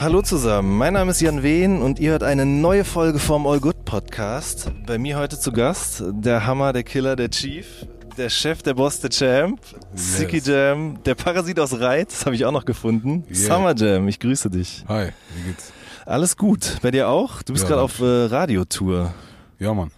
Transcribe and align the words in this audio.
Hallo 0.00 0.22
zusammen, 0.22 0.78
mein 0.78 0.92
Name 0.92 1.10
ist 1.10 1.20
Jan 1.20 1.42
Wehn 1.42 1.82
und 1.82 1.98
ihr 1.98 2.12
hört 2.12 2.22
eine 2.22 2.46
neue 2.46 2.84
Folge 2.84 3.18
vom 3.18 3.48
All 3.48 3.58
Good 3.58 3.84
Podcast. 3.84 4.70
Bei 4.86 4.96
mir 4.96 5.18
heute 5.18 5.40
zu 5.40 5.50
Gast 5.50 6.04
der 6.10 6.46
Hammer, 6.46 6.72
der 6.72 6.84
Killer, 6.84 7.16
der 7.16 7.30
Chief, 7.30 7.84
der 8.16 8.28
Chef, 8.28 8.62
der 8.62 8.74
Boss, 8.74 9.00
der 9.00 9.10
Champ, 9.10 9.58
yes. 9.92 10.18
Sicky 10.18 10.38
Jam, 10.38 11.02
der 11.02 11.16
Parasit 11.16 11.58
aus 11.58 11.80
Reiz, 11.80 12.24
habe 12.26 12.36
ich 12.36 12.44
auch 12.44 12.52
noch 12.52 12.64
gefunden. 12.64 13.24
Yeah. 13.28 13.56
Summer 13.56 13.74
Jam, 13.74 14.06
ich 14.06 14.20
grüße 14.20 14.48
dich. 14.50 14.84
Hi, 14.86 15.08
wie 15.34 15.48
geht's? 15.48 15.72
Alles 16.06 16.36
gut, 16.36 16.78
bei 16.80 16.92
dir 16.92 17.08
auch? 17.08 17.42
Du 17.42 17.52
bist 17.52 17.64
ja, 17.64 17.70
gerade 17.70 17.82
auf 17.82 17.98
äh, 17.98 18.04
Radiotour. 18.04 19.12
Ja, 19.58 19.74
Mann. 19.74 19.90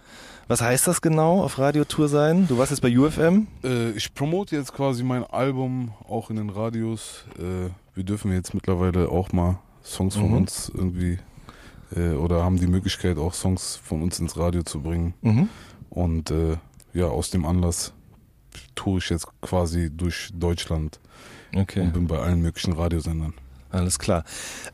Was 0.47 0.61
heißt 0.61 0.87
das 0.87 1.01
genau, 1.03 1.43
auf 1.43 1.59
Radiotour 1.59 2.07
sein? 2.07 2.47
Du 2.47 2.57
warst 2.57 2.71
jetzt 2.71 2.81
bei 2.81 2.97
UFM? 2.97 3.45
Äh, 3.63 3.91
ich 3.91 4.11
promote 4.15 4.55
jetzt 4.55 4.73
quasi 4.73 5.03
mein 5.03 5.23
Album 5.25 5.93
auch 6.09 6.31
in 6.31 6.37
den 6.37 6.49
Radios. 6.49 7.23
Äh, 7.37 7.69
wir 7.93 8.03
dürfen 8.03 8.33
jetzt 8.33 8.55
mittlerweile 8.55 9.07
auch 9.07 9.31
mal 9.31 9.59
Songs 9.83 10.15
von 10.15 10.29
mhm. 10.29 10.37
uns 10.37 10.71
irgendwie 10.73 11.19
äh, 11.95 12.11
oder 12.13 12.43
haben 12.43 12.57
die 12.57 12.67
Möglichkeit 12.67 13.17
auch 13.17 13.33
Songs 13.33 13.79
von 13.83 14.01
uns 14.01 14.19
ins 14.19 14.37
Radio 14.37 14.63
zu 14.63 14.81
bringen. 14.81 15.13
Mhm. 15.21 15.49
Und 15.89 16.31
äh, 16.31 16.57
ja, 16.93 17.05
aus 17.05 17.29
dem 17.29 17.45
Anlass 17.45 17.93
toure 18.75 18.99
ich 18.99 19.09
jetzt 19.09 19.27
quasi 19.41 19.89
durch 19.91 20.29
Deutschland 20.33 20.99
okay. 21.55 21.81
und 21.81 21.93
bin 21.93 22.07
bei 22.07 22.19
allen 22.19 22.41
möglichen 22.41 22.73
Radiosendern. 22.73 23.33
Alles 23.69 23.99
klar. 23.99 24.25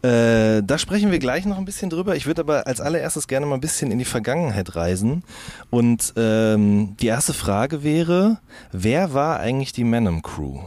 Äh, 0.01 0.63
da 0.63 0.77
sprechen 0.79 1.11
wir 1.11 1.19
gleich 1.19 1.45
noch 1.45 1.59
ein 1.59 1.65
bisschen 1.65 1.91
drüber. 1.91 2.15
Ich 2.15 2.25
würde 2.25 2.41
aber 2.41 2.65
als 2.65 2.81
allererstes 2.81 3.27
gerne 3.27 3.45
mal 3.45 3.53
ein 3.55 3.61
bisschen 3.61 3.91
in 3.91 3.99
die 3.99 4.05
Vergangenheit 4.05 4.75
reisen. 4.75 5.23
Und 5.69 6.13
ähm, 6.17 6.97
die 6.99 7.05
erste 7.05 7.33
Frage 7.33 7.83
wäre, 7.83 8.39
wer 8.71 9.13
war 9.13 9.39
eigentlich 9.39 9.71
die 9.71 9.83
Manem 9.83 10.23
Crew? 10.23 10.61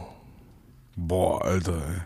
Boah, 0.95 1.43
Alter, 1.43 1.73
ey. 1.73 2.01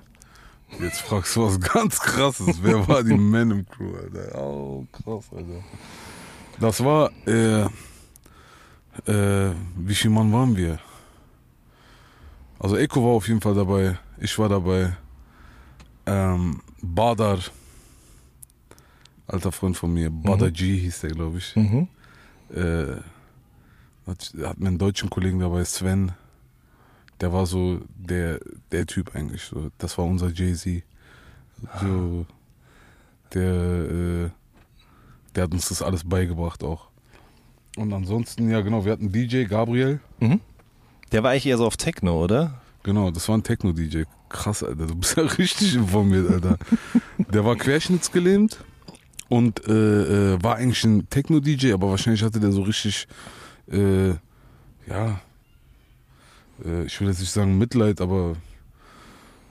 Jetzt 0.80 1.02
fragst 1.02 1.36
du 1.36 1.46
was 1.46 1.60
ganz 1.74 2.00
krasses. 2.00 2.62
Wer 2.62 2.88
war 2.88 3.04
die 3.04 3.14
Man 3.14 3.52
im 3.52 3.66
Crew, 3.68 3.96
Alter? 3.96 4.42
Oh, 4.42 4.86
krass, 4.92 5.26
Alter. 5.32 5.64
Das 6.60 6.84
war, 6.84 7.12
äh, 7.28 7.64
äh, 9.12 9.54
wie 9.78 9.96
viele 9.96 10.14
Mann 10.14 10.32
waren 10.32 10.56
wir? 10.56 10.80
Also 12.60 12.78
Eko 12.78 13.04
war 13.04 13.12
auf 13.12 13.28
jeden 13.28 13.42
Fall 13.42 13.54
dabei. 13.54 13.98
Ich 14.18 14.38
war 14.40 14.50
dabei. 14.50 14.96
Ähm, 16.06 16.62
Badar, 16.82 17.40
alter 19.28 19.52
Freund 19.52 19.76
von 19.76 19.94
mir. 19.94 20.10
Badar 20.10 20.50
mhm. 20.50 20.54
G 20.54 20.78
hieß 20.78 21.02
der, 21.02 21.10
glaube 21.12 21.40
ich. 21.40 21.56
Mhm. 21.56 21.88
Äh, 22.54 23.02
hat, 24.08 24.34
hat 24.44 24.60
mir 24.60 24.68
einen 24.68 24.78
deutschen 24.78 25.10
Kollegen 25.10 25.40
dabei, 25.40 25.66
Sven 25.66 26.12
der 27.22 27.32
war 27.34 27.46
so 27.46 27.82
der, 27.96 28.40
der 28.72 28.86
Typ 28.86 29.16
eigentlich. 29.16 29.44
So. 29.44 29.70
Das 29.78 29.98
war 29.98 30.06
unser 30.06 30.30
Jay-Z. 30.30 30.84
So, 31.82 32.26
der, 33.34 33.54
äh, 33.54 34.30
der 35.36 35.44
hat 35.44 35.54
uns 35.54 35.70
das 35.70 35.82
alles 35.82 36.04
beigebracht 36.04 36.64
auch. 36.64 36.90
Und 37.78 37.94
ansonsten, 37.94 38.50
ja 38.50 38.62
genau, 38.62 38.86
wir 38.86 38.92
hatten 38.92 39.12
DJ 39.12 39.44
Gabriel. 39.46 40.00
Mhm. 40.20 40.40
Der 41.12 41.24
war 41.24 41.32
eigentlich 41.32 41.46
eher 41.46 41.58
so 41.58 41.66
auf 41.66 41.78
Techno, 41.78 42.24
oder? 42.24 42.62
Genau, 42.84 43.12
das 43.12 43.28
war 43.30 43.38
ein 43.38 43.44
Techno-DJ. 43.44 44.04
Krass, 44.30 44.64
Alter, 44.64 44.88
du 44.88 44.96
bist 44.96 45.18
ja 45.18 45.24
richtig 45.38 45.76
informiert, 45.76 46.30
Alter. 46.30 46.58
der 47.18 47.44
war 47.46 47.56
querschnittsgelähmt 47.56 48.64
und 49.28 49.68
äh, 49.68 50.34
äh, 50.34 50.44
war 50.44 50.56
eigentlich 50.58 50.84
ein 50.84 51.10
Techno-DJ, 51.10 51.74
aber 51.74 51.90
wahrscheinlich 51.90 52.24
hatte 52.24 52.40
der 52.40 52.52
so 52.52 52.62
richtig, 52.62 53.08
äh, 53.72 54.10
ja, 54.88 55.20
ich 56.86 57.00
will 57.02 57.08
jetzt 57.08 57.20
nicht 57.20 57.32
sagen 57.32 57.58
Mitleid, 57.58 58.02
aber 58.02 58.36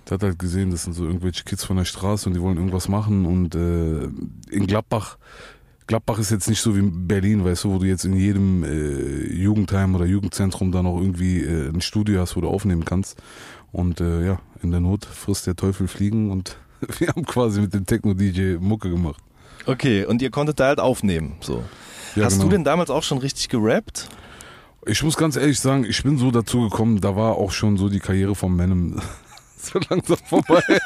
der 0.09 0.15
hat 0.15 0.23
halt 0.23 0.39
gesehen, 0.39 0.71
das 0.71 0.85
sind 0.85 0.93
so 0.95 1.05
irgendwelche 1.05 1.45
Kids 1.45 1.65
von 1.65 1.77
der 1.77 1.85
Straße 1.85 2.29
und 2.29 2.35
die 2.35 2.41
wollen 2.41 2.57
irgendwas 2.57 2.89
machen 2.89 3.27
und 3.27 3.55
äh, 3.55 4.05
in 4.51 4.67
Gladbach, 4.67 5.19
Gladbach 5.87 6.19
ist 6.19 6.31
jetzt 6.31 6.49
nicht 6.49 6.61
so 6.61 6.75
wie 6.77 6.83
Berlin, 6.83 7.45
weißt 7.45 7.65
du, 7.65 7.73
wo 7.73 7.79
du 7.79 7.85
jetzt 7.87 8.05
in 8.05 8.17
jedem 8.17 8.65
äh, 8.65 9.33
Jugendheim 9.33 9.95
oder 9.95 10.07
Jugendzentrum 10.07 10.73
dann 10.73 10.87
auch 10.87 10.99
irgendwie 10.99 11.43
äh, 11.43 11.69
ein 11.69 11.83
Studio 11.83 12.21
hast, 12.21 12.37
wo 12.37 12.41
du 12.41 12.49
aufnehmen 12.49 12.85
kannst. 12.87 13.23
Und 13.71 14.01
äh, 14.01 14.25
ja, 14.25 14.39
in 14.63 14.71
der 14.71 14.81
Not 14.81 15.05
frisst 15.05 15.47
der 15.47 15.57
Teufel 15.57 15.89
Fliegen 15.89 16.31
und 16.31 16.57
wir 16.99 17.09
haben 17.09 17.27
quasi 17.27 17.61
mit 17.61 17.75
dem 17.75 17.85
Techno-DJ 17.85 18.57
Mucke 18.61 18.89
gemacht. 18.89 19.23
Okay, 19.67 20.07
und 20.07 20.23
ihr 20.23 20.31
konntet 20.31 20.61
da 20.61 20.69
halt 20.69 20.81
aufnehmen, 20.81 21.37
so. 21.41 21.63
Ja, 22.17 22.25
Hast 22.25 22.35
genau. 22.35 22.45
du 22.45 22.51
denn 22.51 22.65
damals 22.65 22.91
auch 22.91 23.03
schon 23.03 23.19
richtig 23.19 23.49
gerappt? 23.49 24.09
Ich 24.87 25.03
muss 25.03 25.17
ganz 25.17 25.37
ehrlich 25.37 25.61
sagen, 25.61 25.85
ich 25.85 26.03
bin 26.03 26.19
so 26.19 26.31
dazu 26.31 26.69
gekommen, 26.69 27.01
da 27.01 27.17
war 27.17 27.37
auch 27.37 27.53
schon 27.53 27.77
so 27.77 27.89
die 27.89 28.01
Karriere 28.01 28.35
von 28.35 28.55
Manem 28.55 29.01
so 29.57 29.79
langsam 29.89 30.19
vorbei. 30.27 30.63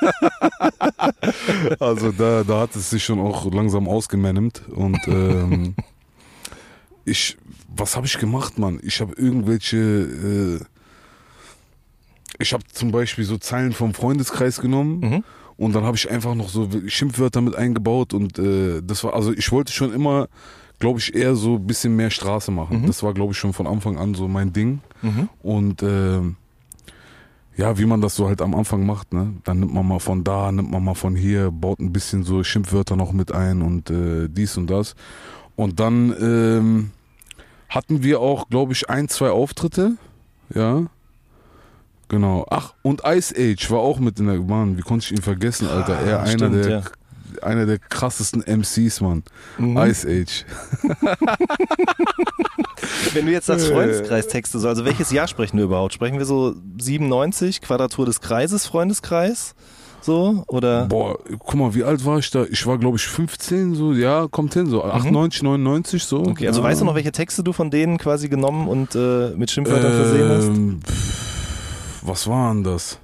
also 1.81 2.13
da, 2.13 2.45
da 2.45 2.61
hat 2.61 2.77
es 2.77 2.91
sich 2.91 3.05
schon 3.05 3.19
auch 3.19 3.51
langsam 3.53 3.89
ausgemannemt 3.89 4.63
und 4.69 4.99
ähm, 5.09 5.75
ich, 7.05 7.37
was 7.75 7.97
habe 7.97 8.07
ich 8.07 8.19
gemacht, 8.19 8.59
Mann? 8.59 8.79
Ich 8.83 9.01
habe 9.01 9.15
irgendwelche, 9.15 9.77
äh, 9.77 10.61
ich 12.39 12.53
habe 12.53 12.65
zum 12.73 12.93
Beispiel 12.93 13.25
so 13.25 13.37
Zeilen 13.39 13.73
vom 13.73 13.95
Freundeskreis 13.95 14.61
genommen. 14.61 15.01
Mhm. 15.01 15.25
Und 15.57 15.75
dann 15.75 15.83
habe 15.83 15.97
ich 15.97 16.09
einfach 16.09 16.37
noch 16.37 16.51
so 16.51 16.71
Schimpfwörter 16.87 17.41
mit 17.41 17.57
eingebaut 17.57 18.15
und 18.15 18.39
äh, 18.39 18.81
das 18.81 19.03
war, 19.03 19.15
also 19.15 19.33
ich 19.33 19.51
wollte 19.51 19.73
schon 19.73 19.93
immer 19.93 20.29
glaube 20.79 21.01
ich, 21.01 21.15
eher 21.15 21.35
so 21.35 21.57
ein 21.57 21.67
bisschen 21.67 21.97
mehr 21.97 22.11
Straße 22.11 22.51
machen. 22.51 22.83
Mhm. 22.83 22.87
Das 22.87 23.03
war, 23.03 23.15
glaube 23.15 23.33
ich, 23.33 23.39
schon 23.39 23.53
von 23.53 23.67
Anfang 23.67 23.99
an 23.99 24.15
so 24.15 24.29
mein 24.29 24.53
Ding. 24.53 24.81
Mhm. 25.03 25.29
Und 25.43 25.83
äh, 25.83 26.21
ja, 27.57 27.77
wie 27.77 27.87
man 27.87 28.01
das 28.01 28.15
so 28.15 28.29
halt 28.29 28.41
am 28.41 28.55
Anfang 28.55 28.87
macht, 28.87 29.13
ne? 29.13 29.35
Dann 29.45 29.61
nimmt 29.61 29.75
man 29.75 29.87
mal 29.87 29.99
von 29.99 30.23
da, 30.23 30.53
nimmt 30.53 30.71
man 30.71 30.85
mal 30.85 30.95
von 30.95 31.17
hier, 31.17 31.51
baut 31.51 31.81
ein 31.81 31.93
bisschen 31.93 32.23
so 32.23 32.45
Schimpfwörter 32.45 32.95
noch 32.95 33.13
mit 33.13 33.33
ein 33.33 33.63
und 33.63 33.91
äh, 33.91 34.29
dies 34.29 34.57
und 34.57 34.69
das. 34.69 34.95
Und 35.57 35.81
dann 35.81 36.15
ähm, 36.21 36.91
hatten 37.69 38.05
wir 38.05 38.21
auch, 38.21 38.49
glaube 38.49 38.73
ich, 38.73 38.89
ein, 38.89 39.09
zwei 39.09 39.31
Auftritte. 39.31 39.97
Ja. 40.55 40.87
Genau. 42.07 42.47
Ach, 42.49 42.75
und 42.83 43.03
Ice 43.05 43.35
Age 43.37 43.71
war 43.71 43.81
auch 43.81 43.99
mit 43.99 44.21
in 44.21 44.27
der 44.27 44.39
Bahn. 44.39 44.79
Wie 44.79 44.83
konnte 44.83 45.05
ich 45.05 45.11
ihn 45.11 45.23
vergessen, 45.23 45.69
Alter? 45.69 45.95
Er 45.95 46.21
ah, 46.21 46.23
einer 46.23 46.31
stimmt, 46.31 46.55
der 46.55 46.71
ja 46.71 46.83
einer 47.43 47.67
der 47.67 47.79
krassesten 47.79 48.43
MCs, 48.43 49.01
Mann. 49.01 49.23
Mhm. 49.59 49.77
Ice 49.79 50.07
Age. 50.09 50.45
Wenn 53.15 53.27
du 53.27 53.33
jetzt 53.33 53.47
sagst 53.47 53.69
Freundeskreistexte, 53.69 54.59
so, 54.59 54.69
also 54.69 54.85
welches 54.85 55.11
Jahr 55.11 55.29
sprechen 55.29 55.57
wir 55.59 55.65
überhaupt? 55.65 55.95
Sprechen 55.95 56.19
wir 56.19 56.25
so 56.25 56.55
97, 56.79 57.61
Quadratur 57.61 58.07
des 58.07 58.21
Kreises, 58.21 58.67
Freundeskreis? 58.67 59.55
So, 60.01 60.45
oder? 60.47 60.87
Boah, 60.87 61.19
guck 61.39 61.55
mal, 61.55 61.75
wie 61.75 61.83
alt 61.83 62.05
war 62.05 62.19
ich 62.19 62.31
da? 62.31 62.45
Ich 62.45 62.67
war, 62.67 62.79
glaube 62.79 62.97
ich, 62.97 63.07
15, 63.07 63.75
so, 63.75 63.93
ja, 63.93 64.29
kommt 64.31 64.55
hin, 64.55 64.67
so, 64.67 64.85
98, 64.85 65.43
mhm. 65.43 65.49
99, 65.49 66.05
so. 66.05 66.21
Okay, 66.21 66.47
also 66.47 66.61
ja. 66.61 66.67
weißt 66.67 66.81
du 66.81 66.85
noch, 66.85 66.95
welche 66.95 67.13
Texte 67.13 67.43
du 67.43 67.53
von 67.53 67.71
denen 67.71 67.99
quasi 67.99 68.29
genommen 68.29 68.69
und 68.69 68.95
äh, 68.95 69.31
mit 69.37 69.51
Schimpfwörtern 69.51 69.93
ähm, 69.93 69.99
versehen 69.99 70.29
hast? 70.29 70.47
Ähm, 70.47 70.81
was 72.03 72.29
waren 72.29 72.63
das? 72.63 72.99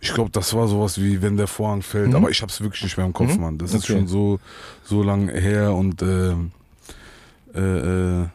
Ich 0.00 0.14
glaube, 0.14 0.30
das 0.30 0.54
war 0.54 0.68
sowas 0.68 1.00
wie, 1.00 1.22
wenn 1.22 1.36
der 1.36 1.48
Vorhang 1.48 1.82
fällt, 1.82 2.08
mhm. 2.08 2.16
aber 2.16 2.30
ich 2.30 2.40
habe 2.40 2.50
es 2.50 2.60
wirklich 2.60 2.82
nicht 2.82 2.96
mehr 2.96 3.06
im 3.06 3.12
Kopf, 3.12 3.34
mhm. 3.34 3.40
Mann. 3.40 3.58
Das 3.58 3.70
okay. 3.70 3.78
ist 3.78 3.86
schon 3.86 4.06
so, 4.06 4.38
so 4.84 5.02
lang 5.02 5.28
her 5.28 5.74
und 5.74 6.02
äh, 6.02 6.34
äh, 7.54 8.22
äh, 8.22 8.26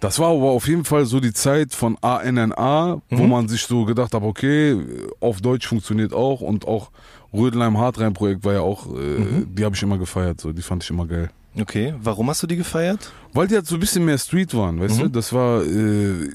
das 0.00 0.18
war 0.20 0.28
aber 0.28 0.50
auf 0.50 0.68
jeden 0.68 0.84
Fall 0.84 1.06
so 1.06 1.18
die 1.18 1.32
Zeit 1.32 1.74
von 1.74 1.98
ANNA, 2.00 3.00
mhm. 3.10 3.18
wo 3.18 3.26
man 3.26 3.48
sich 3.48 3.62
so 3.62 3.84
gedacht 3.84 4.14
hat, 4.14 4.22
okay, 4.22 4.76
auf 5.20 5.40
Deutsch 5.40 5.66
funktioniert 5.66 6.12
auch 6.12 6.40
und 6.40 6.66
auch 6.66 6.90
Rödelheim 7.32 7.78
Hardrein 7.78 8.14
Projekt 8.14 8.44
war 8.44 8.54
ja 8.54 8.60
auch, 8.60 8.86
äh, 8.86 8.98
mhm. 8.98 9.54
die 9.54 9.64
habe 9.64 9.74
ich 9.74 9.82
immer 9.82 9.98
gefeiert, 9.98 10.40
so 10.40 10.52
die 10.52 10.62
fand 10.62 10.84
ich 10.84 10.90
immer 10.90 11.06
geil. 11.06 11.30
Okay, 11.58 11.94
warum 12.00 12.30
hast 12.30 12.42
du 12.42 12.46
die 12.46 12.56
gefeiert? 12.56 13.12
Weil 13.32 13.48
die 13.48 13.56
halt 13.56 13.66
so 13.66 13.74
ein 13.74 13.80
bisschen 13.80 14.04
mehr 14.04 14.18
Street 14.18 14.54
waren, 14.54 14.80
weißt 14.80 14.98
mhm. 14.98 15.02
du? 15.04 15.08
Das 15.08 15.32
war 15.32 15.62
äh, 15.64 16.30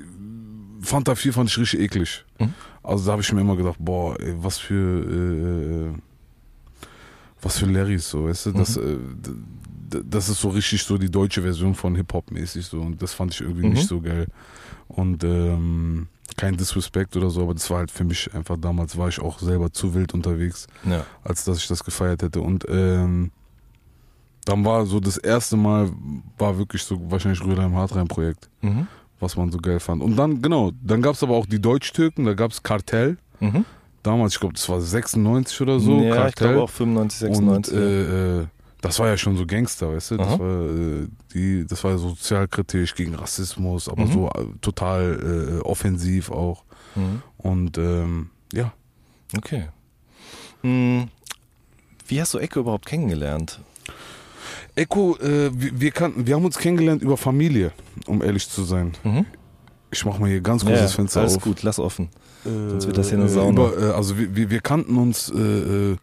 Fanta 0.81 1.15
4 1.15 1.33
fand 1.33 1.49
ich 1.49 1.57
richtig 1.57 1.79
eklig. 1.79 2.25
Mhm. 2.39 2.53
Also 2.83 3.05
da 3.05 3.11
habe 3.13 3.21
ich 3.21 3.31
mir 3.31 3.41
immer 3.41 3.55
gedacht, 3.55 3.77
boah, 3.79 4.19
ey, 4.19 4.35
was 4.37 4.57
für 4.57 4.73
äh, 4.75 5.89
äh, 5.89 5.93
was 7.41 7.57
für 7.59 7.65
Larrys 7.65 8.09
so, 8.09 8.25
weißt 8.25 8.47
du? 8.47 8.51
Das, 8.53 8.77
äh, 8.77 8.97
das 10.09 10.29
ist 10.29 10.39
so 10.41 10.49
richtig 10.49 10.81
so 10.83 10.97
die 10.97 11.09
deutsche 11.11 11.41
Version 11.41 11.75
von 11.75 11.95
Hip-Hop 11.95 12.31
mäßig 12.31 12.65
so 12.65 12.81
und 12.81 13.01
das 13.01 13.13
fand 13.13 13.33
ich 13.33 13.41
irgendwie 13.41 13.67
Mhm. 13.67 13.73
nicht 13.73 13.87
so 13.87 14.01
geil. 14.01 14.27
Und 14.87 15.23
ähm, 15.23 16.07
kein 16.37 16.57
Disrespect 16.57 17.15
oder 17.15 17.29
so, 17.29 17.43
aber 17.43 17.53
das 17.53 17.69
war 17.69 17.79
halt 17.79 17.91
für 17.91 18.03
mich 18.03 18.33
einfach 18.33 18.57
damals 18.57 18.97
war 18.97 19.07
ich 19.09 19.19
auch 19.21 19.39
selber 19.39 19.71
zu 19.71 19.93
wild 19.93 20.13
unterwegs, 20.13 20.67
Ja. 20.89 21.05
als 21.23 21.43
dass 21.45 21.57
ich 21.59 21.67
das 21.67 21.83
gefeiert 21.83 22.23
hätte. 22.23 22.41
Und 22.41 22.65
ähm, 22.69 23.31
dann 24.45 24.65
war 24.65 24.85
so 24.85 24.99
das 24.99 25.17
erste 25.17 25.55
Mal, 25.57 25.91
war 26.37 26.57
wirklich 26.57 26.83
so 26.83 26.99
wahrscheinlich 27.11 27.43
Rührheim 27.43 27.75
Hartrein 27.75 28.07
Projekt, 28.07 28.49
Mhm. 28.61 28.87
Was 29.23 29.35
man 29.37 29.51
so 29.51 29.57
geil 29.57 29.79
fand. 29.79 30.01
Und 30.03 30.15
dann, 30.17 30.41
genau, 30.41 30.71
dann 30.83 31.01
gab 31.01 31.15
es 31.15 31.23
aber 31.23 31.33
auch 31.35 31.45
die 31.47 31.59
Deutsch-Türken, 31.61 32.25
da 32.25 32.33
gab 32.33 32.51
es 32.51 32.61
Kartell. 32.61 33.17
Mhm. 33.39 33.65
Damals, 34.03 34.33
ich 34.33 34.39
glaube, 34.39 34.53
das 34.53 34.67
war 34.69 34.79
96 34.81 35.61
oder 35.61 35.79
so. 35.79 36.01
ja, 36.01 36.09
ich 36.09 36.15
Kartell. 36.35 36.47
glaube 36.49 36.63
auch 36.63 36.69
95, 36.69 37.19
96. 37.19 37.73
Und 37.73 37.81
äh, 37.81 38.41
äh, 38.41 38.45
das 38.81 38.99
war 38.99 39.07
ja 39.07 39.15
schon 39.17 39.37
so 39.37 39.45
Gangster, 39.45 39.93
weißt 39.95 40.11
du? 40.11 40.17
Das 40.17 40.27
Aha. 40.27 40.39
war, 40.39 40.65
äh, 40.65 41.07
die, 41.33 41.65
das 41.65 41.83
war 41.85 41.91
ja 41.91 41.97
sozialkritisch 41.97 42.93
gegen 42.95 43.15
Rassismus, 43.15 43.87
aber 43.87 44.05
Mhm. 44.05 44.11
so 44.11 44.27
äh, 44.29 44.45
total 44.61 45.59
äh, 45.59 45.61
offensiv 45.61 46.29
auch. 46.31 46.63
mhm. 46.95 47.21
Und 47.37 47.77
ähm, 47.77 48.29
ja, 48.53 48.73
Okay. 49.35 49.69
Hm, 50.61 51.07
Wie 52.07 52.21
hast 52.21 52.33
du 52.33 52.37
Ecke 52.37 52.59
überhaupt 52.59 52.85
kennengelernt? 52.85 53.59
Eko, 54.75 55.17
äh, 55.17 55.51
wir, 55.53 55.79
wir, 55.79 55.91
kannten, 55.91 56.25
wir 56.25 56.35
haben 56.35 56.45
uns 56.45 56.57
kennengelernt 56.57 57.01
über 57.01 57.17
Familie, 57.17 57.71
um 58.07 58.23
ehrlich 58.23 58.49
zu 58.49 58.63
sein. 58.63 58.93
Mhm. 59.03 59.25
Ich 59.91 60.03
mach 60.05 60.17
mal 60.17 60.29
hier 60.29 60.41
ganz 60.41 60.65
großes 60.65 60.79
Ja, 60.81 60.87
Fenster 60.87 61.21
alles 61.21 61.35
auf. 61.37 61.43
gut, 61.43 61.61
lass 61.61 61.77
offen. 61.77 62.09
Äh, 62.45 62.49
Sonst 62.69 62.87
wird 62.87 62.97
das 62.97 63.09
hier 63.09 63.19
eine 63.19 63.29
Sauna. 63.29 63.51
Über, 63.69 63.89
äh, 63.89 63.91
also 63.93 64.17
wir, 64.17 64.35
wir, 64.35 64.49
wir 64.49 64.61
kannten 64.61 64.97
uns, 64.97 65.29
äh, 65.29 65.37
äh, 65.91 65.95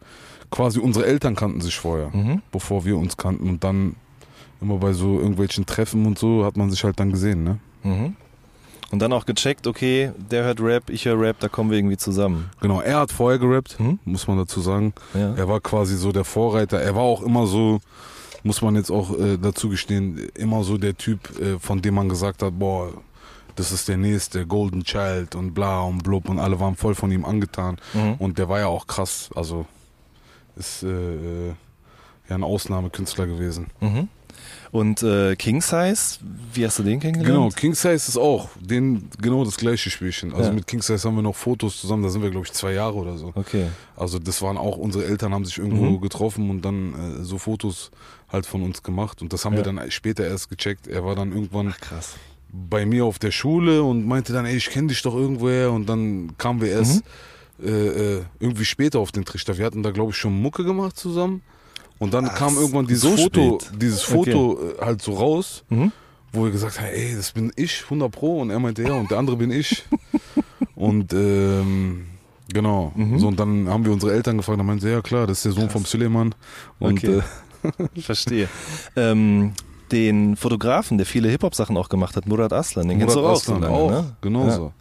quasi 0.49 0.79
unsere 0.79 1.05
Eltern 1.05 1.35
kannten 1.35 1.59
sich 1.61 1.75
vorher, 1.75 2.09
Mhm. 2.13 2.41
bevor 2.51 2.85
wir 2.85 2.97
uns 2.97 3.17
kannten. 3.17 3.49
Und 3.49 3.63
dann 3.63 3.95
immer 4.61 4.77
bei 4.77 4.93
so 4.93 5.19
irgendwelchen 5.19 5.65
Treffen 5.65 6.05
und 6.05 6.17
so 6.17 6.45
hat 6.45 6.55
man 6.55 6.69
sich 6.71 6.83
halt 6.85 6.99
dann 6.99 7.11
gesehen, 7.11 7.43
ne? 7.43 7.59
Mhm. 7.83 8.15
Und 8.91 8.99
dann 8.99 9.11
auch 9.13 9.25
gecheckt, 9.25 9.67
okay, 9.67 10.11
der 10.29 10.43
hört 10.43 10.61
Rap, 10.61 10.89
ich 10.89 11.05
höre 11.05 11.19
Rap, 11.19 11.37
da 11.39 11.47
kommen 11.47 11.71
wir 11.71 11.77
irgendwie 11.77 11.95
zusammen. 11.97 12.49
Genau, 12.61 12.81
er 12.81 12.99
hat 12.99 13.11
vorher 13.11 13.39
gerappt, 13.39 13.77
Mhm. 13.79 13.99
muss 14.05 14.27
man 14.27 14.37
dazu 14.37 14.59
sagen. 14.61 14.93
Ja. 15.13 15.33
Er 15.35 15.47
war 15.47 15.59
quasi 15.61 15.95
so 15.97 16.11
der 16.11 16.23
Vorreiter. 16.25 16.79
Er 16.81 16.95
war 16.95 17.01
auch 17.03 17.21
immer 17.21 17.47
so, 17.47 17.79
muss 18.43 18.61
man 18.61 18.75
jetzt 18.75 18.91
auch 18.91 19.17
äh, 19.19 19.37
dazu 19.37 19.69
gestehen, 19.69 20.17
immer 20.35 20.63
so 20.63 20.77
der 20.77 20.95
Typ, 20.97 21.39
äh, 21.39 21.59
von 21.59 21.81
dem 21.81 21.95
man 21.95 22.09
gesagt 22.09 22.41
hat, 22.43 22.57
boah, 22.57 22.91
das 23.55 23.71
ist 23.71 23.87
der 23.87 23.97
nächste 23.97 24.45
Golden 24.47 24.83
Child 24.83 25.35
und 25.35 25.53
bla 25.53 25.81
und 25.81 26.03
blub 26.03 26.29
und 26.29 26.39
alle 26.39 26.59
waren 26.59 26.75
voll 26.75 26.95
von 26.95 27.11
ihm 27.11 27.25
angetan. 27.25 27.77
Mhm. 27.93 28.13
Und 28.19 28.37
der 28.37 28.47
war 28.49 28.59
ja 28.59 28.67
auch 28.67 28.87
krass, 28.87 29.29
also 29.35 29.65
ist 30.55 30.83
äh, 30.83 31.47
ja 31.49 32.35
ein 32.35 32.43
Ausnahmekünstler 32.43 33.27
gewesen. 33.27 33.67
Mhm. 33.81 34.07
Und 34.71 35.03
äh, 35.03 35.35
King 35.35 35.61
Size, 35.61 36.19
wie 36.53 36.65
hast 36.65 36.79
du 36.79 36.83
den 36.83 36.99
Genau, 37.01 37.11
kennengelernt? 37.17 37.57
King 37.57 37.73
Size 37.75 37.93
ist 37.95 38.17
auch 38.17 38.47
den, 38.59 39.09
genau 39.21 39.43
das 39.43 39.57
gleiche 39.57 39.89
Spielchen. 39.89 40.33
Also 40.33 40.49
Ja. 40.49 40.53
mit 40.55 40.65
King 40.65 40.81
Size 40.81 41.05
haben 41.05 41.15
wir 41.15 41.21
noch 41.21 41.35
Fotos 41.35 41.81
zusammen, 41.81 42.03
da 42.03 42.09
sind 42.09 42.21
wir 42.21 42.31
glaube 42.31 42.45
ich 42.45 42.53
zwei 42.53 42.71
Jahre 42.71 42.95
oder 42.95 43.17
so. 43.17 43.33
Okay. 43.35 43.67
Also 43.97 44.17
das 44.17 44.41
waren 44.41 44.57
auch, 44.57 44.77
unsere 44.77 45.03
Eltern 45.05 45.33
haben 45.33 45.43
sich 45.43 45.57
irgendwo 45.57 45.83
Mhm. 45.85 46.01
getroffen 46.01 46.49
und 46.49 46.61
dann 46.63 46.93
äh, 47.19 47.23
so 47.23 47.37
Fotos 47.37 47.91
halt 48.31 48.45
von 48.45 48.63
uns 48.63 48.81
gemacht. 48.83 49.21
Und 49.21 49.33
das 49.33 49.45
haben 49.45 49.53
Ja. 49.53 49.59
wir 49.65 49.73
dann 49.73 49.91
später 49.91 50.25
erst 50.27 50.49
gecheckt. 50.49 50.87
Er 50.87 51.03
war 51.03 51.15
dann 51.15 51.31
irgendwann 51.33 51.71
Krass. 51.81 52.15
bei 52.51 52.85
mir 52.85 53.05
auf 53.05 53.19
der 53.19 53.31
Schule 53.31 53.83
und 53.83 54.05
meinte 54.07 54.33
dann, 54.33 54.45
ey, 54.45 54.55
ich 54.55 54.69
kenne 54.69 54.87
dich 54.87 55.01
doch 55.01 55.15
irgendwoher. 55.15 55.71
Und 55.71 55.87
dann 55.87 56.33
kamen 56.37 56.61
wir 56.61 56.69
erst 56.69 57.03
Mhm. 57.59 57.67
äh, 57.67 57.87
äh, 58.17 58.21
irgendwie 58.39 58.65
später 58.65 58.99
auf 58.99 59.11
den 59.11 59.23
Trichter. 59.25 59.57
Wir 59.57 59.65
hatten 59.65 59.83
da, 59.83 59.91
glaube 59.91 60.11
ich, 60.11 60.17
schon 60.17 60.41
Mucke 60.41 60.63
gemacht 60.63 60.97
zusammen. 60.97 61.41
Und 61.99 62.13
dann 62.15 62.25
Ach, 62.25 62.35
kam 62.35 62.55
irgendwann 62.55 62.87
dieses 62.87 63.03
so 63.03 63.15
Foto, 63.15 63.59
spät. 63.61 63.81
dieses 63.81 64.09
Okay. 64.11 64.31
Foto 64.31 64.59
äh, 64.79 64.83
halt 64.85 65.01
so 65.03 65.13
raus, 65.13 65.63
Mhm. 65.69 65.91
wo 66.33 66.45
wir 66.45 66.51
gesagt 66.51 66.79
haben, 66.79 66.87
ey, 66.87 67.13
das 67.15 67.31
bin 67.33 67.51
ich, 67.55 67.83
100 67.89 68.11
Pro. 68.11 68.41
Und 68.41 68.49
er 68.49 68.59
meinte, 68.59 68.81
ja, 68.81 68.93
und 68.93 69.11
der 69.11 69.19
andere 69.19 69.35
bin 69.37 69.51
ich. 69.51 69.83
und 70.75 71.13
ähm, 71.13 72.07
genau. 72.51 72.91
Mhm. 72.95 73.19
So, 73.19 73.27
und 73.27 73.39
dann 73.39 73.69
haben 73.69 73.85
wir 73.85 73.91
unsere 73.91 74.13
Eltern 74.13 74.37
gefragt, 74.37 74.57
dann 74.59 74.65
meinte 74.65 74.85
sie, 74.87 74.91
ja 74.91 75.01
klar, 75.01 75.27
das 75.27 75.37
ist 75.39 75.45
der 75.45 75.51
Sohn 75.51 75.63
Krass. 75.65 75.73
vom 75.73 75.85
Suleiman. 75.85 76.33
Und 76.79 76.97
Okay. 77.03 77.17
äh, 77.17 77.21
Verstehe. 77.99 78.47
ähm, 78.95 79.53
den 79.91 80.35
Fotografen, 80.37 80.97
der 80.97 81.05
viele 81.05 81.27
Hip-Hop-Sachen 81.29 81.75
auch 81.77 81.89
gemacht 81.89 82.15
hat, 82.15 82.25
Murat 82.27 82.53
Aslan, 82.53 82.87
den 82.87 82.99
kennst 82.99 83.15
du 83.15 83.19
auch 83.19 83.35
so 83.35 83.53
Aslan 83.53 83.61
lange, 83.61 83.75
auch, 83.75 83.91
ne? 83.91 84.15
genauso. 84.21 84.73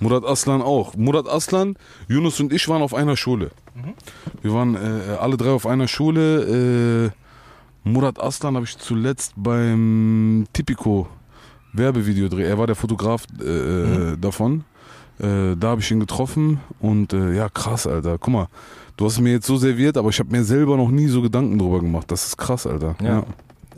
Murat 0.00 0.24
Aslan 0.24 0.62
auch. 0.62 0.94
Murat 0.96 1.28
Aslan, 1.28 1.76
Yunus 2.08 2.40
und 2.40 2.52
ich 2.52 2.68
waren 2.68 2.82
auf 2.82 2.94
einer 2.94 3.16
Schule. 3.16 3.50
Mhm. 3.74 3.94
Wir 4.42 4.52
waren 4.54 4.74
äh, 4.74 5.16
alle 5.20 5.36
drei 5.36 5.50
auf 5.50 5.66
einer 5.66 5.88
Schule. 5.88 7.12
Äh, 7.84 7.88
Murat 7.88 8.20
Aslan 8.20 8.56
habe 8.56 8.64
ich 8.66 8.76
zuletzt 8.78 9.32
beim 9.36 10.46
Tipico 10.52 11.06
Werbevideo 11.72 12.28
dreh. 12.28 12.44
Er 12.44 12.58
war 12.58 12.66
der 12.66 12.76
Fotograf 12.76 13.24
äh, 13.40 13.44
Mhm. 13.44 14.20
davon. 14.20 14.64
Äh, 15.18 15.56
da 15.56 15.68
habe 15.68 15.80
ich 15.80 15.90
ihn 15.90 16.00
getroffen 16.00 16.60
und 16.80 17.12
äh, 17.14 17.32
ja, 17.34 17.48
krass, 17.48 17.86
Alter. 17.86 18.18
Guck 18.18 18.32
mal, 18.32 18.48
du 18.96 19.04
hast 19.04 19.20
mir 19.20 19.32
jetzt 19.32 19.46
so 19.46 19.56
serviert, 19.56 19.96
aber 19.96 20.10
ich 20.10 20.18
habe 20.18 20.30
mir 20.30 20.44
selber 20.44 20.76
noch 20.76 20.90
nie 20.90 21.08
so 21.08 21.22
Gedanken 21.22 21.58
drüber 21.58 21.80
gemacht. 21.80 22.10
Das 22.10 22.26
ist 22.26 22.36
krass, 22.36 22.66
Alter. 22.66 22.96
Ja. 23.02 23.24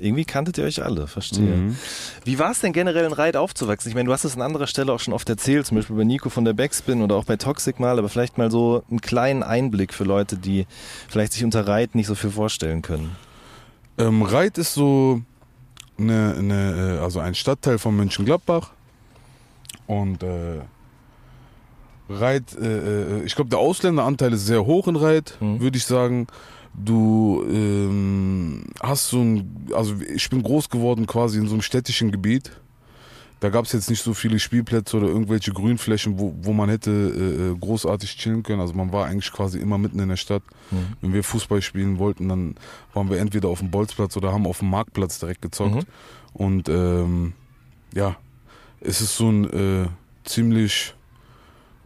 Irgendwie 0.00 0.24
kanntet 0.24 0.58
ihr 0.58 0.64
euch 0.64 0.84
alle, 0.84 1.08
verstehe. 1.08 1.56
Mhm. 1.56 1.76
Wie 2.24 2.38
war 2.38 2.52
es 2.52 2.60
denn 2.60 2.72
generell 2.72 3.04
in 3.04 3.12
Reit 3.12 3.36
aufzuwachsen? 3.36 3.88
Ich 3.88 3.96
meine, 3.96 4.06
du 4.06 4.12
hast 4.12 4.24
es 4.24 4.36
an 4.36 4.42
anderer 4.42 4.68
Stelle 4.68 4.92
auch 4.92 5.00
schon 5.00 5.12
oft 5.12 5.28
erzählt, 5.28 5.66
zum 5.66 5.76
Beispiel 5.76 5.96
bei 5.96 6.04
Nico 6.04 6.30
von 6.30 6.44
der 6.44 6.52
Backspin 6.52 7.02
oder 7.02 7.16
auch 7.16 7.24
bei 7.24 7.36
Toxic 7.36 7.80
mal, 7.80 7.98
aber 7.98 8.08
vielleicht 8.08 8.38
mal 8.38 8.50
so 8.50 8.84
einen 8.90 9.00
kleinen 9.00 9.42
Einblick 9.42 9.92
für 9.92 10.04
Leute, 10.04 10.36
die 10.36 10.66
vielleicht 11.08 11.32
sich 11.32 11.44
unter 11.44 11.66
Reit 11.66 11.96
nicht 11.96 12.06
so 12.06 12.14
viel 12.14 12.30
vorstellen 12.30 12.82
können. 12.82 13.16
Ähm, 13.98 14.22
Reit 14.22 14.56
ist 14.58 14.74
so 14.74 15.22
eine, 15.98 16.36
eine, 16.38 16.98
äh, 16.98 17.02
also 17.02 17.18
ein 17.18 17.34
Stadtteil 17.34 17.78
von 17.78 17.96
Mönchengladbach. 17.96 18.70
Und 19.88 20.22
äh, 20.22 20.60
Reit, 22.08 22.56
äh, 22.56 23.18
äh, 23.18 23.22
ich 23.24 23.34
glaube, 23.34 23.50
der 23.50 23.58
Ausländeranteil 23.58 24.32
ist 24.32 24.46
sehr 24.46 24.64
hoch 24.66 24.88
in 24.88 24.96
Reit, 24.96 25.36
Mhm. 25.40 25.60
würde 25.60 25.76
ich 25.76 25.84
sagen. 25.84 26.26
Du 26.74 27.44
ähm, 27.50 28.64
hast 28.80 29.08
so 29.08 29.20
ein, 29.20 29.66
also 29.74 29.94
ich 30.14 30.30
bin 30.30 30.42
groß 30.42 30.68
geworden 30.68 31.06
quasi 31.06 31.38
in 31.38 31.46
so 31.48 31.54
einem 31.54 31.62
städtischen 31.62 32.12
Gebiet. 32.12 32.52
Da 33.40 33.50
gab 33.50 33.64
es 33.66 33.72
jetzt 33.72 33.88
nicht 33.88 34.02
so 34.02 34.14
viele 34.14 34.38
Spielplätze 34.40 34.96
oder 34.96 35.06
irgendwelche 35.06 35.52
Grünflächen, 35.52 36.18
wo, 36.18 36.34
wo 36.42 36.52
man 36.52 36.68
hätte 36.68 36.90
äh, 36.90 37.50
äh, 37.52 37.56
großartig 37.58 38.16
chillen 38.16 38.42
können. 38.42 38.60
Also 38.60 38.74
man 38.74 38.92
war 38.92 39.06
eigentlich 39.06 39.32
quasi 39.32 39.58
immer 39.58 39.78
mitten 39.78 39.98
in 40.00 40.08
der 40.08 40.16
Stadt. 40.16 40.42
Wenn 41.00 41.12
wir 41.12 41.22
Fußball 41.24 41.62
spielen 41.62 41.98
wollten, 41.98 42.28
dann 42.28 42.54
waren 42.94 43.08
wir 43.10 43.18
entweder 43.18 43.48
auf 43.48 43.60
dem 43.60 43.70
Bolzplatz 43.70 44.16
oder 44.16 44.32
haben 44.32 44.46
auf 44.46 44.58
dem 44.58 44.70
Marktplatz 44.70 45.18
direkt 45.20 45.42
gezockt. 45.42 45.74
Mhm. 45.74 45.82
Und 46.34 46.68
ähm, 46.68 47.32
ja, 47.94 48.16
es 48.80 49.00
ist 49.00 49.16
so 49.16 49.28
ein 49.30 49.44
äh, 49.50 49.86
ziemlich, 50.24 50.94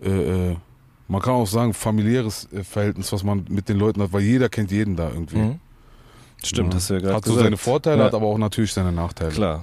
äh, 0.05 0.51
äh, 0.53 0.57
man 1.09 1.21
kann 1.21 1.35
auch 1.35 1.47
sagen, 1.47 1.75
familiäres 1.75 2.49
äh, 2.53 2.65
Verhältnis, 2.65 3.13
was 3.13 3.23
man 3.23 3.45
mit 3.49 3.69
den 3.69 3.79
Leuten 3.79 4.03
hat, 4.03 4.13
weil 4.13 4.23
jeder 4.23 4.49
kennt 4.49 4.71
jeden 4.71 4.97
da 4.97 5.09
irgendwie. 5.11 5.39
Mhm. 5.39 5.61
Stimmt, 6.45 6.73
Ja. 6.73 6.77
hast 6.77 6.91
du 6.91 6.95
ja 6.95 7.01
gerade 7.01 7.15
Hat 7.17 7.25
so 7.25 7.31
gesagt. 7.33 7.45
seine 7.45 7.57
Vorteile, 7.57 7.99
Ja. 8.01 8.05
hat 8.07 8.15
aber 8.15 8.27
auch 8.27 8.39
natürlich 8.39 8.73
seine 8.73 8.93
Nachteile. 8.93 9.31
Klar. 9.33 9.63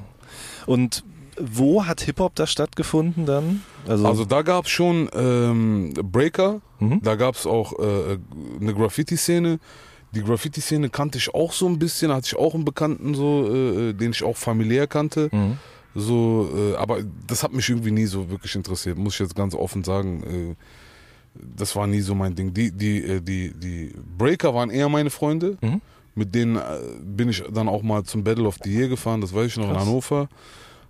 Und 0.65 1.03
wo 1.41 1.85
hat 1.85 2.01
Hip-Hop 2.01 2.35
da 2.35 2.45
stattgefunden 2.47 3.25
dann? 3.25 3.63
Also, 3.87 4.05
Also 4.07 4.25
da 4.25 4.41
gab 4.41 4.65
es 4.65 4.71
schon 4.71 5.09
ähm, 5.13 5.93
Breaker, 5.93 6.61
mhm. 6.79 7.01
da 7.01 7.15
gab 7.15 7.35
es 7.35 7.45
auch 7.47 7.73
äh, 7.79 8.17
eine 8.61 8.73
Graffiti-Szene. 8.73 9.59
Die 10.11 10.23
Graffiti-Szene 10.23 10.89
kannte 10.89 11.17
ich 11.17 11.33
auch 11.33 11.53
so 11.53 11.67
ein 11.67 11.79
bisschen, 11.79 12.11
hatte 12.11 12.27
ich 12.27 12.35
auch 12.35 12.55
einen 12.55 12.65
Bekannten 12.65 13.13
so, 13.13 13.47
äh, 13.53 13.93
den 13.93 14.11
ich 14.11 14.23
auch 14.23 14.37
familiär 14.37 14.87
kannte. 14.87 15.29
Mhm. 15.31 15.57
So, 15.95 16.49
äh, 16.55 16.75
aber 16.75 16.99
das 17.27 17.43
hat 17.43 17.53
mich 17.53 17.67
irgendwie 17.69 17.91
nie 17.91 18.05
so 18.05 18.29
wirklich 18.29 18.55
interessiert, 18.55 18.97
muss 18.97 19.13
ich 19.15 19.19
jetzt 19.19 19.35
ganz 19.35 19.55
offen 19.55 19.83
sagen. 19.83 20.23
Äh, 20.23 20.55
das 21.33 21.75
war 21.75 21.87
nie 21.87 22.01
so 22.01 22.15
mein 22.15 22.35
Ding. 22.35 22.53
Die, 22.53 22.71
die, 22.71 23.03
äh, 23.03 23.21
die, 23.21 23.53
die 23.53 23.93
Breaker 24.17 24.53
waren 24.53 24.69
eher 24.69 24.89
meine 24.89 25.09
Freunde. 25.09 25.57
Mhm. 25.61 25.81
Mit 26.15 26.35
denen 26.35 26.57
äh, 26.57 26.61
bin 27.01 27.29
ich 27.29 27.43
dann 27.51 27.67
auch 27.69 27.81
mal 27.81 28.03
zum 28.03 28.23
Battle 28.23 28.47
of 28.47 28.57
the 28.63 28.71
Year 28.71 28.87
gefahren, 28.87 29.21
das 29.21 29.33
weiß 29.33 29.47
ich 29.47 29.57
noch 29.57 29.65
Krass. 29.69 29.83
in 29.83 29.87
Hannover. 29.87 30.29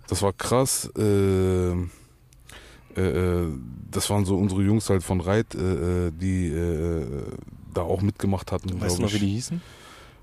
Das 0.08 0.22
war 0.22 0.32
krass. 0.32 0.90
Äh, 0.98 1.70
äh, 1.70 3.46
das 3.90 4.10
waren 4.10 4.24
so 4.24 4.36
unsere 4.36 4.62
Jungs 4.62 4.90
halt 4.90 5.02
von 5.02 5.20
Reit, 5.20 5.54
die 5.54 6.52
da 7.72 7.82
auch 7.82 8.02
mitgemacht 8.02 8.52
hatten. 8.52 8.80
Weißt 8.80 8.98
du 8.98 9.02
noch, 9.02 9.10
wie 9.12 9.16
ich. 9.16 9.20
die 9.20 9.28
hießen? 9.28 9.62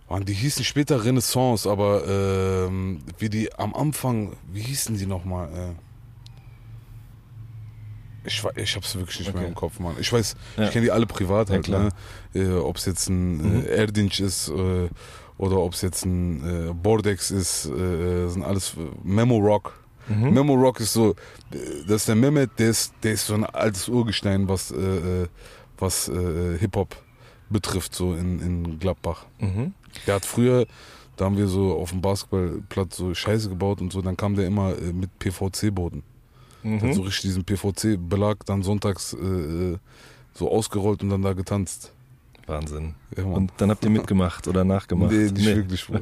Mann, 0.10 0.24
die 0.26 0.34
hießen 0.34 0.64
später 0.64 1.04
Renaissance, 1.04 1.70
aber 1.70 2.08
ähm, 2.08 3.00
wie 3.20 3.30
die 3.30 3.54
am 3.54 3.74
Anfang, 3.76 4.34
wie 4.54 4.62
hießen 4.62 4.98
die 4.98 5.06
nochmal? 5.06 5.50
Äh, 5.50 5.74
ich, 8.28 8.44
ich 8.56 8.76
hab's 8.76 8.96
wirklich 8.96 9.20
nicht 9.20 9.34
mehr 9.34 9.42
Okay. 9.44 9.50
im 9.50 9.56
Kopf, 9.56 9.80
Mann. 9.80 9.96
Ich 10.00 10.12
weiß, 10.12 10.36
Ja. 10.58 10.66
ich 10.66 10.72
kenne 10.72 10.86
die 10.86 10.92
alle 10.92 11.06
privat 11.06 11.50
Ja, 11.50 11.56
halt, 11.56 11.66
klar. 11.66 11.90
ne? 12.34 12.42
äh, 12.42 12.54
ob 12.58 12.78
es 12.78 12.86
jetzt 12.86 13.10
ein 13.10 13.38
Mhm. 13.38 13.62
äh, 13.66 13.68
Erdinch 13.68 14.20
ist 14.20 14.50
äh, 14.50 14.90
oder 15.38 15.58
ob 15.60 15.74
es 15.74 15.82
jetzt 15.82 16.06
ein 16.06 16.70
äh, 16.70 16.74
Bordex 16.74 17.32
ist, 17.32 17.66
äh, 17.68 18.28
sind 18.28 18.44
alles 18.44 18.74
äh, 18.76 18.80
Memo 19.04 19.38
Rock. 19.38 19.80
Mhm. 20.10 20.34
Memo 20.34 20.54
Rock 20.56 20.80
ist 20.82 20.94
so, 20.94 21.12
äh, 21.12 21.16
das 21.88 21.98
ist 22.02 22.08
der 22.08 22.16
Mehmet, 22.16 22.52
der 22.60 22.70
ist, 22.70 22.94
der 23.04 23.14
ist 23.14 23.28
so 23.28 23.34
ein 23.34 23.46
altes 23.46 23.88
Urgestein, 23.88 24.48
was, 24.50 24.72
äh, 24.72 24.76
äh, 25.24 25.28
was 25.78 26.08
äh, 26.10 26.58
Hip-Hop 26.60 26.96
betrifft, 27.50 27.96
so 27.96 28.14
in, 28.14 28.42
in 28.42 28.80
Gladbach. 28.80 29.26
Mhm. 29.40 29.74
Der 30.06 30.16
hat 30.16 30.26
früher, 30.26 30.66
da 31.16 31.26
haben 31.26 31.38
wir 31.38 31.48
so 31.48 31.74
auf 31.76 31.90
dem 31.92 32.02
Basketballplatz 32.02 32.98
so 32.98 33.14
Scheiße 33.14 33.50
gebaut 33.50 33.82
und 33.82 33.92
so, 33.92 34.02
dann 34.02 34.16
kam 34.18 34.36
der 34.36 34.46
immer 34.48 34.78
äh, 34.78 34.94
mit 34.94 35.18
PVC-Boden. 35.20 36.04
Der 36.64 36.82
hat 36.82 36.94
so 36.94 37.02
Mhm. 37.02 37.08
richtig 37.08 37.22
diesen 37.24 37.44
PVC-Belag 37.46 38.46
dann 38.46 38.62
sonntags 38.64 39.14
äh, 39.14 39.18
äh, 39.26 39.78
so 40.34 40.52
ausgerollt 40.52 41.02
und 41.04 41.10
dann 41.10 41.22
da 41.22 41.34
getanzt. 41.34 41.94
Wahnsinn. 42.46 42.96
Ja. 43.18 43.26
Und 43.26 43.52
dann 43.58 43.70
habt 43.72 43.84
ihr 43.84 43.90
mitgemacht 43.90 44.48
oder 44.48 44.64
nachgemacht? 44.64 45.12
Nee, 45.12 45.32
nicht 45.32 45.46
wirklich. 45.46 45.86
Bruder. 45.86 46.02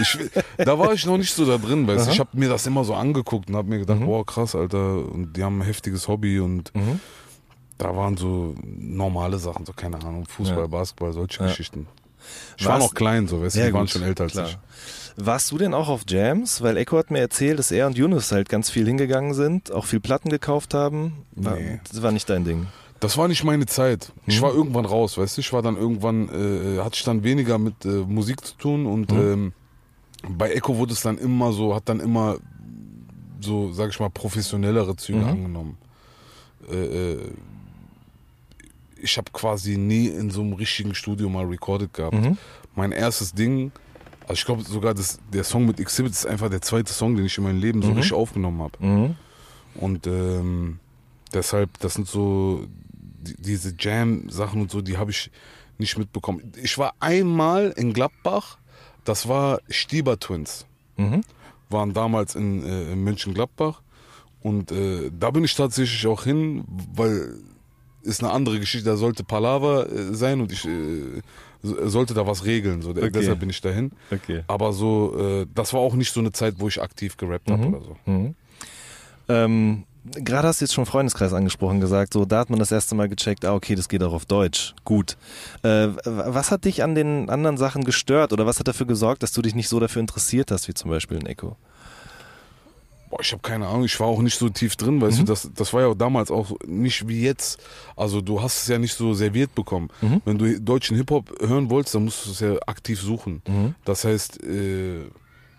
Ich, 0.00 0.18
da 0.58 0.76
war 0.78 0.92
ich 0.92 1.06
noch 1.06 1.16
nicht 1.18 1.32
so 1.32 1.44
da 1.44 1.56
drin, 1.56 1.86
weißt. 1.86 2.06
Aha. 2.06 2.12
Ich 2.12 2.18
habe 2.20 2.30
mir 2.36 2.48
das 2.48 2.66
immer 2.66 2.82
so 2.84 2.94
angeguckt 2.94 3.48
und 3.48 3.54
habe 3.56 3.68
mir 3.68 3.78
gedacht, 3.78 4.00
Mhm. 4.00 4.06
boah, 4.06 4.26
krass, 4.26 4.54
Alter. 4.56 5.04
Und 5.08 5.36
die 5.36 5.44
haben 5.44 5.60
ein 5.60 5.64
heftiges 5.64 6.08
Hobby 6.08 6.40
und 6.40 6.74
Mhm. 6.74 6.98
da 7.78 7.94
waren 7.94 8.16
so 8.16 8.54
normale 8.64 9.38
Sachen, 9.38 9.64
so 9.66 9.72
keine 9.72 9.96
Ahnung, 10.04 10.26
Fußball, 10.26 10.58
Ja. 10.62 10.66
Basketball, 10.66 11.12
solche 11.12 11.40
Ja. 11.42 11.46
Geschichten. 11.48 11.86
Ich 12.56 12.66
war 12.66 12.78
noch 12.78 12.94
klein, 12.94 13.26
so, 13.28 13.42
weißt 13.42 13.56
du, 13.56 13.66
die 13.66 13.72
waren 13.72 13.80
gut, 13.82 13.90
schon 13.90 14.02
älter 14.02 14.24
als 14.24 14.32
klar. 14.32 14.48
ich. 14.48 14.58
Warst 15.16 15.50
du 15.52 15.58
denn 15.58 15.74
auch 15.74 15.88
auf 15.88 16.02
Jams? 16.08 16.60
Weil 16.62 16.76
Echo 16.76 16.98
hat 16.98 17.10
mir 17.10 17.20
erzählt, 17.20 17.58
dass 17.58 17.70
er 17.70 17.86
und 17.86 17.96
Yunus 17.96 18.32
halt 18.32 18.48
ganz 18.48 18.70
viel 18.70 18.86
hingegangen 18.86 19.32
sind, 19.34 19.70
auch 19.70 19.84
viel 19.84 20.00
Platten 20.00 20.28
gekauft 20.28 20.74
haben. 20.74 21.24
War, 21.32 21.56
Nee. 21.56 21.80
Das 21.90 22.02
war 22.02 22.10
nicht 22.12 22.28
dein 22.28 22.44
Ding. 22.44 22.66
Das 23.00 23.16
war 23.18 23.28
nicht 23.28 23.44
meine 23.44 23.66
Zeit. 23.66 24.12
Ich 24.26 24.40
war 24.40 24.52
irgendwann 24.54 24.86
raus, 24.86 25.18
weißt 25.18 25.36
du. 25.36 25.40
Ich 25.40 25.52
war 25.52 25.62
dann 25.62 25.76
irgendwann, 25.76 26.28
äh, 26.28 26.80
hatte 26.80 26.94
ich 26.96 27.04
dann 27.04 27.22
weniger 27.22 27.58
mit 27.58 27.84
äh, 27.84 27.88
Musik 27.88 28.44
zu 28.44 28.56
tun 28.56 28.86
und 28.86 29.12
Mhm. 29.12 29.18
ähm, 29.18 29.52
bei 30.28 30.50
Echo 30.52 30.76
wurde 30.78 30.94
es 30.94 31.02
dann 31.02 31.18
immer 31.18 31.52
so, 31.52 31.74
hat 31.74 31.88
dann 31.88 32.00
immer 32.00 32.38
so, 33.40 33.72
sag 33.72 33.90
ich 33.90 34.00
mal, 34.00 34.08
professionellere 34.10 34.96
Züge 34.96 35.18
Mhm. 35.18 35.24
angenommen. 35.28 35.78
Äh, 36.70 37.12
äh, 37.12 37.18
ich 39.04 39.16
habe 39.18 39.30
quasi 39.32 39.76
nie 39.76 40.08
in 40.08 40.30
so 40.30 40.40
einem 40.40 40.54
richtigen 40.54 40.94
Studio 40.94 41.28
mal 41.28 41.44
recorded 41.44 41.92
gehabt. 41.92 42.14
Mhm. 42.14 42.36
Mein 42.74 42.92
erstes 42.92 43.32
Ding, 43.34 43.70
also 44.22 44.32
ich 44.34 44.44
glaube 44.44 44.62
sogar, 44.62 44.94
das, 44.94 45.18
der 45.32 45.44
Song 45.44 45.66
mit 45.66 45.78
Exhibit 45.78 46.12
ist 46.12 46.26
einfach 46.26 46.50
der 46.50 46.62
zweite 46.62 46.92
Song, 46.92 47.14
den 47.14 47.26
ich 47.26 47.36
in 47.38 47.44
meinem 47.44 47.60
Leben 47.60 47.82
so 47.82 47.90
Mhm. 47.90 47.96
richtig 47.96 48.12
aufgenommen 48.14 48.62
habe. 48.62 48.84
Mhm. 48.84 49.16
Und 49.76 50.06
ähm, 50.06 50.78
deshalb, 51.32 51.78
das 51.80 51.94
sind 51.94 52.08
so 52.08 52.66
die, 53.26 53.36
diese 53.40 53.74
Jam-Sachen 53.78 54.60
und 54.62 54.70
so, 54.70 54.80
die 54.80 54.96
habe 54.98 55.10
ich 55.10 55.30
nicht 55.78 55.98
mitbekommen. 55.98 56.52
Ich 56.62 56.78
war 56.78 56.94
einmal 57.00 57.72
in 57.76 57.92
Gladbach, 57.92 58.58
das 59.04 59.28
war 59.28 59.60
Stieber 59.68 60.18
Twins, 60.18 60.66
Mhm. 60.96 61.22
waren 61.70 61.92
damals 61.92 62.34
in, 62.34 62.64
äh, 62.64 62.92
in 62.92 63.04
München-Gladbach. 63.04 63.82
Und 64.42 64.70
äh, 64.72 65.10
da 65.18 65.30
bin 65.30 65.42
ich 65.44 65.54
tatsächlich 65.54 66.06
auch 66.06 66.22
hin, 66.24 66.64
weil 66.94 67.34
ist 68.04 68.22
eine 68.22 68.32
andere 68.32 68.60
Geschichte, 68.60 68.88
da 68.88 68.96
sollte 68.96 69.24
Palaver 69.24 69.90
äh, 69.90 70.14
sein 70.14 70.40
und 70.40 70.52
ich 70.52 70.64
äh, 70.64 71.20
so- 71.62 71.88
sollte 71.88 72.14
da 72.14 72.26
was 72.26 72.44
regeln. 72.44 72.82
So. 72.82 72.90
Okay. 72.90 73.10
Deshalb 73.10 73.40
bin 73.40 73.50
ich 73.50 73.60
dahin. 73.60 73.90
Okay. 74.10 74.44
Aber 74.46 74.72
so, 74.72 75.16
äh, 75.18 75.46
das 75.54 75.72
war 75.72 75.80
auch 75.80 75.94
nicht 75.94 76.12
so 76.12 76.20
eine 76.20 76.32
Zeit, 76.32 76.54
wo 76.58 76.68
ich 76.68 76.80
aktiv 76.82 77.16
gerappt 77.16 77.50
habe 77.50 77.66
Mhm. 77.66 77.74
oder 77.74 77.84
so. 77.84 77.96
Mhm. 78.10 78.34
Ähm, 79.28 79.84
Gerade 80.06 80.48
hast 80.48 80.60
du 80.60 80.66
jetzt 80.66 80.74
schon 80.74 80.84
Freundeskreis 80.84 81.32
angesprochen, 81.32 81.80
gesagt, 81.80 82.12
so 82.12 82.26
da 82.26 82.40
hat 82.40 82.50
man 82.50 82.58
das 82.58 82.70
erste 82.70 82.94
Mal 82.94 83.08
gecheckt, 83.08 83.46
ah 83.46 83.54
okay, 83.54 83.74
das 83.74 83.88
geht 83.88 84.02
auch 84.02 84.12
auf 84.12 84.26
Deutsch. 84.26 84.74
Gut. 84.84 85.16
Äh, 85.62 85.88
was 86.04 86.50
hat 86.50 86.66
dich 86.66 86.82
an 86.82 86.94
den 86.94 87.30
anderen 87.30 87.56
Sachen 87.56 87.84
gestört 87.84 88.34
oder 88.34 88.44
was 88.44 88.58
hat 88.58 88.68
dafür 88.68 88.86
gesorgt, 88.86 89.22
dass 89.22 89.32
du 89.32 89.40
dich 89.40 89.54
nicht 89.54 89.70
so 89.70 89.80
dafür 89.80 90.00
interessiert 90.00 90.50
hast, 90.50 90.68
wie 90.68 90.74
zum 90.74 90.90
Beispiel 90.90 91.16
in 91.16 91.24
Echo? 91.24 91.56
Boah, 93.14 93.20
ich 93.20 93.30
habe 93.30 93.42
keine 93.42 93.68
Ahnung, 93.68 93.84
ich 93.84 94.00
war 94.00 94.08
auch 94.08 94.20
nicht 94.22 94.36
so 94.36 94.48
tief 94.48 94.74
drin, 94.74 95.00
weißt 95.00 95.18
Mhm. 95.20 95.26
du, 95.26 95.32
das, 95.32 95.48
das 95.54 95.72
war 95.72 95.82
ja 95.82 95.86
auch 95.86 95.94
damals 95.94 96.32
auch 96.32 96.50
nicht 96.66 97.06
wie 97.06 97.22
jetzt. 97.22 97.60
Also 97.94 98.20
du 98.20 98.42
hast 98.42 98.62
es 98.62 98.68
ja 98.68 98.76
nicht 98.78 98.94
so 98.94 99.14
serviert 99.14 99.54
bekommen. 99.54 99.88
Mhm. 100.02 100.20
Wenn 100.24 100.36
du 100.38 100.60
deutschen 100.60 100.96
Hip-Hop 100.96 101.30
hören 101.40 101.70
wolltest, 101.70 101.94
dann 101.94 102.04
musst 102.06 102.26
du 102.26 102.30
es 102.32 102.40
ja 102.40 102.56
aktiv 102.66 103.00
suchen. 103.00 103.40
Mhm. 103.46 103.76
Das 103.84 104.04
heißt, 104.04 104.42
äh, 104.42 105.04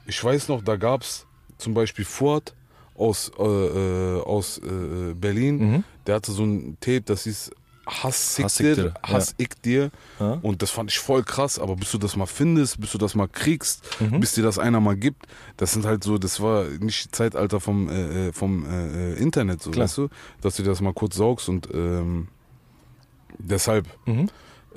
ich 0.05 0.21
weiß 0.21 0.49
noch, 0.49 0.61
da 0.63 0.75
gab 0.75 1.01
es 1.03 1.25
zum 1.57 1.73
Beispiel 1.73 2.03
Ford 2.03 2.53
aus, 2.93 3.31
äh, 3.39 3.43
äh, 3.43 4.21
aus 4.23 4.57
äh, 4.57 5.13
Berlin, 5.13 5.57
Mhm. 5.75 5.83
der 6.07 6.15
hatte 6.15 6.33
so 6.33 6.43
ein 6.43 6.75
Tape, 6.81 7.01
das 7.05 7.23
hieß 7.23 7.51
Hass 7.87 8.39
ich 8.39 8.45
dir, 8.57 8.75
dir, 8.75 8.93
Hass 9.03 9.35
ich 9.37 9.49
dir. 9.63 9.91
Ja. 10.19 10.39
Und 10.41 10.61
das 10.61 10.71
fand 10.71 10.89
ich 10.89 10.97
voll 10.99 11.23
krass, 11.23 11.59
aber 11.59 11.75
bis 11.75 11.91
du 11.91 11.97
das 11.99 12.15
mal 12.15 12.25
findest, 12.25 12.79
bis 12.81 12.91
du 12.91 12.97
das 12.97 13.13
mal 13.15 13.27
kriegst, 13.27 13.83
Mhm. 13.99 14.19
bis 14.19 14.33
dir 14.33 14.43
das 14.43 14.57
einer 14.57 14.79
mal 14.79 14.95
gibt, 14.95 15.27
das 15.57 15.73
sind 15.73 15.85
halt 15.85 16.03
so, 16.03 16.17
das 16.17 16.41
war 16.41 16.63
nicht 16.65 17.15
Zeitalter 17.15 17.59
vom, 17.59 17.87
äh, 17.89 18.29
äh, 18.29 18.33
vom 18.33 18.65
äh, 18.65 19.13
Internet, 19.15 19.61
so, 19.61 19.69
Klar. 19.71 19.83
weißt 19.83 19.97
du, 19.99 20.09
dass 20.41 20.55
du 20.55 20.63
das 20.63 20.81
mal 20.81 20.93
kurz 20.93 21.15
saugst 21.15 21.47
und 21.47 21.69
ähm, 21.73 22.27
deshalb, 23.37 23.87
Mhm. 24.05 24.29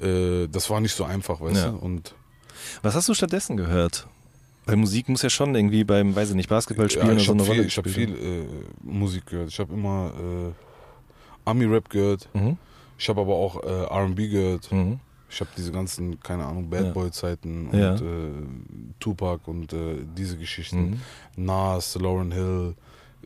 äh, 0.02 0.46
das 0.48 0.68
war 0.70 0.80
nicht 0.80 0.94
so 0.94 1.04
einfach, 1.04 1.40
weißt 1.40 1.56
Ja. 1.64 1.70
du, 1.70 1.76
und 1.78 2.14
Was 2.82 2.94
hast 2.94 3.08
du 3.08 3.14
stattdessen 3.14 3.56
gehört? 3.56 4.06
Weil 4.66 4.76
Musik 4.76 5.08
muss 5.08 5.22
ja 5.22 5.30
schon 5.30 5.54
irgendwie 5.54 5.84
beim, 5.84 6.14
weiß 6.14 6.30
ich 6.30 6.34
nicht, 6.34 6.48
Basketball 6.50 6.90
spielen 6.90 7.06
ja, 7.06 7.12
oder 7.12 7.20
ich 7.20 7.26
so 7.26 7.32
habe 7.32 7.40
eine 7.40 7.48
Rolle 7.48 7.60
viel, 7.60 7.66
ich 7.68 7.76
hab 7.78 7.84
gespielt 7.84 8.18
viel 8.18 8.42
äh, 8.42 8.46
Musik 8.82 9.26
gehört, 9.26 9.48
ich 9.48 9.58
habe 9.60 9.72
immer 9.72 10.12
äh, 10.14 10.52
Ami-Rap 11.48 11.88
gehört. 11.88 12.28
Mhm. 12.34 12.58
Ich 12.98 13.08
habe 13.08 13.20
aber 13.20 13.34
auch 13.34 13.62
äh, 13.62 13.84
R&B 13.84 14.28
gehört, 14.28 14.70
Mhm. 14.72 14.98
ich 15.30 15.40
habe 15.40 15.50
diese 15.56 15.72
ganzen, 15.72 16.20
keine 16.20 16.44
Ahnung, 16.46 16.68
Bad 16.68 16.86
Ja. 16.86 16.92
Boy-Zeiten 16.92 17.68
und 17.68 17.78
Ja. 17.78 17.94
äh, 17.94 17.98
Tupac 19.00 19.48
und 19.48 19.72
äh, 19.72 19.96
diese 20.16 20.36
Geschichten. 20.36 21.00
Mhm. 21.36 21.44
Nas, 21.46 21.94
Lauren 21.94 22.32
Hill, 22.32 22.74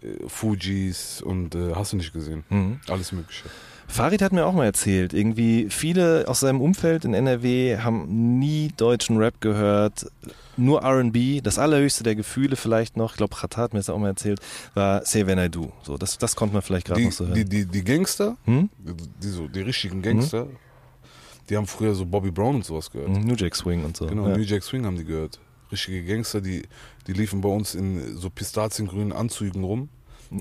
äh, 0.02 0.28
Fujis 0.28 1.22
und 1.22 1.54
äh, 1.54 1.74
hast 1.74 1.92
du 1.92 1.96
nicht 1.96 2.12
gesehen. 2.12 2.44
Mhm. 2.50 2.80
Alles 2.88 3.12
Mögliche. 3.12 3.44
Farid 3.88 4.22
hat 4.22 4.32
mir 4.32 4.46
auch 4.46 4.52
mal 4.54 4.64
erzählt, 4.64 5.12
irgendwie 5.12 5.66
viele 5.68 6.24
aus 6.26 6.40
seinem 6.40 6.60
Umfeld 6.62 7.04
in 7.04 7.12
NRW 7.14 7.78
haben 7.78 8.38
nie 8.38 8.72
deutschen 8.76 9.18
Rap 9.18 9.40
gehört, 9.40 10.06
nur 10.56 10.82
R&B, 10.82 11.40
das 11.40 11.58
allerhöchste 11.58 12.04
der 12.04 12.14
Gefühle 12.14 12.56
vielleicht 12.56 12.96
noch, 12.96 13.12
ich 13.12 13.16
glaube 13.16 13.34
Chata 13.34 13.62
hat 13.62 13.72
mir 13.72 13.78
das 13.80 13.88
auch 13.90 13.98
mal 13.98 14.08
erzählt, 14.08 14.40
war 14.74 15.04
Say 15.04 15.26
When 15.26 15.38
I 15.38 15.48
Do. 15.48 15.72
So, 15.82 15.96
das, 15.96 16.18
das 16.18 16.36
konnte 16.36 16.52
man 16.54 16.62
vielleicht 16.62 16.86
gerade 16.86 17.00
Die, 17.00 17.06
noch 17.06 17.12
so 17.12 17.24
die, 17.26 17.40
hören. 17.40 17.48
die, 17.50 17.66
die 17.66 17.84
Gangster, 17.84 18.36
Hm? 18.44 18.68
die, 19.22 19.28
so, 19.28 19.48
die 19.48 19.60
richtigen 19.60 20.02
Gangster, 20.02 20.46
die 21.48 21.56
haben 21.56 21.66
früher 21.66 21.94
so 21.94 22.06
Bobby 22.06 22.30
Brown 22.30 22.56
und 22.56 22.64
sowas 22.64 22.90
gehört. 22.90 23.08
Mhm, 23.10 23.24
New 23.26 23.34
Jack 23.34 23.56
Swing 23.56 23.84
und 23.84 23.96
so. 23.96 24.06
Genau, 24.06 24.28
ja. 24.28 24.36
New 24.36 24.42
Jack 24.44 24.62
Swing 24.62 24.84
haben 24.86 24.96
die 24.96 25.04
gehört. 25.04 25.40
Richtige 25.70 26.04
Gangster, 26.04 26.40
die, 26.40 26.62
die 27.06 27.12
liefen 27.14 27.40
bei 27.40 27.48
uns 27.48 27.74
in 27.74 28.16
so 28.18 28.28
pistaziengrünen 28.30 29.12
Anzügen 29.12 29.64
rum. 29.64 29.88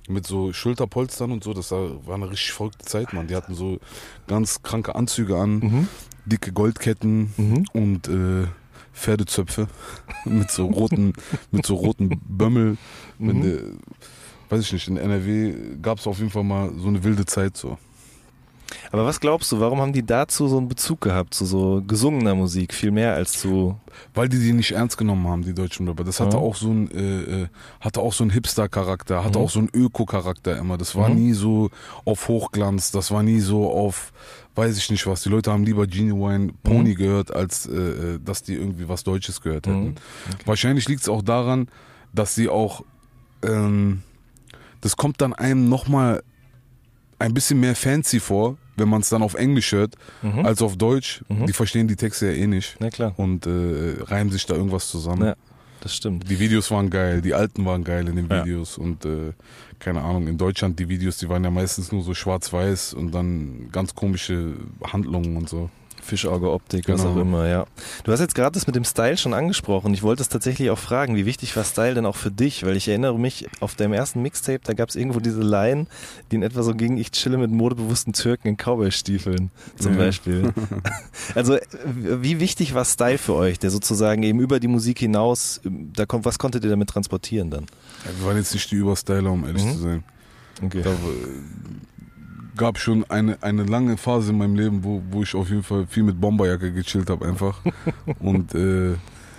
Mit 0.08 0.26
so 0.26 0.54
Schulterpolstern 0.54 1.32
und 1.32 1.44
so. 1.44 1.54
Das 1.54 1.72
war, 1.72 2.06
war 2.08 2.16
eine 2.16 2.30
richtig 2.30 2.54
verrückte 2.54 2.86
Zeit, 2.86 3.12
Mann. 3.14 3.28
Die 3.28 3.36
hatten 3.36 3.56
so 3.56 3.80
ganz 4.28 4.62
kranke 4.64 4.96
Anzüge 4.96 5.36
an, 5.38 5.60
Mhm. 5.60 5.88
dicke 6.26 6.52
Goldketten 6.54 7.34
Mhm. 7.36 7.66
und 7.74 8.08
äh, 8.08 8.48
Pferdezöpfe 8.94 9.68
mit 10.26 10.52
so 10.52 10.66
roten, 10.68 11.14
mit 11.52 11.66
so 11.66 11.76
roten 11.76 12.20
Bömmel. 12.28 12.78
Wenn 13.20 13.38
Mhm. 13.38 13.42
der, 13.42 13.60
weiß 14.50 14.62
ich 14.66 14.74
nicht, 14.74 14.88
in 14.88 14.98
NRW 14.98 15.54
gab 15.82 16.00
es 16.00 16.08
auf 16.08 16.18
jeden 16.20 16.30
Fall 16.32 16.44
mal 16.44 16.72
so 16.78 16.88
eine 16.88 17.04
wilde 17.04 17.26
Zeit 17.26 17.56
so. 17.58 17.78
Aber 18.92 19.06
was 19.06 19.20
glaubst 19.20 19.52
du, 19.52 19.60
warum 19.60 19.82
haben 19.82 19.94
die 19.94 20.06
dazu 20.06 20.48
so 20.48 20.58
einen 20.58 20.68
Bezug 20.68 21.02
gehabt, 21.02 21.34
zu 21.34 21.46
so 21.46 21.82
gesungener 21.86 22.36
Musik, 22.36 22.74
viel 22.74 22.92
mehr 22.92 23.14
als 23.14 23.34
zu... 23.40 23.78
Weil 24.14 24.30
die 24.30 24.40
die 24.40 24.54
nicht 24.54 24.72
ernst 24.72 24.98
genommen 24.98 25.28
haben, 25.28 25.44
die 25.44 25.54
deutschen 25.54 25.88
Rapper. 25.88 26.04
Das 26.06 26.20
hatte 26.20 26.38
Ja. 26.38 26.44
auch 26.44 26.56
so 26.56 26.70
ein, 26.70 26.90
äh, 26.92 27.44
äh, 27.44 27.48
hatte 27.82 28.00
auch 28.02 28.14
so 28.14 28.24
einen 28.24 28.32
Hipster-Charakter, 28.32 29.24
hatte 29.24 29.38
Mhm. 29.40 29.46
auch 29.46 29.50
so 29.50 29.60
einen 29.60 29.70
Öko-Charakter 29.74 30.58
immer. 30.58 30.78
Das 30.78 30.96
war 30.96 31.10
Mhm. 31.10 31.16
nie 31.16 31.34
so 31.34 31.70
auf 32.06 32.28
Hochglanz, 32.28 32.92
das 32.92 33.12
war 33.12 33.22
nie 33.24 33.40
so 33.42 33.70
auf, 33.72 34.14
weiß 34.56 34.78
ich 34.78 34.90
nicht 34.90 35.06
was. 35.08 35.24
Die 35.24 35.30
Leute 35.30 35.52
haben 35.52 35.64
lieber 35.66 35.88
Genuine 35.88 36.54
Pony 36.64 36.92
Mhm. 36.92 36.96
gehört, 36.96 37.36
als 37.36 37.68
äh, 37.68 37.72
äh, 37.74 38.20
dass 38.24 38.44
die 38.44 38.54
irgendwie 38.56 38.88
was 38.88 39.04
Deutsches 39.04 39.42
gehört 39.42 39.68
hätten. 39.68 39.84
Mhm. 39.88 39.96
Wahrscheinlich 40.46 40.88
liegt 40.88 41.02
es 41.02 41.10
auch 41.10 41.22
daran, 41.22 41.68
dass 42.14 42.34
sie 42.36 42.48
auch, 42.50 42.84
ähm, 43.44 44.02
das 44.80 44.96
kommt 44.98 45.22
dann 45.22 45.34
einem 45.34 45.68
nochmal 45.70 46.24
ein 47.20 47.34
bisschen 47.34 47.60
mehr 47.60 47.76
fancy 47.76 48.20
vor, 48.20 48.58
wenn 48.78 48.90
man 48.90 49.02
es 49.02 49.10
dann 49.10 49.22
auf 49.24 49.34
Englisch 49.36 49.72
hört, 49.72 49.96
Mhm. 50.22 50.46
als 50.46 50.62
auf 50.62 50.78
Deutsch. 50.78 51.24
Mhm. 51.30 51.46
Die 51.48 51.54
verstehen 51.54 51.88
die 51.88 51.96
Texte 51.96 52.28
ja 52.28 52.34
eh 52.34 52.48
nicht 52.48 52.76
Na 52.80 52.90
klar, 52.90 53.14
und 53.18 53.46
äh, 53.46 53.96
reimen 54.04 54.32
sich 54.32 54.46
da 54.46 54.56
irgendwas 54.56 54.90
zusammen. 54.90 55.26
Ja. 55.26 55.36
das 55.82 55.96
stimmt. 55.96 56.30
Die 56.30 56.40
Videos 56.40 56.70
waren 56.72 56.90
geil, 56.90 57.22
die 57.22 57.34
alten 57.34 57.66
waren 57.66 57.84
geil 57.84 58.08
in 58.08 58.16
den 58.16 58.30
Ja. 58.30 58.44
Videos 58.46 58.78
und 58.78 59.04
äh, 59.06 59.34
keine 59.80 60.02
Ahnung, 60.02 60.28
in 60.28 60.38
Deutschland 60.38 60.78
die 60.80 60.88
Videos, 60.90 61.18
die 61.18 61.28
waren 61.28 61.44
ja 61.44 61.50
meistens 61.50 61.92
nur 61.92 62.04
so 62.04 62.14
schwarz-weiß 62.14 62.94
und 62.94 63.12
dann 63.16 63.70
ganz 63.72 63.96
komische 63.96 64.54
Handlungen 64.84 65.38
und 65.38 65.50
so. 65.50 65.70
Fischauge-Optik, 66.02 66.88
was 66.90 67.02
Genau. 67.02 67.14
auch 67.14 67.18
immer, 67.22 67.48
ja. 67.48 67.66
Du 68.04 68.12
hast 68.12 68.20
jetzt 68.20 68.36
gerade 68.36 68.52
das 68.54 68.68
mit 68.68 68.76
dem 68.76 68.84
Style 68.84 69.18
schon 69.18 69.34
angesprochen. 69.34 69.94
Ich 69.94 70.04
wollte 70.04 70.22
es 70.22 70.30
tatsächlich 70.30 70.70
auch 70.70 70.78
fragen, 70.80 71.16
wie 71.16 71.26
wichtig 71.26 71.56
war 71.56 71.64
Style 71.64 71.94
denn 71.94 72.06
auch 72.06 72.16
für 72.16 72.32
dich? 72.32 72.66
Weil 72.66 72.76
ich 72.76 72.88
erinnere 72.88 73.18
mich, 73.20 73.48
auf 73.60 73.76
deinem 73.76 73.94
ersten 73.94 74.22
Mixtape, 74.22 74.60
da 74.64 74.74
gab 74.74 74.90
es 74.90 74.96
irgendwo 74.96 75.20
diese 75.20 75.42
Line, 75.42 75.88
die 76.32 76.36
in 76.38 76.44
etwa 76.44 76.64
so 76.64 76.74
ging, 76.74 76.98
ich 76.98 77.12
chille 77.12 77.38
mit 77.38 77.52
modebewussten 77.52 78.14
Türken 78.14 78.48
in 78.50 78.58
Cowboy-Stiefeln 78.58 79.52
zum 79.78 79.94
Ja. 79.94 79.98
Beispiel. 80.00 80.54
also 81.36 81.58
wie 81.96 82.40
wichtig 82.40 82.74
war 82.74 82.86
Style 82.86 83.18
für 83.18 83.36
euch, 83.36 83.60
der 83.60 83.70
sozusagen 83.72 84.24
eben 84.24 84.40
über 84.40 84.60
die 84.60 84.68
Musik 84.68 85.00
hinaus, 85.00 85.62
ähm, 85.66 85.92
da 85.96 86.06
kommt, 86.06 86.26
was 86.26 86.40
konntet 86.40 86.64
ihr 86.64 86.70
damit 86.70 86.90
transportieren 86.90 87.50
dann? 87.50 87.66
Ja, 88.06 88.12
wir 88.20 88.26
waren 88.28 88.38
jetzt 88.38 88.54
nicht 88.54 88.70
die 88.72 88.76
Überstyler, 88.76 89.32
um 89.32 89.46
ehrlich 89.46 89.64
Mhm. 89.64 89.72
zu 89.74 89.78
sein. 89.80 90.04
Okay. 90.64 90.82
Da 90.84 90.92
gab 92.62 92.78
schon 92.78 93.04
eine, 93.10 93.42
eine 93.42 93.64
lange 93.64 93.98
Phase 93.98 94.32
in 94.32 94.38
meinem 94.38 94.54
Leben, 94.56 94.84
wo, 94.84 95.02
wo 95.10 95.24
ich 95.24 95.34
auf 95.34 95.50
jeden 95.50 95.64
Fall 95.64 95.88
viel 95.88 96.04
mit 96.04 96.22
Bomberjacke 96.22 96.72
gechillt 96.72 97.10
habe 97.10 97.26
einfach. 97.26 97.60
Und 98.20 98.54
äh, 98.54 98.94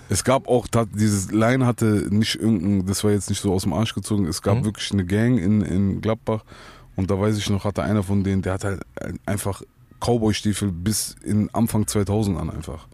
es 0.09 0.25
gab 0.25 0.49
auch, 0.49 0.67
dieses 0.93 1.31
Line 1.31 1.65
hatte 1.65 2.09
nicht 2.11 2.35
irgendein, 2.35 2.85
das 2.85 3.05
war 3.05 3.13
jetzt 3.13 3.31
nicht 3.31 3.41
so 3.41 3.53
aus 3.53 3.63
dem 3.63 3.75
Arsch 3.75 3.95
gezogen, 3.95 4.27
es 4.27 4.43
gab 4.43 4.57
Mhm. 4.59 4.65
wirklich 4.65 4.91
eine 4.93 5.05
Gang 5.05 5.39
in, 5.39 5.63
in 5.63 6.01
Gladbach 6.01 6.43
und 6.97 7.13
da 7.13 7.19
weiß 7.21 7.39
ich 7.39 7.49
noch, 7.49 7.65
hatte 7.65 7.85
einer 7.85 8.03
von 8.03 8.25
denen, 8.25 8.43
der 8.43 8.55
hat 8.55 8.65
halt 8.65 8.83
einfach 9.25 9.63
Cowboy-Stiefel 10.01 10.73
bis 10.73 11.15
in 11.23 11.49
Anfang 11.55 11.87
2000 11.87 12.37
an 12.41 12.51
einfach. 12.51 12.89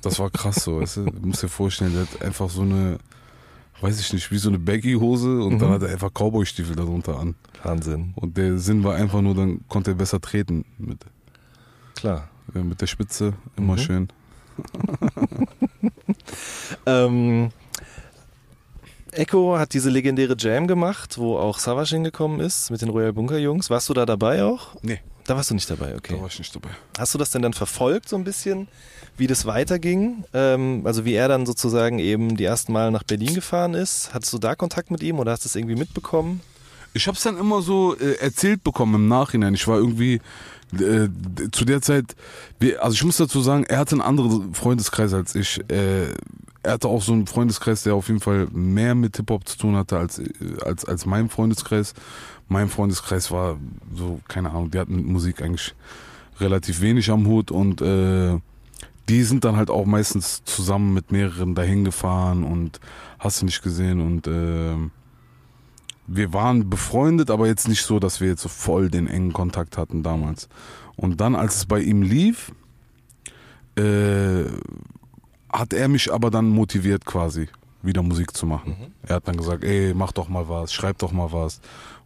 Das 0.00 0.20
war 0.20 0.30
krass 0.30 0.62
so, 0.62 0.80
weißt 0.80 0.98
du? 0.98 1.04
Du 1.06 1.26
musst 1.26 1.42
dir 1.42 1.48
vorstellen, 1.48 1.92
der 1.92 2.02
hat 2.02 2.22
einfach 2.22 2.48
so 2.50 2.62
eine, 2.62 2.98
weiß 3.80 4.00
ich 4.00 4.12
nicht, 4.12 4.30
wie 4.30 4.38
so 4.38 4.48
eine 4.48 4.58
Baggy-Hose 4.58 5.40
und 5.42 5.58
dann 5.60 5.68
Mhm. 5.70 5.74
hat 5.74 5.82
er 5.82 5.90
einfach 5.90 6.10
Cowboy-Stiefel 6.12 6.74
darunter 6.76 7.18
an. 7.18 7.34
Wahnsinn. 7.62 8.12
Und 8.16 8.36
der 8.36 8.58
Sinn 8.58 8.82
war 8.84 8.94
einfach 8.96 9.20
nur, 9.20 9.34
dann 9.34 9.60
konnte 9.68 9.92
er 9.92 9.94
besser 9.94 10.20
treten 10.20 10.64
mit, 10.78 10.98
Klar. 11.96 12.28
äh, 12.54 12.58
mit 12.60 12.80
der 12.80 12.86
Spitze. 12.86 13.34
Immer 13.56 13.74
Mhm. 13.74 13.78
schön. 13.78 14.08
Ähm, 16.86 17.50
Echo 19.12 19.56
hat 19.58 19.72
diese 19.74 19.90
legendäre 19.90 20.36
Jam 20.38 20.66
gemacht, 20.66 21.16
wo 21.18 21.36
auch 21.38 21.58
Savage 21.58 21.90
hingekommen 21.94 22.40
ist 22.40 22.70
mit 22.70 22.82
den 22.82 22.88
Royal 22.88 23.12
Bunker 23.12 23.38
Jungs. 23.38 23.70
Warst 23.70 23.88
du 23.88 23.94
da 23.94 24.04
dabei 24.06 24.44
auch? 24.44 24.74
Nee, 24.82 25.00
Da 25.24 25.36
warst 25.36 25.50
du 25.50 25.54
nicht 25.54 25.68
dabei, 25.70 25.90
da 25.90 25.96
okay. 25.96 26.20
war 26.20 26.26
ich 26.26 26.38
nicht 26.38 26.54
dabei. 26.54 26.70
Hast 26.98 27.14
du 27.14 27.18
das 27.18 27.30
denn 27.30 27.42
dann 27.42 27.52
verfolgt 27.52 28.08
so 28.08 28.16
ein 28.16 28.24
bisschen, 28.24 28.66
wie 29.18 29.26
das 29.26 29.46
weiterging? 29.46 30.24
Ähm, 30.32 30.82
also 30.84 31.04
wie 31.04 31.14
er 31.14 31.28
dann 31.28 31.46
sozusagen 31.46 31.98
eben 31.98 32.36
die 32.36 32.44
ersten 32.44 32.72
Mal 32.72 32.90
nach 32.90 33.02
Berlin 33.02 33.34
gefahren 33.34 33.74
ist? 33.74 34.14
Hattest 34.14 34.32
du 34.32 34.38
da 34.38 34.54
Kontakt 34.54 34.90
mit 34.90 35.02
ihm 35.02 35.18
oder 35.18 35.32
hast 35.32 35.44
du 35.44 35.48
es 35.48 35.56
irgendwie 35.56 35.76
mitbekommen? 35.76 36.40
Ich 36.94 37.06
habe 37.06 37.16
es 37.16 37.22
dann 37.22 37.36
immer 37.36 37.62
so 37.62 37.96
äh, 37.96 38.14
erzählt 38.20 38.64
bekommen 38.64 38.94
im 38.94 39.08
Nachhinein. 39.08 39.54
Ich 39.54 39.66
war 39.68 39.76
irgendwie 39.76 40.20
äh, 40.72 41.08
zu 41.52 41.64
der 41.64 41.82
Zeit, 41.82 42.16
also 42.80 42.94
ich 42.94 43.04
muss 43.04 43.16
dazu 43.16 43.40
sagen, 43.40 43.64
er 43.64 43.78
hatte 43.78 43.92
einen 43.92 44.02
anderen 44.02 44.54
Freundeskreis 44.54 45.12
als 45.14 45.34
ich. 45.34 45.60
Äh, 45.70 46.08
er 46.62 46.72
hatte 46.72 46.88
auch 46.88 47.02
so 47.02 47.12
einen 47.12 47.26
Freundeskreis, 47.26 47.84
der 47.84 47.94
auf 47.94 48.08
jeden 48.08 48.20
Fall 48.20 48.48
mehr 48.52 48.94
mit 48.94 49.16
Hip-Hop 49.16 49.48
zu 49.48 49.56
tun 49.58 49.76
hatte 49.76 49.98
als, 49.98 50.18
äh, 50.18 50.28
als, 50.64 50.84
als 50.84 51.06
mein 51.06 51.28
Freundeskreis. 51.28 51.94
Mein 52.48 52.68
Freundeskreis 52.68 53.30
war 53.30 53.58
so, 53.94 54.20
keine 54.28 54.50
Ahnung, 54.50 54.70
die 54.70 54.78
hatten 54.78 54.96
mit 54.96 55.06
Musik 55.06 55.42
eigentlich 55.42 55.74
relativ 56.40 56.80
wenig 56.80 57.10
am 57.10 57.26
Hut 57.26 57.50
und 57.50 57.80
äh, 57.80 58.38
die 59.08 59.22
sind 59.22 59.44
dann 59.44 59.56
halt 59.56 59.70
auch 59.70 59.86
meistens 59.86 60.44
zusammen 60.44 60.92
mit 60.94 61.12
mehreren 61.12 61.54
dahin 61.54 61.84
gefahren 61.84 62.44
und 62.44 62.80
hast 63.18 63.40
du 63.40 63.46
nicht 63.46 63.62
gesehen 63.62 64.00
und 64.00 64.26
äh, 64.26 64.76
wir 66.06 66.32
waren 66.32 66.68
befreundet, 66.68 67.30
aber 67.30 67.46
jetzt 67.46 67.68
nicht 67.68 67.82
so, 67.82 67.98
dass 67.98 68.20
wir 68.20 68.28
jetzt 68.28 68.42
so 68.42 68.48
voll 68.48 68.90
den 68.90 69.06
engen 69.06 69.32
Kontakt 69.32 69.76
hatten 69.76 70.02
damals. 70.02 70.48
Und 70.96 71.20
dann, 71.20 71.34
als 71.36 71.56
es 71.56 71.66
bei 71.66 71.80
ihm 71.80 72.02
lief, 72.02 72.50
äh, 73.76 74.44
hat 75.52 75.72
er 75.72 75.88
mich 75.88 76.12
aber 76.12 76.30
dann 76.30 76.48
motiviert 76.48 77.04
quasi, 77.04 77.48
wieder 77.82 78.02
Musik 78.02 78.34
zu 78.36 78.46
machen. 78.46 78.92
Er 79.02 79.16
hat 79.16 79.28
dann 79.28 79.36
gesagt, 79.36 79.64
ey, 79.64 79.92
mach 79.94 80.12
doch 80.12 80.28
mal 80.28 80.48
was, 80.48 80.72
schreib 80.72 80.98
doch 80.98 81.12
mal 81.12 81.30
was. 81.30 81.60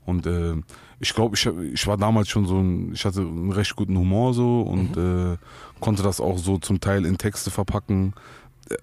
Und 0.05 0.27
äh, 0.27 0.57
ich 1.03 1.15
glaube, 1.15 1.35
ich, 1.35 1.45
ich 1.47 1.87
war 1.89 1.97
damals 1.97 2.29
schon 2.29 2.47
so 2.47 2.59
ein, 2.61 2.93
ich 2.95 3.05
hatte 3.05 3.23
einen 3.23 3.51
recht 3.51 3.75
guten 3.75 3.99
Humor 3.99 4.35
so 4.35 4.63
und 4.63 4.97
äh, 4.97 5.37
konnte 5.81 6.05
das 6.05 6.21
auch 6.21 6.39
so 6.39 6.59
zum 6.59 6.79
Teil 6.79 7.05
in 7.05 7.19
Texte 7.19 7.51
verpacken. 7.51 8.15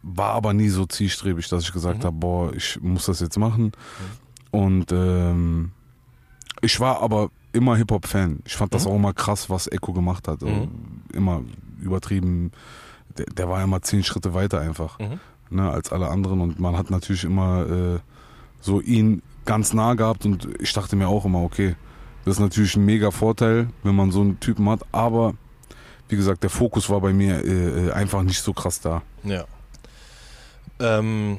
War 0.03 0.33
aber 0.33 0.53
nie 0.53 0.67
so 0.67 0.85
zielstrebig, 0.85 1.47
dass 1.47 1.63
ich 1.63 1.71
gesagt 1.71 2.03
habe, 2.03 2.17
boah, 2.17 2.53
ich 2.53 2.77
muss 2.81 3.05
das 3.05 3.21
jetzt 3.21 3.37
machen. 3.37 3.71
Und 4.51 4.91
ähm, 4.91 5.71
ich 6.59 6.77
war 6.81 7.01
aber 7.01 7.29
immer 7.53 7.77
Hip-Hop-Fan. 7.77 8.39
Ich 8.43 8.57
fand 8.57 8.73
das 8.73 8.85
auch 8.85 8.95
immer 8.95 9.13
krass, 9.13 9.49
was 9.49 9.67
Echo 9.67 9.93
gemacht 9.93 10.27
hat. 10.27 10.43
Also 10.43 10.67
Immer 11.13 11.41
übertrieben. 11.81 12.51
Der, 13.17 13.27
der 13.27 13.47
war 13.47 13.63
immer 13.63 13.81
zehn 13.81 14.03
Schritte 14.03 14.33
weiter 14.33 14.59
einfach 14.59 14.99
ne, 15.49 15.71
als 15.71 15.93
alle 15.93 16.09
anderen. 16.09 16.41
Und 16.41 16.59
man 16.59 16.77
hat 16.77 16.89
natürlich 16.89 17.23
immer 17.23 17.65
äh, 17.65 17.99
so 18.59 18.81
ihn 18.81 19.21
ganz 19.45 19.73
nah 19.73 19.93
gehabt. 19.93 20.25
Und 20.25 20.49
ich 20.59 20.73
dachte 20.73 20.97
mir 20.97 21.07
auch 21.07 21.23
immer, 21.23 21.41
okay, 21.41 21.77
das 22.25 22.35
ist 22.35 22.39
natürlich 22.39 22.75
ein 22.75 22.85
mega 22.85 23.11
Vorteil, 23.11 23.69
wenn 23.83 23.95
man 23.95 24.11
so 24.11 24.21
einen 24.21 24.39
Typen 24.39 24.69
hat. 24.69 24.81
Aber 24.91 25.33
wie 26.09 26.15
gesagt, 26.15 26.43
der 26.43 26.49
Fokus 26.49 26.89
war 26.89 27.01
bei 27.01 27.13
mir 27.13 27.43
äh, 27.43 27.87
äh, 27.87 27.91
einfach 27.91 28.23
nicht 28.23 28.41
so 28.41 28.53
krass 28.53 28.81
da. 28.81 29.01
Ja. 29.23 29.45
Ähm, 30.79 31.37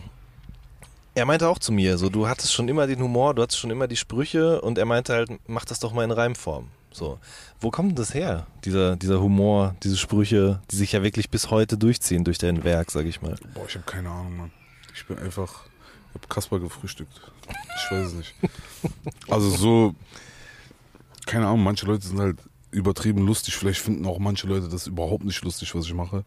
er 1.15 1.27
meinte 1.27 1.49
auch 1.49 1.59
zu 1.59 1.73
mir, 1.73 1.99
so 1.99 2.09
du 2.09 2.29
hattest 2.29 2.53
schon 2.53 2.69
immer 2.69 2.87
den 2.87 3.01
Humor, 3.01 3.35
du 3.35 3.43
hattest 3.43 3.59
schon 3.59 3.71
immer 3.71 3.89
die 3.89 3.97
Sprüche 3.97 4.61
und 4.61 4.79
er 4.79 4.85
meinte 4.85 5.13
halt, 5.13 5.31
mach 5.47 5.65
das 5.65 5.81
doch 5.81 5.93
mal 5.93 6.05
in 6.05 6.13
Reimform. 6.13 6.69
So, 6.93 7.19
wo 7.61 7.71
kommt 7.71 7.91
denn 7.91 7.97
das 7.97 8.15
her? 8.15 8.47
Dieser, 8.65 8.97
dieser 8.97 9.21
Humor, 9.21 9.77
diese 9.83 9.97
Sprüche, 9.97 10.61
die 10.71 10.77
sich 10.77 10.93
ja 10.93 11.03
wirklich 11.03 11.31
bis 11.31 11.51
heute 11.51 11.77
durchziehen 11.79 12.25
durch 12.25 12.39
dein 12.39 12.65
Werk, 12.65 12.91
sag 12.91 13.07
ich 13.07 13.23
mal. 13.23 13.37
Boah, 13.55 13.65
ich 13.67 13.75
habe 13.75 13.85
keine 13.87 14.11
Ahnung, 14.11 14.37
Mann. 14.37 14.51
Ich 14.95 15.07
bin 15.07 15.19
einfach, 15.19 15.67
ich 16.09 16.15
habe 16.15 16.27
Kasper 16.29 16.59
gefrühstückt. 16.59 17.21
Ich 17.49 17.93
weiß 17.93 18.09
es 18.09 18.15
nicht. 18.15 18.35
Also 19.29 19.51
so, 19.51 19.95
keine 21.31 21.47
Ahnung, 21.47 21.63
manche 21.63 21.87
Leute 21.87 22.07
sind 22.07 22.19
halt 22.19 22.39
übertrieben 22.73 23.25
lustig. 23.25 23.55
Vielleicht 23.55 23.81
finden 23.81 24.05
auch 24.05 24.19
manche 24.19 24.49
Leute 24.49 24.69
das 24.69 24.89
überhaupt 24.89 25.25
nicht 25.25 25.43
lustig, 25.45 25.75
was 25.77 25.87
ich 25.87 25.95
mache. 25.95 26.25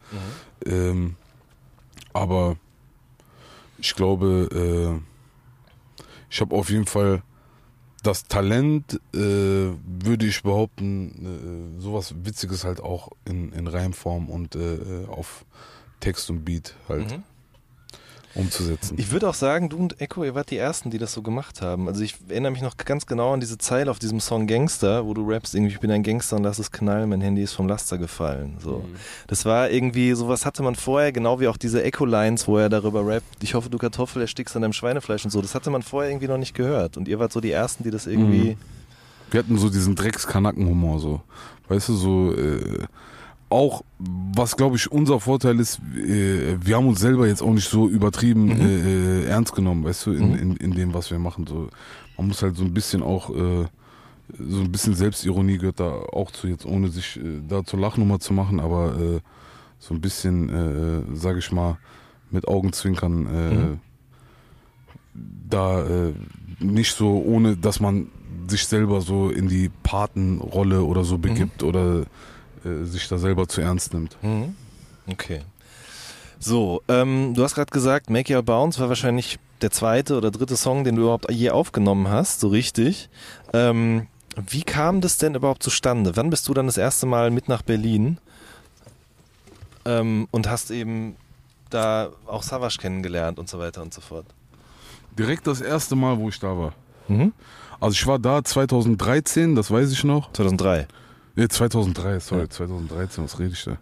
Ähm, 0.66 1.16
aber 2.14 2.56
ich 3.78 3.94
glaube, 3.96 5.02
äh, 5.02 6.06
ich 6.30 6.40
habe 6.40 6.56
auf 6.56 6.70
jeden 6.70 6.86
Fall 6.86 7.22
das 8.02 8.24
Talent, 8.28 9.00
äh, 9.14 9.18
würde 9.18 10.26
ich 10.26 10.42
behaupten, 10.42 11.78
äh, 11.78 11.82
sowas 11.82 12.16
Witziges 12.24 12.64
halt 12.64 12.82
auch 12.82 13.10
in, 13.26 13.52
in 13.52 13.68
Reimform 13.68 14.30
und 14.30 14.56
äh, 14.56 15.06
auf 15.08 15.46
Text 16.00 16.30
und 16.30 16.46
Beat 16.46 16.76
halt 16.88 17.12
umzusetzen. 18.36 18.96
Ich 18.98 19.12
würde 19.12 19.30
auch 19.30 19.34
sagen, 19.34 19.70
du 19.70 19.78
und 19.78 20.02
Echo, 20.02 20.24
ihr 20.24 20.34
wart 20.36 20.50
die 20.50 20.58
Ersten, 20.58 20.90
die 20.90 20.98
das 20.98 21.14
so 21.14 21.22
gemacht 21.22 21.62
haben. 21.62 21.88
Also 21.88 22.02
ich 22.04 22.16
erinnere 22.30 22.52
mich 22.52 22.62
noch 22.62 22.78
ganz 22.78 23.06
genau 23.06 23.34
an 23.34 23.40
diese 23.40 23.58
Zeile 23.58 23.92
auf 23.92 24.00
diesem 24.00 24.20
Song 24.20 24.48
Gangster, 24.48 25.06
wo 25.06 25.14
du 25.14 25.28
rappst, 25.30 25.54
irgendwie, 25.54 25.74
ich 25.74 25.80
bin 25.80 25.92
ein 25.92 26.04
Gangster 26.04 26.38
und 26.38 26.44
lass 26.44 26.60
es 26.60 26.72
knallen, 26.72 27.10
mein 27.10 27.22
Handy 27.22 27.44
ist 27.44 27.54
vom 27.54 27.68
Laster 27.68 27.98
gefallen. 27.98 28.58
So. 28.64 28.84
Das 29.28 29.46
war 29.46 29.70
irgendwie, 29.70 30.14
sowas 30.14 30.46
hatte 30.46 30.64
man 30.64 30.76
vorher, 30.76 31.12
genau 31.12 31.40
wie 31.40 31.48
auch 31.48 31.58
diese 31.58 31.84
Echo-Lines, 31.84 32.48
wo 32.48 32.58
er 32.58 32.70
darüber 32.70 33.06
rappt, 33.06 33.44
ich 33.44 33.54
hoffe, 33.54 33.70
du 33.70 33.78
Kartoffel 33.78 34.22
erstickst 34.22 34.56
an 34.56 34.64
deinem 34.64 34.74
Schweinefleisch 34.74 35.26
und 35.26 35.32
so. 35.32 35.42
Das 35.42 35.54
hatte 35.54 35.70
man 35.70 35.84
vorher 35.84 36.10
irgendwie 36.10 36.28
noch 36.28 36.38
nicht 36.38 36.56
gehört. 36.56 36.98
Und 36.98 37.08
ihr 37.08 37.20
wart 37.20 37.32
so 37.32 37.42
die 37.42 37.52
Ersten, 37.52 37.84
die 37.84 37.92
das 37.92 38.08
irgendwie... 38.08 38.58
Wir 39.32 39.40
hatten 39.40 39.58
so 39.58 39.70
diesen 39.70 39.96
Dreckskanacken-Humor, 39.96 41.00
so. 41.00 41.22
Weißt 41.68 41.90
du, 41.90 41.94
so, 41.96 42.34
äh, 42.34 42.86
auch, 43.50 43.84
was 44.00 44.58
glaube 44.58 44.76
ich 44.76 44.92
unser 44.92 45.20
Vorteil 45.20 45.60
ist, 45.60 45.80
äh, 45.96 46.58
wir 46.60 46.76
haben 46.76 46.88
uns 46.88 47.00
selber 47.00 47.28
jetzt 47.28 47.42
auch 47.42 47.54
nicht 47.54 47.70
so 47.70 47.88
übertrieben 47.88 48.50
äh, 48.52 49.22
äh, 49.22 49.26
ernst 49.26 49.54
genommen, 49.54 49.84
weißt 49.84 50.08
du, 50.08 50.12
in, 50.12 50.36
in, 50.36 50.56
in 50.58 50.72
dem, 50.72 50.94
was 50.94 51.12
wir 51.12 51.20
machen. 51.20 51.46
So. 51.48 51.70
Man 52.18 52.28
muss 52.28 52.42
halt 52.42 52.56
so 52.56 52.64
ein 52.64 52.74
bisschen 52.74 53.04
auch, 53.04 53.30
äh, 53.30 53.66
so 54.40 54.62
ein 54.62 54.72
bisschen 54.72 54.96
Selbstironie 54.96 55.58
gehört 55.58 55.80
da 55.80 55.92
auch 55.92 56.32
zu, 56.32 56.48
jetzt 56.48 56.66
ohne 56.66 56.90
sich 56.90 57.18
äh, 57.18 57.42
da 57.48 57.64
zur 57.64 57.80
Lachnummer 57.80 58.20
zu 58.20 58.34
machen, 58.34 58.60
aber 58.60 59.00
äh, 59.00 59.20
so 59.80 59.94
ein 59.94 60.02
bisschen, 60.02 60.50
äh, 60.50 61.16
sag 61.16 61.38
ich 61.38 61.52
mal, 61.52 61.78
mit 62.32 62.48
Augenzwinkern 62.48 63.28
äh, 63.28 63.78
da 65.48 65.86
nicht 66.60 66.96
so, 66.96 67.22
ohne 67.24 67.56
dass 67.56 67.80
man 67.80 68.08
sich 68.48 68.66
selber 68.66 69.02
so 69.02 69.30
in 69.30 69.48
die 69.48 69.70
Patenrolle 69.84 70.84
oder 70.84 71.04
so 71.04 71.20
begibt 71.20 71.62
oder 71.62 72.06
äh, 72.66 72.84
sich 72.84 73.08
da 73.08 73.18
selber 73.18 73.48
zu 73.48 73.62
ernst 73.62 73.94
nimmt. 73.94 74.18
Mhm. 74.22 74.56
Okay. 75.08 75.42
So, 76.40 76.82
ähm, 76.90 77.34
du 77.36 77.44
hast 77.44 77.56
gerade 77.56 77.72
gesagt, 77.72 78.10
Make 78.10 78.36
Your 78.36 78.44
Bounce 78.44 78.80
war 78.80 78.90
wahrscheinlich 78.90 79.40
der 79.62 79.72
zweite 79.72 80.18
oder 80.18 80.30
dritte 80.30 80.58
Song, 80.58 80.84
den 80.84 80.98
du 80.98 81.04
überhaupt 81.04 81.32
je 81.32 81.52
aufgenommen 81.52 82.10
hast, 82.10 82.42
so 82.42 82.50
richtig. 82.50 83.10
Ähm, 83.54 84.08
wie 84.36 84.64
kam 84.64 85.00
das 85.00 85.18
denn 85.18 85.36
überhaupt 85.36 85.64
zustande? 85.64 86.16
Wann 86.16 86.30
bist 86.30 86.48
du 86.48 86.54
dann 86.54 86.66
das 86.66 86.78
erste 86.78 87.06
Mal 87.06 87.32
mit 87.32 87.48
nach 87.48 87.62
Berlin 87.62 88.18
ähm, 89.86 90.28
und 90.32 90.50
hast 90.50 90.72
eben 90.72 91.16
da 91.70 92.10
auch 92.26 92.44
Savage 92.44 92.78
kennengelernt 92.80 93.40
und 93.40 93.48
so 93.48 93.60
weiter 93.60 93.82
und 93.82 93.94
so 93.94 94.02
fort? 94.02 94.26
Direkt 95.18 95.48
das 95.48 95.62
erste 95.62 95.96
Mal, 95.96 96.18
wo 96.18 96.30
ich 96.30 96.40
da 96.40 96.58
war. 96.58 96.74
Mhm. 97.08 97.34
Also 97.80 97.94
ich 97.94 98.08
war 98.08 98.20
da 98.20 98.44
2013, 98.44 99.56
das 99.56 99.70
weiß 99.70 99.92
ich 99.92 100.04
noch. 100.04 100.32
2003. 100.34 100.88
Nee, 101.36 101.48
2003, 101.48 102.20
sorry, 102.20 102.42
Ja. 102.44 102.50
2013, 102.50 103.24
was 103.24 103.40
rede 103.40 103.54
ich 103.54 103.64
da? 103.64 103.78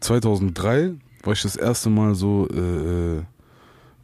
2003 0.00 0.92
war 1.24 1.32
ich 1.32 1.42
das 1.42 1.56
erste 1.56 1.90
Mal 1.90 2.14
so 2.14 2.48
äh, 2.48 3.16
äh, 3.18 3.22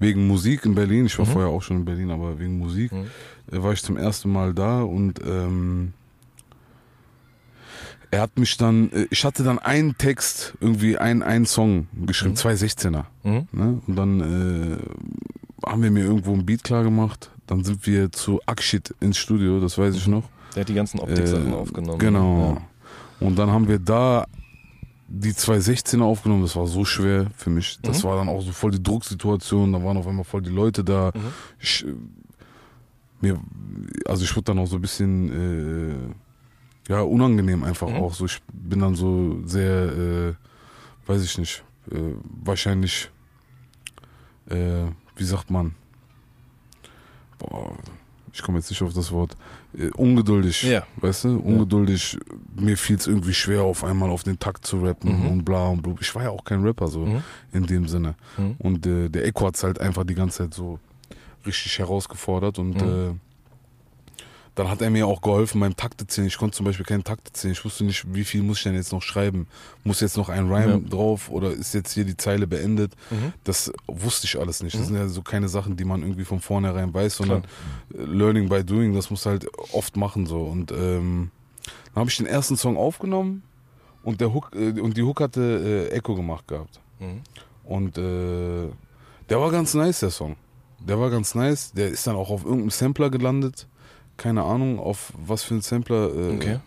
wegen 0.00 0.26
Musik 0.26 0.64
in 0.64 0.74
Berlin. 0.74 1.06
Ich 1.06 1.18
war 1.18 1.26
Mhm. 1.26 1.30
vorher 1.30 1.50
auch 1.50 1.62
schon 1.62 1.78
in 1.78 1.84
Berlin, 1.84 2.10
aber 2.10 2.38
wegen 2.38 2.58
Musik 2.58 2.92
Mhm. 2.92 3.06
äh, 3.52 3.62
war 3.62 3.72
ich 3.72 3.82
zum 3.82 3.96
ersten 3.96 4.30
Mal 4.32 4.52
da 4.54 4.82
und 4.82 5.20
ähm, 5.24 5.92
er 8.10 8.22
hat 8.22 8.38
mich 8.38 8.56
dann, 8.56 8.90
äh, 8.92 9.06
ich 9.10 9.24
hatte 9.24 9.42
dann 9.42 9.58
einen 9.58 9.96
Text, 9.98 10.54
irgendwie 10.60 10.96
einen, 10.98 11.22
einen 11.22 11.46
Song 11.46 11.86
geschrieben, 12.06 12.32
Mhm. 12.32 12.36
zwei 12.36 12.54
16er. 12.54 13.04
Mhm. 13.22 13.48
Ne? 13.52 13.80
Und 13.86 13.96
dann 13.96 14.20
äh, 14.20 15.66
haben 15.68 15.82
wir 15.82 15.90
mir 15.90 16.04
irgendwo 16.04 16.32
ein 16.34 16.46
Beat 16.46 16.64
klar 16.64 16.82
gemacht. 16.84 17.30
Dann 17.46 17.64
sind 17.64 17.86
wir 17.86 18.10
zu 18.12 18.40
Akshit 18.46 18.94
ins 19.00 19.18
Studio, 19.18 19.60
das 19.60 19.76
weiß 19.78 19.94
ich 19.94 20.06
noch. 20.06 20.24
Der 20.54 20.62
hat 20.62 20.68
die 20.68 20.74
ganzen 20.74 21.00
Optik-Sachen 21.00 21.52
Äh, 21.52 21.56
aufgenommen. 21.56 21.98
Genau. 21.98 22.54
Ja. 22.54 22.62
Und 23.20 23.36
dann 23.36 23.50
haben 23.50 23.68
wir 23.68 23.78
da 23.78 24.26
die 25.08 25.32
216er 25.32 26.02
aufgenommen. 26.02 26.42
Das 26.42 26.54
war 26.56 26.66
so 26.66 26.84
schwer 26.84 27.26
für 27.36 27.50
mich. 27.50 27.78
Das 27.82 28.02
Mhm. 28.02 28.08
war 28.08 28.16
dann 28.16 28.28
auch 28.28 28.42
so 28.42 28.52
voll 28.52 28.70
die 28.72 28.82
Drucksituation. 28.82 29.72
Da 29.72 29.82
waren 29.82 29.96
auf 29.96 30.06
einmal 30.06 30.24
voll 30.24 30.42
die 30.42 30.50
Leute 30.50 30.84
da. 30.84 31.10
Mhm. 31.14 31.20
Ich, 31.58 31.86
äh, 31.86 31.94
mir, 33.20 33.40
also 34.06 34.22
ich 34.24 34.34
wurde 34.36 34.44
dann 34.44 34.58
auch 34.58 34.66
so 34.66 34.76
ein 34.76 34.82
bisschen 34.82 36.14
äh, 36.88 36.92
ja 36.92 37.00
unangenehm 37.00 37.64
einfach 37.64 37.88
Mhm. 37.88 37.96
auch. 37.96 38.14
So 38.14 38.26
ich 38.26 38.40
bin 38.52 38.80
dann 38.80 38.94
so 38.94 39.40
sehr, 39.44 39.92
äh, 39.92 40.34
weiß 41.06 41.24
ich 41.24 41.38
nicht, 41.38 41.64
äh, 41.90 42.14
wahrscheinlich, 42.44 43.10
äh, 44.50 44.84
wie 45.16 45.24
sagt 45.24 45.50
man? 45.50 45.74
Boah, 47.38 47.72
ich 48.32 48.42
komme 48.42 48.58
jetzt 48.58 48.70
nicht 48.70 48.82
auf 48.82 48.92
das 48.92 49.10
Wort. 49.10 49.36
Äh, 49.76 49.88
ungeduldig. 49.96 50.62
Ja. 50.62 50.86
Weißt 50.96 51.24
du, 51.24 51.38
ungeduldig, 51.38 52.18
mir 52.56 52.76
fiel 52.76 52.96
es 52.96 53.06
irgendwie 53.06 53.34
schwer, 53.34 53.62
auf 53.62 53.84
einmal 53.84 54.08
auf 54.10 54.22
den 54.22 54.38
Takt 54.38 54.66
zu 54.66 54.80
rappen 54.80 55.20
Mhm. 55.20 55.26
und 55.28 55.44
bla 55.44 55.66
und 55.68 55.82
blub. 55.82 56.00
Ich 56.00 56.14
war 56.14 56.22
ja 56.22 56.30
auch 56.30 56.44
kein 56.44 56.62
Rapper 56.62 56.88
so 56.88 57.00
Mhm. 57.04 57.22
in 57.52 57.66
dem 57.66 57.86
Sinne. 57.86 58.14
Mhm. 58.38 58.54
Und 58.58 58.86
äh, 58.86 59.08
der 59.10 59.26
Echo 59.26 59.46
hat 59.46 59.56
es 59.56 59.62
halt 59.64 59.78
einfach 59.80 60.04
die 60.04 60.14
ganze 60.14 60.38
Zeit 60.38 60.54
so 60.54 60.78
richtig 61.46 61.78
herausgefordert 61.78 62.58
und 62.58 62.80
Mhm. 62.80 62.88
äh, 62.88 63.14
dann 64.58 64.68
hat 64.68 64.82
er 64.82 64.90
mir 64.90 65.06
auch 65.06 65.20
geholfen 65.20 65.60
beim 65.60 65.76
Takte 65.76 66.06
zählen. 66.06 66.26
Ich 66.26 66.36
konnte 66.36 66.56
zum 66.56 66.66
Beispiel 66.66 66.84
keinen 66.84 67.04
Takte 67.04 67.32
zählen. 67.32 67.52
Ich 67.52 67.64
wusste 67.64 67.84
nicht, 67.84 68.12
wie 68.12 68.24
viel 68.24 68.42
muss 68.42 68.56
ich 68.58 68.64
denn 68.64 68.74
jetzt 68.74 68.92
noch 68.92 69.02
schreiben. 69.02 69.46
Muss 69.84 70.00
jetzt 70.00 70.16
noch 70.16 70.28
ein 70.28 70.50
Rhyme 70.52 70.72
Ja. 70.72 70.78
drauf 70.90 71.30
oder 71.30 71.52
ist 71.52 71.74
jetzt 71.74 71.92
hier 71.92 72.04
die 72.04 72.16
Zeile 72.16 72.46
beendet? 72.46 72.94
Mhm. 73.10 73.32
Das 73.44 73.70
wusste 73.86 74.26
ich 74.26 74.38
alles 74.38 74.62
nicht. 74.62 74.74
Das 74.74 74.82
Mhm. 74.82 74.86
sind 74.86 74.96
ja 74.96 75.08
so 75.08 75.22
keine 75.22 75.48
Sachen, 75.48 75.76
die 75.76 75.84
man 75.84 76.02
irgendwie 76.02 76.24
von 76.24 76.40
vornherein 76.40 76.92
weiß, 76.92 77.16
sondern 77.18 77.44
äh, 77.94 78.02
Learning 78.02 78.48
by 78.48 78.64
Doing, 78.64 78.94
das 78.94 79.10
muss 79.10 79.26
halt 79.26 79.46
oft 79.72 79.96
machen 79.96 80.26
so. 80.26 80.42
Und 80.42 80.72
ähm, 80.72 81.30
dann 81.94 82.00
habe 82.00 82.10
ich 82.10 82.16
den 82.16 82.26
ersten 82.26 82.56
Song 82.56 82.76
aufgenommen 82.76 83.44
und 84.02 84.20
der 84.20 84.32
Hook 84.34 84.50
äh, 84.56 84.80
und 84.80 84.96
die 84.96 85.02
Hook 85.02 85.20
hatte 85.20 85.88
äh, 85.92 85.94
Echo 85.94 86.14
gemacht 86.16 86.48
gehabt. 86.48 86.80
Mhm. 86.98 87.20
Und 87.64 87.96
äh, 87.98 88.68
der 89.28 89.40
war 89.40 89.50
ganz 89.50 89.74
nice, 89.74 90.00
der 90.00 90.10
Song. 90.10 90.36
Der 90.80 90.98
war 90.98 91.10
ganz 91.10 91.34
nice. 91.34 91.72
Der 91.72 91.88
ist 91.88 92.06
dann 92.06 92.16
auch 92.16 92.30
auf 92.30 92.42
irgendeinem 92.44 92.70
Sampler 92.70 93.10
gelandet. 93.10 93.66
Keine 94.18 94.42
Ahnung, 94.42 94.78
auf 94.78 95.12
was 95.16 95.42
für 95.44 95.54
ein 95.54 95.62
Sampler 95.62 96.14
äh, 96.14 96.34
Okay. 96.34 96.58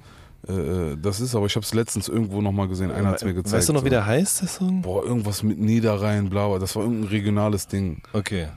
äh, 0.48 0.52
äh, 0.54 0.98
das 1.00 1.20
ist, 1.20 1.36
aber 1.36 1.46
ich 1.46 1.56
habe 1.56 1.64
es 1.64 1.74
letztens 1.76 2.08
irgendwo 2.08 2.42
nochmal 2.42 2.68
gesehen. 2.68 2.90
Einer 2.92 3.10
hat 3.10 3.18
es 3.18 3.24
mir 3.24 3.34
gezeigt. 3.36 3.58
Weißt 3.58 3.70
du 3.70 3.74
noch, 3.74 3.82
so. 3.82 3.86
wie 3.86 3.90
der 3.92 4.06
heißt, 4.08 4.42
der 4.42 4.48
Song? 4.48 4.82
Boah, 4.82 5.04
irgendwas 5.06 5.44
mit 5.44 5.60
Niederrhein, 5.60 6.30
bla 6.30 6.48
bla. 6.48 6.58
Das 6.58 6.76
war 6.76 6.84
irgendein 6.84 7.10
regionales 7.10 7.68
Ding. 7.68 8.02
Okay. 8.14 8.48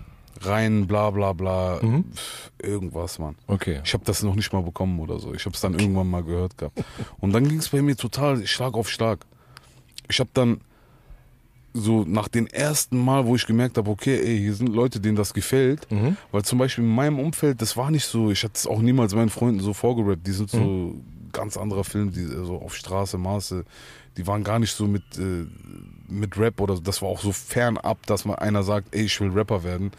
Rhein, 0.41 0.87
bla 0.87 1.11
bla 1.11 1.33
bla. 1.33 1.79
Mhm. 1.83 2.05
Pff, 2.15 2.51
irgendwas, 2.63 3.19
Mann. 3.19 3.35
Okay. 3.47 3.81
Ich 3.85 3.93
habe 3.95 4.05
das 4.05 4.23
noch 4.23 4.35
nicht 4.35 4.53
mal 4.53 4.63
bekommen 4.63 4.99
oder 5.01 5.19
so. 5.19 5.35
Ich 5.35 5.45
habe 5.45 5.55
es 5.55 5.61
dann 5.61 5.75
irgendwann 5.75 6.09
mal 6.09 6.23
gehört 6.23 6.57
gehabt. 6.57 6.83
Und 7.19 7.33
dann 7.33 7.49
ging 7.49 7.59
es 7.59 7.69
bei 7.69 7.83
mir 7.83 7.97
total 7.97 8.47
Schlag 8.47 8.75
auf 8.75 8.89
Schlag. 8.89 9.27
Ich 10.09 10.21
habe 10.21 10.31
dann 10.35 10.61
so 11.77 12.05
nach 12.05 12.29
dem 12.29 12.47
ersten 12.47 12.97
Mal, 12.97 13.27
wo 13.27 13.35
ich 13.35 13.47
gemerkt 13.47 13.77
habe, 13.79 13.91
okay, 13.91 14.17
ey, 14.25 14.39
hier 14.39 14.55
sind 14.55 14.69
Leute, 14.69 15.01
denen 15.01 15.17
das 15.17 15.35
gefällt. 15.35 15.91
Mhm. 15.91 16.17
Weil 16.31 16.45
zum 16.45 16.59
Beispiel 16.61 16.85
in 16.85 16.91
meinem 16.95 17.19
Umfeld, 17.19 17.61
das 17.61 17.77
war 17.77 17.91
nicht 17.91 18.05
so, 18.07 18.31
ich 18.31 18.45
hatte 18.45 18.55
es 18.55 18.67
auch 18.69 18.79
niemals 18.81 19.13
meinen 19.15 19.29
Freunden 19.31 19.59
so 19.61 19.73
vorgerappt. 19.75 20.25
Die 20.27 20.33
sind 20.33 20.51
so 20.51 20.95
ganz 21.33 21.57
anderer 21.57 21.83
Film, 21.83 22.13
die 22.13 22.25
so 22.27 22.59
auf 22.63 22.77
Straße, 22.77 23.19
Maße, 23.19 23.65
die 24.17 24.25
waren 24.29 24.45
gar 24.45 24.61
nicht 24.61 24.73
so 24.73 24.87
mit, 24.87 25.03
äh, 25.19 25.47
mit 26.07 26.39
Rap 26.39 26.61
oder. 26.61 26.79
Das 26.81 27.03
war 27.03 27.09
auch 27.09 27.21
so 27.21 27.33
fernab, 27.33 28.07
dass 28.07 28.25
mal 28.25 28.37
einer 28.37 28.63
sagt, 28.63 28.95
ey, 28.95 29.07
ich 29.07 29.21
will 29.21 29.31
Rapper 29.31 29.65
werden. 29.65 29.91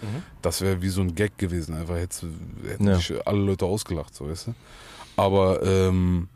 Das 0.41 0.61
wäre 0.61 0.81
wie 0.81 0.87
so 0.87 1.01
ein 1.01 1.13
Gag 1.13 1.37
gewesen. 1.37 1.75
Einfach 1.75 1.95
hätte, 1.97 2.27
hätten 2.65 2.87
Ja. 2.87 2.95
sich 2.95 3.11
alle 3.27 3.39
Leute 3.41 3.65
ausgelacht, 3.65 4.15
so 4.15 4.29
weißt 4.29 4.47
du. 4.47 4.53
Aber 5.17 5.61
ähm, 5.63 6.29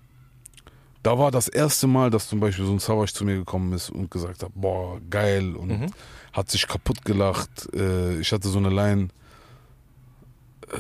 da 1.04 1.18
war 1.18 1.32
das 1.32 1.48
erste 1.48 1.88
Mal, 1.88 2.10
dass 2.10 2.28
zum 2.28 2.40
Beispiel 2.40 2.66
so 2.66 2.72
ein 2.74 2.80
Savage 2.80 3.14
zu 3.14 3.24
mir 3.26 3.36
gekommen 3.38 3.72
ist 3.74 3.90
und 3.90 4.12
gesagt 4.12 4.44
hat, 4.44 4.52
boah, 4.54 5.00
geil 5.10 5.56
und 5.56 5.70
Mhm. 5.70 5.88
hat 6.34 6.50
sich 6.52 6.68
kaputt 6.68 7.04
gelacht. 7.06 7.50
Äh, 7.74 8.20
ich 8.20 8.32
hatte 8.32 8.50
so 8.50 8.58
eine 8.60 8.70
Line, 8.70 9.08
äh, 10.72 10.78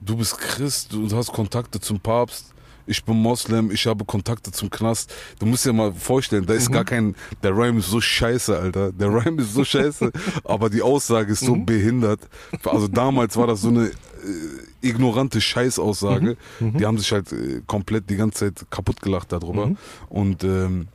du 0.00 0.16
bist 0.16 0.38
Christ, 0.38 0.92
du 0.92 1.08
hast 1.16 1.32
Kontakte 1.32 1.80
zum 1.80 2.00
Papst. 2.00 2.52
Ich 2.86 3.04
bin 3.04 3.16
Moslem, 3.16 3.70
ich 3.70 3.86
habe 3.86 4.04
Kontakte 4.04 4.50
zum 4.50 4.68
Knast. 4.68 5.14
Du 5.38 5.46
musst 5.46 5.64
dir 5.64 5.72
mal 5.72 5.92
vorstellen, 5.92 6.44
da 6.44 6.54
ist 6.54 6.72
gar 6.72 6.84
kein, 6.84 7.14
der 7.40 7.54
Rhyme 7.56 7.78
ist 7.78 7.88
so 7.88 8.00
scheiße, 8.00 8.58
Alter. 8.58 8.90
Der 8.90 9.08
Rhyme 9.12 9.40
ist 9.42 9.54
so 9.54 9.64
scheiße, 9.64 10.10
aber 10.44 10.70
die 10.70 10.82
Aussage 10.82 11.32
ist 11.32 11.40
so 11.40 11.54
behindert. 11.54 12.20
Also 12.64 12.88
damals 12.88 13.36
war 13.36 13.46
das 13.46 13.60
so 13.60 13.68
eine 13.68 13.92
äh, 14.22 14.86
ignorante 14.88 15.40
Scheißaussage. 15.40 16.36
Die 16.60 16.86
haben 16.86 16.98
sich 16.98 17.10
halt 17.12 17.32
äh, 17.32 17.62
komplett 17.66 18.08
die 18.10 18.16
ganze 18.16 18.54
Zeit 18.54 18.70
kaputt 18.70 19.00
gelacht 19.00 19.32
darüber. 19.32 19.66
Mhm. 19.66 19.76
Und 20.08 20.44
ähm, 20.44 20.88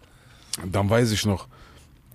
dann 0.71 0.89
weiß 0.89 1.11
ich 1.11 1.25
noch, 1.25 1.47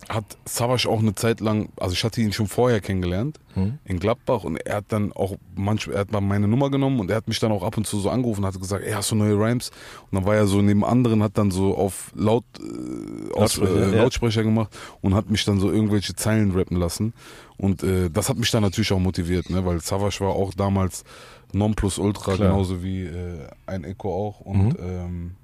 hat 0.09 0.25
Savage 0.45 0.89
auch 0.89 0.99
eine 0.99 1.15
Zeit 1.15 1.39
lang, 1.39 1.69
also 1.77 1.93
ich 1.93 2.03
hatte 2.03 2.21
ihn 2.21 2.33
schon 2.33 2.47
vorher 2.47 2.81
kennengelernt 2.81 3.39
Mhm. 3.55 3.79
in 3.83 3.99
Gladbach 3.99 4.43
und 4.45 4.55
er 4.57 4.77
hat 4.77 4.85
dann 4.89 5.11
auch 5.11 5.35
manchmal, 5.55 5.95
er 5.95 6.01
hat 6.01 6.11
mal 6.11 6.21
meine 6.21 6.47
Nummer 6.47 6.69
genommen 6.69 6.99
und 6.99 7.09
er 7.09 7.17
hat 7.17 7.27
mich 7.27 7.39
dann 7.39 7.51
auch 7.51 7.63
ab 7.63 7.75
und 7.77 7.85
zu 7.85 7.99
so 7.99 8.09
angerufen 8.09 8.41
und 8.41 8.47
hat 8.47 8.59
gesagt, 8.59 8.83
ey, 8.85 8.93
hast 8.93 9.11
du 9.11 9.15
neue 9.15 9.35
Rhymes? 9.35 9.71
Und 10.09 10.15
dann 10.15 10.25
war 10.25 10.35
er 10.35 10.47
so 10.47 10.61
neben 10.61 10.85
anderen, 10.85 11.21
hat 11.21 11.37
dann 11.37 11.51
so 11.51 11.75
auf 11.75 12.11
laut, 12.15 12.45
äh, 12.59 13.33
aus, 13.33 13.57
Lautsprecher, 13.57 13.75
äh, 13.75 13.95
ja. 13.95 14.03
Lautsprecher 14.03 14.43
gemacht 14.43 14.75
und 15.01 15.15
hat 15.15 15.29
mich 15.29 15.43
dann 15.43 15.59
so 15.59 15.71
irgendwelche 15.71 16.15
Zeilen 16.15 16.51
rappen 16.51 16.77
lassen. 16.77 17.13
Und 17.61 17.83
äh, 17.83 18.09
das 18.09 18.27
hat 18.27 18.37
mich 18.37 18.49
dann 18.49 18.63
natürlich 18.63 18.91
auch 18.91 18.99
motiviert, 18.99 19.51
ne? 19.51 19.63
weil 19.63 19.81
Savage 19.81 20.19
war 20.21 20.29
auch 20.29 20.51
damals 20.55 21.03
Nonplusultra, 21.53 22.33
Klar. 22.33 22.49
genauso 22.49 22.81
wie 22.81 23.03
äh, 23.03 23.47
ein 23.67 23.83
Echo 23.83 24.11
auch. 24.11 24.39
Und 24.39 24.75
ähm, 24.79 25.35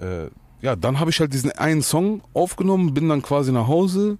äh, 0.00 0.30
ja, 0.62 0.76
dann 0.76 0.98
habe 0.98 1.10
ich 1.10 1.20
halt 1.20 1.34
diesen 1.34 1.52
einen 1.52 1.82
Song 1.82 2.22
aufgenommen, 2.32 2.94
bin 2.94 3.06
dann 3.10 3.20
quasi 3.20 3.52
nach 3.52 3.68
Hause 3.68 4.16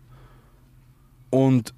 und 1.31 1.73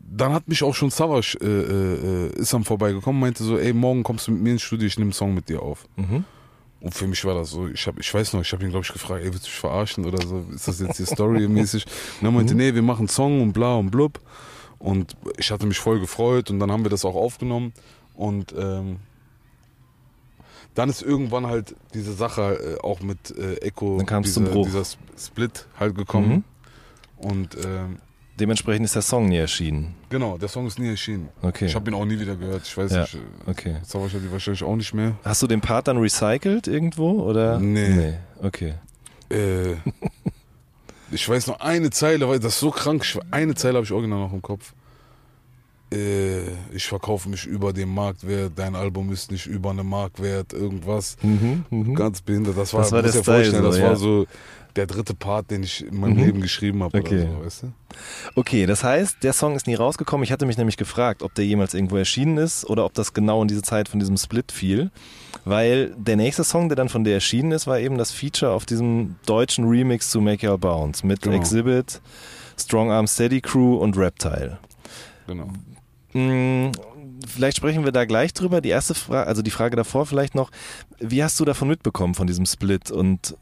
dann 0.00 0.32
hat 0.32 0.48
mich 0.48 0.64
auch 0.64 0.74
schon 0.74 0.90
Savage 0.90 1.38
äh, 1.40 1.46
äh, 1.46 2.40
ist 2.40 2.52
dann 2.52 2.64
vorbeigekommen, 2.64 3.20
meinte 3.20 3.44
so, 3.44 3.56
ey, 3.56 3.72
morgen 3.72 4.02
kommst 4.02 4.26
du 4.26 4.32
mit 4.32 4.42
mir 4.42 4.50
ins 4.50 4.62
Studio, 4.62 4.88
ich 4.88 4.98
nehme 4.98 5.10
einen 5.10 5.12
Song 5.12 5.34
mit 5.34 5.48
dir 5.48 5.62
auf. 5.62 5.86
Mhm. 5.94 6.24
Und 6.86 6.94
für 6.94 7.08
mich 7.08 7.24
war 7.24 7.34
das 7.34 7.50
so, 7.50 7.66
ich, 7.66 7.84
hab, 7.88 7.98
ich 7.98 8.14
weiß 8.14 8.32
noch, 8.32 8.42
ich 8.42 8.52
habe 8.52 8.62
ihn, 8.62 8.70
glaube 8.70 8.84
ich, 8.86 8.92
gefragt, 8.92 9.24
ey, 9.24 9.32
willst 9.32 9.46
du 9.46 9.48
mich 9.48 9.58
verarschen 9.58 10.04
oder 10.04 10.24
so, 10.24 10.46
ist 10.54 10.68
das 10.68 10.78
jetzt 10.78 10.98
hier 10.98 11.06
Story-mäßig? 11.06 11.84
Und 12.20 12.28
er 12.28 12.30
meinte, 12.30 12.54
nee, 12.54 12.74
wir 12.74 12.82
machen 12.82 13.00
einen 13.00 13.08
Song 13.08 13.42
und 13.42 13.52
bla 13.52 13.74
und 13.74 13.90
blub. 13.90 14.20
Und 14.78 15.16
ich 15.36 15.50
hatte 15.50 15.66
mich 15.66 15.80
voll 15.80 15.98
gefreut 15.98 16.48
und 16.48 16.60
dann 16.60 16.70
haben 16.70 16.84
wir 16.84 16.90
das 16.90 17.04
auch 17.04 17.16
aufgenommen. 17.16 17.72
Und 18.14 18.54
ähm, 18.56 18.98
dann 20.76 20.88
ist 20.88 21.02
irgendwann 21.02 21.48
halt 21.48 21.74
diese 21.92 22.12
Sache 22.12 22.76
äh, 22.78 22.84
auch 22.84 23.00
mit 23.00 23.36
äh, 23.36 23.56
Echo, 23.56 24.00
Dann 24.06 24.22
dieser, 24.22 24.34
zum 24.34 24.44
Bruch. 24.44 24.66
dieser 24.66 24.82
Sp- 24.86 25.02
Split 25.18 25.66
halt 25.80 25.96
gekommen. 25.96 26.44
Mhm. 27.18 27.28
Und 27.28 27.56
ähm, 27.66 27.98
Dementsprechend 28.38 28.84
ist 28.84 28.94
der 28.94 29.02
Song 29.02 29.28
nie 29.28 29.38
erschienen. 29.38 29.94
genau, 30.10 30.36
der 30.36 30.48
Song 30.48 30.66
ist 30.66 30.78
nie 30.78 30.88
erschienen. 30.88 31.28
Okay. 31.42 31.66
Ich 31.66 31.74
habe 31.74 31.90
ihn 31.90 31.94
auch 31.94 32.04
nie 32.04 32.18
wieder 32.20 32.36
gehört. 32.36 32.62
Ich 32.66 32.76
weiß 32.76 32.92
Ja. 32.92 33.00
nicht, 33.02 33.14
äh, 33.14 33.50
Okay. 33.50 33.76
Savage 33.82 34.14
hat 34.14 34.22
die 34.22 34.30
wahrscheinlich 34.32 34.62
auch 34.62 34.76
nicht 34.76 34.92
mehr. 34.92 35.16
Hast 35.24 35.42
du 35.42 35.46
den 35.46 35.60
Part 35.62 35.88
dann 35.88 35.96
recycelt 35.96 36.66
irgendwo 36.66 37.22
oder? 37.22 37.58
Nee. 37.58 37.88
Nee. 37.88 38.14
Okay. 38.42 38.74
Äh, 39.30 39.76
ich 41.10 41.28
weiß 41.28 41.46
noch 41.46 41.60
eine 41.60 41.90
Zeile, 41.90 42.28
weil 42.28 42.38
das 42.38 42.54
ist 42.54 42.60
so 42.60 42.70
krank. 42.70 43.02
Ich- 43.04 43.18
Eine 43.30 43.54
Zeile 43.54 43.76
habe 43.76 43.84
ich 43.86 43.92
original 43.92 44.18
noch 44.20 44.32
im 44.32 44.42
Kopf. 44.42 44.74
Äh, 45.92 46.48
ich 46.72 46.84
verkaufe 46.86 47.28
mich 47.28 47.46
über 47.46 47.72
den 47.72 47.88
Marktwert, 47.94 48.52
dein 48.56 48.74
Album 48.74 49.12
ist 49.12 49.30
nicht 49.30 49.46
über 49.46 49.70
eine 49.70 49.84
Marktwert, 49.84 50.52
irgendwas. 50.52 51.16
Mhm, 51.22 51.64
mhm. 51.70 51.94
Ganz 51.94 52.20
behindert. 52.22 52.58
Das 52.58 52.74
war, 52.74 52.82
Das 52.82 52.90
war 52.92 53.02
der 53.02 53.10
Style 53.10 53.22
vorstellen, 53.24 53.62
so, 53.62 53.68
das 53.70 53.78
ja. 53.78 53.84
war 53.88 53.96
so 53.96 54.26
der 54.76 54.86
dritte 54.86 55.14
Part, 55.14 55.50
den 55.50 55.62
ich 55.62 55.84
in 55.86 55.98
meinem 56.00 56.14
Mhm. 56.16 56.24
Leben 56.24 56.40
geschrieben 56.40 56.82
habe. 56.82 56.98
Okay. 56.98 57.22
Oder 57.22 57.32
so, 57.32 57.44
weißt 57.44 57.62
du? 57.64 57.72
Okay, 58.34 58.66
das 58.66 58.84
heißt, 58.84 59.22
der 59.22 59.32
Song 59.32 59.56
ist 59.56 59.66
nie 59.66 59.74
rausgekommen. 59.74 60.22
Ich 60.24 60.32
hatte 60.32 60.46
mich 60.46 60.58
nämlich 60.58 60.76
gefragt, 60.76 61.22
ob 61.22 61.34
der 61.34 61.46
jemals 61.46 61.74
irgendwo 61.74 61.96
erschienen 61.96 62.36
ist 62.36 62.64
oder 62.68 62.84
ob 62.84 62.94
das 62.94 63.14
genau 63.14 63.42
in 63.42 63.48
diese 63.48 63.62
Zeit 63.62 63.88
von 63.88 63.98
diesem 64.00 64.16
Split 64.16 64.52
fiel. 64.52 64.90
Weil 65.44 65.94
der 65.96 66.16
nächste 66.16 66.44
Song, 66.44 66.68
der 66.68 66.76
dann 66.76 66.88
von 66.88 67.04
der 67.04 67.14
erschienen 67.14 67.52
ist, 67.52 67.66
war 67.66 67.78
eben 67.78 67.96
das 67.98 68.10
Feature 68.12 68.52
auf 68.52 68.66
diesem 68.66 69.16
deutschen 69.26 69.64
Remix 69.68 70.10
zu 70.10 70.20
Make 70.20 70.48
Your 70.48 70.58
Bounce 70.58 71.06
mit 71.06 71.22
Genau. 71.22 71.36
Exhibit, 71.36 72.00
Strong 72.58 72.90
Arm 72.90 73.06
Steady 73.06 73.40
Crew 73.40 73.76
und 73.76 73.96
Reptile. 73.96 74.58
Genau. 75.26 75.48
Mm, 76.12 76.72
vielleicht 77.26 77.56
sprechen 77.58 77.84
wir 77.84 77.92
da 77.92 78.04
gleich 78.04 78.32
drüber. 78.32 78.60
Die 78.60 78.68
erste 78.70 78.94
Frage, 78.94 79.26
also 79.26 79.42
die 79.42 79.50
Frage 79.50 79.76
davor 79.76 80.06
vielleicht 80.06 80.34
noch, 80.34 80.50
wie 80.98 81.22
hast 81.22 81.38
du 81.40 81.44
davon 81.44 81.68
mitbekommen, 81.68 82.14
von 82.14 82.26
diesem 82.26 82.46
Split 82.46 82.90
und 82.90 83.36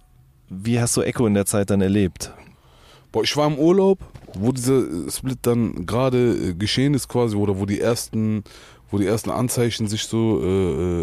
wie 0.48 0.80
hast 0.80 0.96
du 0.96 1.02
Echo 1.02 1.26
in 1.26 1.34
der 1.34 1.46
Zeit 1.46 1.70
dann 1.70 1.80
erlebt? 1.80 2.32
Boah, 3.12 3.22
ich 3.22 3.36
war 3.36 3.46
im 3.46 3.58
Urlaub, 3.58 3.98
wo 4.34 4.52
dieser 4.52 4.82
Split 5.10 5.38
dann 5.42 5.86
gerade 5.86 6.50
äh, 6.50 6.54
geschehen 6.54 6.94
ist 6.94 7.08
quasi, 7.08 7.36
oder 7.36 7.58
wo 7.58 7.66
die 7.66 7.80
ersten, 7.80 8.42
wo 8.90 8.98
die 8.98 9.06
ersten 9.06 9.30
Anzeichen 9.30 9.86
sich 9.86 10.04
so 10.04 10.40
äh, 10.42 11.02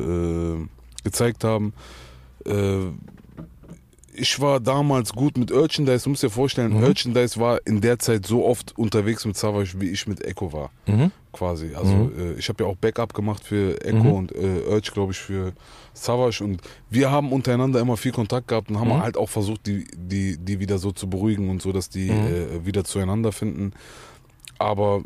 äh, 0.53 0.67
gezeigt 1.03 1.43
haben. 1.43 1.73
Äh, 2.45 2.87
ich 4.13 4.39
war 4.39 4.59
damals 4.59 5.13
gut 5.13 5.37
mit 5.37 5.51
Urchandise. 5.51 6.03
Du 6.03 6.09
musst 6.09 6.23
dir 6.23 6.29
vorstellen, 6.29 6.73
mhm. 6.73 6.83
Urchandise 6.83 7.39
war 7.39 7.59
in 7.65 7.81
der 7.81 7.97
Zeit 7.99 8.25
so 8.25 8.45
oft 8.45 8.77
unterwegs 8.77 9.25
mit 9.25 9.37
Savage, 9.37 9.73
wie 9.77 9.89
ich 9.89 10.05
mit 10.07 10.23
Echo 10.23 10.51
war. 10.51 10.69
Mhm. 10.85 11.11
Quasi. 11.31 11.73
Also 11.75 11.93
mhm. 11.93 12.11
äh, 12.19 12.33
ich 12.33 12.49
habe 12.49 12.63
ja 12.63 12.69
auch 12.69 12.75
Backup 12.75 13.13
gemacht 13.13 13.43
für 13.43 13.79
Echo 13.83 14.03
mhm. 14.03 14.13
und 14.13 14.31
äh, 14.33 14.63
Urge, 14.69 14.91
glaube 14.93 15.13
ich, 15.13 15.19
für 15.19 15.53
Savage. 15.93 16.43
Und 16.43 16.61
wir 16.89 17.11
haben 17.11 17.31
untereinander 17.31 17.79
immer 17.79 17.97
viel 17.97 18.11
Kontakt 18.11 18.47
gehabt 18.47 18.69
und 18.69 18.79
haben 18.79 18.89
mhm. 18.89 19.01
halt 19.01 19.17
auch 19.17 19.29
versucht, 19.29 19.65
die, 19.67 19.85
die, 19.95 20.37
die 20.37 20.59
wieder 20.59 20.77
so 20.77 20.91
zu 20.91 21.09
beruhigen 21.09 21.49
und 21.49 21.61
so, 21.61 21.71
dass 21.71 21.89
die 21.89 22.11
mhm. 22.11 22.27
äh, 22.27 22.65
wieder 22.65 22.83
zueinander 22.83 23.31
finden. 23.31 23.73
Aber 24.57 25.03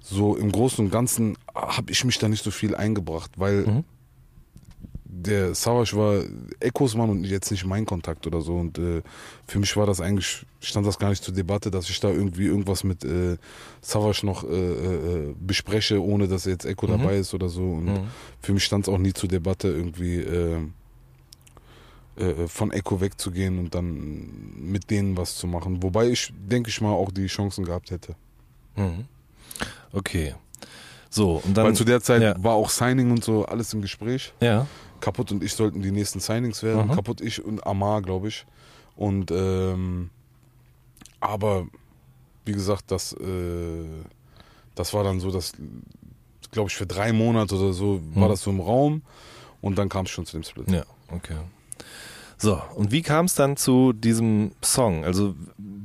so 0.00 0.36
im 0.36 0.52
Großen 0.52 0.84
und 0.84 0.90
Ganzen 0.90 1.38
habe 1.54 1.90
ich 1.90 2.04
mich 2.04 2.18
da 2.18 2.28
nicht 2.28 2.44
so 2.44 2.50
viel 2.50 2.74
eingebracht, 2.74 3.32
weil 3.36 3.84
der 5.22 5.54
Savage 5.54 5.96
war 5.96 6.24
Echos 6.60 6.94
Mann 6.94 7.10
und 7.10 7.24
jetzt 7.24 7.50
nicht 7.50 7.64
mein 7.64 7.86
Kontakt 7.86 8.26
oder 8.26 8.40
so. 8.40 8.54
Und 8.56 8.78
äh, 8.78 9.02
für 9.46 9.58
mich 9.58 9.76
war 9.76 9.86
das 9.86 10.00
eigentlich, 10.00 10.44
stand 10.60 10.86
das 10.86 10.98
gar 10.98 11.10
nicht 11.10 11.22
zur 11.22 11.34
Debatte, 11.34 11.70
dass 11.70 11.88
ich 11.88 12.00
da 12.00 12.08
irgendwie 12.08 12.46
irgendwas 12.46 12.84
mit 12.84 13.04
äh, 13.04 13.36
Savage 13.80 14.26
noch 14.26 14.44
äh, 14.44 14.48
äh, 14.48 15.34
bespreche, 15.38 16.02
ohne 16.02 16.28
dass 16.28 16.44
jetzt 16.44 16.64
Echo 16.64 16.86
mhm. 16.86 16.92
dabei 16.92 17.18
ist 17.18 17.32
oder 17.34 17.48
so. 17.48 17.62
Und 17.62 17.86
mhm. 17.86 18.08
für 18.40 18.52
mich 18.52 18.64
stand 18.64 18.86
es 18.86 18.92
auch 18.92 18.98
nie 18.98 19.12
zur 19.12 19.28
Debatte, 19.28 19.68
irgendwie 19.68 20.16
äh, 20.16 20.58
äh, 22.16 22.48
von 22.48 22.70
Echo 22.70 23.00
wegzugehen 23.00 23.58
und 23.58 23.74
dann 23.74 24.30
mit 24.56 24.90
denen 24.90 25.16
was 25.16 25.36
zu 25.36 25.46
machen. 25.46 25.82
Wobei 25.82 26.08
ich, 26.08 26.32
denke 26.36 26.70
ich 26.70 26.80
mal, 26.80 26.92
auch 26.92 27.10
die 27.10 27.26
Chancen 27.26 27.64
gehabt 27.64 27.90
hätte. 27.90 28.14
Mhm. 28.76 29.06
Okay. 29.92 30.34
So, 31.10 31.40
und 31.44 31.56
dann. 31.56 31.66
Weil 31.66 31.74
zu 31.74 31.84
der 31.84 32.00
Zeit 32.00 32.22
ja. 32.22 32.34
war 32.42 32.54
auch 32.54 32.70
Signing 32.70 33.12
und 33.12 33.22
so 33.22 33.44
alles 33.44 33.72
im 33.72 33.82
Gespräch. 33.82 34.32
Ja. 34.40 34.66
Kaputt 35.04 35.30
und 35.32 35.44
ich 35.44 35.52
sollten 35.52 35.82
die 35.82 35.90
nächsten 35.90 36.18
Signings 36.18 36.62
werden. 36.62 36.88
Mhm. 36.88 36.94
Kaputt 36.94 37.20
ich 37.20 37.44
und 37.44 37.66
Amar, 37.66 38.00
glaube 38.00 38.28
ich. 38.28 38.46
Und 38.96 39.30
ähm, 39.30 40.08
aber 41.20 41.66
wie 42.46 42.52
gesagt, 42.52 42.90
das, 42.90 43.12
äh, 43.12 43.84
das 44.74 44.94
war 44.94 45.04
dann 45.04 45.20
so, 45.20 45.30
dass, 45.30 45.52
glaube 46.52 46.70
ich, 46.70 46.76
für 46.76 46.86
drei 46.86 47.12
Monate 47.12 47.54
oder 47.54 47.74
so 47.74 48.00
mhm. 48.02 48.18
war 48.18 48.30
das 48.30 48.40
so 48.40 48.50
im 48.50 48.60
Raum 48.60 49.02
und 49.60 49.76
dann 49.76 49.90
kam 49.90 50.06
es 50.06 50.10
schon 50.10 50.24
zu 50.24 50.38
dem 50.38 50.42
Split. 50.42 50.70
Ja, 50.70 50.84
okay. 51.10 51.36
So, 52.38 52.60
und 52.74 52.90
wie 52.90 53.02
kam 53.02 53.26
es 53.26 53.34
dann 53.34 53.58
zu 53.58 53.92
diesem 53.92 54.52
Song? 54.62 55.04
Also 55.04 55.34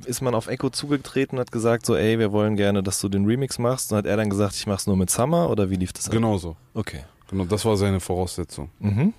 ist 0.06 0.22
man 0.22 0.34
auf 0.34 0.48
Echo 0.48 0.70
zugetreten 0.70 1.38
und 1.38 1.42
hat 1.42 1.52
gesagt, 1.52 1.86
so, 1.86 1.96
ey, 1.96 2.20
wir 2.20 2.32
wollen 2.32 2.56
gerne, 2.56 2.84
dass 2.84 3.02
du 3.02 3.10
den 3.10 3.26
Remix 3.26 3.60
machst. 3.60 3.92
Und 3.92 3.98
hat 3.98 4.06
er 4.06 4.16
dann 4.16 4.30
gesagt, 4.30 4.56
ich 4.56 4.66
mach's 4.66 4.88
nur 4.88 4.96
mit 4.96 5.10
Summer 5.10 5.50
oder 5.50 5.70
wie 5.70 5.76
lief 5.76 5.92
das? 5.92 6.10
Genau 6.10 6.38
so. 6.38 6.56
Okay. 6.74 7.04
Genau, 7.30 7.46
das 7.46 7.66
war 7.66 7.78
seine 7.78 8.00
Voraussetzung. 8.00 8.70
Mhm. 8.80 9.14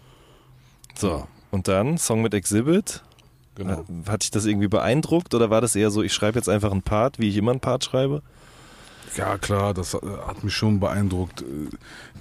So, 0.95 1.27
und 1.51 1.69
dann 1.69 1.99
Song 1.99 2.23
mit 2.23 2.35
Exhibit. 2.35 3.03
Genau. 3.55 3.85
Hat 4.09 4.23
dich 4.23 4.31
das 4.31 4.47
irgendwie 4.47 4.69
beeindruckt 4.69 5.35
oder 5.35 5.51
war 5.51 5.61
das 5.61 5.77
eher 5.77 5.91
so, 5.91 6.03
ich 6.03 6.13
schreibe 6.13 6.39
jetzt 6.39 6.49
einfach 6.49 6.71
einen 6.71 6.83
Part, 6.83 7.19
wie 7.19 7.29
ich 7.29 7.37
immer 7.37 7.51
einen 7.51 7.61
Part 7.61 7.85
schreibe? 7.85 8.23
Ja, 9.17 9.39
klar, 9.39 9.75
das 9.75 9.95
hat 9.95 10.45
mich 10.45 10.55
schon 10.55 10.79
beeindruckt. 10.79 11.45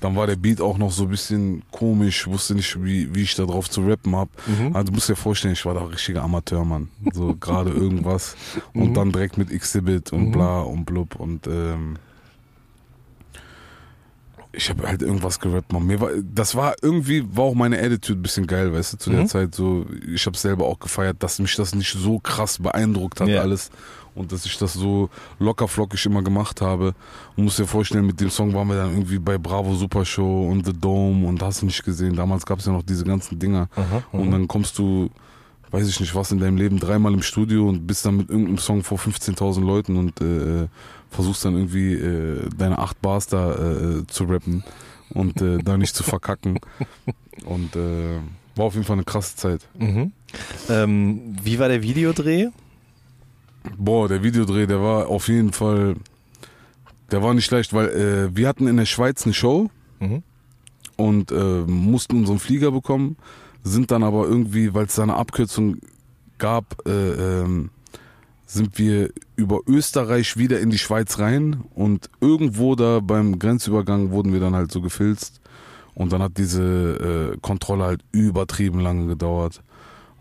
Dann 0.02 0.16
war 0.16 0.26
der 0.26 0.38
Beat 0.38 0.60
auch 0.60 0.78
noch 0.78 0.92
so 0.92 1.04
ein 1.04 1.10
bisschen 1.10 1.62
komisch, 1.72 2.26
wusste 2.26 2.56
nicht, 2.56 2.84
wie, 2.84 3.14
wie 3.14 3.22
ich 3.22 3.36
da 3.36 3.46
drauf 3.46 3.70
zu 3.70 3.82
rappen 3.82 4.16
hab. 4.16 4.30
Mhm. 4.48 4.76
Also 4.76 4.88
du 4.88 4.94
musst 4.94 5.10
dir 5.10 5.16
vorstellen, 5.16 5.54
ich 5.54 5.66
war 5.66 5.76
da 5.76 5.84
richtiger 5.84 6.24
Amateur, 6.24 6.66
Mann. 6.66 6.90
So 7.14 7.36
gerade 7.40 7.70
irgendwas. 7.70 8.36
Und 8.74 8.90
mhm. 8.90 8.94
dann 8.96 9.12
direkt 9.12 9.38
mit 9.38 9.52
Exhibit 9.52 10.12
und 10.12 10.28
mhm. 10.28 10.32
bla 10.32 10.62
und 10.62 10.86
blub 10.86 11.16
und 11.16 11.46
ähm, 11.48 11.98
ich 14.52 14.70
habe 14.70 14.88
halt 14.88 15.02
irgendwas 15.02 15.40
gerappt, 15.40 15.72
man. 15.72 15.86
Mir 15.86 16.02
war, 16.02 16.10
das 16.22 16.56
war 16.56 16.76
irgendwie, 16.82 17.24
war 17.36 17.46
auch 17.46 17.54
meine 17.54 17.78
Attitude 17.78 18.20
ein 18.20 18.24
bisschen 18.24 18.48
geil, 18.48 18.74
weißt 18.74 18.94
du, 18.94 18.98
zu 18.98 19.10
der 19.12 19.22
mhm. 19.22 19.28
Zeit 19.28 19.56
so, 19.56 19.86
ich 20.12 20.26
habe 20.26 20.38
selber 20.38 20.66
auch 20.66 20.80
gefeiert, 20.80 21.18
dass 21.20 21.40
mich 21.40 21.56
das 21.56 21.76
nicht 21.76 21.92
so 21.92 22.20
krass 22.20 22.58
beeindruckt 22.58 23.22
hat 23.22 23.28
ja. 23.28 23.42
alles 23.42 23.70
und 24.16 24.32
dass 24.32 24.46
ich 24.46 24.58
das 24.58 24.74
so 24.74 25.10
locker 25.40 25.68
flockig 25.68 26.04
immer 26.06 26.22
gemacht 26.22 26.62
habe. 26.62 26.94
Und 27.36 27.46
muss 27.46 27.58
dir 27.58 27.68
vorstellen, 27.68 28.06
mit 28.06 28.20
dem 28.20 28.30
Song 28.30 28.54
waren 28.54 28.68
wir 28.68 28.76
dann 28.76 28.92
irgendwie 28.92 29.20
bei 29.20 29.38
Bravo 29.38 29.76
Super 29.76 30.04
Show 30.04 30.50
und 30.50 30.66
The 30.66 30.74
Dome 30.74 31.28
und 31.28 31.42
hast 31.42 31.62
du 31.62 31.68
nicht 31.68 31.84
gesehen. 31.84 32.16
Damals 32.16 32.46
gab 32.46 32.60
es 32.60 32.66
ja 32.66 32.72
noch 32.72 32.84
diese 32.84 33.06
ganzen 33.06 33.40
Dinger. 33.40 33.70
Aha, 33.76 34.04
und 34.12 34.32
dann 34.32 34.48
kommst 34.48 34.78
du, 34.78 35.10
weiß 35.72 35.88
ich 35.88 36.00
nicht 36.00 36.16
was, 36.16 36.32
in 36.32 36.40
deinem 36.40 36.58
Leben 36.58 36.80
dreimal 36.80 37.14
im 37.14 37.22
Studio 37.22 37.70
und 37.70 37.86
bist 37.86 38.06
dann 38.06 38.18
mit 38.18 38.30
irgendeinem 38.30 38.58
Song 38.58 38.84
vor 38.84 38.98
15.000 38.98 39.64
Leuten 39.64 39.96
und 39.96 40.20
äh, 40.22 40.68
versuchst 41.10 41.44
dann 41.46 41.56
irgendwie 41.56 41.94
äh, 41.94 42.50
deine 42.58 42.80
acht 42.80 43.02
Bars 43.02 43.28
da 43.28 43.54
äh, 43.54 44.08
zu 44.08 44.26
rappen 44.26 44.64
und 45.14 45.42
äh, 45.42 45.58
da 45.60 45.78
nicht 45.78 45.96
zu 45.96 46.04
verkacken. 46.04 46.60
Und 47.46 47.74
äh, 47.78 48.20
war 48.56 48.66
auf 48.66 48.74
jeden 48.74 48.86
Fall 48.86 48.98
eine 48.98 49.06
krasse 49.06 49.38
Zeit. 49.38 49.68
Mhm. 49.78 50.12
Ähm, 50.70 51.38
wie 51.42 51.58
war 51.58 51.70
der 51.70 51.82
Videodreh? 51.82 52.50
Boah, 53.78 54.08
der 54.08 54.24
Videodreh, 54.24 54.68
der 54.68 54.82
war 54.82 55.08
auf 55.08 55.28
jeden 55.28 55.54
Fall, 55.54 55.96
der 57.12 57.24
war 57.24 57.34
nicht 57.34 57.50
leicht, 57.50 57.74
weil 57.74 57.88
äh, 57.90 58.36
wir 58.36 58.48
hatten 58.48 58.68
in 58.68 58.78
der 58.78 58.86
Schweiz 58.86 59.24
eine 59.24 59.34
Show 59.34 59.70
mhm. 60.00 60.24
und 60.98 61.32
äh, 61.32 61.64
mussten 61.66 62.18
unseren 62.18 62.40
Flieger 62.40 62.72
bekommen, 62.72 63.18
sind 63.64 63.92
dann 63.92 64.04
aber 64.04 64.28
irgendwie, 64.28 64.74
weil 64.74 64.86
es 64.86 64.96
da 64.96 65.04
eine 65.04 65.16
Abkürzung 65.16 65.78
gab, 66.38 66.86
äh, 66.88 66.92
ähm, 67.42 67.70
sind 68.52 68.80
wir 68.80 69.12
über 69.36 69.60
Österreich 69.68 70.36
wieder 70.36 70.60
in 70.60 70.72
die 70.72 70.80
Schweiz 70.80 71.20
rein 71.20 71.64
und 71.76 72.10
irgendwo 72.20 72.76
da 72.76 73.00
beim 73.00 73.38
Grenzübergang 73.38 74.10
wurden 74.10 74.34
wir 74.34 74.40
dann 74.40 74.56
halt 74.56 74.72
so 74.72 74.82
gefilzt 74.82 75.40
und 75.94 76.12
dann 76.12 76.24
hat 76.24 76.38
diese 76.38 77.34
äh, 77.36 77.38
Kontrolle 77.42 77.84
halt 77.84 78.02
übertrieben 78.12 78.80
lange 78.80 79.06
gedauert 79.06 79.62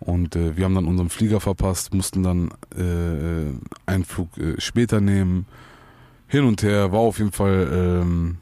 und 0.01 0.37
äh, 0.37 0.59
wir 0.59 0.67
haben 0.67 0.75
dann 0.75 0.85
unseren 0.85 1.09
Flieger 1.09 1.41
verpasst, 1.41 1.95
mussten 1.95 2.23
dann 2.23 2.51
äh, 2.77 3.51
einen 3.87 4.05
Flug 4.05 4.37
äh, 4.37 4.61
später 4.61 5.01
nehmen. 5.01 5.47
Hin 6.27 6.45
und 6.45 6.63
her 6.63 6.93
war 6.93 7.01
auf 7.01 7.19
jeden 7.19 7.33
Fall 7.33 7.67
ähm, 7.73 8.37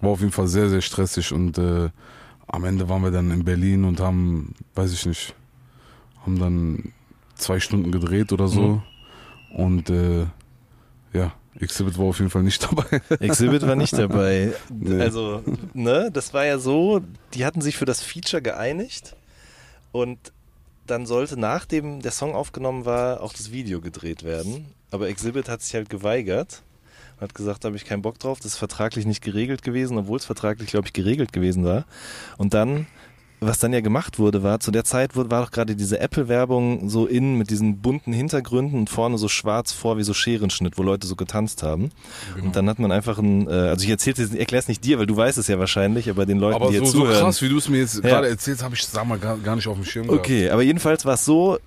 war 0.00 0.10
auf 0.10 0.20
jeden 0.20 0.32
Fall 0.32 0.46
sehr 0.46 0.68
sehr 0.68 0.82
stressig 0.82 1.32
und 1.32 1.58
äh, 1.58 1.90
am 2.46 2.64
Ende 2.64 2.88
waren 2.88 3.02
wir 3.02 3.10
dann 3.10 3.32
in 3.32 3.44
Berlin 3.44 3.82
und 3.82 3.98
haben, 3.98 4.54
weiß 4.76 4.92
ich 4.92 5.04
nicht, 5.04 5.34
haben 6.24 6.38
dann 6.38 6.92
zwei 7.34 7.58
Stunden 7.58 7.90
gedreht 7.90 8.32
oder 8.32 8.46
so. 8.46 8.60
Mhm. 8.60 8.82
Und 9.52 9.90
äh, 9.90 10.26
ja, 11.12 11.32
Exhibit 11.60 11.98
war 11.98 12.06
auf 12.06 12.18
jeden 12.18 12.30
Fall 12.30 12.42
nicht 12.42 12.62
dabei. 12.70 13.00
Exhibit 13.20 13.66
war 13.66 13.76
nicht 13.76 13.96
dabei. 13.96 14.52
Nee. 14.70 15.00
Also, 15.00 15.42
ne, 15.74 16.10
das 16.12 16.34
war 16.34 16.44
ja 16.44 16.58
so, 16.58 17.00
die 17.34 17.44
hatten 17.44 17.60
sich 17.60 17.76
für 17.76 17.84
das 17.86 18.02
Feature 18.02 18.42
geeinigt 18.42 19.16
und 19.92 20.18
dann 20.86 21.06
sollte 21.06 21.38
nachdem 21.38 22.00
der 22.00 22.12
Song 22.12 22.34
aufgenommen 22.34 22.84
war, 22.84 23.22
auch 23.22 23.32
das 23.32 23.50
Video 23.50 23.80
gedreht 23.80 24.22
werden. 24.22 24.66
Aber 24.90 25.08
Exhibit 25.08 25.48
hat 25.48 25.62
sich 25.62 25.74
halt 25.74 25.90
geweigert. 25.90 26.62
Hat 27.20 27.34
gesagt, 27.34 27.64
da 27.64 27.68
habe 27.68 27.76
ich 27.76 27.86
keinen 27.86 28.02
Bock 28.02 28.18
drauf. 28.18 28.38
Das 28.38 28.52
ist 28.52 28.58
vertraglich 28.58 29.06
nicht 29.06 29.22
geregelt 29.22 29.62
gewesen, 29.62 29.96
obwohl 29.96 30.18
es 30.18 30.26
vertraglich, 30.26 30.68
glaube 30.68 30.86
ich, 30.86 30.92
geregelt 30.92 31.32
gewesen 31.32 31.64
war. 31.64 31.86
Und 32.36 32.54
dann 32.54 32.86
was 33.46 33.58
dann 33.58 33.72
ja 33.72 33.80
gemacht 33.80 34.18
wurde, 34.18 34.42
war, 34.42 34.60
zu 34.60 34.70
der 34.70 34.84
Zeit 34.84 35.16
war 35.16 35.24
doch 35.24 35.50
gerade 35.50 35.76
diese 35.76 36.00
Apple-Werbung 36.00 36.88
so 36.88 37.06
in 37.06 37.36
mit 37.36 37.50
diesen 37.50 37.80
bunten 37.80 38.12
Hintergründen 38.12 38.78
und 38.78 38.90
vorne 38.90 39.18
so 39.18 39.28
schwarz 39.28 39.72
vor 39.72 39.98
wie 39.98 40.02
so 40.02 40.14
Scherenschnitt, 40.14 40.78
wo 40.78 40.82
Leute 40.82 41.06
so 41.06 41.16
getanzt 41.16 41.62
haben. 41.62 41.90
Genau. 42.34 42.46
Und 42.46 42.56
dann 42.56 42.68
hat 42.68 42.78
man 42.78 42.92
einfach 42.92 43.18
ein, 43.18 43.48
äh, 43.48 43.52
also 43.52 43.84
ich 43.84 43.90
erzähle 43.90 44.22
es, 44.22 44.34
erkläre 44.34 44.60
es 44.60 44.68
nicht 44.68 44.84
dir, 44.84 44.98
weil 44.98 45.06
du 45.06 45.16
weißt 45.16 45.38
es 45.38 45.48
ja 45.48 45.58
wahrscheinlich, 45.58 46.10
aber 46.10 46.26
den 46.26 46.38
Leuten, 46.38 46.56
aber 46.56 46.70
die 46.70 46.76
so, 46.76 46.82
jetzt 46.82 46.92
zuhören. 46.92 47.08
Aber 47.08 47.18
so 47.18 47.24
krass, 47.24 47.42
wie 47.42 47.48
du 47.48 47.58
es 47.58 47.68
mir 47.68 47.78
jetzt 47.78 47.96
ja. 47.96 48.00
gerade 48.00 48.28
erzählst, 48.28 48.62
habe 48.62 48.74
ich 48.74 48.86
sag 48.86 49.06
mal 49.06 49.18
gar, 49.18 49.38
gar 49.38 49.56
nicht 49.56 49.66
auf 49.66 49.76
dem 49.76 49.84
Schirm 49.84 50.06
gehabt. 50.06 50.20
Okay, 50.20 50.50
aber 50.50 50.62
jedenfalls 50.62 51.04
war 51.04 51.14
es 51.14 51.24
so, 51.24 51.58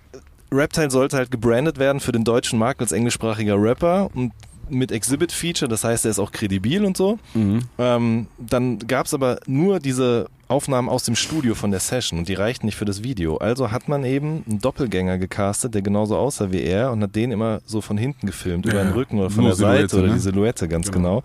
Reptile 0.51 0.89
sollte 0.89 1.17
halt 1.17 1.31
gebrandet 1.31 1.77
werden 1.77 1.99
für 1.99 2.11
den 2.11 2.23
deutschen 2.23 2.59
Markt 2.59 2.81
als 2.81 2.91
englischsprachiger 2.91 3.55
Rapper 3.61 4.09
und 4.13 4.33
mit 4.69 4.91
Exhibit-Feature, 4.91 5.67
das 5.67 5.83
heißt, 5.83 6.05
er 6.05 6.11
ist 6.11 6.19
auch 6.19 6.31
kredibil 6.31 6.85
und 6.85 6.95
so. 6.95 7.17
Mhm. 7.33 7.61
Ähm, 7.79 8.27
dann 8.37 8.79
gab 8.79 9.07
es 9.07 9.13
aber 9.13 9.39
nur 9.47 9.79
diese 9.79 10.27
Aufnahmen 10.49 10.89
aus 10.89 11.03
dem 11.03 11.15
Studio 11.15 11.53
von 11.53 11.71
der 11.71 11.79
Session 11.79 12.19
und 12.19 12.27
die 12.27 12.33
reichten 12.33 12.65
nicht 12.65 12.75
für 12.75 12.85
das 12.85 13.03
Video. 13.03 13.37
Also 13.37 13.71
hat 13.71 13.87
man 13.87 14.03
eben 14.03 14.43
einen 14.49 14.59
Doppelgänger 14.59 15.19
gecastet, 15.19 15.75
der 15.75 15.83
genauso 15.83 16.17
aussah 16.17 16.51
wie 16.51 16.61
er 16.61 16.91
und 16.91 17.03
hat 17.03 17.15
den 17.15 17.31
immer 17.31 17.61
so 17.65 17.81
von 17.81 17.97
hinten 17.97 18.25
gefilmt, 18.25 18.65
ja, 18.65 18.71
über 18.71 18.83
den 18.83 18.93
Rücken 18.93 19.19
oder 19.19 19.29
von 19.29 19.45
der 19.45 19.55
Seite 19.55 19.97
oder 19.97 20.07
ne? 20.07 20.13
die 20.13 20.19
Silhouette, 20.19 20.67
ganz 20.67 20.91
genau. 20.91 21.21
genau. 21.21 21.23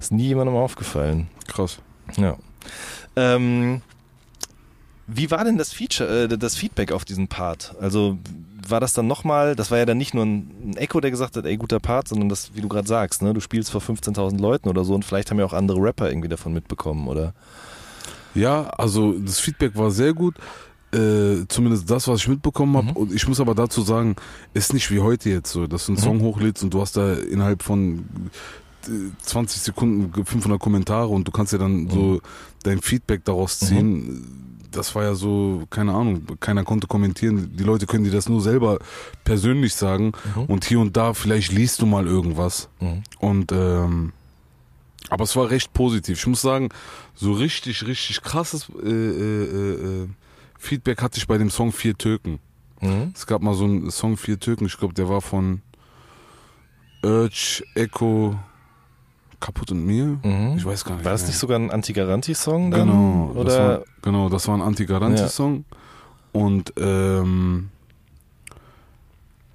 Ist 0.00 0.10
nie 0.10 0.28
jemandem 0.28 0.56
aufgefallen. 0.56 1.28
Krass. 1.46 1.80
Ja. 2.16 2.36
Ähm, 3.14 3.82
wie 5.06 5.30
war 5.30 5.44
denn 5.44 5.58
das 5.58 5.72
Feature, 5.72 6.24
äh, 6.24 6.28
das 6.38 6.56
Feedback 6.56 6.92
auf 6.92 7.04
diesen 7.04 7.28
Part? 7.28 7.74
Also 7.78 8.18
war 8.66 8.80
das 8.80 8.94
dann 8.94 9.06
nochmal, 9.06 9.54
das 9.54 9.70
war 9.70 9.78
ja 9.78 9.86
dann 9.86 9.98
nicht 9.98 10.14
nur 10.14 10.24
ein 10.24 10.74
Echo, 10.76 11.00
der 11.00 11.10
gesagt 11.10 11.36
hat, 11.36 11.44
ey, 11.44 11.56
guter 11.56 11.80
Part, 11.80 12.08
sondern 12.08 12.28
das, 12.28 12.54
wie 12.54 12.62
du 12.62 12.68
gerade 12.68 12.88
sagst, 12.88 13.20
ne, 13.20 13.34
du 13.34 13.40
spielst 13.40 13.70
vor 13.70 13.82
15.000 13.82 14.40
Leuten 14.40 14.68
oder 14.68 14.84
so 14.84 14.94
und 14.94 15.04
vielleicht 15.04 15.30
haben 15.30 15.38
ja 15.38 15.44
auch 15.44 15.52
andere 15.52 15.78
Rapper 15.80 16.08
irgendwie 16.08 16.28
davon 16.28 16.52
mitbekommen, 16.52 17.08
oder? 17.08 17.34
Ja, 18.34 18.62
also 18.70 19.12
das 19.18 19.38
Feedback 19.40 19.76
war 19.76 19.90
sehr 19.90 20.12
gut. 20.14 20.34
Äh, 20.94 21.46
zumindest 21.48 21.90
das, 21.90 22.06
was 22.06 22.20
ich 22.20 22.28
mitbekommen 22.28 22.76
habe. 22.76 22.88
Mhm. 22.90 22.96
Und 22.96 23.12
ich 23.14 23.26
muss 23.26 23.40
aber 23.40 23.54
dazu 23.54 23.80
sagen, 23.80 24.14
ist 24.52 24.74
nicht 24.74 24.90
wie 24.90 25.00
heute 25.00 25.30
jetzt 25.30 25.50
so, 25.50 25.66
dass 25.66 25.86
du 25.86 25.92
einen 25.92 26.00
Mhm. 26.00 26.04
Song 26.04 26.20
hochlädst 26.20 26.62
und 26.64 26.74
du 26.74 26.80
hast 26.82 26.96
da 26.98 27.14
innerhalb 27.14 27.62
von 27.62 28.04
äh, 28.86 28.90
20 29.22 29.62
Sekunden 29.62 30.12
500 30.24 30.60
Kommentare 30.60 31.08
und 31.08 31.26
du 31.26 31.32
kannst 31.32 31.52
ja 31.52 31.58
dann 31.58 31.88
so 31.88 31.96
Mhm. 31.96 32.20
dein 32.64 32.80
Feedback 32.82 33.24
daraus 33.24 33.58
ziehen. 33.58 34.58
Das 34.70 34.94
war 34.94 35.02
ja 35.04 35.14
so, 35.14 35.64
keine 35.70 35.94
Ahnung, 35.94 36.22
keiner 36.40 36.64
konnte 36.64 36.86
kommentieren. 36.86 37.52
Die 37.56 37.64
Leute 37.64 37.86
können 37.86 38.04
dir 38.04 38.10
das 38.10 38.28
nur 38.28 38.40
selber 38.42 38.78
persönlich 39.24 39.74
sagen 39.74 40.12
Mhm. 40.34 40.44
und 40.46 40.64
hier 40.66 40.80
und 40.80 40.96
da 40.96 41.14
vielleicht 41.14 41.52
liest 41.52 41.80
du 41.80 41.86
mal 41.86 42.06
irgendwas. 42.06 42.68
Mhm. 42.80 43.02
Und 43.18 43.52
ähm, 43.52 44.12
aber 45.10 45.24
es 45.24 45.36
war 45.36 45.50
recht 45.50 45.72
positiv. 45.72 46.18
Ich 46.18 46.26
muss 46.26 46.42
sagen, 46.42 46.68
so 47.14 47.32
richtig, 47.32 47.86
richtig 47.86 48.22
krasses 48.22 48.68
äh, 48.82 48.88
äh, 48.88 50.02
äh, 50.02 50.08
Feedback 50.58 51.02
hatte 51.02 51.18
ich 51.18 51.26
bei 51.26 51.38
dem 51.38 51.50
Song 51.50 51.72
Vier 51.72 51.96
Türken. 51.96 52.38
Mhm. 52.80 53.12
Es 53.14 53.26
gab 53.26 53.42
mal 53.42 53.54
so 53.54 53.64
einen 53.64 53.90
Song 53.90 54.16
Vier 54.16 54.38
Türken, 54.38 54.66
ich 54.66 54.78
glaube, 54.78 54.94
der 54.94 55.08
war 55.08 55.20
von 55.20 55.62
Urge, 57.02 57.62
Echo, 57.74 58.38
Kaputt 59.40 59.72
und 59.72 59.84
mir. 59.84 60.18
Mhm. 60.22 60.54
Ich 60.56 60.64
weiß 60.64 60.84
gar 60.84 60.94
nicht. 60.94 61.04
War 61.04 61.12
das 61.12 61.26
nicht 61.26 61.38
sogar 61.38 61.58
ein 61.58 61.70
Anti-Garanti-Song? 61.70 62.70
Genau, 62.70 63.32
das 63.44 63.58
war, 63.58 63.82
genau, 64.00 64.28
das 64.28 64.46
war 64.48 64.56
ein 64.56 64.62
Anti-Garanti-Song. 64.62 65.64
Und 66.32 66.72
ähm, 66.76 67.70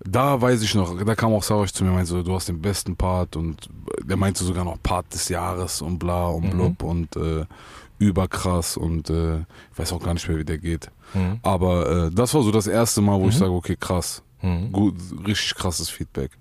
da 0.10 0.41
weiß 0.41 0.62
ich 0.62 0.74
noch, 0.76 0.98
da 1.04 1.15
kam 1.15 1.34
auch 1.34 1.43
Savage 1.43 1.74
zu 1.74 1.84
mir 1.84 1.89
und 1.91 1.96
meinte 1.98 2.10
so, 2.12 2.24
du 2.24 2.34
hast 2.34 2.48
den 2.50 2.62
besten 2.62 2.96
Part 2.96 3.36
und 3.36 3.70
der 4.04 4.17
meinte 4.17 4.43
sogar 4.43 4.63
noch 4.63 4.82
Part 4.82 5.13
des 5.13 5.30
Jahres 5.30 5.82
und 5.82 6.00
bla 6.00 6.28
und 6.28 6.46
Mhm. 6.46 6.50
blub 6.50 6.84
und 6.84 7.15
äh, 7.15 7.46
überkrass 8.00 8.78
und 8.78 9.10
äh, 9.10 9.39
ich 9.39 9.78
weiß 9.78 9.93
auch 9.93 10.04
gar 10.04 10.13
nicht 10.13 10.28
mehr, 10.28 10.38
wie 10.38 10.46
der 10.46 10.58
geht. 10.60 10.89
Mhm. 11.13 11.39
Aber 11.41 12.06
äh, 12.08 12.12
das 12.12 12.34
war 12.34 12.43
so 12.43 12.52
das 12.52 12.67
erste 12.67 13.02
Mal, 13.02 13.20
wo 13.20 13.28
ich 13.30 13.36
Mhm. 13.36 13.39
sage, 13.39 13.52
okay, 13.52 13.76
krass, 13.80 14.22
Mhm. 14.41 14.72
gut, 14.72 14.96
richtig 15.26 15.56
krasses 15.56 15.89
Feedback. 15.89 16.32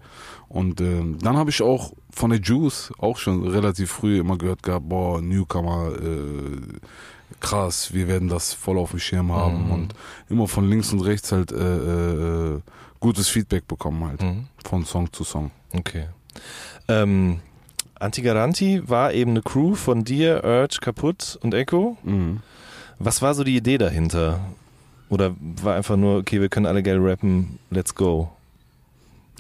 Und 0.49 0.81
ähm, 0.81 1.19
dann 1.21 1.37
habe 1.37 1.51
ich 1.51 1.63
auch 1.63 1.93
von 2.11 2.31
der 2.31 2.41
Juice 2.41 2.93
auch 2.99 3.17
schon 3.19 3.47
relativ 3.49 3.91
früh 3.91 4.19
immer 4.21 4.37
gehört 4.39 4.63
gehabt, 4.63 4.89
boah, 4.89 5.21
Newcomer, 5.21 5.93
äh, 6.01 6.61
krass, 7.41 7.93
wir 7.93 8.09
werden 8.09 8.29
das 8.29 8.53
voll 8.55 8.79
auf 8.79 8.91
dem 8.91 9.01
Schirm 9.01 9.33
haben 9.33 9.67
Mhm. 9.67 9.71
und 9.73 9.95
immer 10.29 10.49
von 10.49 10.69
links 10.69 10.93
und 10.93 11.01
rechts 11.01 11.33
halt 11.33 11.53
äh, 11.53 11.57
äh, 12.57 12.61
gutes 13.01 13.29
Feedback 13.29 13.67
bekommen 13.69 14.05
halt, 14.05 14.23
Mhm. 14.23 14.47
von 14.65 14.85
Song 14.85 15.12
zu 15.12 15.25
Song. 15.25 15.51
Okay. 15.73 16.07
Ähm, 16.89 17.41
Antigaranti 17.99 18.83
war 18.89 19.12
eben 19.12 19.31
eine 19.33 19.43
Crew 19.43 19.75
von 19.75 20.05
dir, 20.05 20.43
Urge, 20.45 20.79
Kaputt 20.81 21.39
und 21.43 21.55
Echo. 21.55 21.97
Mhm. 22.05 22.41
Was 22.99 23.23
war 23.23 23.35
so 23.35 23.43
die 23.45 23.57
Idee 23.57 23.79
dahinter? 23.79 24.41
Oder 25.09 25.35
war 25.62 25.75
einfach 25.77 25.97
nur, 25.97 26.19
okay, 26.19 26.41
wir 26.41 26.49
können 26.49 26.67
alle 26.67 26.83
geil 26.83 26.99
rappen, 27.01 27.59
let's 27.71 27.95
go? 27.95 28.31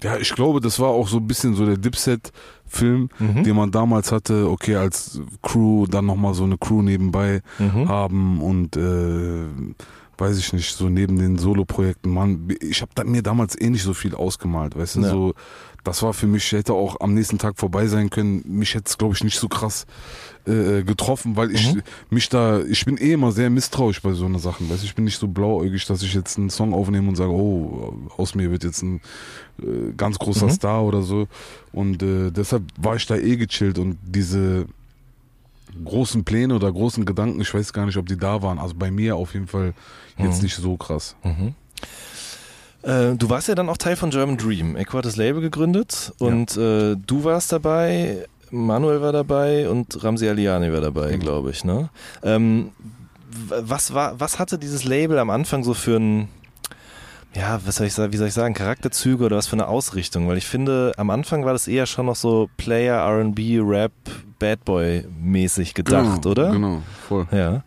Ja, 0.02 0.16
ich 0.18 0.30
glaube, 0.34 0.60
das 0.60 0.78
war 0.78 0.88
auch 0.90 1.08
so 1.08 1.16
ein 1.16 1.26
bisschen 1.26 1.54
so 1.54 1.64
der 1.64 1.78
Dipset-Film, 1.78 3.08
Mhm. 3.18 3.44
den 3.44 3.56
man 3.56 3.70
damals 3.70 4.12
hatte, 4.12 4.48
okay, 4.50 4.76
als 4.76 5.20
Crew, 5.42 5.86
dann 5.86 6.06
nochmal 6.06 6.34
so 6.34 6.44
eine 6.44 6.58
Crew 6.58 6.82
nebenbei 6.82 7.40
Mhm. 7.58 7.88
haben 7.88 8.40
und 8.42 8.76
äh, 8.76 9.46
weiß 10.18 10.38
ich 10.38 10.52
nicht, 10.52 10.74
so 10.76 10.88
neben 10.88 11.18
den 11.18 11.38
Solo-Projekten, 11.38 12.10
man, 12.12 12.48
ich 12.60 12.80
habe 12.82 12.92
da, 12.94 13.04
mir 13.04 13.22
damals 13.22 13.60
eh 13.60 13.68
nicht 13.70 13.82
so 13.82 13.94
viel 13.94 14.14
ausgemalt, 14.14 14.76
weißt 14.76 14.96
du, 14.96 15.00
Ja. 15.02 15.10
so, 15.10 15.34
das 15.84 16.02
war 16.02 16.12
für 16.14 16.26
mich, 16.26 16.50
hätte 16.50 16.72
auch 16.72 16.98
am 17.00 17.14
nächsten 17.14 17.38
Tag 17.38 17.58
vorbei 17.58 17.86
sein 17.86 18.10
können, 18.10 18.42
mich 18.46 18.74
hätte 18.74 18.86
es, 18.88 18.98
glaube 18.98 19.14
ich, 19.14 19.22
nicht 19.22 19.38
so 19.38 19.46
krass 19.48 19.86
äh, 20.46 20.82
getroffen, 20.82 21.36
weil 21.36 21.52
ich 21.52 21.74
Mhm. 21.74 21.82
mich 22.10 22.28
da, 22.28 22.60
ich 22.62 22.84
bin 22.84 22.96
eh 22.96 23.12
immer 23.12 23.30
sehr 23.30 23.50
misstrauisch 23.50 24.02
bei 24.02 24.12
so 24.14 24.24
einer 24.26 24.38
Sachen, 24.40 24.68
weißt 24.68 24.82
du, 24.82 24.86
ich 24.86 24.94
bin 24.94 25.04
nicht 25.04 25.18
so 25.20 25.28
blauäugig, 25.28 25.84
dass 25.86 26.02
ich 26.02 26.12
jetzt 26.14 26.38
einen 26.38 26.50
Song 26.50 26.72
aufnehme 26.74 27.08
und 27.08 27.16
sage, 27.16 27.30
oh, 27.30 27.94
aus 28.16 28.34
mir 28.34 28.50
wird 28.50 28.64
jetzt 28.64 28.82
ein 28.82 29.00
äh, 29.62 29.92
ganz 29.96 30.18
großer 30.18 30.46
Mhm. 30.46 30.50
Star 30.50 30.82
oder 30.84 31.02
so 31.02 31.28
und 31.72 32.02
äh, 32.02 32.30
deshalb 32.32 32.64
war 32.80 32.96
ich 32.96 33.06
da 33.06 33.16
eh 33.16 33.36
gechillt 33.36 33.78
und 33.78 33.96
diese 34.04 34.66
großen 35.84 36.24
Pläne 36.24 36.54
oder 36.54 36.70
großen 36.72 37.04
Gedanken, 37.04 37.40
ich 37.40 37.52
weiß 37.52 37.72
gar 37.72 37.86
nicht, 37.86 37.96
ob 37.96 38.06
die 38.06 38.16
da 38.16 38.42
waren. 38.42 38.58
Also 38.58 38.74
bei 38.76 38.90
mir 38.90 39.16
auf 39.16 39.34
jeden 39.34 39.46
Fall 39.48 39.74
jetzt 40.18 40.38
Mhm. 40.38 40.42
nicht 40.44 40.56
so 40.56 40.76
krass. 40.76 41.16
Mhm. 41.24 41.54
Äh, 42.82 43.16
du 43.16 43.28
warst 43.28 43.48
ja 43.48 43.54
dann 43.54 43.68
auch 43.68 43.76
Teil 43.76 43.96
von 43.96 44.10
German 44.10 44.36
Dream. 44.36 44.76
Echo 44.76 44.98
hat 44.98 45.04
das 45.04 45.16
Label 45.16 45.40
gegründet 45.40 46.12
und 46.18 46.56
äh, 46.56 46.94
du 46.96 47.24
warst 47.24 47.50
dabei, 47.52 48.26
Manuel 48.50 49.00
war 49.00 49.12
dabei 49.12 49.68
und 49.68 50.02
Ramsi 50.04 50.28
Aliani 50.28 50.72
war 50.72 50.80
dabei, 50.80 51.10
Genau. 51.10 51.18
glaube 51.24 51.50
ich. 51.50 51.64
Ne? 51.64 51.88
Ähm, 52.22 52.70
was, 53.48 53.92
war, 53.92 54.20
was 54.20 54.38
hatte 54.38 54.58
dieses 54.58 54.84
Label 54.84 55.18
am 55.18 55.30
Anfang 55.30 55.64
so 55.64 55.74
für 55.74 55.96
ein, 55.98 56.28
ja, 57.36 57.60
was 57.66 57.76
soll 57.76 57.86
ich 57.86 57.92
sagen, 57.94 58.12
wie 58.12 58.16
soll 58.16 58.28
ich 58.28 58.34
sagen, 58.34 58.54
Charakterzüge 58.54 59.24
oder 59.24 59.36
was 59.36 59.46
für 59.46 59.52
eine 59.54 59.68
Ausrichtung? 59.68 60.26
Weil 60.28 60.38
ich 60.38 60.46
finde, 60.46 60.92
am 60.96 61.10
Anfang 61.10 61.44
war 61.44 61.52
das 61.52 61.68
eher 61.68 61.86
schon 61.86 62.06
noch 62.06 62.16
so 62.16 62.48
Player, 62.56 62.96
RB, 63.06 63.38
Rap, 63.60 63.92
Bad 64.38 64.64
Boy 64.64 65.04
mäßig 65.20 65.74
gedacht, 65.74 66.22
genau, 66.22 66.30
oder? 66.30 66.50
Genau, 66.52 66.82
voll. 67.08 67.26
Ja. 67.30 67.62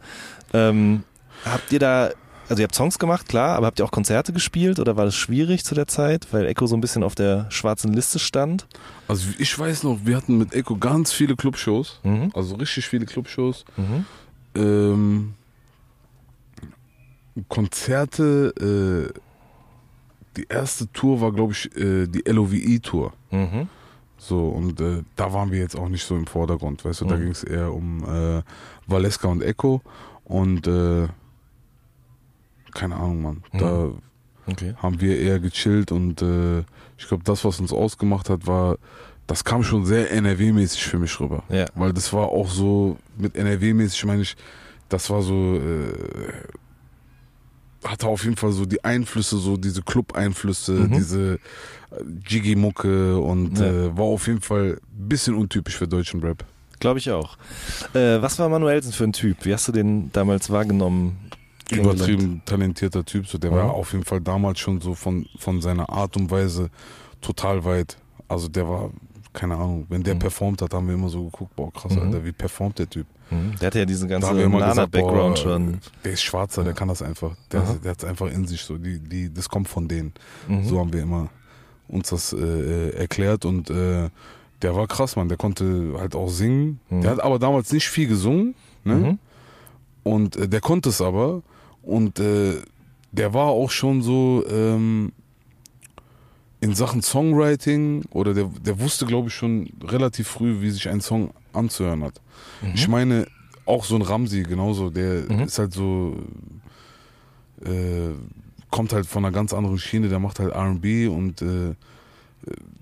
Ähm, 0.53 1.03
habt 1.45 1.71
ihr 1.71 1.79
da, 1.79 2.09
also 2.49 2.61
ihr 2.61 2.63
habt 2.63 2.73
Songs 2.73 2.97
gemacht, 2.97 3.27
klar, 3.29 3.55
aber 3.57 3.67
habt 3.67 3.79
ihr 3.79 3.85
auch 3.85 3.91
Konzerte 3.91 4.33
gespielt 4.33 4.79
oder 4.79 4.97
war 4.97 5.05
das 5.05 5.15
schwierig 5.15 5.63
zu 5.63 5.75
der 5.75 5.87
Zeit, 5.87 6.27
weil 6.31 6.47
Echo 6.47 6.65
so 6.65 6.75
ein 6.75 6.81
bisschen 6.81 7.03
auf 7.03 7.13
der 7.13 7.45
schwarzen 7.49 7.93
Liste 7.93 8.17
stand? 8.17 8.65
Also 9.07 9.27
ich 9.37 9.57
weiß 9.57 9.83
noch, 9.83 9.99
wir 10.03 10.17
hatten 10.17 10.37
mit 10.39 10.53
Echo 10.55 10.77
ganz 10.77 11.11
viele 11.11 11.35
Clubshows, 11.35 11.99
Mhm. 12.03 12.31
also 12.33 12.55
richtig 12.55 12.87
viele 12.87 13.05
Clubshows. 13.05 13.65
Mhm. 13.77 14.05
Ähm, 14.55 15.33
Konzerte, 17.47 19.11
äh, 19.13 19.19
die 20.37 20.45
erste 20.49 20.91
Tour 20.91 21.21
war, 21.21 21.31
glaube 21.31 21.53
ich, 21.53 21.75
äh, 21.77 22.07
die 22.07 22.23
LOVE-Tour. 22.29 23.13
Mhm. 23.31 23.67
So, 24.17 24.49
und 24.49 24.79
äh, 24.81 25.03
da 25.15 25.31
waren 25.33 25.51
wir 25.51 25.59
jetzt 25.59 25.77
auch 25.77 25.87
nicht 25.87 26.05
so 26.05 26.15
im 26.15 26.27
Vordergrund, 26.27 26.83
weißt 26.83 27.01
du, 27.01 27.05
da 27.05 27.15
Mhm. 27.15 27.21
ging 27.21 27.31
es 27.31 27.43
eher 27.43 27.73
um 27.73 28.03
äh, 28.03 28.41
Valeska 28.87 29.27
und 29.29 29.41
Echo 29.41 29.81
und 30.25 30.67
äh, 30.67 31.07
keine 32.73 32.95
Ahnung, 32.95 33.21
Mann. 33.21 33.43
Da 33.53 33.89
Okay. 34.47 34.73
haben 34.77 34.99
wir 34.99 35.19
eher 35.19 35.39
gechillt 35.39 35.91
und 35.91 36.21
äh, 36.23 36.59
ich 36.97 37.07
glaube, 37.07 37.23
das, 37.23 37.45
was 37.45 37.59
uns 37.59 37.71
ausgemacht 37.71 38.29
hat, 38.29 38.47
war, 38.47 38.77
das 39.27 39.43
kam 39.43 39.61
schon 39.63 39.85
sehr 39.85 40.11
NRW-mäßig 40.11 40.83
für 40.87 40.97
mich 40.97 41.19
rüber. 41.19 41.43
Ja. 41.49 41.65
Weil 41.75 41.93
das 41.93 42.11
war 42.13 42.29
auch 42.29 42.49
so, 42.49 42.97
mit 43.17 43.35
NRW-mäßig 43.35 44.05
meine 44.05 44.23
ich, 44.23 44.35
das 44.89 45.07
war 45.11 45.21
so, 45.21 45.55
äh, 45.55 45.93
hatte 47.83 48.07
auf 48.07 48.23
jeden 48.23 48.35
Fall 48.35 48.51
so 48.51 48.65
die 48.65 48.83
Einflüsse, 48.83 49.37
so 49.37 49.55
diese 49.57 49.81
Club-Einflüsse, 49.81 50.71
Mhm. 50.73 50.91
diese 50.91 51.33
äh, 51.33 51.39
Jiggy-Mucke 52.27 53.17
und 53.19 53.57
Ja. 53.59 53.65
äh, 53.65 53.97
war 53.97 54.05
auf 54.05 54.27
jeden 54.27 54.41
Fall 54.41 54.79
ein 54.97 55.07
bisschen 55.09 55.35
untypisch 55.35 55.77
für 55.77 55.87
deutschen 55.87 56.21
Rap. 56.21 56.43
Glaube 56.79 56.99
ich 56.99 57.09
auch. 57.11 57.37
Äh, 57.93 58.21
was 58.21 58.39
war 58.39 58.47
Manuelsen 58.49 58.93
für 58.93 59.03
ein 59.05 59.13
Typ? 59.13 59.45
Wie 59.45 59.53
hast 59.53 59.67
du 59.67 59.71
den 59.71 60.11
damals 60.13 60.49
wahrgenommen? 60.49 61.17
Übertrieben 61.71 62.41
talentierter 62.45 63.05
Typ, 63.05 63.27
so 63.27 63.37
der 63.37 63.51
Mhm. 63.51 63.55
war 63.55 63.71
auf 63.73 63.91
jeden 63.91 64.03
Fall 64.05 64.21
damals 64.21 64.59
schon 64.59 64.81
so 64.81 64.95
von, 64.95 65.25
von 65.37 65.61
seiner 65.61 65.89
Art 65.89 66.15
und 66.17 66.31
Weise 66.31 66.69
total 67.21 67.63
weit. 67.63 67.97
Also 68.27 68.47
der 68.47 68.67
war, 68.67 68.89
keine 69.33 69.55
Ahnung, 69.55 69.85
wenn 69.89 70.01
der 70.03 70.15
Mhm. 70.15 70.19
performt 70.19 70.61
hat, 70.61 70.73
haben 70.73 70.87
wir 70.87 70.95
immer 70.95 71.09
so 71.09 71.25
geguckt, 71.25 71.55
boah 71.55 71.71
krass, 71.71 71.93
Mhm. 71.95 72.01
Alter, 72.01 72.25
wie 72.25 72.31
performt 72.31 72.79
der 72.79 72.89
Typ. 72.89 73.05
Mhm. 73.29 73.55
Der 73.59 73.67
hatte 73.67 73.79
ja 73.79 73.85
diesen 73.85 74.09
ganzen 74.09 74.51
Nana-Background 74.51 75.39
schon. 75.39 75.79
Der 76.03 76.13
ist 76.13 76.23
Schwarzer, 76.23 76.63
der 76.63 76.73
kann 76.73 76.87
das 76.87 77.01
einfach. 77.01 77.35
Der, 77.51 77.61
Aha. 77.61 77.75
der 77.83 77.91
hat 77.91 77.99
es 77.99 78.05
einfach 78.05 78.31
in 78.31 78.47
sich 78.47 78.61
so. 78.61 78.77
Die, 78.77 78.99
die, 78.99 79.33
das 79.33 79.49
kommt 79.49 79.67
von 79.67 79.87
denen. 79.87 80.13
Mhm. 80.47 80.65
So 80.65 80.79
haben 80.79 80.93
wir 80.93 81.01
immer 81.01 81.29
uns 81.87 82.09
das 82.09 82.33
äh, 82.33 82.37
äh, 82.37 82.89
erklärt 82.95 83.45
und 83.45 83.69
äh, 83.69 84.09
der 84.61 84.75
war 84.75 84.87
krass, 84.87 85.15
Mann. 85.15 85.29
Der 85.29 85.37
konnte 85.37 85.95
halt 85.97 86.15
auch 86.15 86.29
singen. 86.29 86.79
Mhm. 86.89 87.01
Der 87.01 87.11
hat 87.11 87.21
aber 87.21 87.39
damals 87.39 87.71
nicht 87.71 87.87
viel 87.87 88.07
gesungen. 88.07 88.55
Ne? 88.83 88.95
Mhm. 88.95 89.19
Und 90.03 90.35
äh, 90.35 90.47
der 90.47 90.61
konnte 90.61 90.89
es 90.89 91.01
aber. 91.01 91.41
Und 91.81 92.19
äh, 92.19 92.61
der 93.11 93.33
war 93.33 93.47
auch 93.47 93.71
schon 93.71 94.01
so 94.01 94.43
ähm, 94.49 95.11
in 96.61 96.75
Sachen 96.75 97.01
Songwriting 97.01 98.03
oder 98.11 98.33
der, 98.33 98.45
der 98.61 98.79
wusste, 98.79 99.05
glaube 99.05 99.29
ich, 99.29 99.33
schon 99.33 99.71
relativ 99.83 100.27
früh, 100.27 100.61
wie 100.61 100.69
sich 100.69 100.89
ein 100.89 101.01
Song 101.01 101.31
anzuhören 101.53 102.03
hat. 102.03 102.21
Mhm. 102.61 102.71
Ich 102.75 102.87
meine, 102.87 103.25
auch 103.65 103.83
so 103.85 103.95
ein 103.95 104.01
Ramsi 104.01 104.43
genauso, 104.43 104.89
der 104.89 105.29
Mhm. 105.31 105.41
ist 105.41 105.59
halt 105.59 105.73
so, 105.73 106.15
äh, 107.63 108.13
kommt 108.71 108.93
halt 108.93 109.05
von 109.05 109.25
einer 109.25 109.33
ganz 109.33 109.53
anderen 109.53 109.79
Schiene, 109.79 110.09
der 110.09 110.19
macht 110.19 110.39
halt 110.39 110.53
RB 110.53 111.09
und 111.09 111.41
äh, 111.41 111.75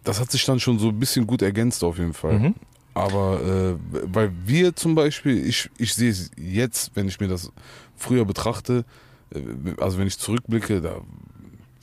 das 0.03 0.19
hat 0.19 0.32
sich 0.32 0.45
dann 0.45 0.60
schon 0.60 0.80
so 0.80 0.89
ein 0.89 0.99
bisschen 0.99 1.25
gut 1.27 1.41
ergänzt 1.41 1.84
auf 1.84 1.97
jeden 1.97 2.13
Fall. 2.13 2.39
Mhm. 2.39 2.56
Aber 2.93 3.41
äh, 3.43 3.75
weil 4.13 4.32
wir 4.45 4.75
zum 4.75 4.95
Beispiel, 4.95 5.46
ich, 5.48 5.69
ich 5.77 5.94
sehe 5.94 6.10
es 6.10 6.31
jetzt, 6.37 6.92
wenn 6.96 7.08
ich 7.08 7.19
mir 7.19 7.27
das 7.27 7.52
früher 7.96 8.25
betrachte, 8.25 8.85
äh, 9.33 9.39
also 9.79 9.98
wenn 9.98 10.08
ich 10.08 10.17
zurückblicke, 10.17 10.81
da 10.81 11.02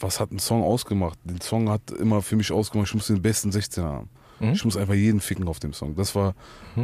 was 0.00 0.18
hat 0.20 0.32
ein 0.32 0.38
Song 0.40 0.62
ausgemacht? 0.62 1.18
Den 1.24 1.40
Song 1.40 1.70
hat 1.70 1.90
immer 1.92 2.20
für 2.20 2.36
mich 2.36 2.50
ausgemacht, 2.52 2.88
ich 2.88 2.94
muss 2.94 3.06
den 3.06 3.22
besten 3.22 3.50
16er 3.50 3.84
haben. 3.84 4.08
Mhm. 4.40 4.52
Ich 4.52 4.64
muss 4.64 4.76
einfach 4.76 4.94
jeden 4.94 5.20
ficken 5.20 5.46
auf 5.48 5.60
dem 5.60 5.72
Song. 5.72 5.94
Das 5.96 6.14
war, 6.14 6.34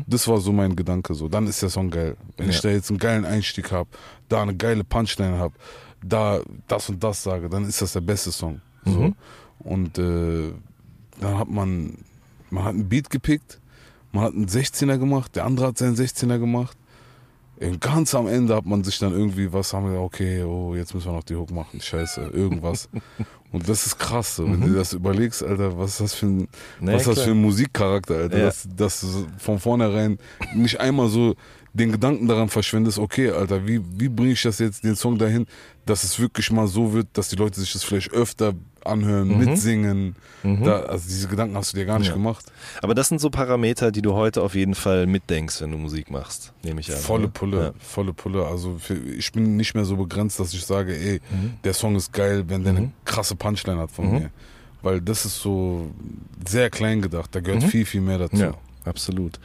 das 0.07 0.29
war 0.29 0.39
so 0.39 0.53
mein 0.53 0.77
Gedanke. 0.77 1.15
So, 1.15 1.29
dann 1.29 1.47
ist 1.47 1.63
der 1.63 1.69
Song 1.71 1.91
geil. 1.91 2.17
Wenn 2.37 2.49
ich 2.51 2.57
Ja. 2.57 2.63
da 2.63 2.71
jetzt 2.71 2.91
einen 2.91 2.99
geilen 2.99 3.25
Einstieg 3.25 3.73
habe, 3.73 3.89
da 4.29 4.43
eine 4.43 4.55
geile 4.57 4.85
Punchline 4.85 5.39
habe, 5.39 5.55
da 6.03 6.41
das 6.69 6.89
und 6.89 7.03
das 7.03 7.23
sage, 7.23 7.49
dann 7.49 7.67
ist 7.69 7.83
das 7.83 7.93
der 7.93 8.01
beste 8.01 8.33
Song. 8.33 8.61
So. 8.85 9.01
Mhm. 9.01 9.15
Und 9.59 9.99
äh, 9.99 10.53
dann 11.21 11.39
hat 11.39 11.51
man, 11.51 11.99
man 12.51 12.65
hat 12.65 12.75
einen 12.75 12.89
Beat 12.89 13.11
gepickt, 13.11 13.61
man 14.13 14.25
hat 14.25 14.33
einen 14.35 14.47
16er 14.47 14.97
gemacht, 14.99 15.37
der 15.37 15.45
andere 15.45 15.67
hat 15.69 15.79
seinen 15.79 15.97
16er 15.97 16.39
gemacht. 16.39 16.77
Und 17.61 17.81
ganz 17.81 18.15
am 18.15 18.27
Ende 18.27 18.55
hat 18.57 18.65
man 18.65 18.83
sich 18.83 18.99
dann 18.99 19.13
irgendwie 19.13 19.53
was 19.53 19.73
haben 19.75 19.93
wir, 19.93 20.01
okay, 20.01 20.43
oh, 20.45 20.75
jetzt 20.75 20.95
müssen 20.95 21.09
wir 21.09 21.13
noch 21.17 21.25
die 21.25 21.37
Hook 21.37 21.51
machen, 21.51 21.81
scheiße, 21.81 22.31
irgendwas. 22.33 22.89
Und 23.53 23.69
das 23.69 23.85
ist 23.85 23.99
krass, 23.99 24.37
so, 24.37 24.45
wenn 24.47 24.61
du 24.61 24.75
das 24.75 24.93
überlegst, 24.93 25.43
Alter, 25.43 25.77
was 25.77 25.93
ist 25.93 26.01
das 26.01 26.15
für 26.15 26.27
ein, 26.27 26.49
Nee, 26.79 26.93
was 26.93 27.03
ist 27.03 27.17
das 27.17 27.25
für 27.25 27.33
ein 27.33 27.41
Musikcharakter, 27.43 28.15
Alter, 28.15 28.39
Ja. 28.39 28.45
dass, 28.47 28.69
dass 28.77 29.01
du 29.01 29.27
von 29.39 29.59
vornherein 29.59 30.19
nicht 30.55 30.79
einmal 30.79 31.09
so 31.09 31.35
den 31.73 31.91
Gedanken 31.93 32.29
daran 32.29 32.49
verschwendest, 32.49 32.99
okay, 32.99 33.31
Alter, 33.31 33.67
wie, 33.67 33.81
wie 33.99 34.09
bringe 34.09 34.33
ich 34.33 34.43
das 34.43 34.59
jetzt, 34.61 34.85
den 34.85 34.95
Song 34.97 35.19
dahin, 35.19 35.47
dass 35.85 36.05
es 36.05 36.19
wirklich 36.21 36.51
mal 36.53 36.69
so 36.69 36.93
wird, 36.93 37.09
dass 37.15 37.29
die 37.29 37.37
Leute 37.37 37.59
sich 37.61 37.73
das 37.73 37.83
vielleicht 37.83 38.13
öfter 38.13 38.55
anhören, 38.87 39.39
mitsingen. 39.39 40.17
Da, 40.43 40.81
also 40.81 41.07
diese 41.09 41.29
Gedanken 41.29 41.57
hast 41.57 41.73
du 41.73 41.77
dir 41.79 41.85
gar 41.87 41.99
nicht 41.99 42.09
Mhm. 42.09 42.13
Ja. 42.13 42.17
gemacht. 42.17 42.47
Aber 42.83 42.95
das 42.95 43.09
sind 43.09 43.21
so 43.21 43.29
Parameter, 43.31 43.93
die 43.93 44.01
du 44.03 44.15
heute 44.15 44.43
auf 44.43 44.55
jeden 44.55 44.75
Fall 44.75 45.07
mitdenkst, 45.07 45.61
wenn 45.61 45.71
du 45.71 45.77
Musik 45.79 46.11
machst, 46.11 46.53
nehme 46.63 46.81
ich 46.81 46.91
an. 46.91 46.99
Volle? 46.99 47.29
Pulle, 47.29 47.63
Ja. 47.63 47.73
volle 47.79 48.13
Pulle. 48.15 48.47
Also 48.47 48.77
für, 48.79 48.95
ich 48.95 49.33
bin 49.33 49.57
nicht 49.57 49.75
mehr 49.75 49.85
so 49.85 49.97
begrenzt, 49.97 50.41
dass 50.41 50.55
ich 50.55 50.65
sage, 50.65 50.97
ey, 50.97 51.21
Mhm. 51.31 51.55
der 51.65 51.75
Song 51.75 51.95
ist 51.97 52.13
geil, 52.13 52.45
wenn 52.49 52.65
der 52.65 52.75
eine 52.77 52.93
krasse 53.05 53.35
Punchline 53.37 53.79
hat 53.79 53.91
von 53.91 54.11
mir. 54.11 54.31
Weil 54.83 55.01
das 55.03 55.27
ist 55.27 55.41
so 55.41 55.91
sehr 56.49 56.71
klein 56.71 57.03
gedacht. 57.03 57.35
Da 57.35 57.41
gehört 57.41 57.65
viel, 57.65 57.85
viel 57.85 58.01
mehr 58.01 58.17
dazu. 58.17 58.37
Mhm. 58.37 58.41
Ja, 58.41 58.55
absolut. 58.87 59.39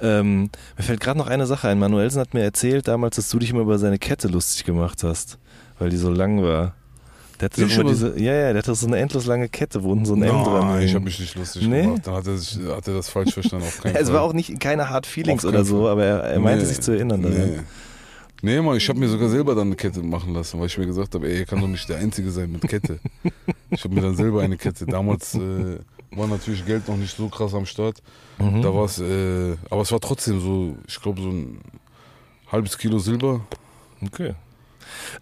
Ähm, 0.00 0.48
mir 0.78 0.82
fällt 0.82 1.00
gerade 1.00 1.18
noch 1.18 1.26
eine 1.26 1.46
Sache 1.46 1.68
ein. 1.68 1.78
Manuelsen 1.78 2.20
hat 2.20 2.32
mir 2.32 2.42
erzählt 2.42 2.88
damals, 2.88 3.16
dass 3.16 3.28
du 3.28 3.38
dich 3.38 3.50
immer 3.50 3.60
über 3.60 3.78
seine 3.78 3.98
Kette 3.98 4.28
lustig 4.28 4.64
gemacht 4.64 5.02
hast, 5.02 5.36
weil 5.78 5.90
die 5.90 5.98
so 5.98 6.10
lang 6.10 6.42
war. 6.42 6.74
Der 7.40 7.46
hatte 7.46 7.62
Ich 7.64 7.68
doch 7.74 7.80
immer 7.82 7.90
über- 7.92 8.10
diese, 8.10 8.20
ja, 8.20 8.32
ja, 8.34 8.52
der 8.52 8.62
hatte 8.62 8.74
so 8.74 8.86
eine 8.86 8.98
endlos 8.98 9.26
lange 9.26 9.48
Kette, 9.48 9.82
wo 9.84 9.92
unten 9.92 10.04
so 10.04 10.14
ein 10.14 10.22
M 10.22 10.30
dran 10.30 10.60
Nein, 10.68 10.78
hing. 10.80 10.88
ich 10.88 10.94
habe 10.94 11.04
mich 11.04 11.20
nicht 11.20 11.36
lustig 11.36 11.68
Nee? 11.68 11.82
gemacht. 11.82 12.06
Dann 12.06 12.14
hat 12.14 12.26
er, 12.26 12.36
sich, 12.36 12.58
hat 12.68 12.88
er 12.88 12.94
das 12.94 13.08
falsch 13.08 13.32
verstanden. 13.34 13.66
Auf 13.66 13.80
keinen 13.82 13.94
Es 13.96 14.12
war 14.12 14.22
auch 14.22 14.32
nicht 14.32 14.58
keine 14.60 14.90
Hard 14.90 15.06
Feelings 15.06 15.44
oder 15.44 15.64
so, 15.64 15.88
aber 15.88 16.04
er, 16.04 16.18
er 16.24 16.40
meinte 16.40 16.64
Nee, 16.64 16.68
sich 16.68 16.80
zu 16.80 16.92
erinnern 16.92 17.22
daran. 17.22 17.38
Nee, 17.38 18.54
nee 18.56 18.60
Mann, 18.60 18.76
ich 18.76 18.88
habe 18.88 18.98
mir 18.98 19.08
sogar 19.08 19.28
selber 19.28 19.54
dann 19.54 19.68
eine 19.68 19.76
Kette 19.76 20.02
machen 20.02 20.34
lassen, 20.34 20.58
weil 20.58 20.66
ich 20.66 20.76
mir 20.78 20.86
gesagt 20.86 21.14
habe, 21.14 21.28
ey, 21.28 21.38
er 21.40 21.46
kann 21.46 21.60
doch 21.60 21.68
nicht 21.68 21.88
der 21.88 21.98
Einzige 21.98 22.30
sein 22.32 22.50
mit 22.50 22.62
Kette. 22.62 22.98
ich 23.70 23.84
habe 23.84 23.94
mir 23.94 24.00
dann 24.02 24.16
selber 24.16 24.42
eine 24.42 24.56
Kette. 24.56 24.84
Damals 24.86 25.34
äh, 25.36 25.78
war 26.10 26.26
natürlich 26.26 26.66
Geld 26.66 26.88
noch 26.88 26.96
nicht 26.96 27.16
so 27.16 27.28
krass 27.28 27.54
am 27.54 27.66
Start. 27.66 28.02
Mhm. 28.38 28.62
Da 28.62 28.74
war 28.74 28.84
es, 28.86 28.98
äh, 28.98 29.56
aber 29.70 29.82
es 29.82 29.92
war 29.92 30.00
trotzdem 30.00 30.40
so, 30.40 30.76
ich 30.88 31.00
glaube, 31.00 31.20
so 31.20 31.28
ein 31.28 31.58
halbes 32.50 32.76
Kilo 32.78 32.98
Silber. 32.98 33.40
Okay. 34.04 34.34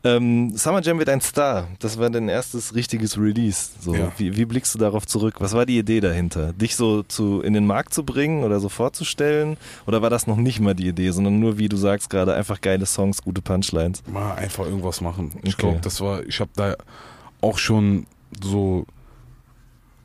Ähm, 0.04 0.56
Summer 0.56 0.82
Jam 0.82 0.98
wird 0.98 1.08
ein 1.08 1.20
Star. 1.20 1.68
Das 1.78 1.98
war 1.98 2.10
dein 2.10 2.28
erstes 2.28 2.74
richtiges 2.74 3.18
Release. 3.18 3.70
So, 3.80 3.94
Ja. 3.94 4.12
wie, 4.16 4.36
wie 4.36 4.44
blickst 4.44 4.74
du 4.74 4.78
darauf 4.78 5.06
zurück? 5.06 5.36
Was 5.40 5.52
war 5.54 5.66
die 5.66 5.78
Idee 5.78 6.00
dahinter? 6.00 6.52
Dich 6.52 6.76
so 6.76 7.02
zu, 7.02 7.40
in 7.40 7.52
den 7.52 7.66
Markt 7.66 7.94
zu 7.94 8.04
bringen 8.04 8.44
oder 8.44 8.60
so 8.60 8.68
vorzustellen? 8.68 9.56
Oder 9.86 10.02
war 10.02 10.10
das 10.10 10.26
noch 10.26 10.36
nicht 10.36 10.60
mal 10.60 10.74
die 10.74 10.88
Idee, 10.88 11.10
sondern 11.10 11.38
nur, 11.40 11.58
wie 11.58 11.68
du 11.68 11.76
sagst 11.76 12.10
gerade, 12.10 12.34
einfach 12.34 12.60
geile 12.60 12.86
Songs, 12.86 13.22
gute 13.22 13.42
Punchlines? 13.42 14.02
Mal 14.06 14.34
einfach 14.34 14.64
irgendwas 14.64 15.00
machen. 15.00 15.32
Ich 15.42 15.54
Okay. 15.54 15.62
glaube, 15.62 15.80
das 15.80 16.00
war, 16.00 16.24
ich 16.26 16.40
habe 16.40 16.50
da 16.56 16.74
auch 17.40 17.58
schon 17.58 18.06
so 18.42 18.86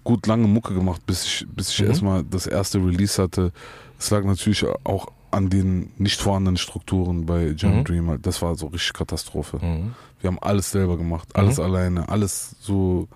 gut 0.03 0.26
lange 0.28 0.47
Mucke 0.47 0.74
gemacht, 0.74 1.01
bis 1.05 1.26
ich, 1.26 1.45
bis 1.55 1.69
ich 1.69 1.80
Mhm. 1.82 1.88
erstmal 1.88 2.24
das 2.24 2.47
erste 2.47 2.80
Release 2.80 3.22
hatte. 3.22 3.51
Es 3.99 4.09
lag 4.09 4.24
natürlich 4.24 4.65
auch 4.84 5.07
an 5.32 5.50
den 5.50 5.92
nicht 5.98 6.20
vorhandenen 6.22 6.58
Strukturen 6.58 7.26
bei 7.26 7.54
Jam 7.58 7.80
Mhm. 7.80 7.84
Dream. 7.86 8.08
halt. 8.10 8.26
Das 8.26 8.42
war 8.42 8.56
so 8.56 8.68
richtig 8.68 8.94
Katastrophe. 8.94 9.58
Mhm. 9.64 9.94
Wir 10.20 10.28
haben 10.30 10.40
alles 10.40 10.72
selber 10.72 10.98
gemacht, 10.98 11.30
alles 11.36 11.58
Mhm. 11.58 11.64
alleine, 11.64 12.10
alles 12.10 12.56
so, 12.60 13.08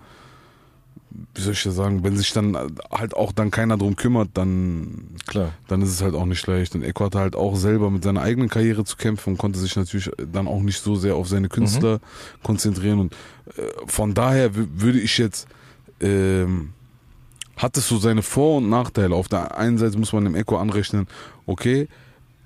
wie 1.34 1.40
soll 1.40 1.52
ich 1.54 1.62
das 1.62 1.74
sagen, 1.74 2.02
wenn 2.04 2.16
sich 2.16 2.32
dann 2.32 2.56
halt 2.90 3.14
auch 3.16 3.32
dann 3.32 3.50
keiner 3.50 3.78
drum 3.78 3.96
kümmert, 3.96 4.30
dann 4.34 5.08
Klar. 5.26 5.52
dann 5.68 5.80
ist 5.82 5.90
es 5.90 6.02
halt 6.02 6.14
auch 6.14 6.26
nicht 6.26 6.46
leicht. 6.46 6.74
Und 6.74 6.82
Eko 6.82 7.04
hatte 7.06 7.18
halt 7.18 7.36
auch 7.36 7.56
selber 7.56 7.90
mit 7.90 8.02
seiner 8.04 8.20
eigenen 8.22 8.48
Karriere 8.48 8.84
zu 8.84 8.96
kämpfen 8.96 9.30
und 9.30 9.38
konnte 9.38 9.58
sich 9.58 9.76
natürlich 9.76 10.10
dann 10.30 10.46
auch 10.48 10.60
nicht 10.60 10.80
so 10.82 10.94
sehr 10.96 11.14
auf 11.16 11.28
seine 11.28 11.48
Künstler 11.48 12.00
konzentrieren. 12.42 12.98
Und 13.00 13.12
äh, 13.56 13.62
von 13.86 14.12
daher 14.14 14.50
wü- 14.52 14.68
würde 14.74 15.00
ich 15.00 15.16
jetzt, 15.16 15.46
ähm, 16.00 16.72
hat 17.56 17.76
es 17.78 17.88
so 17.88 17.96
seine 17.96 18.20
Vor- 18.22 18.58
und 18.58 18.68
Nachteile. 18.68 19.14
Auf 19.14 19.28
der 19.28 19.56
einen 19.56 19.78
Seite 19.78 19.98
muss 19.98 20.12
man 20.12 20.24
dem 20.24 20.34
Eko 20.34 20.58
anrechnen, 20.58 21.06
okay, 21.46 21.88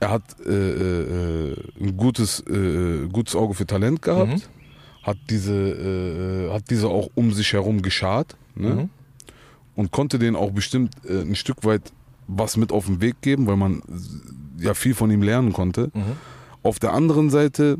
er 0.00 0.10
hat 0.10 0.22
äh, 0.46 0.50
äh, 0.50 1.56
ein 1.80 1.96
gutes, 1.96 2.40
äh, 2.48 3.06
gutes 3.12 3.36
Auge 3.36 3.54
für 3.54 3.66
Talent 3.66 4.02
gehabt, 4.02 4.32
Mhm. 4.32 4.42
hat 5.06 5.18
diese, 5.28 5.54
äh, 5.54 6.52
hat 6.52 6.64
diese 6.70 6.88
auch 6.88 7.08
um 7.14 7.32
sich 7.32 7.52
herum 7.52 7.82
geschart. 7.82 8.36
Ne? 8.56 8.70
Mhm. 8.74 8.88
und 9.76 9.92
konnte 9.92 10.18
denen 10.18 10.36
auch 10.36 10.50
bestimmt 10.50 10.92
äh, 11.08 11.20
ein 11.22 11.36
Stück 11.36 11.64
weit 11.64 11.92
was 12.26 12.56
mit 12.56 12.72
auf 12.72 12.86
den 12.86 13.00
Weg 13.00 13.20
geben, 13.22 13.46
weil 13.46 13.56
man 13.56 13.78
äh, 14.58 14.64
ja 14.64 14.74
viel 14.74 14.94
von 14.94 15.10
ihm 15.10 15.22
lernen 15.22 15.52
konnte. 15.52 15.90
Mhm. 15.94 16.16
Auf 16.62 16.78
der 16.80 16.92
anderen 16.92 17.30
Seite 17.30 17.78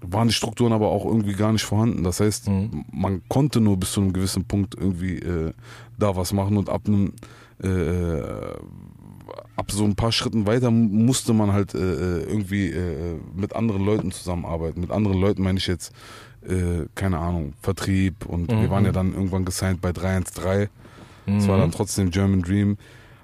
waren 0.00 0.28
die 0.28 0.34
Strukturen 0.34 0.72
aber 0.72 0.88
auch 0.88 1.04
irgendwie 1.04 1.34
gar 1.34 1.52
nicht 1.52 1.64
vorhanden. 1.64 2.04
Das 2.04 2.20
heißt, 2.20 2.48
Mhm. 2.48 2.84
man 2.92 3.22
konnte 3.28 3.60
nur 3.60 3.76
bis 3.76 3.92
zu 3.92 4.00
einem 4.00 4.12
gewissen 4.12 4.44
Punkt 4.44 4.74
irgendwie 4.78 5.16
äh, 5.18 5.52
da 5.98 6.16
was 6.16 6.32
machen 6.32 6.56
und 6.56 6.68
ab 6.70 6.82
einem 6.86 7.12
äh, 7.62 8.22
ab 9.56 9.70
so 9.70 9.84
ein 9.84 9.94
paar 9.94 10.12
Schritten 10.12 10.46
weiter 10.46 10.70
musste 10.70 11.32
man 11.32 11.52
halt 11.52 11.74
äh, 11.74 12.22
irgendwie 12.22 12.68
äh, 12.70 13.16
mit 13.34 13.54
anderen 13.54 13.84
Leuten 13.84 14.10
zusammenarbeiten. 14.12 14.80
Mit 14.80 14.90
anderen 14.90 15.20
Leuten 15.20 15.42
meine 15.42 15.58
ich 15.58 15.66
jetzt, 15.66 15.92
äh, 16.48 16.86
keine 16.94 17.18
Ahnung, 17.18 17.52
Vertrieb 17.62 18.26
und 18.26 18.50
Mhm. 18.50 18.62
wir 18.62 18.70
waren 18.70 18.84
ja 18.84 18.92
dann 18.92 19.12
irgendwann 19.14 19.44
gesigned 19.44 19.80
bei 19.80 19.92
313. 19.92 20.68
Es 21.26 21.46
war 21.48 21.58
dann 21.58 21.70
trotzdem 21.70 22.10
German 22.10 22.42
Dream, 22.42 22.78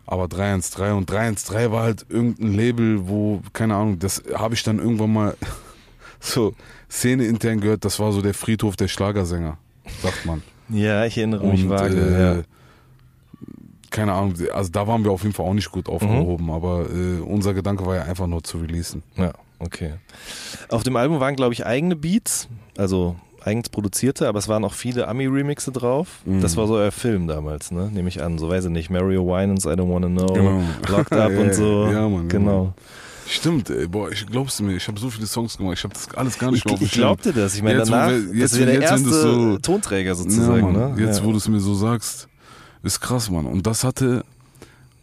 aber 0.07 0.29
313 0.29 0.93
und 0.97 1.11
313 1.11 1.73
war 1.73 1.83
halt 1.83 2.07
irgendein 2.09 2.53
Label, 2.55 3.09
wo, 3.09 3.43
keine 3.53 3.75
Ahnung, 3.75 3.99
das 3.99 4.23
habe 4.35 4.55
ich 4.55 4.63
dann 4.63 4.79
irgendwann 4.79 5.13
mal 5.13 5.35
so 6.21 6.55
Szene 6.91 7.25
intern 7.27 7.61
gehört, 7.61 7.85
das 7.85 7.99
war 7.99 8.13
so 8.13 8.23
der 8.23 8.35
Friedhof 8.35 8.77
der 8.77 8.89
Schlagersänger, 8.89 9.59
sagt 10.03 10.25
man. 10.27 10.43
Ja, 10.69 11.05
ich 11.07 11.17
erinnere 11.19 11.45
mich 11.47 11.65
Und, 11.65 11.71
vage. 11.71 11.97
äh, 11.97 12.37
ja. 12.39 12.43
Keine 13.91 14.13
Ahnung, 14.13 14.35
also 14.53 14.71
da 14.71 14.87
waren 14.87 15.05
wir 15.05 15.11
auf 15.13 15.23
jeden 15.23 15.35
Fall 15.35 15.47
auch 15.47 15.55
nicht 15.55 15.69
Mhm. 15.69 15.73
gut 15.73 15.89
aufgehoben, 15.89 16.51
aber 16.51 16.87
äh, 16.91 17.21
unser 17.21 17.55
Gedanke 17.55 17.85
war 17.87 17.97
ja 17.97 18.03
einfach 18.03 18.27
nur 18.27 18.43
zu 18.43 18.59
releasen. 18.59 19.03
ja, 19.17 19.33
okay. 19.59 19.95
Auf 20.71 20.83
dem 20.83 20.97
Album 20.97 21.21
waren, 21.21 21.37
glaube 21.37 21.53
ich, 21.55 21.65
eigene 21.67 21.97
Beats, 21.97 22.49
also 22.77 23.17
eigens 23.45 23.69
produzierte, 23.71 24.29
aber 24.29 24.39
es 24.41 24.49
waren 24.49 24.65
auch 24.65 24.75
viele 24.75 25.09
Ami-Remixe 25.09 25.73
drauf. 25.73 26.09
Mhm. 26.27 26.41
Das 26.43 26.57
war 26.57 26.67
so 26.67 26.75
euer 26.75 26.91
Film 26.93 27.29
damals, 27.29 27.71
ne? 27.71 27.89
Nehme 27.93 28.09
ich 28.09 28.21
an. 28.23 28.37
So 28.37 28.49
weiß 28.51 28.67
ich 28.67 28.71
nicht. 28.71 28.91
Mario 28.91 29.25
Winans 29.27 29.65
I 29.65 29.69
Don't 29.71 29.89
Wanna 29.93 30.09
Know, 30.09 30.27
Genau. 30.35 30.61
Locked 30.89 31.13
Up 31.13 31.31
Ja, 31.33 31.39
und 31.41 31.55
so. 31.55 31.87
ja, 31.91 32.09
Mann, 32.09 32.29
genau. 32.29 32.29
genau. 32.29 32.75
Stimmt, 33.27 33.69
ey, 33.71 33.87
boah, 33.87 34.11
ich 34.11 34.27
glaub's 34.27 34.61
mir, 34.61 34.75
ich 34.77 34.89
habe 34.89 34.99
so 34.99 35.09
viele 35.11 35.27
Songs 35.27 35.57
gemacht, 35.59 35.75
ich 35.79 35.85
habe 35.85 35.93
das 35.95 36.09
alles 36.15 36.39
gar 36.39 36.51
nicht 36.51 36.61
Ich, 36.61 36.65
mehr 36.65 36.79
dem 36.79 36.85
ich 36.85 36.93
Schirm. 36.93 37.03
glaubte 37.03 37.33
das. 37.33 37.55
Ich 37.57 37.63
meine, 37.63 37.79
Jetzt, 37.81 37.91
danach, 37.91 38.09
wir- 38.11 38.19
das 38.23 38.35
jetzt, 38.37 38.53
ist 38.53 38.59
ja 38.59 38.65
der 38.67 38.75
jetzt, 38.77 38.91
erste 38.91 39.09
so- 39.11 39.59
Tonträger 39.59 40.09
Ja, 40.11 40.15
sozusagen. 40.15 40.73
Mann, 40.73 40.95
ne? 40.97 41.03
Jetzt, 41.03 41.19
ja. 41.21 41.25
wo 41.25 41.31
du 41.33 41.37
es 41.37 41.47
mir 41.49 41.61
so 41.61 41.75
sagst, 41.75 42.27
ist 42.83 43.01
krass, 43.01 43.31
Mann. 43.31 43.47
Und 43.47 43.67
das 43.67 43.85
hatte, 43.85 44.25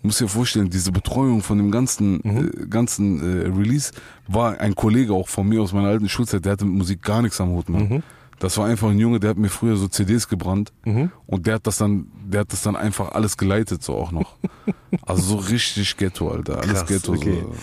muss 0.02 0.18
dir 0.20 0.28
vorstellen, 0.28 0.70
diese 0.70 0.92
Betreuung 0.92 1.42
von 1.42 1.58
dem 1.58 1.72
ganzen, 1.72 2.20
Mhm. 2.24 2.52
äh, 2.64 2.66
ganzen 2.68 3.20
äh, 3.22 3.48
Release 3.48 3.92
war 4.28 4.60
ein 4.60 4.76
Kollege 4.76 5.14
auch 5.14 5.28
von 5.28 5.48
mir 5.48 5.62
aus 5.62 5.74
meiner 5.74 5.88
alten 5.90 6.10
Schulzeit, 6.10 6.46
der 6.46 6.54
hatte 6.54 6.66
mit 6.66 6.76
Musik 6.78 7.02
gar 7.02 7.22
nichts 7.22 7.40
am 7.42 7.50
Hut, 7.50 7.70
Mann. 7.70 7.90
Mhm. 7.90 8.04
Das 8.38 8.58
war 8.58 8.66
einfach 8.68 8.90
ein 8.90 9.00
Junge, 9.00 9.22
der 9.22 9.30
hat 9.30 9.38
mir 9.38 9.48
früher 9.50 9.78
so 9.78 9.88
CDs 9.88 10.28
gebrannt 10.28 10.74
Mhm. 10.84 11.10
und 11.26 11.48
der 11.48 11.56
hat 11.56 11.66
das 11.68 11.78
dann, 11.78 12.08
der 12.26 12.42
hat 12.42 12.52
das 12.52 12.62
dann 12.64 12.76
einfach 12.76 13.14
alles 13.14 13.38
geleitet, 13.38 13.82
so 13.82 13.96
auch 13.96 14.12
noch. 14.12 14.36
also 15.06 15.22
so 15.22 15.36
richtig 15.38 15.96
Ghetto, 15.96 16.30
Alter. 16.30 16.58
Alles 16.60 16.80
Krass, 16.80 16.88
Ghetto. 16.88 17.14
okay. 17.14 17.40
So. 17.44 17.54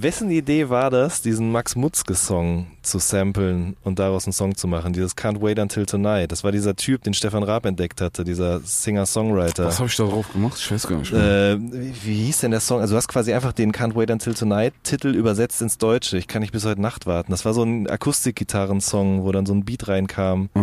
Wessen 0.00 0.30
Idee 0.30 0.68
war 0.68 0.90
das, 0.90 1.22
diesen 1.22 1.50
Max 1.50 1.74
Mutzke-Song 1.74 2.68
zu 2.82 2.98
samplen 2.98 3.76
und 3.82 3.98
daraus 3.98 4.26
einen 4.26 4.32
Song 4.32 4.54
zu 4.56 4.66
machen? 4.68 4.92
Dieses 4.92 5.16
Can't 5.16 5.40
Wait 5.40 5.58
Until 5.58 5.86
Tonight. 5.86 6.32
Das 6.32 6.44
war 6.44 6.52
dieser 6.52 6.74
Typ, 6.76 7.02
den 7.02 7.14
Stefan 7.14 7.42
Raab 7.42 7.66
entdeckt 7.66 8.00
hatte, 8.00 8.24
dieser 8.24 8.60
Singer-Songwriter. 8.60 9.66
Was 9.66 9.78
habe 9.78 9.88
ich 9.88 9.96
da 9.96 10.04
drauf 10.04 10.32
gemacht? 10.32 10.58
Ich 10.58 10.70
weiß 10.70 10.86
gar 10.86 10.98
nicht 10.98 11.12
mehr. 11.12 11.52
Äh, 11.52 11.58
wie 12.04 12.24
hieß 12.24 12.38
denn 12.40 12.50
der 12.50 12.60
Song? 12.60 12.80
Also 12.80 12.94
du 12.94 12.96
hast 12.98 13.08
quasi 13.08 13.32
einfach 13.32 13.52
den 13.52 13.72
Can't 13.72 13.94
Wait 13.94 14.10
Until 14.10 14.34
Tonight 14.34 14.74
Titel 14.82 15.08
übersetzt 15.14 15.62
ins 15.62 15.78
Deutsche. 15.78 16.18
Ich 16.18 16.26
kann 16.28 16.42
nicht 16.42 16.52
bis 16.52 16.64
heute 16.64 16.80
Nacht 16.80 17.06
warten. 17.06 17.30
Das 17.32 17.44
war 17.44 17.54
so 17.54 17.62
ein 17.62 17.88
Akustikgitarrensong, 17.88 19.22
wo 19.24 19.32
dann 19.32 19.46
so 19.46 19.54
ein 19.54 19.64
Beat 19.64 19.88
reinkam. 19.88 20.48
Ah, 20.54 20.60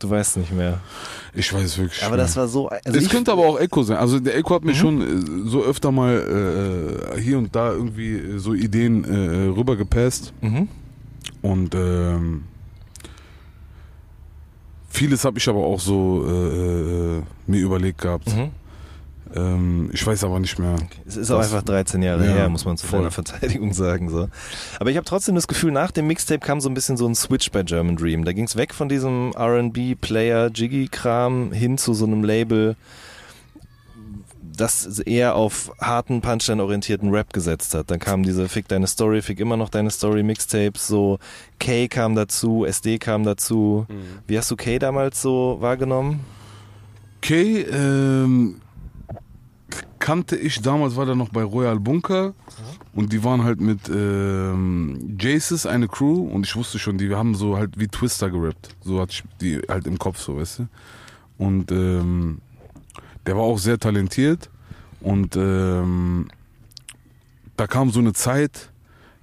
Du 0.00 0.08
weißt 0.08 0.36
nicht 0.36 0.52
mehr. 0.52 0.78
ich 1.34 1.52
weiß 1.52 1.76
wirklich 1.78 2.04
Aber 2.04 2.10
nicht 2.14 2.18
mehr. 2.18 2.24
das 2.26 2.36
war 2.36 2.46
so. 2.46 2.68
Also 2.68 2.96
es 3.00 3.08
könnte 3.08 3.32
aber 3.32 3.44
auch 3.44 3.58
Echo 3.58 3.82
sein. 3.82 3.96
Also 3.96 4.20
der 4.20 4.36
Echo 4.36 4.54
hat 4.54 4.62
Mhm. 4.62 4.68
mir 4.68 4.74
schon 4.76 5.00
äh, 5.02 5.48
so 5.50 5.64
öfter 5.64 5.90
mal 5.90 7.10
äh, 7.16 7.20
hier 7.20 7.36
und 7.36 7.56
da 7.56 7.72
irgendwie 7.72 8.12
äh, 8.14 8.38
so 8.38 8.54
Ideen 8.54 9.02
äh, 9.02 9.48
rübergepasst. 9.48 10.32
Mhm. 10.40 10.68
Und 11.48 11.74
ähm, 11.74 12.44
Vieles 14.90 15.24
habe 15.24 15.38
ich 15.38 15.48
aber 15.48 15.60
auch 15.64 15.80
so 15.80 16.24
äh, 16.26 17.18
äh, 17.18 17.22
mir 17.46 17.60
überlegt 17.60 18.00
gehabt. 18.00 18.34
Mhm. 18.34 18.50
Ähm, 19.34 19.90
ich 19.92 20.04
weiß 20.04 20.24
aber 20.24 20.40
nicht 20.40 20.58
mehr. 20.58 20.76
Es 21.06 21.16
ist 21.16 21.30
auch 21.30 21.38
einfach 21.40 21.62
13 21.62 22.02
Jahre 22.02 22.24
Ja, 22.26 22.32
her, 22.32 22.48
muss 22.48 22.64
man 22.64 22.76
zu 22.78 22.86
voll. 22.86 23.00
deiner 23.00 23.10
Verteidigung 23.10 23.72
sagen. 23.74 24.08
So. 24.08 24.28
Aber 24.80 24.90
ich 24.90 24.96
habe 24.96 25.04
trotzdem 25.04 25.34
das 25.34 25.46
Gefühl, 25.46 25.70
nach 25.72 25.90
dem 25.90 26.06
Mixtape 26.06 26.40
kam 26.40 26.60
so 26.60 26.68
ein 26.68 26.74
bisschen 26.74 26.96
so 26.96 27.06
ein 27.06 27.14
Switch 27.14 27.50
bei 27.50 27.62
German 27.62 27.96
Dream. 27.96 28.24
Da 28.24 28.32
ging 28.32 28.44
es 28.44 28.56
weg 28.56 28.74
von 28.74 28.88
diesem 28.88 29.32
RB-Player, 29.36 30.50
Jiggy-Kram 30.52 31.52
hin 31.52 31.78
zu 31.78 31.92
so 31.94 32.06
einem 32.06 32.24
Label, 32.24 32.74
das 34.60 34.98
eher 35.00 35.34
auf 35.34 35.72
harten, 35.80 36.20
Punchline-orientierten 36.20 37.10
Rap 37.10 37.32
gesetzt 37.32 37.74
hat. 37.74 37.90
Dann 37.90 37.98
kam 37.98 38.22
diese 38.22 38.48
Fick 38.48 38.68
deine 38.68 38.86
Story, 38.86 39.22
Fick 39.22 39.40
immer 39.40 39.56
noch 39.56 39.68
deine 39.68 39.90
Story 39.90 40.22
Mixtapes, 40.22 40.86
so 40.86 41.18
K 41.58 41.88
kam 41.88 42.14
dazu, 42.14 42.64
SD 42.64 42.98
kam 42.98 43.24
dazu. 43.24 43.86
Wie 44.26 44.36
hast 44.36 44.50
du 44.50 44.56
K 44.56 44.78
damals 44.78 45.22
so 45.22 45.56
wahrgenommen? 45.60 46.20
Okay, 47.18 47.62
ähm, 47.62 48.60
kannte 49.98 50.36
ich 50.36 50.62
damals, 50.62 50.96
war 50.96 51.06
der 51.06 51.14
noch 51.14 51.28
bei 51.30 51.42
Royal 51.42 51.78
Bunker 51.78 52.34
und 52.94 53.12
die 53.12 53.24
waren 53.24 53.44
halt 53.44 53.60
mit 53.60 53.88
ähm, 53.88 55.16
Jaces, 55.20 55.66
eine 55.66 55.88
Crew 55.88 56.28
und 56.28 56.46
ich 56.46 56.56
wusste 56.56 56.78
schon, 56.78 56.98
die 56.98 57.14
haben 57.14 57.34
so 57.34 57.56
halt 57.56 57.78
wie 57.78 57.88
Twister 57.88 58.30
gerappt. 58.30 58.74
So 58.82 59.00
hatte 59.00 59.12
ich 59.12 59.24
die 59.40 59.60
halt 59.68 59.86
im 59.86 59.98
Kopf, 59.98 60.18
so 60.20 60.38
weißt 60.38 60.60
du. 60.60 60.68
Und 61.36 61.70
ähm, 61.72 62.38
der 63.28 63.36
war 63.36 63.42
auch 63.44 63.58
sehr 63.58 63.78
talentiert 63.78 64.48
und 65.00 65.36
ähm, 65.36 66.28
da 67.58 67.66
kam 67.66 67.90
so 67.90 68.00
eine 68.00 68.14
Zeit, 68.14 68.70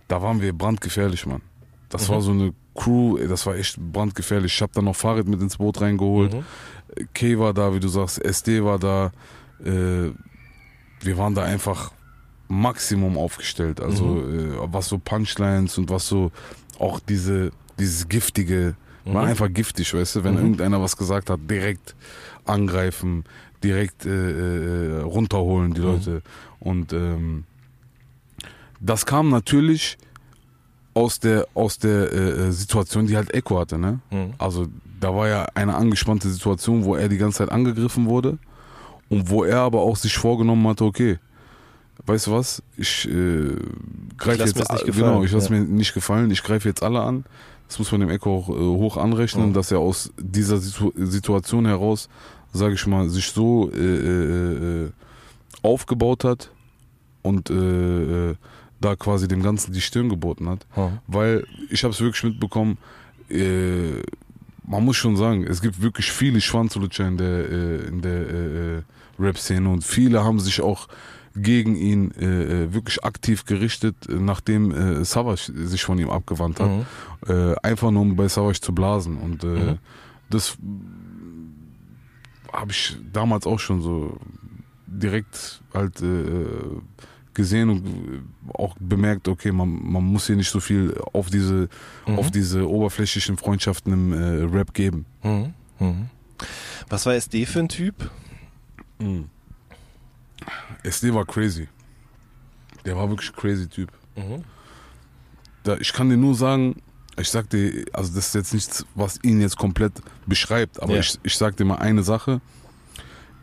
da 0.07 0.21
waren 0.21 0.41
wir 0.41 0.53
brandgefährlich, 0.53 1.25
Mann. 1.25 1.41
Das 1.89 2.07
Mhm. 2.07 2.13
war 2.13 2.21
so 2.21 2.31
eine 2.31 2.53
Crew, 2.75 3.17
das 3.17 3.45
war 3.47 3.55
echt 3.55 3.77
brandgefährlich. 3.79 4.53
Ich 4.53 4.61
habe 4.61 4.71
dann 4.75 4.85
noch 4.85 4.95
Fahrrad 4.95 5.27
mit 5.27 5.41
ins 5.41 5.57
Boot 5.57 5.81
reingeholt. 5.81 6.33
Mhm. 6.33 6.43
K 7.15 7.39
war 7.39 7.53
da, 7.53 7.73
wie 7.73 7.79
du 7.79 7.87
sagst, 7.87 8.23
SD 8.23 8.63
war 8.63 8.77
da. 8.77 9.11
Äh, 9.63 10.11
wir 11.01 11.17
waren 11.17 11.33
da 11.33 11.43
einfach 11.43 11.91
Maximum 12.47 13.17
aufgestellt. 13.17 13.81
Also 13.81 14.19
äh, 14.21 14.57
was 14.71 14.87
so 14.89 14.99
Punchlines 14.99 15.77
und 15.79 15.89
was 15.89 16.07
so 16.07 16.31
auch 16.77 16.99
diese 16.99 17.51
dieses 17.79 18.07
giftige 18.07 18.75
war 19.05 19.23
Mhm. 19.23 19.29
einfach 19.29 19.49
giftig, 19.53 19.93
weißt 19.93 20.15
du, 20.17 20.23
wenn 20.23 20.33
Mhm. 20.35 20.39
irgendeiner 20.41 20.81
was 20.81 20.95
gesagt 20.97 21.29
hat, 21.29 21.39
direkt 21.49 21.95
angreifen, 22.45 23.23
direkt 23.65 24.05
äh, 24.05 24.09
äh, 24.11 25.01
runterholen 25.01 25.73
die 25.73 25.81
Mhm. 25.81 25.87
Leute 25.87 26.21
und 26.59 26.93
ähm, 26.93 27.43
das 28.79 29.05
kam 29.05 29.29
natürlich 29.29 29.97
aus 30.93 31.19
der 31.19 31.47
aus 31.53 31.77
der 31.79 32.11
äh, 32.11 32.29
äh, 32.47 32.51
Situation, 32.51 33.07
die 33.07 33.15
halt 33.17 33.33
Echo 33.33 33.59
hatte, 33.59 33.77
ne? 33.77 33.99
Mhm. 34.11 34.33
Also 34.37 34.67
da 34.99 35.13
war 35.13 35.27
ja 35.27 35.45
eine 35.55 35.75
angespannte 35.75 36.29
Situation, 36.29 36.83
wo 36.85 36.95
er 36.95 37.09
die 37.09 37.17
ganze 37.17 37.39
Zeit 37.39 37.51
angegriffen 37.51 38.05
wurde 38.05 38.37
und 39.09 39.29
wo 39.29 39.43
er 39.43 39.59
aber 39.59 39.81
auch 39.81 39.97
sich 39.97 40.15
vorgenommen 40.17 40.65
hatte, 40.67 40.85
okay, 40.85 41.19
weißt 42.05 42.27
du 42.27 42.31
was, 42.31 42.63
ich 42.77 43.07
äh, 43.09 43.55
greife 44.17 44.43
jetzt, 44.43 44.55
nicht 44.57 44.85
gefallen, 44.85 44.93
genau, 44.93 45.23
ich 45.23 45.31
lasse 45.31 45.53
ja. 45.53 45.59
mir 45.59 45.65
nicht 45.65 45.93
gefallen, 45.93 46.31
ich 46.31 46.43
greife 46.43 46.67
jetzt 46.69 46.83
alle 46.83 47.01
an. 47.01 47.25
Das 47.67 47.79
muss 47.79 47.91
man 47.91 48.01
dem 48.01 48.09
Echo 48.11 48.29
auch 48.37 48.49
äh, 48.49 48.53
hoch 48.53 48.95
anrechnen, 48.97 49.49
Mhm. 49.49 49.53
dass 49.53 49.71
er 49.71 49.79
aus 49.79 50.11
dieser 50.19 50.57
Situ 50.59 50.91
Situation 50.95 51.65
heraus, 51.65 52.09
sage 52.55 52.75
ich 52.75 52.87
mal, 52.87 53.09
sich 53.09 53.27
so 53.31 53.69
äh, 53.71 53.77
äh, 53.77 54.83
äh, 54.85 54.91
aufgebaut 55.61 56.23
hat 56.23 56.51
und 57.21 57.49
äh, 57.49 58.29
äh, 58.31 58.35
da 58.81 58.95
quasi 58.95 59.27
dem 59.27 59.41
Ganzen 59.41 59.73
die 59.73 59.81
Stirn 59.81 60.09
geboten 60.09 60.47
hat 60.49 60.65
Mhm. 60.75 60.99
weil 61.07 61.45
ich 61.69 61.83
habe 61.83 61.93
es 61.93 62.01
wirklich 62.01 62.23
mitbekommen, 62.23 62.77
äh, 63.29 64.01
man 64.67 64.83
muss 64.85 64.97
schon 64.97 65.15
sagen, 65.15 65.45
es 65.47 65.61
gibt 65.61 65.81
wirklich 65.81 66.11
viele 66.11 66.41
Schwanzlutscher 66.41 67.07
in 67.07 67.17
der, 67.17 67.85
in 67.87 68.01
der 68.01 68.83
Rap-Szene 69.19 69.69
und 69.69 69.83
viele 69.83 70.23
haben 70.23 70.39
sich 70.39 70.59
auch 70.61 70.87
gegen 71.35 71.75
ihn 71.75 72.11
äh, 72.11 72.73
wirklich 72.73 73.03
aktiv 73.03 73.45
gerichtet, 73.45 73.95
nachdem 74.09 74.71
äh, 74.71 75.03
Savage 75.05 75.51
sich 75.53 75.83
von 75.83 75.99
ihm 75.99 76.09
abgewandt 76.09 76.59
hat. 76.59 76.69
Mhm. 76.71 76.85
Äh, 77.27 77.55
einfach 77.61 77.91
nur 77.91 78.01
um 78.03 78.15
bei 78.15 78.27
Savage 78.27 78.61
zu 78.61 78.73
blasen. 78.73 79.17
Und 79.17 79.43
äh, 79.43 79.47
Mhm. 79.47 79.77
das 80.29 80.57
habe 82.55 82.71
ich 82.71 82.95
damals 83.11 83.45
auch 83.45 83.59
schon 83.59 83.81
so 83.81 84.17
direkt 84.87 85.61
halt 85.73 86.01
äh, 86.01 86.45
gesehen 87.33 87.69
und 87.69 88.29
auch 88.53 88.75
bemerkt, 88.79 89.27
okay, 89.27 89.51
man, 89.51 89.67
man 89.91 90.03
muss 90.03 90.27
hier 90.27 90.37
nicht 90.37 90.49
so 90.49 90.59
viel 90.61 90.97
auf 91.13 91.29
diese, 91.29 91.67
Mhm. 92.07 92.17
auf 92.19 92.31
diese 92.31 92.69
oberflächlichen 92.69 93.37
Freundschaften 93.37 93.91
im 93.93 94.13
äh, 94.13 94.43
Rap 94.55 94.73
geben. 94.73 95.05
Mhm. 95.23 95.53
Mhm. 95.79 96.09
Was 96.89 97.05
war 97.05 97.13
SD 97.15 97.45
für 97.45 97.59
ein 97.59 97.69
Typ? 97.69 98.09
SD 100.83 101.13
war 101.13 101.25
crazy. 101.25 101.67
Der 102.85 102.95
war 102.95 103.09
wirklich 103.09 103.33
crazy 103.33 103.67
Typ. 103.67 103.91
Mhm. 104.15 104.43
Da, 105.63 105.77
ich 105.77 105.91
kann 105.91 106.09
dir 106.09 106.17
nur 106.17 106.35
sagen, 106.35 106.81
ich 107.17 107.29
sag 107.29 107.49
dir, 107.49 107.85
also 107.93 108.13
das 108.13 108.27
ist 108.27 108.35
jetzt 108.35 108.53
nichts, 108.53 108.85
was 108.95 109.19
ihn 109.23 109.39
jetzt 109.41 109.57
komplett 109.57 109.93
beschreibt, 110.25 110.81
aber 110.81 110.93
Ja. 110.95 110.99
ich, 110.99 111.17
ich 111.23 111.37
sag 111.37 111.55
dir 111.57 111.65
mal 111.65 111.75
eine 111.77 112.03
Sache. 112.03 112.41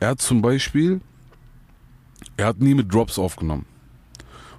Er 0.01 0.09
hat 0.11 0.21
zum 0.21 0.43
Beispiel, 0.43 1.01
er 2.37 2.47
hat 2.47 2.59
nie 2.61 2.75
mit 2.75 2.93
Drops 2.93 3.19
aufgenommen. 3.19 3.67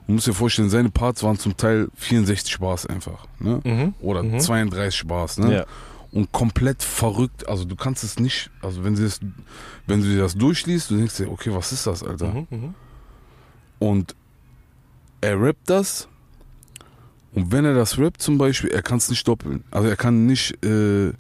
Du 0.07 0.13
musst 0.13 0.27
dir 0.27 0.33
vorstellen, 0.33 0.69
seine 0.69 0.89
Parts 0.89 1.23
waren 1.23 1.37
zum 1.39 1.55
Teil 1.55 1.87
64 1.95 2.59
Bars 2.59 2.85
einfach, 2.85 3.25
ne? 3.39 3.61
Mhm. 3.63 3.93
Oder 4.01 4.23
Mhm. 4.23 4.39
32 4.39 5.07
Bars, 5.07 5.37
ne? 5.37 5.53
Ja. 5.53 5.65
Und 6.11 6.31
komplett 6.31 6.83
verrückt, 6.83 7.47
also 7.47 7.65
du 7.65 7.75
kannst 7.75 8.03
es 8.03 8.19
nicht, 8.19 8.51
also 8.61 8.83
wenn 8.83 8.95
sie 8.95 9.03
das, 9.03 9.19
wenn 9.87 10.01
du 10.01 10.07
dir 10.07 10.19
das 10.21 10.35
durchliest, 10.35 10.91
du 10.91 10.97
denkst 10.97 11.17
dir, 11.17 11.31
okay, 11.31 11.53
was 11.53 11.71
ist 11.71 11.87
das, 11.87 12.03
Alter? 12.03 12.33
Mhm. 12.33 12.47
Mhm. 12.49 12.75
Und 13.79 14.15
er 15.21 15.41
rappt 15.41 15.69
das. 15.69 16.07
Und 17.33 17.51
wenn 17.51 17.65
er 17.65 17.73
das 17.73 17.97
rappt 17.97 18.21
zum 18.21 18.37
Beispiel, 18.37 18.69
er 18.69 18.81
kann 18.81 18.97
es 18.97 19.09
nicht 19.09 19.27
doppeln. 19.27 19.63
Also 19.71 19.87
er 19.87 19.95
kann 19.95 20.25
nicht, 20.25 20.63
äh, 20.63 21.13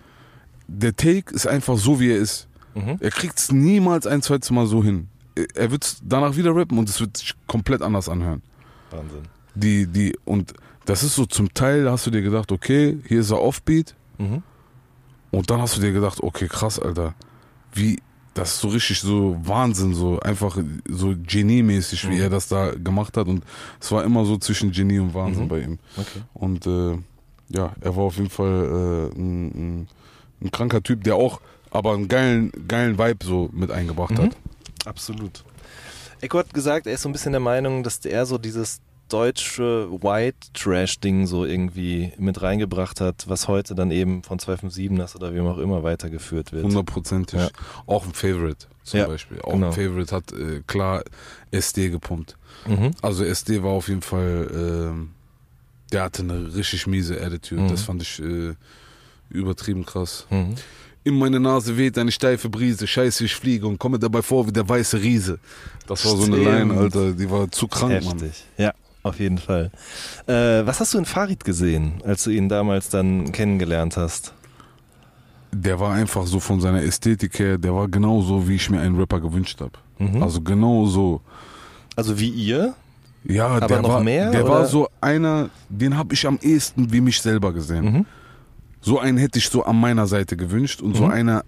der 0.67 0.95
Take 0.95 1.33
ist 1.33 1.47
einfach 1.47 1.77
so, 1.77 1.99
wie 1.99 2.11
er 2.11 2.17
ist. 2.17 2.47
Mhm. 2.75 2.97
Er 2.99 3.11
kriegt 3.11 3.39
es 3.39 3.51
niemals 3.51 4.07
ein 4.07 4.21
zweites 4.21 4.51
Mal 4.51 4.67
so 4.67 4.83
hin. 4.83 5.07
Er 5.55 5.71
wird 5.71 5.83
es 5.83 6.01
danach 6.03 6.35
wieder 6.35 6.55
rappen 6.55 6.77
und 6.77 6.89
es 6.89 6.99
wird 6.99 7.17
sich 7.17 7.33
komplett 7.47 7.81
anders 7.81 8.09
anhören. 8.09 8.43
Wahnsinn. 8.91 9.23
Die, 9.55 9.87
die, 9.87 10.17
und 10.25 10.53
das 10.85 11.03
ist 11.03 11.15
so 11.15 11.25
zum 11.25 11.53
Teil, 11.53 11.89
hast 11.89 12.05
du 12.05 12.11
dir 12.11 12.21
gedacht, 12.21 12.51
okay, 12.51 12.99
hier 13.07 13.21
ist 13.21 13.31
er 13.31 13.41
Offbeat. 13.41 13.95
Mhm. 14.17 14.43
Und 15.31 15.49
dann 15.49 15.61
hast 15.61 15.77
du 15.77 15.81
dir 15.81 15.91
gedacht, 15.91 16.21
okay, 16.21 16.47
krass, 16.47 16.77
Alter. 16.77 17.15
Wie, 17.73 17.99
das 18.33 18.55
ist 18.55 18.59
so 18.61 18.67
richtig 18.69 18.99
so 18.99 19.37
Wahnsinn, 19.43 19.93
so 19.93 20.19
einfach 20.19 20.57
so 20.87 21.13
Genie-mäßig, 21.15 22.07
wie 22.09 22.15
Mhm. 22.15 22.21
er 22.21 22.29
das 22.29 22.47
da 22.47 22.71
gemacht 22.71 23.15
hat. 23.17 23.27
Und 23.27 23.43
es 23.79 23.91
war 23.91 24.03
immer 24.03 24.25
so 24.25 24.37
zwischen 24.37 24.71
Genie 24.71 24.99
und 24.99 25.13
Wahnsinn 25.13 25.43
Mhm. 25.45 25.47
bei 25.49 25.59
ihm. 25.59 25.79
Okay. 25.97 26.21
Und 26.33 26.65
äh, 26.65 26.97
ja, 27.49 27.73
er 27.81 27.95
war 27.95 28.03
auf 28.05 28.17
jeden 28.17 28.29
Fall 28.29 29.11
äh, 29.13 29.19
ein, 29.19 29.45
ein, 29.81 29.87
ein 30.41 30.51
kranker 30.51 30.81
Typ, 30.81 31.03
der 31.03 31.15
auch 31.15 31.41
aber 31.71 31.93
einen 31.93 32.07
geilen, 32.07 32.51
geilen 32.67 32.97
Vibe 32.97 33.25
so 33.25 33.49
mit 33.53 33.69
eingebracht 33.71 34.11
Mhm. 34.11 34.17
hat. 34.23 34.37
Absolut. 34.85 35.43
Ecko 36.21 36.39
hat 36.39 36.53
gesagt, 36.53 36.87
er 36.87 36.93
ist 36.93 37.01
so 37.01 37.09
ein 37.09 37.11
bisschen 37.11 37.31
der 37.33 37.41
Meinung, 37.41 37.83
dass 37.83 37.97
er 38.05 38.25
so 38.25 38.37
dieses 38.37 38.79
deutsche 39.13 39.89
White 39.91 40.47
Trash 40.53 40.99
Ding 40.99 41.27
so 41.27 41.45
irgendwie 41.45 42.11
mit 42.17 42.41
reingebracht 42.41 42.99
hat, 42.99 43.25
was 43.27 43.47
heute 43.47 43.75
dann 43.75 43.91
eben 43.91 44.23
von 44.23 44.39
257 44.39 44.97
das 44.97 45.15
oder 45.15 45.35
wie 45.35 45.39
auch 45.41 45.59
immer 45.59 45.83
weitergeführt 45.83 46.51
wird. 46.51 46.63
Hundertprozentig. 46.63 47.39
Ja. 47.39 47.49
Auch 47.85 48.05
ein 48.05 48.13
Favorite 48.13 48.65
zum 48.83 48.99
Ja, 48.99 49.07
Beispiel. 49.07 49.39
Auch 49.41 49.53
genau. 49.53 49.67
ein 49.67 49.73
Favorite 49.73 50.15
hat 50.15 50.31
äh, 50.33 50.61
klar 50.65 51.03
SD 51.51 51.89
gepumpt. 51.89 52.37
Mhm. 52.67 52.91
Also 53.03 53.23
SD 53.23 53.61
war 53.61 53.71
auf 53.71 53.87
jeden 53.87 54.01
Fall, 54.01 54.49
ähm, 54.53 55.11
der 55.91 56.03
hatte 56.03 56.23
eine 56.23 56.55
richtig 56.55 56.87
miese 56.87 57.21
Attitude. 57.21 57.61
Mhm. 57.61 57.67
Das 57.69 57.83
fand 57.83 58.01
ich 58.01 58.19
äh, 58.19 58.55
übertrieben 59.29 59.85
krass. 59.85 60.25
Mhm. 60.31 60.55
In 61.05 61.19
meine 61.19 61.39
Nase 61.39 61.77
weht 61.77 61.97
eine 61.97 62.11
steife 62.11 62.49
Brise, 62.49 62.87
scheiße, 62.87 63.25
ich 63.25 63.35
fliege 63.35 63.67
und 63.67 63.77
komme 63.77 63.99
dabei 63.99 64.21
vor 64.21 64.47
wie 64.47 64.53
der 64.53 64.67
weiße 64.67 65.01
Riese. 65.01 65.37
Das 65.85 66.05
war 66.05 66.15
so 66.15 66.23
eine. 66.23 66.37
Line, 66.37 66.73
Alter, 66.73 67.11
die 67.11 67.29
war 67.29 67.51
zu 67.51 67.67
krank, 67.67 68.05
Mann. 68.05 68.19
Heftig. 68.19 68.45
Ja, 68.57 68.73
auf 69.03 69.19
jeden 69.19 69.37
Fall. 69.37 69.69
Äh, 70.27 70.65
was 70.65 70.79
hast 70.79 70.93
du 70.93 70.97
in 70.97 71.05
Farid 71.05 71.43
gesehen, 71.43 72.01
als 72.05 72.23
du 72.23 72.29
ihn 72.31 72.49
damals 72.49 72.89
dann 72.89 73.31
kennengelernt 73.31 73.97
hast? 73.97 74.33
Der 75.51 75.79
war 75.79 75.93
einfach 75.93 76.25
so 76.25 76.39
von 76.39 76.59
seiner 76.61 76.81
Ästhetik 76.81 77.37
her, 77.37 77.57
der 77.59 77.75
war 77.75 77.87
genauso, 77.87 78.47
wie 78.47 78.55
ich 78.55 78.69
mir 78.69 78.79
einen 78.79 78.97
Rapper 78.97 79.19
gewünscht 79.19 79.61
habe. 79.61 79.73
Mhm. 79.99 80.23
Also 80.23 80.41
genau 80.41 80.85
so. 80.87 81.21
Also 81.95 82.19
wie 82.19 82.29
ihr? 82.29 82.73
Ja, 83.25 83.47
Aber 83.47 83.67
der 83.67 83.81
noch 83.81 83.89
war, 83.89 84.03
mehr, 84.03 84.31
der 84.31 84.47
war 84.47 84.65
so 84.65 84.89
einer, 84.99 85.49
den 85.69 85.95
habe 85.95 86.13
ich 86.13 86.25
am 86.25 86.39
ehesten 86.41 86.91
wie 86.91 86.99
mich 87.01 87.21
selber 87.21 87.53
gesehen. 87.53 87.85
Mhm. 87.85 88.05
So 88.81 88.99
einen 88.99 89.17
hätte 89.17 89.37
ich 89.39 89.47
so 89.47 89.63
an 89.63 89.79
meiner 89.79 90.07
Seite 90.07 90.35
gewünscht 90.35 90.81
und 90.81 90.95
so 90.97 91.05
Mhm. 91.05 91.11
einer, 91.11 91.43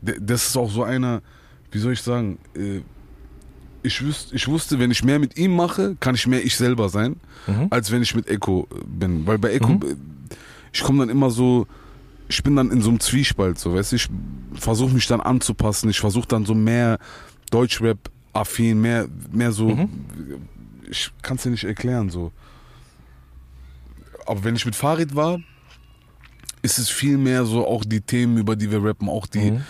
der- 0.00 0.18
das 0.20 0.48
ist 0.48 0.56
auch 0.56 0.70
so 0.70 0.82
einer, 0.82 1.20
wie 1.70 1.78
soll 1.78 1.92
ich 1.92 2.02
sagen, 2.02 2.38
äh, 2.56 2.80
ich, 3.86 4.02
wüs 4.02 4.28
ich 4.32 4.46
wusste, 4.48 4.78
wenn 4.78 4.90
ich 4.90 5.02
mehr 5.04 5.18
mit 5.18 5.36
ihm 5.38 5.54
mache, 5.56 5.96
kann 6.00 6.14
ich 6.14 6.26
mehr 6.26 6.44
ich 6.44 6.56
selber 6.56 6.88
sein, 6.88 7.16
Mhm. 7.46 7.68
als 7.70 7.90
wenn 7.90 8.02
ich 8.02 8.14
mit 8.14 8.26
Echo 8.28 8.66
äh, 8.72 8.84
bin. 8.86 9.26
Weil 9.26 9.38
bei 9.38 9.52
Echo, 9.52 9.68
Mhm. 9.74 9.82
äh, 9.82 9.96
ich 10.72 10.82
komme 10.82 10.98
dann 11.00 11.08
immer 11.08 11.30
so, 11.30 11.66
ich 12.28 12.42
bin 12.42 12.56
dann 12.56 12.70
in 12.70 12.82
so 12.82 12.90
einem 12.90 13.00
Zwiespalt, 13.00 13.58
so, 13.58 13.74
weißt 13.74 13.92
du, 13.92 13.96
ich 13.96 14.08
versuche 14.54 14.92
mich 14.92 15.06
dann 15.06 15.20
anzupassen, 15.20 15.88
ich 15.90 16.00
versuche 16.00 16.26
dann 16.28 16.44
so 16.44 16.54
mehr 16.54 16.98
Deutschrap-affin, 17.50 18.80
mehr, 18.80 19.06
mehr 19.32 19.52
so, 19.52 19.68
Mhm. 19.68 19.88
ich 20.90 21.10
kann 21.22 21.36
es 21.36 21.44
dir 21.44 21.50
nicht 21.50 21.64
erklären, 21.64 22.10
so. 22.10 22.32
Aber 24.26 24.42
wenn 24.44 24.56
ich 24.56 24.66
mit 24.66 24.74
Farid 24.74 25.14
war, 25.14 25.38
ist 26.62 26.78
es 26.78 26.88
viel 26.88 27.16
mehr 27.16 27.44
so 27.44 27.66
auch 27.66 27.84
die 27.84 28.00
Themen, 28.00 28.38
über 28.38 28.56
die 28.56 28.70
wir 28.70 28.82
rappen, 28.82 29.08
auch 29.08 29.26
die, 29.26 29.52
Mhm. 29.52 29.60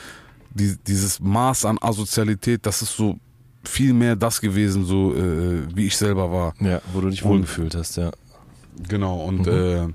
die 0.51 0.77
dieses 0.87 1.21
Maß 1.21 1.67
an 1.67 1.77
Asozialität, 1.81 2.65
das 2.65 2.81
ist 2.81 2.97
so 2.97 3.19
viel 3.67 3.93
mehr 3.93 4.17
das 4.17 4.41
gewesen, 4.41 4.85
so 4.85 5.15
äh, 5.15 5.63
wie 5.75 5.87
ich 5.87 5.97
selber 5.97 6.31
war. 6.33 6.55
Ja, 6.61 6.81
wo 6.93 7.01
du 7.01 7.11
dich 7.11 7.25
wohlgefühlt 7.25 7.75
hast, 7.75 7.97
ja. 7.97 8.11
Genau, 8.89 9.25
und 9.25 9.47
Mhm. 9.47 9.53
äh, 9.53 9.89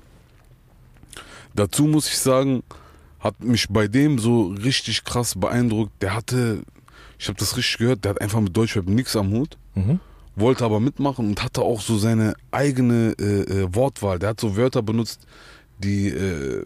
dazu 1.55 1.83
muss 1.85 2.07
ich 2.07 2.17
sagen, 2.17 2.63
hat 3.19 3.39
mich 3.43 3.67
bei 3.69 3.87
dem 3.87 4.17
so 4.19 4.47
richtig 4.47 5.03
krass 5.03 5.35
beeindruckt. 5.37 5.91
Der 6.01 6.15
hatte, 6.15 6.63
ich 7.19 7.27
habe 7.27 7.37
das 7.39 7.55
richtig 7.57 7.77
gehört, 7.77 8.03
der 8.03 8.11
hat 8.11 8.21
einfach 8.21 8.39
mit 8.41 8.55
Deutschrap 8.55 8.87
nichts 8.87 9.15
am 9.15 9.31
Hut, 9.31 9.57
Mhm. 9.75 9.99
wollte 10.35 10.65
aber 10.65 10.79
mitmachen 10.79 11.27
und 11.27 11.43
hatte 11.43 11.61
auch 11.61 11.81
so 11.81 11.97
seine 11.97 12.33
eigene 12.51 13.13
äh, 13.19 13.41
äh, 13.63 13.75
Wortwahl. 13.75 14.17
Der 14.19 14.29
hat 14.29 14.39
so 14.39 14.55
Wörter 14.57 14.81
benutzt, 14.81 15.21
die 15.79 16.07
äh, 16.09 16.65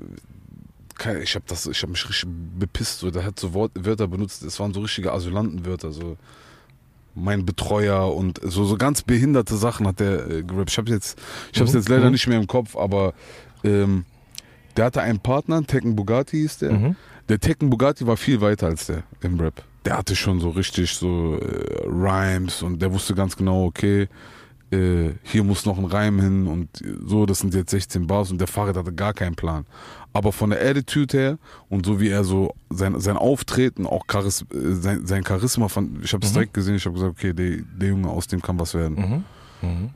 keine, 0.98 1.22
ich 1.24 1.36
habe 1.36 1.44
das, 1.48 1.66
ich 1.68 1.82
habe 1.82 1.92
mich 1.92 2.08
richtig 2.08 2.30
bepisst. 2.58 3.00
So, 3.00 3.12
der 3.12 3.26
hat 3.26 3.38
so 3.38 3.54
Wort, 3.54 3.72
Wörter 3.76 4.08
benutzt. 4.08 4.44
Es 4.44 4.60
waren 4.62 4.74
so 4.74 4.80
richtige 4.80 5.12
Asylantenwörter, 5.12 5.92
so 5.92 6.16
mein 7.16 7.46
Betreuer 7.46 8.14
und 8.14 8.40
so 8.44 8.66
so 8.66 8.78
ganz 8.78 9.02
behinderte 9.02 9.56
Sachen 9.56 9.88
hat 9.88 10.00
der 10.00 10.30
äh, 10.30 10.44
gerappt. 10.44 10.70
Ich 10.72 10.78
habe 10.78 10.92
jetzt, 10.92 11.18
ich 11.54 11.60
habe 11.60 11.68
es 11.68 11.74
Mhm. 11.74 11.80
jetzt 11.80 11.90
leider 11.90 12.06
Mhm. 12.06 12.12
nicht 12.12 12.28
mehr 12.28 12.40
im 12.40 12.48
Kopf, 12.48 12.76
aber 12.76 13.14
ähm, 13.64 14.06
der 14.78 14.86
hatte 14.86 15.02
einen 15.02 15.20
Partner, 15.20 15.64
Tekken 15.66 15.96
Bugatti 15.96 16.38
hieß 16.38 16.58
der. 16.60 16.72
Mhm. 16.74 16.96
Der 17.30 17.40
Tekken 17.40 17.70
Bugatti 17.70 18.06
war 18.06 18.18
viel 18.18 18.42
weiter 18.42 18.68
als 18.68 18.88
der 18.88 19.04
im 19.22 19.40
Rap. 19.40 19.64
Der 19.86 19.98
hatte 19.98 20.16
schon 20.16 20.40
so 20.40 20.50
richtig 20.50 20.92
so 20.94 21.38
äh, 21.40 21.88
Rhymes 21.88 22.62
und 22.62 22.82
der 22.82 22.92
wusste 22.92 23.16
ganz 23.16 23.36
genau, 23.38 23.66
okay, 23.66 24.08
äh, 24.72 25.12
hier 25.24 25.44
muss 25.44 25.66
noch 25.66 25.78
ein 25.78 25.86
Reim 25.86 26.20
hin 26.20 26.48
und 26.48 26.70
so, 27.06 27.26
das 27.26 27.40
sind 27.40 27.54
jetzt 27.54 27.72
16 27.72 28.08
Bars 28.08 28.32
und 28.32 28.40
der 28.40 28.48
Fahrrad 28.48 28.76
hatte 28.76 28.94
gar 28.94 29.14
keinen 29.14 29.36
Plan. 29.36 29.66
Aber 30.16 30.32
von 30.32 30.50
der 30.52 30.62
Attitude 30.66 31.18
her 31.18 31.38
und 31.68 31.86
so 31.86 32.00
wie 32.00 32.08
er 32.08 32.24
so 32.24 32.54
sein, 32.70 32.98
sein 33.02 33.18
Auftreten, 33.18 33.86
auch 33.86 34.04
Charis, 34.10 34.44
äh, 34.54 34.72
sein, 34.74 35.06
sein 35.06 35.26
Charisma, 35.26 35.68
fand, 35.68 36.06
ich 36.06 36.14
habe 36.14 36.24
es 36.26 36.32
Mhm. 36.32 36.36
direkt 36.36 36.54
gesehen, 36.54 36.76
ich 36.76 36.86
habe 36.86 36.94
gesagt, 36.96 37.12
okay, 37.18 37.34
der, 37.34 37.58
der 37.78 37.90
Junge, 37.90 38.10
aus 38.10 38.26
dem 38.28 38.42
kann 38.42 38.58
was 38.58 38.74
werden. 38.74 39.24
Mhm. 39.62 39.70
Mhm. 39.70 39.90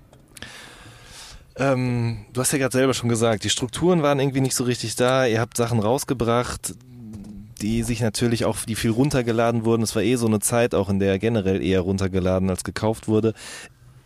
Ähm, 1.56 2.18
du 2.34 2.42
hast 2.42 2.52
ja 2.52 2.58
gerade 2.58 2.74
selber 2.74 2.94
schon 2.94 3.08
gesagt, 3.10 3.44
die 3.46 3.50
Strukturen 3.50 4.02
waren 4.02 4.20
irgendwie 4.20 4.42
nicht 4.42 4.56
so 4.56 4.64
richtig 4.66 4.96
da. 4.98 5.26
Ihr 5.26 5.40
habt 5.40 5.56
Sachen 5.58 5.80
rausgebracht, 5.80 6.74
die 7.62 7.84
sich 7.84 8.02
natürlich 8.02 8.44
auch, 8.46 8.58
die 8.68 8.76
viel 8.76 8.92
runtergeladen 8.92 9.64
wurden. 9.66 9.84
Es 9.84 9.96
war 9.96 10.02
eh 10.04 10.16
so 10.16 10.28
eine 10.28 10.40
Zeit, 10.42 10.76
auch 10.76 10.90
in 10.90 11.00
der 11.00 11.18
generell 11.20 11.62
eher 11.62 11.82
runtergeladen 11.82 12.50
als 12.50 12.64
gekauft 12.66 13.08
wurde. 13.08 13.34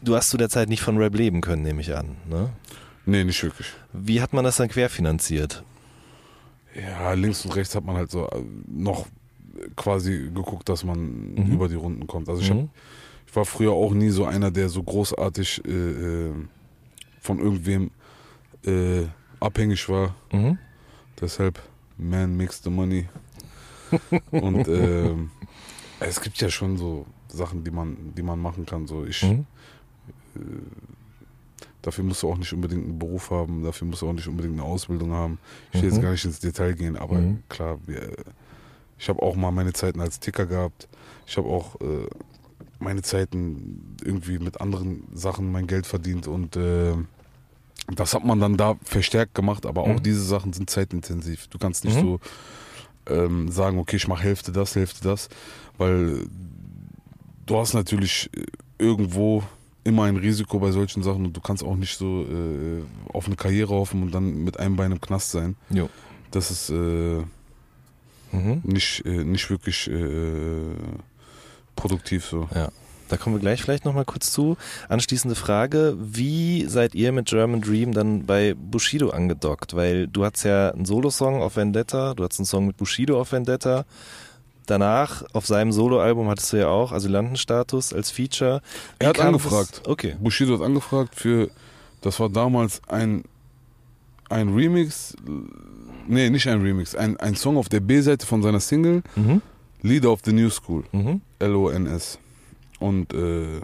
Du 0.03 0.16
hast 0.16 0.30
zu 0.30 0.38
der 0.38 0.49
Zeit 0.49 0.70
nicht 0.70 0.82
von 0.82 0.97
Rap 0.97 1.16
leben 1.16 1.41
können, 1.41 1.64
nehme 1.64 1.82
ich 1.82 1.95
an. 1.95 2.18
Ne? 2.30 2.49
Nee, 3.05 3.24
nicht 3.24 3.41
wirklich. 3.43 3.68
Wie 3.93 4.22
hat 4.22 4.34
man 4.34 4.43
das 4.43 4.57
dann 4.57 4.70
querfinanziert? 4.70 5.64
Ja, 6.76 7.13
links 7.13 7.45
und 7.45 7.55
rechts 7.55 7.76
hat 7.76 7.84
man 7.86 7.95
halt 7.95 8.09
so 8.11 8.28
äh, 8.28 8.43
noch 8.67 9.07
quasi 9.76 10.30
geguckt, 10.34 10.67
dass 10.69 10.84
man 10.84 11.34
Mhm. 11.36 11.51
über 11.53 11.67
die 11.67 11.76
Runden 11.76 12.07
kommt. 12.07 12.28
Also 12.30 12.41
ich, 12.41 12.49
hab, 12.49 12.57
Mhm. 12.57 12.69
ich 13.28 13.36
war 13.36 13.45
früher 13.45 13.71
auch 13.74 13.93
nie 13.93 14.09
so 14.09 14.26
einer, 14.26 14.49
der 14.51 14.69
so 14.69 14.82
großartig 14.84 15.61
äh, 15.65 15.69
äh, 15.71 16.34
von 17.21 17.39
irgendwem 17.39 17.91
äh, 18.65 19.03
abhängig 19.39 19.88
war. 19.89 20.15
Mhm. 20.32 20.57
Deshalb, 21.21 21.59
man 21.97 22.36
makes 22.36 22.61
the 22.63 22.69
money. 22.69 23.07
und 24.32 24.67
ähm, 24.67 25.30
es 25.99 26.19
gibt 26.19 26.38
ja 26.41 26.49
schon 26.49 26.78
so 26.78 27.05
Sachen, 27.28 27.63
die 27.63 27.71
man, 27.71 28.13
die 28.15 28.24
man 28.24 28.39
machen 28.39 28.65
kann. 28.65 28.88
So 28.88 29.05
ich, 29.05 29.21
Mhm. 29.24 29.45
Dafür 31.84 32.03
musst 32.03 32.23
du 32.23 32.29
auch 32.31 32.38
nicht 32.38 32.51
unbedingt 32.53 32.84
einen 32.86 32.97
Beruf 32.97 33.29
haben, 33.29 33.63
dafür 33.63 33.88
musst 33.88 34.01
du 34.01 34.09
auch 34.09 34.13
nicht 34.13 34.27
unbedingt 34.27 34.55
eine 34.55 34.63
Ausbildung 34.63 35.11
haben. 35.11 35.38
Ich 35.71 35.81
will 35.81 35.89
Mhm. 35.89 35.95
jetzt 35.95 36.01
gar 36.03 36.11
nicht 36.11 36.25
ins 36.25 36.39
Detail 36.39 36.73
gehen, 36.73 36.97
aber 36.97 37.19
Mhm. 37.19 37.43
klar, 37.49 37.77
ich 38.97 39.07
habe 39.09 39.21
auch 39.21 39.36
mal 39.36 39.51
meine 39.51 39.73
Zeiten 39.73 40.01
als 40.01 40.19
Ticker 40.19 40.47
gehabt. 40.47 40.88
Ich 41.27 41.38
habe 41.38 41.47
auch 41.47 41.79
äh, 41.81 42.07
meine 42.79 43.01
Zeiten 43.03 43.95
irgendwie 44.03 44.39
mit 44.39 44.59
anderen 44.59 45.03
Sachen 45.13 45.51
mein 45.51 45.67
Geld 45.67 45.86
verdient 45.86 46.27
und 46.27 46.55
äh, 46.55 46.93
das 47.93 48.13
hat 48.13 48.23
man 48.25 48.39
dann 48.39 48.55
da 48.57 48.75
verstärkt 48.84 49.36
gemacht, 49.36 49.65
aber 49.65 49.84
auch 49.84 49.99
Mhm. 49.99 50.03
diese 50.03 50.23
Sachen 50.23 50.53
sind 50.53 50.69
zeitintensiv. 50.69 51.47
Du 51.47 51.57
kannst 51.57 51.84
nicht 51.86 51.97
Mhm. 51.97 52.01
so 52.01 52.19
ähm, 53.07 53.51
sagen, 53.51 53.77
okay, 53.79 53.97
ich 53.97 54.07
mache 54.07 54.23
Hälfte 54.23 54.53
das, 54.53 54.75
Hälfte 54.75 55.03
das, 55.03 55.27
weil 55.77 56.25
du 57.45 57.57
hast 57.57 57.73
natürlich 57.73 58.29
irgendwo 58.77 59.43
immer 59.84 60.03
ein 60.03 60.17
Risiko 60.17 60.59
bei 60.59 60.71
solchen 60.71 61.03
Sachen 61.03 61.25
und 61.25 61.36
du 61.36 61.41
kannst 61.41 61.63
auch 61.63 61.75
nicht 61.75 61.97
so 61.97 62.23
äh, 62.23 62.84
auf 63.13 63.27
eine 63.27 63.36
Karriere 63.36 63.73
hoffen 63.73 64.01
und 64.03 64.11
dann 64.13 64.43
mit 64.43 64.59
einem 64.59 64.75
Bein 64.75 64.91
im 64.91 65.01
Knast 65.01 65.31
sein. 65.31 65.55
Jo. 65.69 65.89
Das 66.31 66.51
ist 66.51 66.69
äh, 66.69 67.21
Mhm. 68.34 68.61
nicht, 68.63 69.05
äh, 69.05 69.23
nicht 69.23 69.49
wirklich 69.51 69.88
äh, 69.89 70.73
produktiv 71.75 72.25
so. 72.25 72.47
Da 73.09 73.17
kommen 73.17 73.36
wir 73.36 73.41
gleich 73.41 73.61
vielleicht 73.61 73.86
nochmal 73.86 74.05
kurz 74.05 74.31
zu. 74.31 74.57
Anschließende 74.89 75.36
Frage, 75.36 75.95
wie 75.99 76.65
seid 76.67 76.95
ihr 76.95 77.11
mit 77.11 77.27
German 77.27 77.61
Dream 77.61 77.91
dann 77.91 78.25
bei 78.25 78.55
Bushido 78.55 79.09
angedockt? 79.11 79.75
Weil 79.75 80.07
du 80.07 80.25
hattest 80.25 80.45
ja 80.45 80.71
einen 80.71 80.86
Solosong 80.86 81.41
auf 81.43 81.57
Vendetta, 81.57 82.15
du 82.15 82.23
hattest 82.23 82.39
einen 82.39 82.47
Song 82.47 82.65
mit 82.65 82.77
Bushido 82.77 83.19
auf 83.21 83.31
Vendetta. 83.31 83.86
Danach, 84.66 85.24
auf 85.34 85.45
seinem 85.45 85.72
Soloalbum 85.72 86.30
hattest 86.30 86.53
du 86.53 86.57
ja 86.57 86.68
auch 86.70 86.91
Asylantenstatus 86.93 87.93
als 87.93 88.11
Feature. 88.11 88.61
Wie 88.99 89.03
Er 89.05 89.09
hat 89.09 89.18
kam 89.18 89.34
das- 89.34 89.43
angefragt. 89.45 89.82
Okay. 89.88 90.16
Bushido 90.22 90.53
hat 90.55 90.61
angefragt 90.61 91.16
für, 91.16 91.49
das 92.01 92.20
war 92.20 92.30
damals 92.30 92.82
ein, 92.88 93.24
ein 94.30 94.53
Remix, 94.53 95.16
nee, 96.07 96.30
nicht 96.30 96.47
ein 96.47 96.61
Remix, 96.61 96.95
ein, 96.95 97.18
ein 97.18 97.36
Song 97.36 97.57
auf 97.57 97.68
der 97.68 97.82
B-Seite 97.82 98.26
von 98.26 98.41
seiner 98.41 98.59
Single, 98.61 99.03
Mhm. 99.16 99.41
Leader 99.82 100.11
of 100.14 100.22
the 100.24 100.32
New 100.32 100.49
School, 100.49 100.84
Mhm. 100.93 101.20
L-O-N-S. 101.39 102.18
Und 102.80 103.14
äh, 103.14 103.61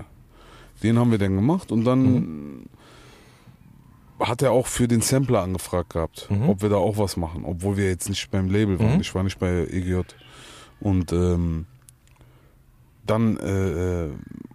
den 0.83 0.99
haben 0.99 1.11
wir 1.11 1.17
dann 1.17 1.35
gemacht 1.35 1.71
und 1.71 1.85
dann 1.85 2.03
Mhm. 2.03 2.65
hat 4.19 4.41
er 4.41 4.51
auch 4.51 4.67
für 4.67 4.87
den 4.89 4.99
Sampler 5.01 5.41
angefragt 5.43 5.91
gehabt, 5.91 6.27
Mhm. 6.29 6.49
ob 6.49 6.61
wir 6.61 6.67
da 6.69 6.75
auch 6.75 6.97
was 6.97 7.15
machen, 7.15 7.45
obwohl 7.45 7.77
wir 7.77 7.87
jetzt 7.87 8.09
nicht 8.09 8.29
beim 8.31 8.49
Label 8.49 8.77
waren. 8.79 8.95
Mhm. 8.95 9.01
Ich 9.01 9.15
war 9.15 9.23
nicht 9.23 9.39
bei 9.39 9.65
EGJ. 9.71 10.01
Und 10.81 11.11
ähm, 11.11 11.65
dann 13.05 13.37
äh, 13.37 14.05
äh, 14.05 14.11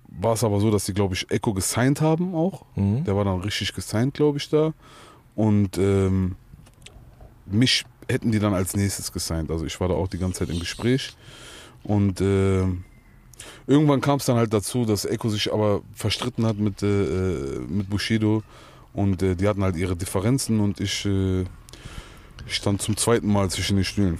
war 0.09 0.35
es 0.35 0.45
aber 0.45 0.61
so, 0.61 0.70
dass 0.70 0.87
sie, 0.87 0.95
glaube 0.95 1.14
ich, 1.14 1.31
Echo 1.31 1.53
gesigned 1.53 2.01
haben 2.01 2.35
auch. 2.35 2.64
Mhm. 2.77 3.05
Der 3.05 3.16
war 3.16 3.25
dann 3.25 3.41
richtig 3.41 3.75
gesigned, 3.75 4.14
glaube 4.14 4.39
ich, 4.39 4.49
da. 4.49 4.72
Und 5.35 5.77
ähm, 5.79 6.37
mich 7.47 7.85
hätten 8.09 8.33
die 8.33 8.39
dann 8.39 8.55
als 8.55 8.77
nächstes 8.77 9.12
gesigned. 9.12 9.51
Also 9.51 9.64
ich 9.64 9.79
war 9.81 9.89
da 9.89 9.95
auch 9.95 10.09
die 10.09 10.18
ganze 10.18 10.41
Zeit 10.41 10.51
im 10.51 10.61
Gespräch. 10.61 11.16
Und 11.83 12.20
äh, 12.20 12.64
irgendwann 13.66 14.01
kam 14.01 14.18
es 14.18 14.27
dann 14.27 14.37
halt 14.37 14.53
dazu, 14.53 14.85
dass 14.85 15.05
Echo 15.05 15.29
sich 15.29 15.53
aber 15.53 15.83
verstritten 15.95 16.47
hat 16.47 16.59
mit, 16.59 16.83
äh, 16.83 17.57
äh, 17.57 17.59
mit 17.61 17.91
Bushido. 17.91 18.43
Und 18.93 19.22
äh, 19.22 19.35
die 19.35 19.49
hatten 19.49 19.62
halt 19.64 19.77
ihre 19.77 19.97
Differenzen 19.97 20.61
und 20.61 20.81
ich 20.81 21.05
äh, 21.05 21.45
stand 22.47 22.81
zum 22.81 22.97
zweiten 22.97 23.27
Mal 23.27 23.51
zwischen 23.51 23.77
den 23.77 23.85
Stühlen. 23.85 24.18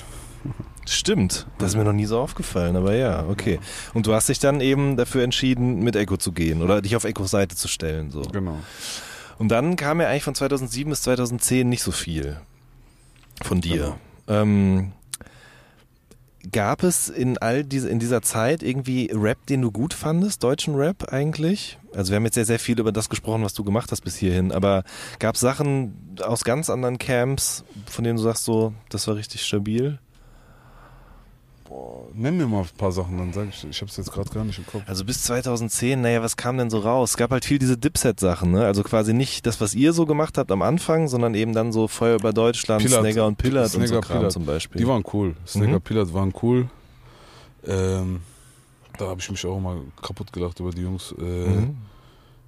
Stimmt, 0.87 1.47
das 1.59 1.71
ist 1.71 1.77
mir 1.77 1.85
noch 1.85 1.93
nie 1.93 2.05
so 2.05 2.19
aufgefallen, 2.19 2.77
aber 2.77 2.95
ja, 2.95 3.27
okay. 3.27 3.59
Und 3.95 4.07
du 4.07 4.13
hast 4.13 4.29
dich 4.29 4.39
dann 4.39 4.61
eben 4.61 4.97
dafür 4.97 5.25
entschieden, 5.25 5.83
mit 5.83 5.97
Echo 5.97 6.19
zu 6.19 6.33
gehen 6.33 6.63
oder 6.63 6.83
dich 6.83 6.95
auf 6.95 7.05
Echos 7.05 7.31
Seite 7.31 7.57
zu 7.57 7.69
stellen. 7.69 8.11
So. 8.11 8.23
Genau. 8.23 8.59
Und 9.39 9.49
dann 9.49 9.77
kam 9.77 10.01
ja 10.01 10.09
eigentlich 10.09 10.25
von 10.25 10.35
2007 10.35 10.91
bis 10.91 11.03
2010 11.03 11.69
nicht 11.69 11.83
so 11.83 11.91
viel 11.91 12.37
von 13.43 13.61
dir. 13.61 13.97
Ähm, 14.29 14.93
gab 16.53 16.83
es 16.83 17.09
in 17.09 17.39
all 17.39 17.65
diese, 17.65 17.89
in 17.89 17.99
dieser 17.99 18.23
Zeit 18.23 18.63
irgendwie 18.63 19.11
Rap, 19.13 19.47
den 19.47 19.63
du 19.63 19.71
gut 19.71 19.95
fandest, 19.95 20.43
deutschen 20.45 20.75
Rap 20.75 21.13
eigentlich? 21.13 21.79
Also 21.95 22.11
wir 22.11 22.17
haben 22.17 22.25
jetzt 22.25 22.35
sehr, 22.35 22.45
sehr 22.45 22.59
viel 22.59 22.79
über 22.79 22.93
das 22.93 23.09
gesprochen, 23.09 23.43
was 23.43 23.55
du 23.55 23.65
gemacht 23.65 23.91
hast 23.93 24.03
bis 24.03 24.17
hierhin, 24.17 24.53
aber 24.53 24.85
gab 25.19 25.37
es 25.37 25.41
Sachen 25.41 26.17
aus 26.23 26.45
ganz 26.45 26.71
anderen 26.71 26.99
Camps, 26.99 27.65
von 27.87 28.05
denen 28.05 28.17
du 28.17 28.23
sagst 28.23 28.45
so, 28.45 28.75
das 28.89 29.07
war 29.09 29.17
richtig 29.17 29.45
stabil? 29.45 29.99
Boah, 31.75 32.05
nenn 32.15 32.37
mir 32.37 32.47
mal 32.47 32.61
ein 32.61 32.69
paar 32.79 32.93
Sachen, 32.93 33.19
dann 33.19 33.33
sag 33.33 33.49
ich, 33.49 33.67
ich 33.69 33.83
hab's 33.83 33.97
jetzt 33.97 34.13
gerade 34.13 34.31
gar 34.31 34.45
nicht 34.45 34.59
im 34.59 34.67
Kopf. 34.67 34.83
Also 34.87 35.05
bis 35.05 35.25
2010, 35.25 36.01
naja, 36.01 36.23
was 36.23 36.37
kam 36.37 36.57
denn 36.57 36.71
so 36.71 36.79
raus? 36.79 37.11
Es 37.11 37.17
gab 37.17 37.33
halt 37.33 37.45
viel 37.45 37.59
diese 37.59 37.77
Dipset-Sachen, 37.77 38.53
ne? 38.53 38.65
Also 38.65 38.85
quasi 38.85 39.13
nicht 39.13 39.45
das, 39.45 39.61
was 39.61 39.75
ihr 39.75 39.93
so 39.93 40.07
gemacht 40.07 40.39
habt 40.39 40.53
am 40.53 40.63
Anfang, 40.63 41.09
sondern 41.09 41.35
eben 41.35 41.53
dann 41.53 41.73
so 41.73 41.89
Feuer 41.89 42.15
über 42.15 42.33
Deutschland, 42.33 42.85
Pillard. 42.85 43.01
Snagger 43.01 43.27
und 43.27 43.39
Pillard 43.39 43.75
und 43.75 43.89
so 43.89 44.01
Kram 44.01 44.31
zum 44.31 44.47
Beispiel. 44.47 44.81
Die 44.81 44.87
waren 44.87 45.03
cool. 45.13 45.35
Snagger 45.45 45.79
Mhm. 45.79 45.81
Pillard 45.81 46.15
waren 46.15 46.33
cool. 46.43 46.69
Ähm, 47.67 48.21
da 48.97 49.07
habe 49.09 49.21
ich 49.21 49.29
mich 49.29 49.45
auch 49.45 49.57
immer 49.57 49.79
kaputt 50.01 50.33
gelacht 50.33 50.61
über 50.61 50.71
die 50.71 50.83
Jungs. 50.83 51.13
Äh, 51.19 51.23
mhm. 51.23 51.77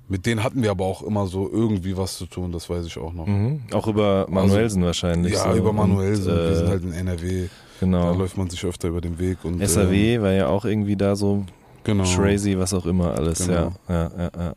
Mit 0.08 0.24
denen 0.24 0.44
hatten 0.44 0.62
wir 0.62 0.70
aber 0.70 0.84
auch 0.84 1.02
immer 1.02 1.26
so 1.26 1.50
irgendwie 1.50 1.96
was 1.96 2.16
zu 2.16 2.26
tun, 2.26 2.52
das 2.52 2.70
weiß 2.70 2.86
ich 2.86 2.96
auch 2.96 3.12
noch. 3.12 3.26
Mhm. 3.26 3.62
Auch 3.72 3.88
über 3.88 4.26
Manuelsen 4.30 4.84
wahrscheinlich. 4.84 5.32
Ja, 5.32 5.50
so. 5.50 5.58
über 5.58 5.72
Manuelsen. 5.72 6.30
Und, 6.30 6.38
wir 6.38 6.54
sind 6.54 6.66
äh, 6.66 6.70
halt 6.70 6.82
in 6.84 6.92
NRW. 6.92 7.48
Da 7.80 7.86
genau. 7.86 8.14
läuft 8.14 8.36
man 8.36 8.48
sich 8.48 8.64
öfter 8.64 8.88
über 8.88 9.00
den 9.00 9.18
Weg. 9.18 9.44
Und, 9.44 9.66
SAW 9.66 10.22
war 10.22 10.32
ja 10.32 10.46
auch 10.48 10.64
irgendwie 10.64 10.96
da 10.96 11.14
so 11.16 11.44
genau. 11.84 12.04
crazy, 12.04 12.56
was 12.58 12.72
auch 12.74 12.86
immer 12.86 13.14
alles. 13.14 13.46
Genau. 13.46 13.72
Ja, 13.88 13.94
ja, 13.94 14.10
ja, 14.18 14.30
ja. 14.36 14.54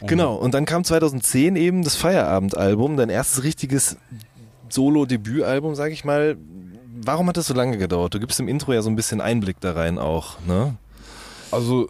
Und 0.00 0.08
Genau, 0.08 0.34
und 0.36 0.54
dann 0.54 0.64
kam 0.64 0.84
2010 0.84 1.56
eben 1.56 1.82
das 1.84 1.96
Feierabendalbum, 1.96 2.96
dein 2.96 3.08
erstes 3.10 3.42
richtiges 3.42 3.96
Solo-Debütalbum, 4.68 5.74
sag 5.74 5.92
ich 5.92 6.04
mal. 6.04 6.36
Warum 7.02 7.28
hat 7.28 7.36
das 7.36 7.46
so 7.46 7.54
lange 7.54 7.76
gedauert? 7.78 8.14
Du 8.14 8.20
gibst 8.20 8.40
im 8.40 8.48
Intro 8.48 8.72
ja 8.72 8.82
so 8.82 8.88
ein 8.90 8.96
bisschen 8.96 9.20
Einblick 9.20 9.60
da 9.60 9.72
rein 9.72 9.98
auch, 9.98 10.38
ne? 10.46 10.76
Also, 11.50 11.88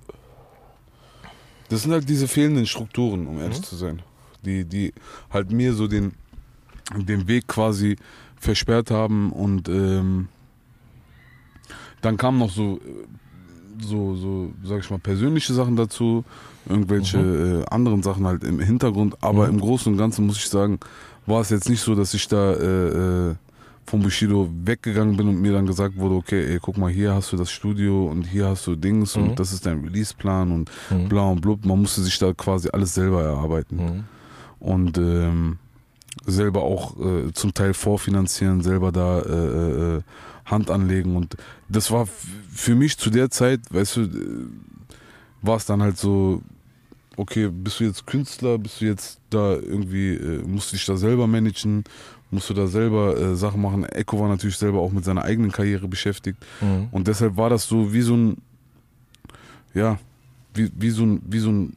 das 1.69 1.83
sind 1.83 1.93
halt 1.93 2.09
diese 2.09 2.29
fehlenden 2.29 2.67
Strukturen, 2.67 3.27
um 3.27 3.41
ehrlich 3.41 3.59
Mhm. 3.59 3.65
zu 3.65 3.77
sein. 3.77 4.03
Die, 4.45 4.65
die 4.65 4.93
halt 5.31 5.51
mir 5.51 5.73
so 5.73 5.87
den, 5.87 6.13
den 6.95 7.27
Weg 7.29 7.47
quasi 7.49 7.97
versperrt 8.45 8.91
haben 8.91 9.33
und 9.33 9.69
ähm, 9.69 10.29
dann 12.03 12.17
kamen 12.17 12.39
noch 12.39 12.51
so, 12.51 12.79
so, 13.81 14.15
so, 14.15 14.53
sag 14.63 14.81
ich 14.81 14.91
mal, 14.91 14.99
persönliche 14.99 15.53
Sachen 15.55 15.77
dazu, 15.77 16.25
irgendwelche 16.69 17.19
äh, 17.19 17.75
anderen 17.75 18.03
Sachen 18.03 18.27
halt 18.27 18.45
im 18.45 18.61
Hintergrund, 18.61 19.17
aber 19.23 19.47
Mhm. 19.49 19.55
im 19.55 19.61
Großen 19.61 19.91
und 19.93 19.99
Ganzen 19.99 20.27
muss 20.27 20.37
ich 20.37 20.49
sagen, 20.49 20.79
war 21.27 21.41
es 21.41 21.51
jetzt 21.51 21.69
nicht 21.69 21.81
so, 21.81 21.95
dass 21.95 22.13
ich 22.15 22.29
da 22.29 22.53
äh, 22.53 23.31
äh, 23.31 23.35
vom 23.87 24.03
Bushido 24.03 24.49
weggegangen 24.65 25.17
bin 25.17 25.29
und 25.29 25.41
mir 25.41 25.53
dann 25.53 25.67
gesagt 25.67 25.97
wurde, 25.97 26.15
okay, 26.15 26.53
ey, 26.53 26.59
guck 26.61 26.77
mal, 26.79 26.91
hier 26.91 27.15
hast 27.15 27.33
du 27.33 27.37
das 27.37 27.51
Studio 27.51 28.07
und 28.09 28.25
hier 28.25 28.47
hast 28.49 28.67
du 28.67 28.77
Dings 28.77 29.17
Mhm. 29.17 29.23
und 29.23 29.39
das 29.39 29.53
ist 29.53 29.65
dein 29.67 29.81
Releaseplan 29.85 30.53
und 30.53 30.71
Mhm. 30.91 31.09
bla 31.09 31.23
und 31.31 31.41
blub. 31.41 31.65
Man 31.65 31.81
musste 31.81 32.03
sich 32.03 32.19
da 32.19 32.33
quasi 32.35 32.69
alles 32.73 32.95
selber 32.95 33.23
erarbeiten 33.23 33.77
Mhm. 33.77 34.05
und 34.61 34.99
ähm, 34.99 35.59
selber 36.27 36.63
auch 36.63 36.97
äh, 36.99 37.33
zum 37.33 37.55
Teil 37.55 37.75
vorfinanzieren, 37.75 38.63
selber 38.63 38.93
da 38.93 39.21
äh, 39.21 39.97
äh, 39.97 40.03
Hand 40.47 40.71
anlegen 40.71 41.17
und 41.17 41.37
das 41.69 41.91
war 41.91 42.07
für 42.51 42.75
mich 42.75 42.99
zu 42.99 43.11
der 43.11 43.31
Zeit, 43.31 43.61
weißt 43.71 43.97
du, 43.97 44.01
äh, 44.03 44.47
war 45.43 45.57
es 45.57 45.67
dann 45.67 45.83
halt 45.83 45.99
so, 45.99 46.43
okay, 47.17 47.49
bist 47.49 47.81
du 47.81 47.85
jetzt 47.85 48.07
Künstler, 48.07 48.59
bist 48.59 48.81
du 48.81 48.87
jetzt 48.87 49.21
da 49.31 49.53
irgendwie, 49.55 50.15
äh, 50.15 50.43
musst 50.47 50.73
du 50.73 50.77
dich 50.77 50.87
da 50.87 50.97
selber 50.97 51.27
managen, 51.27 51.85
musst 52.31 52.51
du 52.51 52.55
da 52.55 52.67
selber 52.67 53.17
äh, 53.17 53.37
Sachen 53.37 53.63
machen. 53.63 53.85
Echo 53.85 54.19
war 54.19 54.29
natürlich 54.29 54.57
selber 54.57 54.81
auch 54.81 54.93
mit 54.93 55.05
seiner 55.05 55.23
eigenen 55.23 55.53
Karriere 55.53 55.89
beschäftigt 55.89 56.39
Mhm. 56.61 56.89
und 56.91 57.07
deshalb 57.09 57.37
war 57.37 57.51
das 57.51 57.67
so 57.67 57.93
wie 57.93 58.03
so 58.03 58.15
ein, 58.17 58.37
ja, 59.75 59.99
wie, 60.55 60.71
wie, 60.77 60.91
so, 60.91 61.05
ein, 61.05 61.23
wie 61.27 61.39
so 61.41 61.51
ein 61.51 61.73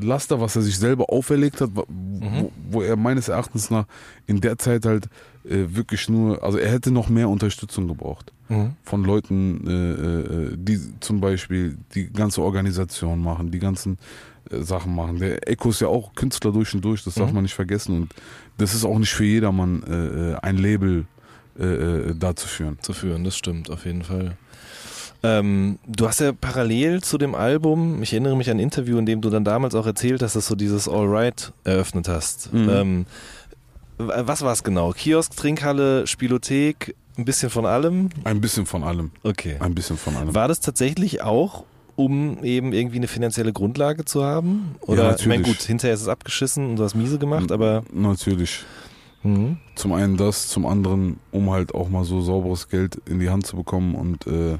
Laster, 0.00 0.40
was 0.40 0.56
er 0.56 0.62
sich 0.62 0.78
selber 0.78 1.10
auferlegt 1.10 1.60
hat, 1.60 1.70
wo, 1.74 1.84
Mhm. 1.88 2.48
wo 2.70 2.82
er 2.82 2.96
meines 2.96 3.28
Erachtens 3.28 3.70
nach 3.70 3.86
in 4.26 4.40
der 4.40 4.58
Zeit 4.58 4.84
halt 4.86 5.06
äh, 5.44 5.64
wirklich 5.68 6.08
nur, 6.08 6.42
also 6.42 6.58
er 6.58 6.70
hätte 6.72 6.90
noch 6.90 7.08
mehr 7.08 7.28
Unterstützung 7.28 7.86
gebraucht 7.88 8.32
Mhm. 8.48 8.72
von 8.82 9.04
Leuten, 9.04 9.66
äh, 9.66 9.72
äh, 10.52 10.56
die 10.56 10.80
zum 11.00 11.20
Beispiel 11.20 11.76
die 11.94 12.10
ganze 12.12 12.42
Organisation 12.42 13.20
machen, 13.22 13.50
die 13.50 13.58
ganzen 13.58 13.98
äh, 14.50 14.60
Sachen 14.62 14.94
machen. 14.94 15.18
Der 15.18 15.48
Echo 15.48 15.70
ist 15.70 15.80
ja 15.80 15.88
auch 15.88 16.14
Künstler 16.14 16.52
durch 16.52 16.74
und 16.74 16.84
durch, 16.84 17.04
das 17.04 17.14
darf 17.14 17.28
Mhm. 17.30 17.34
man 17.36 17.42
nicht 17.44 17.54
vergessen 17.54 17.96
und 18.02 18.14
das 18.58 18.74
ist 18.74 18.84
auch 18.84 18.98
nicht 18.98 19.12
für 19.12 19.24
jedermann 19.24 19.82
äh, 19.84 20.32
äh, 20.32 20.34
ein 20.42 20.56
Label 20.56 21.04
äh, 21.58 21.64
äh, 21.64 22.14
da 22.14 22.34
zu 22.36 22.46
führen. 22.48 22.76
zu 22.82 22.92
führen, 22.92 23.24
das 23.24 23.36
stimmt 23.36 23.70
auf 23.70 23.84
jeden 23.86 24.02
Fall. 24.02 24.36
Ähm, 25.26 25.78
du 25.86 26.06
hast 26.06 26.20
ja 26.20 26.32
parallel 26.32 27.02
zu 27.02 27.18
dem 27.18 27.34
Album, 27.34 28.02
ich 28.02 28.12
erinnere 28.12 28.36
mich 28.36 28.50
an 28.50 28.58
ein 28.58 28.60
Interview, 28.60 28.98
in 28.98 29.06
dem 29.06 29.20
du 29.20 29.30
dann 29.30 29.44
damals 29.44 29.74
auch 29.74 29.86
erzählt 29.86 30.22
hast, 30.22 30.36
dass 30.36 30.46
du 30.48 30.54
dieses 30.54 30.88
All 30.88 31.06
Right 31.06 31.52
eröffnet 31.64 32.08
hast. 32.08 32.52
Mhm. 32.52 32.68
Ähm, 32.68 33.06
was 33.98 34.42
war 34.42 34.52
es 34.52 34.62
genau? 34.62 34.92
Kiosk, 34.92 35.34
Trinkhalle, 35.36 36.06
Spielothek, 36.06 36.94
ein 37.16 37.24
bisschen 37.24 37.50
von 37.50 37.64
allem? 37.64 38.10
Ein 38.24 38.40
bisschen 38.40 38.66
von 38.66 38.84
allem. 38.84 39.10
Okay. 39.22 39.56
Ein 39.58 39.74
bisschen 39.74 39.96
von 39.96 40.16
allem. 40.16 40.34
War 40.34 40.48
das 40.48 40.60
tatsächlich 40.60 41.22
auch, 41.22 41.64
um 41.96 42.44
eben 42.44 42.72
irgendwie 42.72 42.98
eine 42.98 43.08
finanzielle 43.08 43.54
Grundlage 43.54 44.04
zu 44.04 44.22
haben? 44.22 44.76
Oder, 44.82 45.16
ich 45.18 45.26
meine, 45.26 45.40
natürlich. 45.40 45.58
gut, 45.58 45.66
hinterher 45.66 45.94
ist 45.94 46.02
es 46.02 46.08
abgeschissen 46.08 46.68
und 46.68 46.76
du 46.76 46.84
hast 46.84 46.94
miese 46.94 47.18
gemacht, 47.18 47.50
aber. 47.50 47.84
Natürlich. 47.92 48.64
Mhm. 49.22 49.56
Zum 49.74 49.92
einen 49.94 50.18
das, 50.18 50.48
zum 50.48 50.66
anderen, 50.66 51.18
um 51.32 51.50
halt 51.50 51.74
auch 51.74 51.88
mal 51.88 52.04
so 52.04 52.20
sauberes 52.20 52.68
Geld 52.68 53.00
in 53.06 53.18
die 53.18 53.30
Hand 53.30 53.46
zu 53.46 53.56
bekommen 53.56 53.94
und 53.94 54.26
äh, 54.26 54.58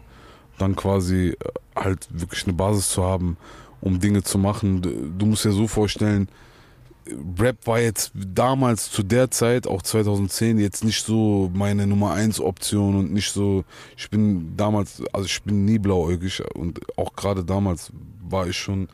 dann 0.59 0.77
quasi 0.77 1.29
äh, 1.31 1.37
halt 1.75 2.09
wirklich 2.11 2.45
eine 2.45 2.53
Basis 2.55 2.91
zu 2.91 3.03
haben, 3.05 3.37
um 3.81 4.01
Dinge 4.01 4.23
zu 4.23 4.39
machen. 4.39 4.83
Du, 5.19 5.27
musst 5.27 5.45
dir 5.45 5.53
so 5.53 5.67
vorstellen, 5.69 6.29
Rap 7.39 7.67
war 7.69 7.79
jetzt 7.79 8.11
damals 8.15 8.91
zu 8.91 9.05
der 9.05 9.31
Zeit, 9.31 9.69
auch 9.69 9.81
2010, 9.83 10.59
jetzt 10.59 10.83
nicht 10.85 11.05
so 11.05 11.51
meine 11.55 11.87
Nummer 11.87 12.13
1 12.15 12.41
Option 12.41 12.97
und 12.97 13.13
nicht 13.13 13.31
so, 13.31 13.63
ich 13.97 14.11
bin 14.11 14.57
damals, 14.57 15.03
also 15.13 15.27
ich 15.27 15.41
bin 15.45 15.65
nie 15.65 15.79
blauäugig 15.79 16.43
und 16.55 16.81
auch 16.99 17.15
gerade 17.15 17.45
damals 17.45 17.93
war 18.29 18.49
ich 18.49 18.57
schon 18.57 18.89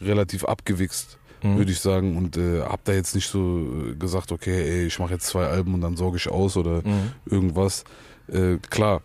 relativ 0.00 0.44
abgewichst, 0.44 1.18
Mhm. 1.42 1.56
würde 1.58 1.70
ich 1.70 1.78
sagen 1.78 2.16
und 2.16 2.36
äh, 2.36 2.62
hab 2.62 2.82
da 2.84 2.92
jetzt 2.94 3.14
nicht 3.14 3.28
so 3.28 3.60
äh, 3.90 3.94
gesagt, 3.94 4.32
okay, 4.32 4.60
ey, 4.60 4.86
ich 4.86 4.98
mache 4.98 5.12
jetzt 5.12 5.26
zwei 5.26 5.46
Alben 5.46 5.72
und 5.74 5.82
dann 5.82 5.96
sorge 5.96 6.16
ich 6.16 6.28
aus 6.28 6.56
oder 6.56 6.78
Mhm. 6.84 7.12
irgendwas. 7.26 7.84
Äh, 8.26 8.56
klar, 8.70 9.02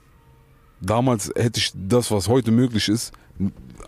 damals 0.84 1.32
hätte 1.36 1.60
ich 1.60 1.72
das, 1.74 2.12
was 2.12 2.28
heute 2.28 2.52
möglich 2.52 2.90
ist, 2.90 3.14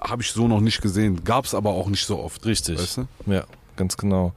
habe 0.02 0.22
ich 0.22 0.32
so 0.32 0.48
noch 0.48 0.62
nicht 0.62 0.82
gesehen. 0.82 1.24
Gab 1.24 1.46
es 1.46 1.54
aber 1.54 1.72
auch 1.72 1.88
nicht 1.88 2.06
so 2.06 2.20
oft. 2.20 2.46
Richtig. 2.46 2.80
Weißt 2.80 2.98
du? 2.98 3.08
Ja, 3.26 3.44
ganz 3.76 3.98
genau. 3.98 4.34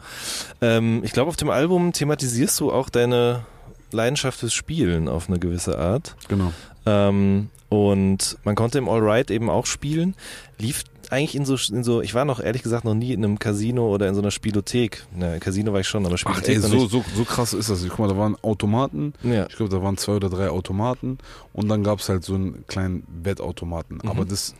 Ähm, 0.60 1.02
ich 1.04 1.12
glaube, 1.12 1.28
auf 1.28 1.36
dem 1.36 1.50
Album 1.50 1.92
thematisierst 1.92 2.58
du 2.60 2.72
auch 2.72 2.88
deine 2.88 3.44
Leidenschaft 3.90 4.40
fürs 4.40 4.52
Spielen 4.52 5.08
auf 5.08 5.28
eine 5.28 5.38
gewisse 5.38 5.78
Art. 5.78 6.16
Genau. 6.28 6.52
Ähm, 6.86 7.50
und 7.68 8.38
man 8.44 8.54
konnte 8.54 8.78
im 8.78 8.88
Allright 8.88 9.30
eben 9.30 9.50
auch 9.50 9.66
spielen. 9.66 10.14
Lief 10.58 10.84
eigentlich 11.10 11.34
in 11.34 11.44
so, 11.44 11.56
in 11.74 11.84
so, 11.84 12.00
ich 12.02 12.14
war 12.14 12.24
noch 12.24 12.40
ehrlich 12.40 12.62
gesagt 12.62 12.84
noch 12.84 12.94
nie 12.94 13.12
in 13.12 13.24
einem 13.24 13.38
Casino 13.38 13.92
oder 13.92 14.08
in 14.08 14.14
so 14.14 14.20
einer 14.20 14.30
Spielothek. 14.30 15.06
Na, 15.16 15.38
Casino 15.38 15.72
war 15.72 15.80
ich 15.80 15.88
schon, 15.88 16.04
aber 16.04 16.14
Ach 16.14 16.18
Spielothek 16.18 16.56
ey, 16.56 16.58
noch 16.62 16.68
so, 16.68 16.86
so, 16.86 17.04
so 17.14 17.24
krass 17.24 17.52
ist 17.54 17.70
das. 17.70 17.86
Guck 17.88 17.98
mal, 18.00 18.08
da 18.08 18.16
waren 18.16 18.36
Automaten. 18.42 19.14
Ja. 19.22 19.46
Ich 19.48 19.56
glaube, 19.56 19.70
da 19.74 19.82
waren 19.82 19.96
zwei 19.96 20.12
oder 20.14 20.28
drei 20.30 20.48
Automaten 20.50 21.18
und 21.52 21.68
dann 21.68 21.82
gab 21.84 22.00
es 22.00 22.08
halt 22.08 22.24
so 22.24 22.34
einen 22.34 22.64
kleinen 22.66 23.04
Wettautomaten. 23.22 24.00
Mhm. 24.02 24.08
Aber 24.10 24.24
das, 24.24 24.54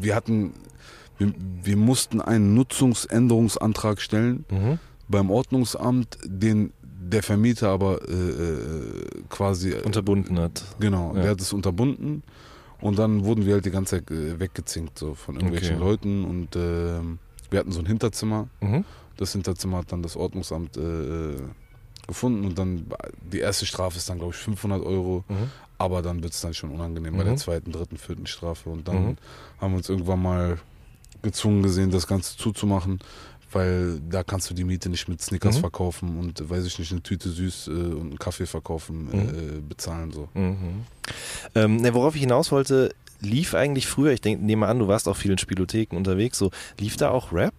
wir 0.00 0.14
hatten, 0.14 0.52
wir, 1.18 1.32
wir 1.62 1.76
mussten 1.76 2.20
einen 2.20 2.54
Nutzungsänderungsantrag 2.54 4.00
stellen 4.00 4.44
Mhm. 4.50 4.78
beim 5.08 5.30
Ordnungsamt, 5.30 6.18
den 6.24 6.72
der 6.82 7.22
Vermieter 7.22 7.70
aber 7.70 8.00
äh, 8.08 8.12
äh, 8.12 9.22
quasi 9.28 9.74
Unterbunden 9.74 10.38
hat. 10.38 10.62
Genau, 10.78 11.12
Ja. 11.16 11.22
der 11.22 11.30
hat 11.32 11.40
es 11.40 11.52
unterbunden 11.52 12.22
und 12.80 12.98
dann 12.98 13.24
wurden 13.24 13.46
wir 13.46 13.54
halt 13.54 13.64
die 13.64 13.70
ganze 13.70 13.96
Zeit 13.98 14.10
äh, 14.10 14.38
weggezinkt 14.40 14.98
so 14.98 15.14
von 15.14 15.36
irgendwelchen 15.36 15.76
Okay. 15.76 15.84
Leuten 15.84 16.24
und 16.24 16.56
ähm, 16.56 17.18
wir 17.50 17.58
hatten 17.60 17.72
so 17.72 17.80
ein 17.80 17.86
Hinterzimmer. 17.86 18.48
Mhm. 18.60 18.84
Das 19.16 19.32
Hinterzimmer 19.32 19.78
hat 19.78 19.92
dann 19.92 20.02
das 20.02 20.16
Ordnungsamt 20.16 20.76
äh, 20.76 21.36
gefunden 22.06 22.44
und 22.46 22.58
dann 22.58 22.86
die 23.32 23.38
erste 23.40 23.66
Strafe 23.66 23.96
ist 23.98 24.08
dann 24.08 24.18
glaube 24.18 24.32
ich 24.34 24.38
500 24.40 24.82
Euro, 24.84 25.24
Mhm. 25.28 25.50
aber 25.78 26.02
dann 26.02 26.22
wird 26.22 26.32
es 26.32 26.40
dann 26.40 26.54
schon 26.54 26.70
unangenehm 26.70 27.14
bei 27.16 27.22
Mhm. 27.24 27.28
der 27.28 27.36
zweiten, 27.36 27.72
dritten, 27.72 27.96
vierten 27.98 28.26
Strafe 28.26 28.70
und 28.70 28.88
dann 28.88 29.04
Mhm. 29.10 29.16
haben 29.60 29.72
wir 29.72 29.76
uns 29.78 29.88
irgendwann 29.88 30.22
mal 30.22 30.58
gezwungen 31.22 31.62
gesehen, 31.62 31.90
das 31.90 32.06
Ganze 32.06 32.36
zuzumachen. 32.38 32.98
Weil 33.52 34.00
da 34.08 34.22
kannst 34.22 34.48
du 34.50 34.54
die 34.54 34.64
Miete 34.64 34.88
nicht 34.88 35.08
mit 35.08 35.20
Snickers 35.20 35.56
Mhm. 35.56 35.60
verkaufen 35.60 36.18
und 36.18 36.48
weiß 36.48 36.64
ich 36.66 36.78
nicht, 36.78 36.92
eine 36.92 37.02
Tüte 37.02 37.28
süß 37.30 37.66
äh, 37.66 37.70
und 37.70 38.00
einen 38.00 38.18
Kaffee 38.18 38.46
verkaufen, 38.46 39.06
Mhm. 39.06 39.12
äh, 39.28 39.60
bezahlen 39.68 40.12
so. 40.12 40.28
Mhm. 40.34 40.84
Ähm, 41.54 41.76
ne, 41.76 41.92
worauf 41.94 42.14
ich 42.14 42.20
hinaus 42.20 42.52
wollte, 42.52 42.94
lief 43.20 43.54
eigentlich 43.54 43.86
früher, 43.86 44.12
ich 44.12 44.20
denk, 44.20 44.40
nehme 44.42 44.66
an, 44.66 44.78
du 44.78 44.88
warst 44.88 45.08
auch 45.08 45.16
viel 45.16 45.32
in 45.32 45.38
Spielotheken 45.38 45.96
unterwegs, 45.96 46.38
so, 46.38 46.50
lief 46.78 46.96
da 46.96 47.10
auch 47.10 47.32
Rap? 47.32 47.54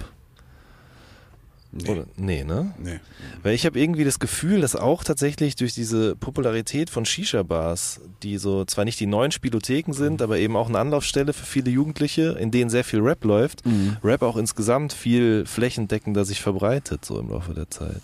Nee. 1.74 1.90
Oder? 1.90 2.06
Nee, 2.18 2.44
ne? 2.44 2.74
Nee. 2.78 3.00
Weil 3.44 3.54
ich 3.54 3.66
habe 3.66 3.80
irgendwie 3.80 4.04
das 4.04 4.20
Gefühl, 4.20 4.60
dass 4.62 4.76
auch 4.76 5.04
tatsächlich 5.06 5.56
durch 5.56 5.74
diese 5.74 6.16
Popularität 6.18 6.90
von 6.90 7.06
Shisha-Bars, 7.06 8.02
die 8.24 8.38
so 8.38 8.66
zwar 8.66 8.84
nicht 8.84 9.00
die 9.00 9.06
neuen 9.06 9.32
Spielotheken 9.32 9.94
sind, 9.94 10.22
aber 10.22 10.38
eben 10.38 10.56
auch 10.58 10.68
eine 10.68 10.80
Anlaufstelle 10.80 11.32
für 11.32 11.46
viele 11.46 11.70
Jugendliche, 11.72 12.32
in 12.40 12.52
denen 12.52 12.70
sehr 12.70 12.84
viel 12.84 13.00
Rap 13.00 13.24
läuft, 13.24 13.64
Rap 14.04 14.22
auch 14.22 14.36
insgesamt 14.36 14.92
viel 14.92 15.46
flächendeckender 15.46 16.26
sich 16.26 16.42
verbreitet, 16.42 17.06
so 17.06 17.20
im 17.20 17.30
Laufe 17.30 17.54
der 17.54 17.70
Zeit. 17.70 18.02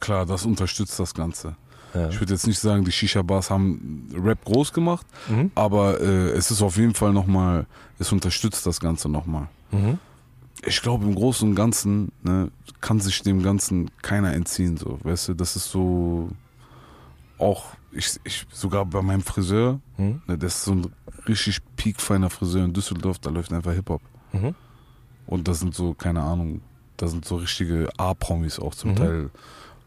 Klar, 0.00 0.26
das 0.26 0.44
unterstützt 0.44 0.98
das 1.00 1.14
Ganze. 1.14 1.56
Ja. 1.94 2.10
Ich 2.10 2.20
würde 2.20 2.34
jetzt 2.34 2.46
nicht 2.46 2.58
sagen, 2.58 2.84
die 2.84 2.92
Shisha-Bars 2.92 3.48
haben 3.48 4.10
Rap 4.22 4.44
groß 4.44 4.74
gemacht, 4.74 5.06
Mhm. 5.28 5.50
aber 5.54 5.98
äh, 6.02 6.28
es 6.32 6.50
ist 6.50 6.60
auf 6.60 6.76
jeden 6.76 6.92
Fall 6.94 7.14
nochmal, 7.14 7.64
es 7.98 8.12
unterstützt 8.12 8.66
das 8.66 8.80
Ganze 8.80 9.08
nochmal. 9.08 9.48
Mhm. 9.70 9.98
Ich 10.66 10.82
glaube, 10.82 11.04
im 11.04 11.14
Großen 11.14 11.48
und 11.48 11.54
Ganzen 11.54 12.10
ne, 12.22 12.50
kann 12.80 13.00
sich 13.00 13.22
dem 13.22 13.42
Ganzen 13.42 13.90
keiner 14.02 14.32
entziehen, 14.34 14.76
so, 14.76 14.98
weißt 15.02 15.28
du, 15.28 15.34
das 15.34 15.56
ist 15.56 15.70
so 15.70 16.30
auch, 17.38 17.66
ich, 17.92 18.18
ich 18.24 18.46
sogar 18.52 18.84
bei 18.84 19.00
meinem 19.02 19.22
Friseur, 19.22 19.80
Mhm. 19.96 20.22
ne, 20.26 20.36
das 20.38 20.56
ist 20.56 20.64
so 20.64 20.72
ein 20.72 20.92
richtig 21.28 21.60
piekfeiner 21.76 22.30
Friseur 22.30 22.64
in 22.64 22.72
Düsseldorf, 22.72 23.18
da 23.18 23.30
läuft 23.30 23.52
einfach 23.52 23.72
Hip-Hop. 23.72 24.02
Mhm. 24.32 24.54
Und 25.26 25.46
das 25.46 25.60
sind 25.60 25.74
so, 25.74 25.94
keine 25.94 26.22
Ahnung, 26.22 26.60
da 26.96 27.06
sind 27.06 27.24
so 27.24 27.36
richtige 27.36 27.88
A-Promis 27.96 28.58
auch 28.58 28.74
zum 28.74 28.90
Mhm. 28.90 28.96
Teil 28.96 29.30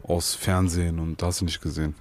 aus 0.03 0.33
Fernsehen 0.35 0.99
und 0.99 1.21
da 1.21 1.27
hast 1.27 1.41
du 1.41 1.45
nicht 1.45 1.61
gesehen. 1.61 1.95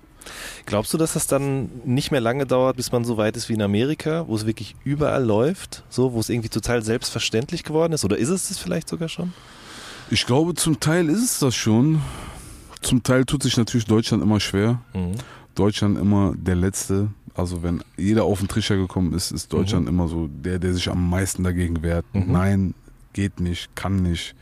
Glaubst 0.66 0.92
du, 0.92 0.98
dass 0.98 1.14
das 1.14 1.26
dann 1.26 1.70
nicht 1.84 2.10
mehr 2.10 2.20
lange 2.20 2.46
dauert, 2.46 2.76
bis 2.76 2.92
man 2.92 3.04
so 3.04 3.16
weit 3.16 3.36
ist 3.36 3.48
wie 3.48 3.54
in 3.54 3.62
Amerika, 3.62 4.24
wo 4.28 4.36
es 4.36 4.46
wirklich 4.46 4.76
überall 4.84 5.24
läuft, 5.24 5.84
so, 5.88 6.12
wo 6.12 6.20
es 6.20 6.28
irgendwie 6.28 6.48
total 6.48 6.82
selbstverständlich 6.82 7.64
geworden 7.64 7.92
ist? 7.92 8.04
Oder 8.04 8.18
ist 8.18 8.28
es 8.28 8.48
das 8.48 8.58
vielleicht 8.58 8.88
sogar 8.88 9.08
schon? 9.08 9.32
Ich 10.10 10.26
glaube, 10.26 10.54
zum 10.54 10.80
Teil 10.80 11.08
ist 11.08 11.22
es 11.22 11.38
das 11.38 11.54
schon. 11.54 12.02
Zum 12.80 13.02
Teil 13.02 13.24
tut 13.24 13.42
sich 13.42 13.56
natürlich 13.56 13.86
Deutschland 13.86 14.22
immer 14.22 14.40
schwer. 14.40 14.80
Mhm. 14.92 15.12
Deutschland 15.54 15.98
immer 15.98 16.34
der 16.36 16.56
Letzte. 16.56 17.08
Also 17.34 17.62
wenn 17.62 17.82
jeder 17.96 18.24
auf 18.24 18.40
den 18.40 18.48
Trichter 18.48 18.76
gekommen 18.76 19.12
ist, 19.14 19.30
ist 19.30 19.52
Deutschland 19.52 19.88
immer 19.88 20.08
so 20.08 20.26
der, 20.28 20.58
der 20.58 20.74
sich 20.74 20.88
am 20.88 21.08
meisten 21.08 21.44
dagegen 21.44 21.82
wehrt. 21.82 22.04
Mhm. 22.12 22.32
Nein, 22.32 22.74
geht 23.12 23.40
nicht, 23.40 23.74
kann 23.76 23.96
nicht. 23.96 24.34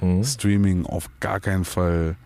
Mhm. 0.00 0.22
Streaming 0.24 0.86
auf 0.86 1.08
gar 1.20 1.40
keinen 1.40 1.64
Fall. 1.64 2.16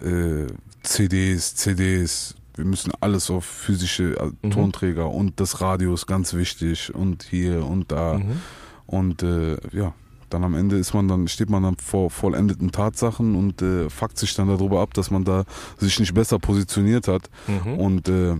Äh, 0.00 0.46
CDs, 0.82 1.56
CDs. 1.56 2.34
Wir 2.56 2.64
müssen 2.64 2.92
alles 3.00 3.30
auf 3.30 3.44
physische 3.44 4.16
äh, 4.18 4.30
Mhm. 4.46 4.50
Tonträger 4.50 5.10
und 5.10 5.40
das 5.40 5.60
Radio 5.60 5.94
ist 5.94 6.06
ganz 6.06 6.34
wichtig 6.34 6.94
und 6.94 7.22
hier 7.24 7.64
und 7.66 7.90
da. 7.90 8.14
Mhm. 8.18 8.40
Und 8.86 9.22
äh, 9.22 9.56
ja, 9.72 9.94
dann 10.30 10.44
am 10.44 10.54
Ende 10.54 10.76
ist 10.76 10.94
man 10.94 11.08
dann, 11.08 11.26
steht 11.28 11.50
man 11.50 11.62
dann 11.62 11.76
vor 11.76 12.10
vollendeten 12.10 12.70
Tatsachen 12.72 13.34
und 13.34 13.62
äh, 13.62 13.88
fuckt 13.90 14.18
sich 14.18 14.34
dann 14.34 14.48
darüber 14.48 14.80
ab, 14.80 14.94
dass 14.94 15.10
man 15.10 15.24
da 15.24 15.44
sich 15.78 15.98
nicht 16.00 16.14
besser 16.14 16.38
positioniert 16.38 17.08
hat. 17.08 17.28
Mhm. 17.46 17.74
Und 17.78 18.08
äh, 18.08 18.36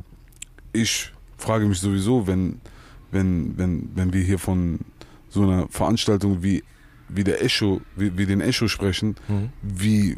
ich 0.73 1.13
frage 1.37 1.67
mich 1.67 1.79
sowieso, 1.81 2.27
wenn, 2.27 2.61
wenn, 3.11 3.57
wenn, 3.59 3.91
wenn 3.95 4.13
wir 4.13 4.23
hier 4.23 4.39
von 4.39 4.81
so 5.29 5.43
einer 5.43 5.67
Veranstaltung 5.69 6.43
wie, 6.43 6.63
wie 7.09 7.25
der 7.25 7.43
Echo, 7.45 7.81
wie, 7.97 8.17
wie 8.19 8.27
den 8.27 8.41
Echo 8.41 8.69
sprechen, 8.69 9.17
Mhm. 9.29 9.49
wie, 9.63 10.17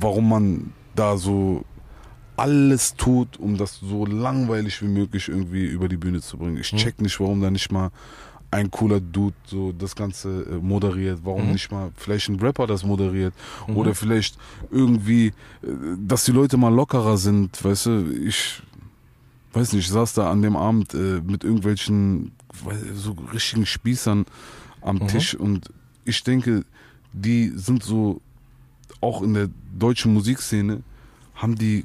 warum 0.00 0.28
man 0.28 0.72
da 0.94 1.16
so 1.16 1.64
alles 2.36 2.94
tut, 2.96 3.36
um 3.38 3.56
das 3.56 3.78
so 3.80 4.06
langweilig 4.06 4.82
wie 4.82 4.88
möglich 4.88 5.28
irgendwie 5.28 5.64
über 5.66 5.88
die 5.88 5.96
Bühne 5.96 6.20
zu 6.20 6.36
bringen. 6.38 6.56
Ich 6.56 6.72
Mhm. 6.72 6.76
check 6.78 7.00
nicht, 7.00 7.18
warum 7.20 7.40
da 7.40 7.50
nicht 7.50 7.70
mal 7.70 7.90
ein 8.50 8.70
cooler 8.70 9.00
Dude 9.00 9.34
so 9.46 9.72
das 9.72 9.96
Ganze 9.96 10.42
äh, 10.44 10.54
moderiert, 10.56 11.20
warum 11.24 11.46
Mhm. 11.46 11.52
nicht 11.52 11.72
mal 11.72 11.90
vielleicht 11.96 12.28
ein 12.28 12.38
Rapper 12.38 12.66
das 12.68 12.84
moderiert 12.84 13.34
Mhm. 13.66 13.76
oder 13.76 13.94
vielleicht 13.94 14.38
irgendwie, 14.70 15.28
äh, 15.28 15.32
dass 15.98 16.24
die 16.24 16.32
Leute 16.32 16.56
mal 16.56 16.72
lockerer 16.72 17.16
sind, 17.16 17.62
weißt 17.64 17.86
du, 17.86 18.10
ich 18.24 18.62
weiß 19.52 19.72
nicht, 19.72 19.86
ich 19.86 19.90
saß 19.92 20.14
da 20.14 20.30
an 20.30 20.42
dem 20.42 20.56
Abend 20.56 20.94
äh, 20.94 21.20
mit 21.24 21.42
irgendwelchen 21.44 22.32
so 22.94 23.16
richtigen 23.32 23.66
Spießern 23.66 24.24
am 24.82 24.96
Mhm. 24.96 25.08
Tisch 25.08 25.34
und 25.34 25.70
ich 26.04 26.22
denke, 26.22 26.64
die 27.12 27.52
sind 27.56 27.82
so 27.82 28.20
auch 29.00 29.22
in 29.22 29.34
der 29.34 29.48
deutschen 29.76 30.12
Musikszene 30.14 30.82
haben 31.34 31.56
die 31.56 31.84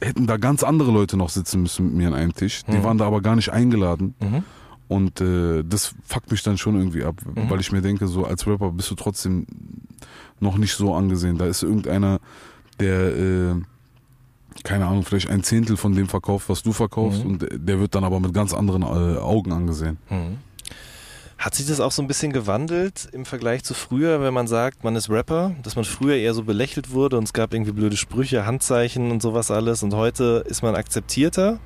hätten 0.00 0.26
da 0.26 0.36
ganz 0.36 0.62
andere 0.62 0.90
Leute 0.92 1.16
noch 1.16 1.28
sitzen 1.30 1.62
müssen 1.62 1.86
mit 1.86 1.94
mir 1.94 2.08
an 2.08 2.14
einem 2.14 2.34
Tisch. 2.34 2.62
Die 2.64 2.76
Mhm. 2.78 2.84
waren 2.84 2.98
da 2.98 3.06
aber 3.06 3.20
gar 3.20 3.36
nicht 3.36 3.50
eingeladen. 3.50 4.14
Mhm. 4.20 4.42
Und 4.88 5.20
äh, 5.20 5.62
das 5.64 5.94
fuckt 6.04 6.30
mich 6.30 6.42
dann 6.42 6.58
schon 6.58 6.76
irgendwie 6.76 7.04
ab, 7.04 7.16
Mhm. 7.24 7.48
weil 7.48 7.60
ich 7.60 7.72
mir 7.72 7.80
denke, 7.80 8.06
so 8.06 8.24
als 8.26 8.46
Rapper 8.46 8.70
bist 8.70 8.90
du 8.90 8.94
trotzdem 8.94 9.46
noch 10.40 10.56
nicht 10.58 10.74
so 10.74 10.94
angesehen. 10.94 11.38
Da 11.38 11.46
ist 11.46 11.62
irgendeiner, 11.62 12.20
der, 12.80 13.16
äh, 13.16 13.54
keine 14.62 14.86
Ahnung, 14.86 15.02
vielleicht 15.04 15.30
ein 15.30 15.42
Zehntel 15.42 15.76
von 15.76 15.94
dem 15.94 16.06
verkauft, 16.08 16.48
was 16.48 16.62
du 16.62 16.72
verkaufst, 16.72 17.24
Mhm. 17.24 17.30
und 17.30 17.46
der 17.52 17.80
wird 17.80 17.94
dann 17.94 18.04
aber 18.04 18.20
mit 18.20 18.34
ganz 18.34 18.52
anderen 18.52 18.82
äh, 18.82 19.18
Augen 19.18 19.52
angesehen. 19.52 19.96
Mhm. 20.10 20.36
Hat 21.38 21.54
sich 21.54 21.66
das 21.66 21.80
auch 21.80 21.92
so 21.92 22.00
ein 22.00 22.06
bisschen 22.06 22.32
gewandelt 22.32 23.08
im 23.12 23.24
Vergleich 23.24 23.64
zu 23.64 23.74
früher, 23.74 24.20
wenn 24.22 24.32
man 24.32 24.46
sagt, 24.46 24.84
man 24.84 24.96
ist 24.96 25.10
Rapper, 25.10 25.54
dass 25.62 25.76
man 25.76 25.84
früher 25.84 26.16
eher 26.16 26.32
so 26.32 26.44
belächelt 26.44 26.90
wurde 26.92 27.18
und 27.18 27.24
es 27.24 27.32
gab 27.32 27.52
irgendwie 27.52 27.72
blöde 27.72 27.96
Sprüche, 27.96 28.46
Handzeichen 28.46 29.10
und 29.10 29.20
sowas 29.20 29.50
alles 29.50 29.82
und 29.82 29.94
heute 29.94 30.44
ist 30.48 30.62
man 30.62 30.74
akzeptierter? 30.74 31.58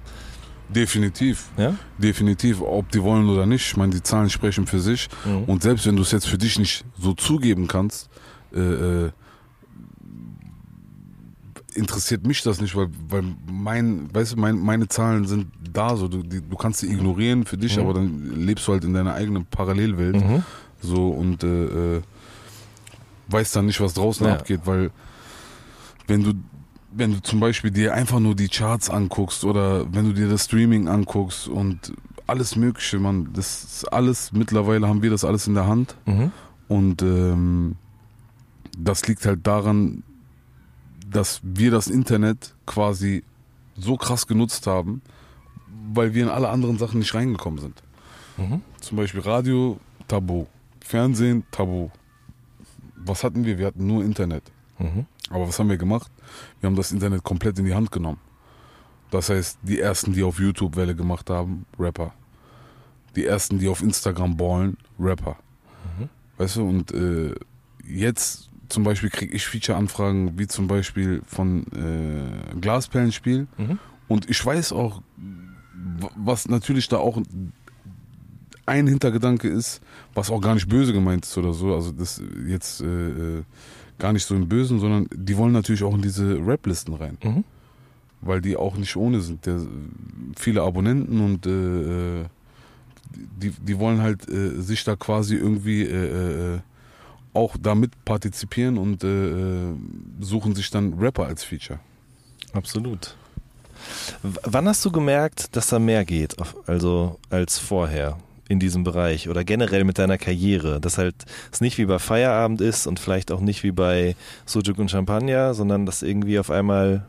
Definitiv, 0.68 1.46
Ja? 1.56 1.74
definitiv, 1.96 2.60
ob 2.60 2.90
die 2.90 3.02
wollen 3.02 3.28
oder 3.28 3.46
nicht. 3.46 3.66
Ich 3.68 3.76
meine, 3.76 3.92
die 3.94 4.02
Zahlen 4.02 4.28
sprechen 4.28 4.66
für 4.66 4.80
sich. 4.80 5.08
Mhm. 5.24 5.44
Und 5.44 5.62
selbst 5.62 5.86
wenn 5.86 5.96
du 5.96 6.02
es 6.02 6.10
jetzt 6.12 6.26
für 6.26 6.36
dich 6.36 6.58
nicht 6.58 6.84
so 6.98 7.14
zugeben 7.14 7.68
kannst, 7.68 8.10
äh, 8.54 8.60
äh, 8.60 9.10
interessiert 11.78 12.26
mich 12.26 12.42
das 12.42 12.60
nicht, 12.60 12.74
weil, 12.76 12.88
weil 13.08 13.22
mein, 13.50 14.12
weißt 14.14 14.32
du, 14.32 14.36
mein, 14.36 14.58
meine 14.58 14.88
Zahlen 14.88 15.26
sind 15.26 15.46
da, 15.72 15.96
so 15.96 16.08
du, 16.08 16.22
die, 16.22 16.40
du 16.42 16.56
kannst 16.56 16.80
sie 16.80 16.90
ignorieren 16.92 17.44
für 17.46 17.56
dich, 17.56 17.76
Mhm. 17.76 17.82
aber 17.82 17.94
dann 17.94 18.32
lebst 18.36 18.66
du 18.68 18.72
halt 18.72 18.84
in 18.84 18.92
deiner 18.94 19.14
eigenen 19.14 19.46
Parallelwelt, 19.46 20.16
Mhm. 20.16 20.42
so 20.80 21.08
und 21.08 21.42
äh, 21.44 21.96
äh, 21.96 22.02
weißt 23.28 23.56
dann 23.56 23.66
nicht, 23.66 23.80
was 23.80 23.94
draußen 23.94 24.26
Ja. 24.26 24.34
abgeht, 24.34 24.60
weil 24.64 24.90
wenn 26.06 26.22
du 26.24 26.32
wenn 26.90 27.12
du 27.12 27.20
zum 27.22 27.38
Beispiel 27.38 27.70
dir 27.70 27.92
einfach 27.92 28.18
nur 28.18 28.34
die 28.34 28.48
Charts 28.48 28.88
anguckst 28.88 29.44
oder 29.44 29.92
wenn 29.92 30.06
du 30.06 30.14
dir 30.14 30.26
das 30.28 30.46
Streaming 30.46 30.88
anguckst 30.88 31.46
und 31.46 31.92
alles 32.26 32.56
Mögliche, 32.56 32.98
man, 32.98 33.28
das 33.34 33.62
ist 33.62 33.92
alles, 33.92 34.32
mittlerweile 34.32 34.88
haben 34.88 35.02
wir 35.02 35.10
das 35.10 35.22
alles 35.22 35.46
in 35.46 35.54
der 35.54 35.66
Hand 35.66 35.96
Mhm. 36.06 36.32
und 36.66 37.02
ähm, 37.02 37.76
das 38.78 39.06
liegt 39.06 39.26
halt 39.26 39.46
daran, 39.46 40.02
dass 41.10 41.40
wir 41.42 41.70
das 41.70 41.86
Internet 41.86 42.54
quasi 42.66 43.24
so 43.76 43.96
krass 43.96 44.26
genutzt 44.26 44.66
haben, 44.66 45.02
weil 45.92 46.14
wir 46.14 46.24
in 46.24 46.28
alle 46.28 46.48
anderen 46.48 46.78
Sachen 46.78 46.98
nicht 47.00 47.14
reingekommen 47.14 47.60
sind. 47.60 47.82
Mhm. 48.36 48.62
Zum 48.80 48.96
Beispiel 48.96 49.20
Radio, 49.20 49.78
Tabu. 50.06 50.46
Fernsehen, 50.80 51.44
Tabu. 51.50 51.90
Was 52.96 53.24
hatten 53.24 53.44
wir? 53.44 53.58
Wir 53.58 53.66
hatten 53.66 53.86
nur 53.86 54.04
Internet. 54.04 54.42
Mhm. 54.78 55.06
Aber 55.30 55.48
was 55.48 55.58
haben 55.58 55.68
wir 55.68 55.76
gemacht? 55.76 56.10
Wir 56.60 56.68
haben 56.68 56.76
das 56.76 56.92
Internet 56.92 57.22
komplett 57.22 57.58
in 57.58 57.64
die 57.64 57.74
Hand 57.74 57.92
genommen. 57.92 58.20
Das 59.10 59.30
heißt, 59.30 59.58
die 59.62 59.80
ersten, 59.80 60.12
die 60.12 60.22
auf 60.22 60.38
YouTube 60.38 60.76
Welle 60.76 60.94
gemacht 60.94 61.30
haben, 61.30 61.66
Rapper. 61.78 62.12
Die 63.16 63.24
ersten, 63.24 63.58
die 63.58 63.68
auf 63.68 63.82
Instagram 63.82 64.36
ballen, 64.36 64.76
Rapper. 64.98 65.36
Mhm. 65.98 66.08
Weißt 66.36 66.56
du, 66.56 66.68
und 66.68 66.92
äh, 66.92 67.34
jetzt 67.86 68.50
zum 68.68 68.84
Beispiel 68.84 69.10
kriege 69.10 69.34
ich 69.34 69.46
Feature-Anfragen, 69.46 70.38
wie 70.38 70.46
zum 70.46 70.66
Beispiel 70.66 71.22
von 71.26 71.64
äh, 71.72 72.58
Glasperlenspiel. 72.60 73.46
Mhm. 73.56 73.78
Und 74.08 74.28
ich 74.30 74.44
weiß 74.44 74.72
auch, 74.72 75.02
was 76.16 76.48
natürlich 76.48 76.88
da 76.88 76.98
auch 76.98 77.20
ein 78.66 78.86
Hintergedanke 78.86 79.48
ist, 79.48 79.80
was 80.14 80.30
auch 80.30 80.40
gar 80.40 80.54
nicht 80.54 80.68
böse 80.68 80.92
gemeint 80.92 81.24
ist 81.24 81.36
oder 81.38 81.52
so. 81.54 81.74
Also 81.74 81.92
das 81.92 82.20
jetzt 82.46 82.80
äh, 82.80 82.86
äh, 83.38 83.42
gar 83.98 84.12
nicht 84.12 84.24
so 84.26 84.34
im 84.34 84.48
Bösen, 84.48 84.78
sondern 84.80 85.08
die 85.14 85.36
wollen 85.36 85.52
natürlich 85.52 85.82
auch 85.82 85.94
in 85.94 86.02
diese 86.02 86.36
Rap-Listen 86.46 86.94
rein, 86.94 87.18
Mhm. 87.24 87.44
weil 88.20 88.40
die 88.40 88.56
auch 88.56 88.76
nicht 88.76 88.94
ohne 88.96 89.20
sind. 89.20 89.46
Der, 89.46 89.60
viele 90.36 90.62
Abonnenten 90.62 91.20
und 91.20 91.46
äh, 91.46 92.20
äh, 92.20 92.24
die, 93.40 93.50
die 93.50 93.78
wollen 93.78 94.02
halt 94.02 94.28
äh, 94.28 94.60
sich 94.60 94.84
da 94.84 94.94
quasi 94.96 95.34
irgendwie 95.36 95.82
äh, 95.82 96.54
äh, 96.56 96.58
auch 97.38 97.56
damit 97.60 97.92
partizipieren 98.04 98.76
und 98.78 99.04
äh, 99.04 99.08
äh, 99.08 99.74
suchen 100.20 100.54
sich 100.54 100.70
dann 100.70 100.94
Rapper 100.94 101.26
als 101.26 101.44
Feature. 101.44 101.78
Absolut. 102.52 103.14
W 104.22 104.38
wann 104.42 104.66
hast 104.66 104.84
du 104.84 104.90
gemerkt, 104.90 105.54
dass 105.56 105.68
da 105.68 105.78
mehr 105.78 106.04
geht, 106.04 106.38
auf- 106.40 106.56
also 106.66 107.18
als 107.30 107.58
vorher 107.58 108.18
in 108.48 108.58
diesem 108.58 108.82
Bereich 108.82 109.28
oder 109.28 109.44
generell 109.44 109.84
mit 109.84 109.98
deiner 109.98 110.18
Karriere? 110.18 110.80
Dass 110.80 110.98
halt 110.98 111.14
es 111.52 111.60
nicht 111.60 111.78
wie 111.78 111.86
bei 111.86 111.98
Feierabend 111.98 112.60
ist 112.60 112.86
und 112.86 112.98
vielleicht 112.98 113.30
auch 113.30 113.40
nicht 113.40 113.62
wie 113.62 113.72
bei 113.72 114.16
Sujuk 114.46 114.78
und 114.78 114.90
Champagner, 114.90 115.54
sondern 115.54 115.86
dass 115.86 116.02
irgendwie 116.02 116.38
auf 116.38 116.50
einmal 116.50 117.06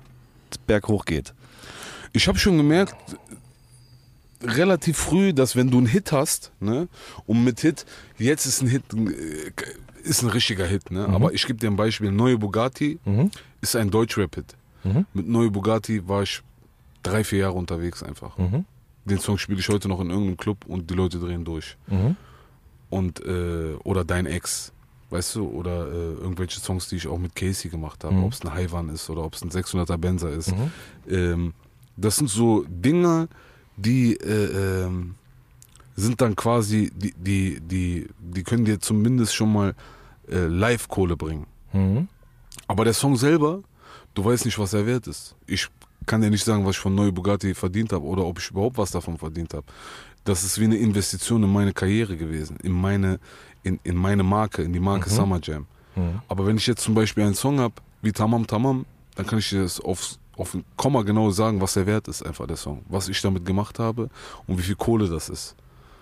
berghoch 0.67 1.05
geht. 1.05 1.33
Ich 2.13 2.27
habe 2.27 2.37
schon 2.37 2.57
gemerkt, 2.57 2.95
relativ 4.43 4.97
früh, 4.97 5.33
dass 5.33 5.55
wenn 5.55 5.69
du 5.71 5.77
einen 5.79 5.87
Hit 5.87 6.11
hast, 6.11 6.51
ne, 6.59 6.87
und 7.25 7.43
mit 7.43 7.59
Hit, 7.61 7.85
jetzt 8.17 8.45
ist 8.45 8.61
ein 8.61 8.67
Hit, 8.69 8.83
äh, 8.93 9.51
ist 10.09 10.23
ein 10.23 10.29
richtiger 10.29 10.65
Hit, 10.65 10.91
ne, 10.91 11.07
Mhm. 11.07 11.15
aber 11.15 11.33
ich 11.33 11.45
gebe 11.45 11.59
dir 11.59 11.67
ein 11.69 11.75
Beispiel, 11.75 12.11
Neue 12.11 12.37
Bugatti 12.37 12.99
Mhm. 13.05 13.31
ist 13.61 13.75
ein 13.75 13.89
Deutsch-Rap-Hit. 13.91 14.55
Mhm. 14.83 15.05
Mit 15.13 15.27
Neue 15.27 15.49
Bugatti 15.51 16.07
war 16.07 16.23
ich 16.23 16.41
drei, 17.03 17.23
vier 17.23 17.39
Jahre 17.39 17.53
unterwegs 17.53 18.03
einfach. 18.03 18.37
Mhm. 18.37 18.65
Den 19.05 19.19
Song 19.19 19.37
spiele 19.37 19.59
ich 19.59 19.69
heute 19.69 19.87
noch 19.87 20.01
in 20.01 20.09
irgendeinem 20.09 20.37
Club 20.37 20.65
und 20.67 20.89
die 20.89 20.93
Leute 20.93 21.19
drehen 21.19 21.45
durch. 21.45 21.77
Mhm. 21.87 22.15
Und, 22.89 23.23
äh, 23.25 23.75
oder 23.83 24.03
Dein 24.03 24.25
Ex, 24.25 24.71
weißt 25.09 25.35
du, 25.35 25.47
oder 25.47 25.87
äh, 25.87 26.13
irgendwelche 26.15 26.59
Songs, 26.59 26.87
die 26.89 26.95
ich 26.97 27.07
auch 27.07 27.17
mit 27.19 27.35
Casey 27.35 27.69
gemacht 27.69 28.03
habe, 28.03 28.15
Mhm. 28.15 28.23
ob 28.25 28.33
es 28.33 28.41
ein 28.41 28.53
Haiwan 28.53 28.89
ist 28.89 29.09
oder 29.09 29.23
ob 29.23 29.33
es 29.35 29.41
ein 29.43 29.49
600er 29.51 29.97
Benzer 29.97 30.29
ist. 30.31 30.53
Ähm, 31.07 31.53
das 31.97 32.15
sind 32.17 32.29
so 32.29 32.65
Dinge, 32.67 33.27
die 33.77 34.15
äh, 34.15 34.83
ähm, 34.85 35.15
sind 35.95 36.21
dann 36.21 36.35
quasi, 36.35 36.91
die, 36.95 37.13
die, 37.17 37.59
die, 37.61 38.07
die 38.19 38.43
können 38.43 38.63
dir 38.65 38.79
zumindest 38.79 39.35
schon 39.35 39.51
mal 39.51 39.75
äh, 40.31 40.45
Live-Kohle 40.47 41.15
bringen. 41.17 41.45
Mhm. 41.73 42.07
Aber 42.67 42.83
der 42.83 42.93
Song 42.93 43.15
selber, 43.15 43.61
du 44.13 44.23
weißt 44.25 44.45
nicht, 44.45 44.57
was 44.59 44.73
er 44.73 44.85
wert 44.85 45.07
ist. 45.07 45.35
Ich 45.47 45.67
kann 46.05 46.21
dir 46.21 46.29
nicht 46.29 46.43
sagen, 46.43 46.65
was 46.65 46.75
ich 46.75 46.81
von 46.81 46.95
Neue 46.95 47.11
Bugatti 47.11 47.53
verdient 47.53 47.93
habe 47.93 48.05
oder 48.05 48.25
ob 48.25 48.39
ich 48.39 48.49
überhaupt 48.49 48.77
was 48.77 48.91
davon 48.91 49.17
verdient 49.17 49.53
habe. 49.53 49.65
Das 50.23 50.43
ist 50.43 50.59
wie 50.59 50.65
eine 50.65 50.77
Investition 50.77 51.43
in 51.43 51.51
meine 51.51 51.73
Karriere 51.73 52.17
gewesen, 52.17 52.57
in 52.63 52.71
meine, 52.71 53.19
in, 53.63 53.79
in 53.83 53.95
meine 53.95 54.23
Marke, 54.23 54.61
in 54.63 54.73
die 54.73 54.79
Marke 54.79 55.09
Mhm. 55.09 55.13
Summer 55.15 55.39
Jam. 55.41 55.65
Mhm. 55.95 56.21
Aber 56.27 56.45
wenn 56.45 56.57
ich 56.57 56.67
jetzt 56.67 56.81
zum 56.83 56.93
Beispiel 56.93 57.23
einen 57.23 57.35
Song 57.35 57.59
habe, 57.59 57.75
wie 58.01 58.11
Tamam 58.11 58.45
Tamam, 58.47 58.85
dann 59.15 59.25
kann 59.27 59.39
ich 59.39 59.49
dir 59.49 59.61
das 59.63 59.79
aufs, 59.81 60.19
auf 60.37 60.53
ein 60.53 60.63
Komma 60.77 61.01
genau 61.03 61.29
sagen, 61.31 61.59
was 61.61 61.73
der 61.73 61.85
Wert 61.85 62.07
ist, 62.07 62.25
einfach 62.25 62.47
der 62.47 62.55
Song. 62.57 62.83
Was 62.89 63.09
ich 63.09 63.21
damit 63.21 63.45
gemacht 63.45 63.79
habe 63.79 64.09
und 64.47 64.57
wie 64.57 64.61
viel 64.63 64.75
Kohle 64.75 65.07
das 65.09 65.29
ist. 65.29 65.55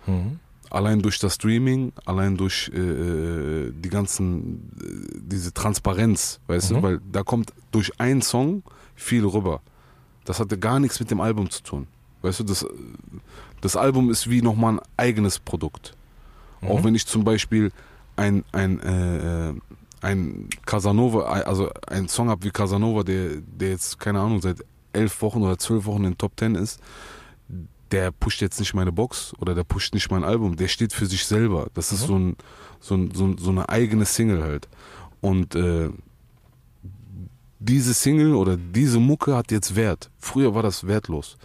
Mhm. 0.06 0.40
Allein 0.70 1.02
durch 1.02 1.20
das 1.20 1.36
Streaming, 1.36 1.94
allein 2.06 2.36
durch 2.38 2.70
äh, 2.74 2.80
äh 2.80 3.72
die 3.72 3.90
ganzen, 3.90 4.72
äh, 4.82 5.20
diese 5.22 5.54
Transparenz, 5.54 6.40
weißt 6.48 6.72
mhm. 6.72 6.76
du, 6.76 6.84
weil 6.84 7.02
da 7.12 7.24
kommt 7.24 7.54
durch 7.72 8.00
einen 8.00 8.22
Song 8.22 8.64
viel 8.96 9.26
rüber. 9.26 9.62
Das 10.26 10.40
hatte 10.40 10.58
gar 10.58 10.80
nichts 10.80 11.00
mit 11.00 11.10
dem 11.10 11.22
Album 11.22 11.50
zu 11.50 11.64
tun. 11.64 11.88
Weißt 12.22 12.42
du, 12.42 12.44
das, 12.44 12.66
das 13.62 13.76
Album 13.76 14.10
ist 14.10 14.30
wie 14.30 14.42
nochmal 14.42 14.74
ein 14.74 14.82
eigenes 14.98 15.40
Produkt. 15.40 15.96
Mhm. 16.62 16.68
Auch 16.70 16.84
wenn 16.84 16.96
ich 16.96 17.06
zum 17.06 17.24
Beispiel 17.24 17.72
ein, 18.16 18.44
ein, 18.52 18.80
äh, 18.82 19.50
äh 19.50 19.54
ein 20.02 20.50
Casanova, 20.66 21.24
also 21.24 21.72
ein 21.88 22.08
Song 22.08 22.30
habe 22.30 22.44
wie 22.44 22.52
Casanova, 22.52 23.04
der, 23.04 23.38
der 23.42 23.70
jetzt, 23.70 24.00
keine 24.00 24.20
Ahnung, 24.20 24.42
seit 24.42 24.64
elf 24.94 25.22
Wochen 25.22 25.42
oder 25.42 25.58
zwölf 25.58 25.86
Wochen 25.86 26.04
in 26.04 26.12
den 26.12 26.18
Top 26.18 26.36
Ten 26.38 26.56
ist, 26.56 26.80
der 27.92 28.12
pusht 28.12 28.42
jetzt 28.42 28.60
nicht 28.60 28.74
meine 28.74 28.92
Box 28.92 29.34
oder 29.40 29.56
der 29.56 29.64
pusht 29.64 29.94
nicht 29.94 30.12
mein 30.12 30.24
Album, 30.24 30.56
der 30.56 30.68
steht 30.68 30.94
für 30.94 31.06
sich 31.06 31.26
selber. 31.26 31.68
Das 31.74 31.92
ist 31.92 32.04
mhm. 32.04 32.08
so, 32.08 32.16
ein, 32.20 32.36
so, 32.80 32.96
ein, 32.96 33.12
so, 33.14 33.38
so 33.38 33.50
eine 33.50 33.70
eigene 33.70 34.06
Single 34.06 34.44
halt. 34.44 34.68
Und 35.22 35.56
äh, 35.56 35.90
diese 37.60 37.94
Single 37.94 38.36
oder 38.36 38.58
diese 38.58 39.00
Mucke 39.00 39.36
hat 39.36 39.52
jetzt 39.52 39.76
Wert. 39.76 40.10
Früher 40.18 40.54
war 40.54 40.64
das 40.64 40.86
wertlos. 40.86 41.38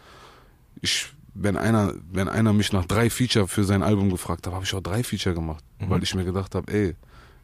Ich, 0.81 1.13
wenn 1.35 1.57
einer, 1.57 1.95
wenn 2.11 2.29
einer 2.29 2.53
mich 2.53 2.73
nach 2.73 2.85
drei 2.85 3.09
Feature 3.09 3.49
für 3.49 3.65
sein 3.65 3.83
Album 3.83 4.11
gefragt 4.11 4.47
hat, 4.47 4.53
habe 4.53 4.65
ich 4.65 4.75
auch 4.75 4.83
drei 4.83 5.03
Feature 5.03 5.35
gemacht, 5.35 5.65
mhm. 5.79 5.91
weil 5.91 6.03
ich 6.03 6.15
mir 6.15 6.25
gedacht 6.25 6.55
habe, 6.55 6.73
ey, 6.73 6.97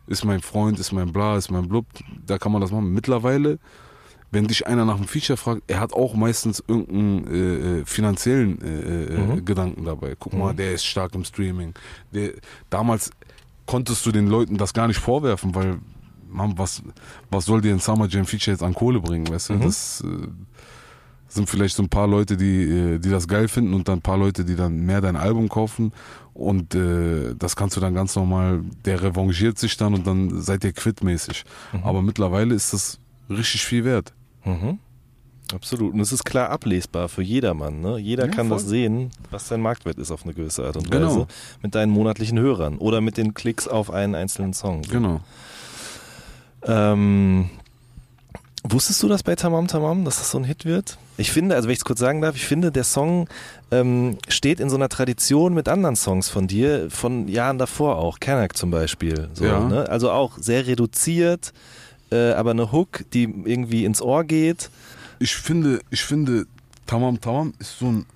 ist 0.07 0.25
mein 0.25 0.41
Freund, 0.41 0.79
ist 0.79 0.93
mein 0.93 1.13
Bla, 1.13 1.37
ist 1.37 1.51
mein 1.51 1.69
Blub, 1.69 1.87
da 2.27 2.39
kann 2.39 2.53
man 2.53 2.61
das 2.61 2.71
machen. 2.71 2.93
Mittlerweile, 2.93 3.59
wenn 4.31 4.47
dich 4.47 4.67
einer 4.67 4.85
nach 4.85 4.97
einem 4.97 5.09
Feature 5.09 5.37
fragt, 5.37 5.63
er 5.67 5.81
hat 5.81 5.93
auch 5.93 6.15
meistens 6.15 6.63
irgendeinen 6.67 7.27
äh, 7.27 7.81
äh 7.81 7.85
finanziellen 7.87 8.61
äh, 8.61 9.15
äh, 9.15 9.19
mhm. 9.19 9.45
Gedanken 9.45 9.85
dabei. 9.85 10.15
Guck 10.19 10.35
mhm. 10.35 10.39
mal, 10.41 10.55
der 10.55 10.73
ist 10.73 10.85
stark 10.85 11.15
im 11.15 11.25
Streaming. 11.25 11.75
Der, 12.13 12.33
damals 12.69 13.11
konntest 13.67 14.05
du 14.07 14.13
den 14.13 14.27
Leuten 14.27 14.57
das 14.57 14.75
gar 14.75 14.87
nicht 14.87 15.01
vorwerfen, 15.01 15.55
weil 15.55 15.79
man, 16.31 16.59
was, 16.59 16.83
was 17.31 17.47
soll 17.47 17.61
dir 17.61 17.73
ein 17.73 17.81
Summer 17.81 18.07
Jam 18.09 18.27
Feature 18.27 18.55
jetzt 18.55 18.63
an 18.63 18.75
Kohle 18.75 19.01
bringen, 19.01 19.29
weißt 19.29 19.51
du? 19.51 19.55
Mhm. 19.55 19.61
Das 19.63 20.05
äh, 20.07 20.29
sind 21.29 21.49
vielleicht 21.49 21.77
so 21.77 21.83
ein 21.83 21.89
paar 21.89 22.07
Leute, 22.07 22.37
die, 22.37 22.63
äh, 22.65 22.99
die 22.99 23.11
das 23.11 23.29
geil 23.29 23.49
finden 23.49 23.75
und 23.75 23.89
dann 23.89 23.99
ein 23.99 24.03
paar 24.03 24.19
Leute, 24.19 24.45
die 24.45 24.57
dann 24.57 24.81
mehr 24.85 25.01
dein 25.01 25.17
Album 25.17 25.49
kaufen 25.49 25.93
und 26.35 26.75
äh, 26.75 27.35
das 27.35 27.57
kannst 27.57 27.77
du 27.77 27.81
dann 27.81 27.95
ganz 27.95 28.15
normal, 28.15 28.63
der 28.85 29.03
revanchiert 29.03 29.59
sich 29.59 29.77
dann 29.77 29.95
und 29.95 30.07
dann 30.07 30.41
seid 30.41 30.65
ihr 30.65 30.73
quittmäßig. 30.73 31.45
Mhm. 31.73 31.83
Aber 31.83 32.03
mittlerweile 32.03 32.55
ist 32.55 32.73
das 32.73 32.99
richtig 33.29 33.65
viel 33.65 33.85
wert. 33.85 34.13
Mhm. 34.49 34.79
Absolut. 35.55 35.95
Und 35.95 36.01
es 36.01 36.13
ist 36.13 36.25
klar 36.25 36.51
ablesbar 36.51 37.09
für 37.09 37.23
jedermann. 37.23 37.81
Ne? 37.81 37.99
Jeder 37.99 38.27
ja, 38.27 38.31
kann 38.31 38.49
voll. 38.49 38.59
das 38.59 38.67
sehen, 38.67 39.11
was 39.31 39.49
dein 39.49 39.63
Marktwert 39.63 39.99
ist 39.99 40.11
auf 40.11 40.25
eine 40.25 40.35
gewisse 40.35 40.65
Art 40.65 40.77
und 40.77 40.91
genau. 40.91 41.07
Weise. 41.07 41.27
Mit 41.63 41.75
deinen 41.75 41.91
monatlichen 41.91 42.39
Hörern 42.39 42.77
oder 42.77 43.01
mit 43.01 43.17
den 43.17 43.35
Klicks 43.35 43.67
auf 43.67 43.91
einen 43.91 44.15
einzelnen 44.15 44.53
Song. 44.53 44.83
Genau. 44.83 45.21
Ähm, 46.65 47.49
wusstest 48.65 49.03
du 49.03 49.09
das 49.09 49.23
bei 49.23 49.37
Tamam 49.37 49.69
Tamam, 49.69 50.05
dass 50.05 50.19
das 50.19 50.31
so 50.31 50.39
ein 50.39 50.45
Hit 50.45 50.67
wird? 50.67 50.99
Ich 51.17 51.33
finde, 51.33 51.55
also 51.55 51.67
wenn 51.67 51.73
ich 51.73 51.79
es 51.79 51.85
kurz 51.85 52.01
sagen 52.01 52.21
darf, 52.21 52.37
ich 52.37 52.45
finde, 52.45 52.71
der 52.71 52.85
Song 52.85 53.29
ähm, 53.71 54.19
steht 54.29 54.61
in 54.61 54.69
so 54.69 54.77
einer 54.77 54.89
Tradition 54.89 55.55
mit 55.55 55.69
anderen 55.69 55.97
Songs 55.97 56.29
von 56.29 56.47
dir, 56.47 56.91
von 56.91 57.27
Jahren 57.27 57.59
davor 57.59 57.97
auch, 57.97 58.21
Kanak 58.21 58.57
zum 58.57 58.71
Beispiel. 58.71 59.29
So, 59.33 59.47
ja. 59.47 59.61
ne? 59.61 59.89
Also 59.89 60.11
auch 60.11 60.37
sehr 60.39 60.67
reduziert, 60.67 61.53
äh, 62.11 62.33
aber 62.33 62.53
eine 62.53 62.73
Hook, 62.73 63.05
die 63.13 63.23
irgendwie 63.23 63.85
ins 63.85 64.03
Ohr 64.03 64.25
geht. 64.25 64.71
Ich 65.19 65.35
finde, 65.35 65.81
ich 65.91 66.03
finde, 66.03 66.47
Tamam 66.87 67.21
Tamam 67.21 67.53
ist 67.59 67.79
so 67.79 67.87
ein, 67.87 68.07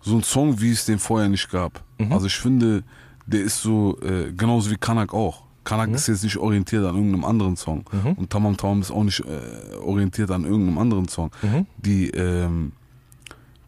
so 0.00 0.16
ein 0.16 0.22
Song, 0.22 0.60
wie 0.60 0.70
es 0.70 0.84
den 0.84 0.98
vorher 0.98 1.28
nicht 1.28 1.50
gab. 1.50 1.82
Mhm. 1.98 2.12
Also 2.12 2.26
ich 2.26 2.36
finde, 2.36 2.84
der 3.26 3.40
ist 3.40 3.60
so, 3.60 3.98
äh, 4.00 4.32
genauso 4.32 4.70
wie 4.70 4.76
Kanak 4.76 5.12
auch. 5.14 5.42
Kanak 5.64 5.88
mhm. 5.88 5.94
ist 5.96 6.06
jetzt 6.06 6.22
nicht 6.22 6.36
orientiert 6.36 6.84
an 6.84 6.94
irgendeinem 6.94 7.24
anderen 7.24 7.56
Song. 7.56 7.84
Mhm. 7.90 8.12
Und 8.12 8.30
Tamam 8.30 8.56
Tamam 8.56 8.80
ist 8.80 8.90
auch 8.90 9.02
nicht 9.02 9.20
äh, 9.20 9.76
orientiert 9.76 10.30
an 10.30 10.44
irgendeinem 10.44 10.78
anderen 10.78 11.08
Song. 11.08 11.30
Mhm. 11.42 11.66
Die, 11.76 12.10
ähm, 12.10 12.72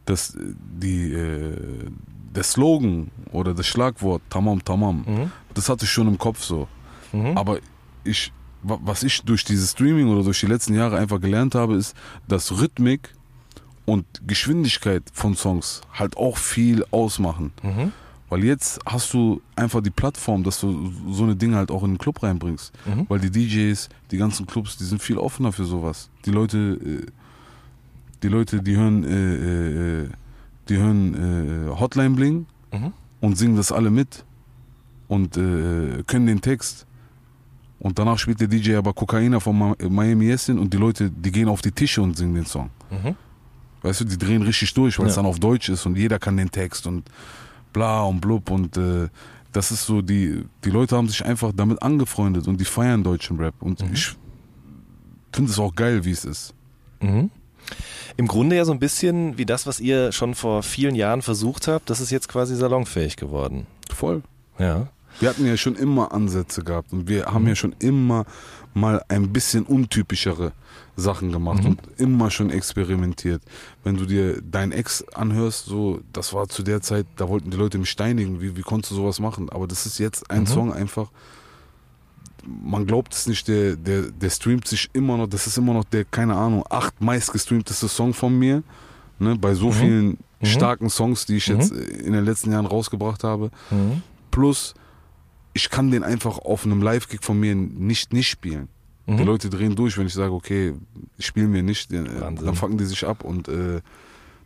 das, 0.04 0.36
die, 0.80 1.12
äh, 1.12 1.56
der 2.34 2.42
Slogan 2.44 3.10
oder 3.32 3.52
das 3.52 3.66
Schlagwort 3.66 4.22
Tamam 4.30 4.64
Tamam, 4.64 5.04
mhm. 5.06 5.32
das 5.54 5.68
hatte 5.68 5.86
ich 5.86 5.90
schon 5.90 6.06
im 6.06 6.18
Kopf 6.18 6.42
so. 6.42 6.68
Mhm. 7.12 7.36
Aber 7.36 7.58
ich, 8.04 8.32
was 8.68 9.02
ich 9.02 9.22
durch 9.22 9.44
dieses 9.44 9.72
Streaming 9.72 10.08
oder 10.08 10.22
durch 10.22 10.40
die 10.40 10.46
letzten 10.46 10.74
Jahre 10.74 10.96
einfach 10.96 11.20
gelernt 11.20 11.54
habe, 11.54 11.74
ist, 11.76 11.96
dass 12.26 12.60
Rhythmik 12.60 13.14
und 13.88 14.04
Geschwindigkeit 14.26 15.02
von 15.12 15.34
Songs 15.34 15.80
halt 15.94 16.16
auch 16.16 16.36
viel 16.36 16.84
ausmachen. 16.90 17.52
Mhm. 17.62 17.92
Weil 18.28 18.44
jetzt 18.44 18.78
hast 18.84 19.14
du 19.14 19.40
einfach 19.56 19.80
die 19.80 19.90
Plattform, 19.90 20.44
dass 20.44 20.60
du 20.60 20.92
so 21.10 21.24
eine 21.24 21.34
Dinge 21.34 21.56
halt 21.56 21.70
auch 21.70 21.82
in 21.82 21.92
den 21.92 21.98
Club 21.98 22.22
reinbringst. 22.22 22.72
Mhm. 22.84 23.06
Weil 23.08 23.20
die 23.20 23.30
DJs, 23.30 23.88
die 24.10 24.18
ganzen 24.18 24.46
Clubs, 24.46 24.76
die 24.76 24.84
sind 24.84 25.00
viel 25.02 25.16
offener 25.16 25.52
für 25.52 25.64
sowas. 25.64 26.10
Die 26.26 26.30
Leute, 26.30 26.58
äh, 26.58 27.06
die 28.22 28.28
Leute, 28.28 28.62
die 28.62 28.76
hören, 28.76 29.04
äh, 29.04 30.02
äh, 30.02 30.08
die 30.68 30.76
hören 30.76 31.70
Hotline 31.80 32.10
Bling 32.10 32.46
mhm. 32.72 32.92
und 33.22 33.38
singen 33.38 33.56
das 33.56 33.72
alle 33.72 33.88
mit 33.88 34.26
und 35.08 35.32
können 35.32 36.26
den 36.26 36.42
Text. 36.42 36.86
Und 37.80 37.98
danach 37.98 38.18
spielt 38.18 38.40
der 38.40 38.48
DJ 38.48 38.74
aber 38.74 38.92
Kokaina 38.92 39.38
von 39.38 39.76
Miami 39.88 40.26
Yessin 40.26 40.58
und 40.58 40.72
die 40.72 40.78
Leute, 40.78 41.10
die 41.10 41.30
gehen 41.30 41.48
auf 41.48 41.62
die 41.62 41.70
Tische 41.70 42.02
und 42.02 42.16
singen 42.16 42.34
den 42.34 42.46
Song. 42.46 42.70
Mhm. 42.90 43.14
Weißt 43.82 44.00
du, 44.00 44.04
die 44.04 44.18
drehen 44.18 44.42
richtig 44.42 44.74
durch, 44.74 44.98
weil 44.98 45.06
ja. 45.06 45.10
es 45.10 45.14
dann 45.14 45.26
auf 45.26 45.38
Deutsch 45.38 45.68
ist 45.68 45.86
und 45.86 45.96
jeder 45.96 46.18
kann 46.18 46.36
den 46.36 46.50
Text 46.50 46.86
und 46.86 47.08
bla 47.72 48.02
und 48.02 48.20
blub 48.20 48.50
und 48.50 48.76
äh, 48.76 49.08
das 49.52 49.70
ist 49.70 49.86
so, 49.86 50.02
die, 50.02 50.44
die 50.64 50.70
Leute 50.70 50.96
haben 50.96 51.08
sich 51.08 51.24
einfach 51.24 51.52
damit 51.54 51.82
angefreundet 51.82 52.48
und 52.48 52.60
die 52.60 52.64
feiern 52.64 53.04
deutschen 53.04 53.38
Rap 53.38 53.54
und 53.60 53.80
mhm. 53.80 53.92
ich 53.92 54.12
finde 55.32 55.50
es 55.50 55.58
auch 55.58 55.74
geil, 55.74 56.04
wie 56.04 56.10
es 56.10 56.24
ist. 56.24 56.54
Mhm. 57.00 57.30
Im 58.16 58.26
Grunde 58.26 58.56
ja 58.56 58.64
so 58.64 58.72
ein 58.72 58.80
bisschen 58.80 59.38
wie 59.38 59.46
das, 59.46 59.66
was 59.66 59.78
ihr 59.78 60.10
schon 60.10 60.34
vor 60.34 60.64
vielen 60.64 60.96
Jahren 60.96 61.22
versucht 61.22 61.68
habt, 61.68 61.90
das 61.90 62.00
ist 62.00 62.10
jetzt 62.10 62.28
quasi 62.28 62.56
salonfähig 62.56 63.16
geworden. 63.16 63.66
Voll. 63.94 64.22
Ja. 64.58 64.88
Wir 65.20 65.28
hatten 65.28 65.46
ja 65.46 65.56
schon 65.56 65.74
immer 65.74 66.12
Ansätze 66.12 66.62
gehabt 66.62 66.92
und 66.92 67.08
wir 67.08 67.26
haben 67.26 67.46
ja 67.46 67.54
schon 67.54 67.74
immer 67.80 68.24
mal 68.74 69.02
ein 69.08 69.32
bisschen 69.32 69.64
untypischere 69.64 70.52
Sachen 70.96 71.32
gemacht 71.32 71.62
mhm. 71.62 71.70
und 71.70 71.80
immer 71.96 72.30
schon 72.30 72.50
experimentiert. 72.50 73.42
Wenn 73.84 73.96
du 73.96 74.04
dir 74.04 74.40
dein 74.42 74.72
Ex 74.72 75.04
anhörst, 75.14 75.66
so, 75.66 76.00
das 76.12 76.32
war 76.34 76.48
zu 76.48 76.62
der 76.62 76.80
Zeit, 76.80 77.06
da 77.16 77.28
wollten 77.28 77.50
die 77.50 77.56
Leute 77.56 77.78
mich 77.78 77.90
steinigen, 77.90 78.40
wie, 78.40 78.56
wie 78.56 78.62
konntest 78.62 78.92
du 78.92 78.96
sowas 78.96 79.20
machen? 79.20 79.48
Aber 79.50 79.66
das 79.66 79.86
ist 79.86 79.98
jetzt 79.98 80.30
ein 80.30 80.42
mhm. 80.42 80.46
Song 80.46 80.72
einfach, 80.72 81.10
man 82.46 82.86
glaubt 82.86 83.14
es 83.14 83.26
nicht, 83.26 83.46
der, 83.48 83.76
der, 83.76 84.10
der 84.10 84.30
streamt 84.30 84.66
sich 84.66 84.88
immer 84.92 85.16
noch, 85.16 85.28
das 85.28 85.46
ist 85.46 85.58
immer 85.58 85.74
noch 85.74 85.84
der, 85.84 86.04
keine 86.04 86.34
Ahnung, 86.34 86.64
acht 86.70 87.00
meistgestreamteste 87.00 87.88
Song 87.88 88.14
von 88.14 88.36
mir, 88.38 88.62
ne, 89.18 89.36
bei 89.36 89.54
so 89.54 89.66
mhm. 89.66 89.72
vielen 89.72 90.06
mhm. 90.40 90.46
starken 90.46 90.90
Songs, 90.90 91.26
die 91.26 91.36
ich 91.36 91.46
jetzt 91.46 91.72
mhm. 91.72 91.82
in 92.06 92.12
den 92.12 92.24
letzten 92.24 92.52
Jahren 92.52 92.66
rausgebracht 92.66 93.24
habe. 93.24 93.50
Mhm. 93.70 94.02
Plus, 94.30 94.74
ich 95.58 95.70
kann 95.70 95.90
den 95.90 96.04
einfach 96.04 96.38
auf 96.38 96.64
einem 96.64 96.82
Live-Gig 96.82 97.20
von 97.22 97.38
mir 97.40 97.56
nicht 97.56 98.12
nicht 98.12 98.28
spielen. 98.28 98.68
Mhm. 99.06 99.16
Die 99.16 99.24
Leute 99.24 99.50
drehen 99.50 99.74
durch, 99.74 99.98
wenn 99.98 100.06
ich 100.06 100.14
sage, 100.14 100.32
okay, 100.32 100.74
spielen 101.18 101.52
wir 101.52 101.64
nicht, 101.64 101.92
äh, 101.92 102.20
Wahnsinn. 102.20 102.46
dann 102.46 102.54
fangen 102.54 102.78
die 102.78 102.84
sich 102.84 103.04
ab 103.04 103.24
und 103.24 103.48
äh, 103.48 103.80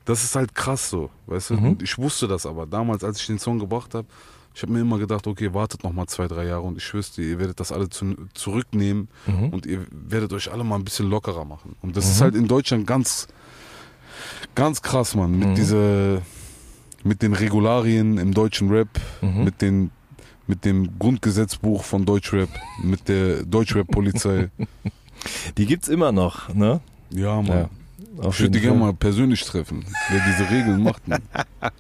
das 0.07 0.25
ist 0.25 0.35
halt 0.35 0.55
krass 0.55 0.89
so, 0.89 1.11
weißt 1.27 1.51
du? 1.51 1.55
Mhm. 1.55 1.79
ich 1.83 1.99
wusste 1.99 2.29
das 2.29 2.47
aber 2.47 2.67
damals, 2.67 3.05
als 3.05 3.21
ich 3.21 3.27
den 3.27 3.39
Song 3.39 3.59
gebracht 3.59 3.95
habe, 3.95 4.09
ich 4.55 4.63
habe 4.63 4.73
mir 4.73 4.81
immer 4.81 4.99
gedacht, 4.99 5.27
okay, 5.27 5.53
wartet 5.53 5.85
noch 5.85 5.93
mal 5.93 6.07
zwei, 6.07 6.29
drei 6.29 6.47
Jahre 6.47 6.63
und 6.63 6.79
ich 6.79 6.85
schwör's 6.85 7.13
dir, 7.13 7.25
ihr 7.25 7.39
werdet 7.39 7.61
das 7.61 7.73
alle 7.73 7.91
zu, 7.91 8.15
zurücknehmen 8.33 9.09
mhm. 9.27 9.51
und 9.51 9.67
ihr 9.67 9.87
werdet 9.91 10.33
euch 10.33 10.51
alle 10.51 10.65
mal 10.65 10.77
ein 10.77 10.85
bisschen 10.85 11.11
lockerer 11.11 11.45
machen. 11.45 11.77
Und 11.83 11.97
das 11.97 12.09
ist 12.09 12.21
mhm. 12.21 12.25
halt 12.25 12.35
in 12.37 12.49
Deutschland 12.49 12.87
ganz, 12.87 13.29
ganz 14.55 14.81
krass, 14.81 15.15
man, 15.15 15.39
mit 15.39 15.49
mhm. 15.51 15.55
dieser, 15.57 16.23
mit 17.05 17.21
den 17.21 17.35
Regularien 17.35 18.17
im 18.17 18.33
deutschen 18.33 18.71
Rap, 18.71 18.89
mhm. 19.21 19.45
mit 19.45 19.61
den 19.61 19.91
mit 20.47 20.65
dem 20.65 20.99
Grundgesetzbuch 20.99 21.85
von 21.85 22.05
Deutschrap, 22.05 22.49
mit 22.83 23.09
der 23.09 23.45
Deutschrap-Polizei. 23.45 24.51
Die 25.57 25.67
gibt's 25.67 25.89
immer 25.89 26.13
noch, 26.13 26.53
ne? 26.53 26.81
Ja, 27.11 27.41
Mann. 27.43 27.47
Ja. 27.47 27.71
Auf 28.19 28.35
ich 28.35 28.41
würde 28.41 28.59
die 28.59 28.61
gerne 28.61 28.79
mal 28.79 28.93
persönlich 28.93 29.43
treffen, 29.43 29.85
wer 30.11 30.21
diese 30.27 30.51
Regeln 30.51 30.83
macht. 30.83 31.03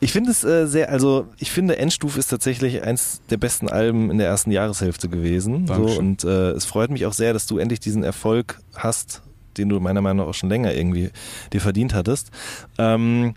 Ich 0.00 0.12
finde 0.12 0.30
es 0.30 0.44
äh, 0.44 0.66
sehr, 0.66 0.90
also 0.90 1.28
ich 1.38 1.50
finde 1.50 1.78
Endstufe 1.78 2.18
ist 2.18 2.28
tatsächlich 2.28 2.82
eins 2.82 3.20
der 3.30 3.36
besten 3.36 3.68
Alben 3.68 4.10
in 4.10 4.18
der 4.18 4.26
ersten 4.26 4.50
Jahreshälfte 4.50 5.08
gewesen. 5.08 5.66
So, 5.66 5.98
und 5.98 6.24
äh, 6.24 6.50
es 6.50 6.64
freut 6.64 6.90
mich 6.90 7.06
auch 7.06 7.12
sehr, 7.12 7.32
dass 7.32 7.46
du 7.46 7.58
endlich 7.58 7.80
diesen 7.80 8.02
Erfolg 8.02 8.60
hast, 8.74 9.22
den 9.56 9.68
du 9.68 9.80
meiner 9.80 10.02
Meinung 10.02 10.24
nach 10.24 10.30
auch 10.30 10.34
schon 10.34 10.50
länger 10.50 10.74
irgendwie 10.74 11.10
dir 11.52 11.60
verdient 11.60 11.94
hattest. 11.94 12.30
Ähm, 12.78 13.34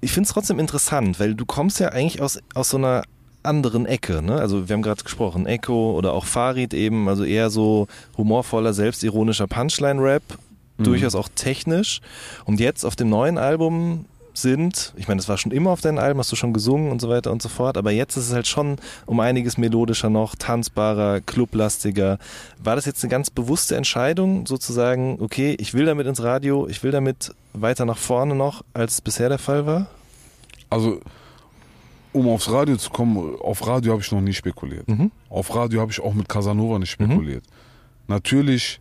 ich 0.00 0.12
finde 0.12 0.28
es 0.28 0.32
trotzdem 0.32 0.58
interessant, 0.58 1.18
weil 1.20 1.34
du 1.34 1.44
kommst 1.44 1.80
ja 1.80 1.88
eigentlich 1.88 2.22
aus, 2.22 2.38
aus 2.54 2.70
so 2.70 2.76
einer 2.76 3.02
anderen 3.42 3.86
Ecke. 3.86 4.22
Ne? 4.22 4.34
Also 4.36 4.68
wir 4.68 4.74
haben 4.74 4.82
gerade 4.82 5.02
gesprochen, 5.02 5.46
Echo 5.46 5.92
oder 5.92 6.12
auch 6.12 6.24
Farid 6.24 6.74
eben, 6.74 7.08
also 7.08 7.24
eher 7.24 7.50
so 7.50 7.86
humorvoller, 8.16 8.72
selbstironischer 8.72 9.46
Punchline-Rap, 9.46 10.22
mhm. 10.78 10.84
durchaus 10.84 11.14
auch 11.14 11.28
technisch. 11.34 12.00
Und 12.44 12.60
jetzt 12.60 12.84
auf 12.84 12.96
dem 12.96 13.08
neuen 13.08 13.38
Album 13.38 14.04
sind, 14.34 14.92
ich 14.96 15.08
meine, 15.08 15.18
das 15.18 15.28
war 15.28 15.36
schon 15.36 15.52
immer 15.52 15.70
auf 15.70 15.80
deinen 15.80 15.98
Alben, 15.98 16.18
hast 16.18 16.30
du 16.32 16.36
schon 16.36 16.52
gesungen 16.52 16.90
und 16.92 17.00
so 17.00 17.08
weiter 17.08 17.32
und 17.32 17.42
so 17.42 17.48
fort, 17.48 17.76
aber 17.76 17.90
jetzt 17.90 18.16
ist 18.16 18.28
es 18.28 18.32
halt 18.32 18.46
schon 18.46 18.76
um 19.06 19.20
einiges 19.20 19.58
melodischer 19.58 20.10
noch, 20.10 20.36
tanzbarer, 20.36 21.20
clublastiger. 21.20 22.18
War 22.62 22.76
das 22.76 22.86
jetzt 22.86 23.02
eine 23.02 23.10
ganz 23.10 23.30
bewusste 23.30 23.76
Entscheidung, 23.76 24.46
sozusagen, 24.46 25.18
okay, 25.20 25.56
ich 25.58 25.74
will 25.74 25.86
damit 25.86 26.06
ins 26.06 26.22
Radio, 26.22 26.68
ich 26.68 26.82
will 26.82 26.92
damit 26.92 27.34
weiter 27.52 27.84
nach 27.84 27.98
vorne 27.98 28.34
noch, 28.34 28.62
als 28.74 29.00
bisher 29.00 29.28
der 29.28 29.38
Fall 29.38 29.66
war? 29.66 29.86
Also, 30.70 31.00
um 32.12 32.28
aufs 32.28 32.50
Radio 32.50 32.76
zu 32.76 32.90
kommen, 32.90 33.36
auf 33.40 33.66
Radio 33.66 33.92
habe 33.92 34.02
ich 34.02 34.10
noch 34.12 34.20
nie 34.20 34.32
spekuliert. 34.32 34.88
Mhm. 34.88 35.10
Auf 35.28 35.54
Radio 35.54 35.80
habe 35.80 35.92
ich 35.92 36.00
auch 36.00 36.14
mit 36.14 36.28
Casanova 36.28 36.78
nicht 36.78 36.90
spekuliert. 36.90 37.44
Mhm. 37.44 38.14
Natürlich 38.14 38.80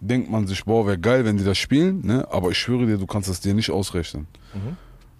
denkt 0.00 0.30
man 0.30 0.46
sich, 0.46 0.64
boah, 0.64 0.86
wäre 0.86 0.98
geil, 0.98 1.24
wenn 1.24 1.36
die 1.36 1.44
das 1.44 1.58
spielen, 1.58 2.06
ne? 2.06 2.26
aber 2.30 2.50
ich 2.50 2.58
schwöre 2.58 2.86
dir, 2.86 2.98
du 2.98 3.06
kannst 3.06 3.28
das 3.28 3.40
dir 3.40 3.54
nicht 3.54 3.70
ausrechnen. 3.70 4.26
Mhm. 4.54 4.76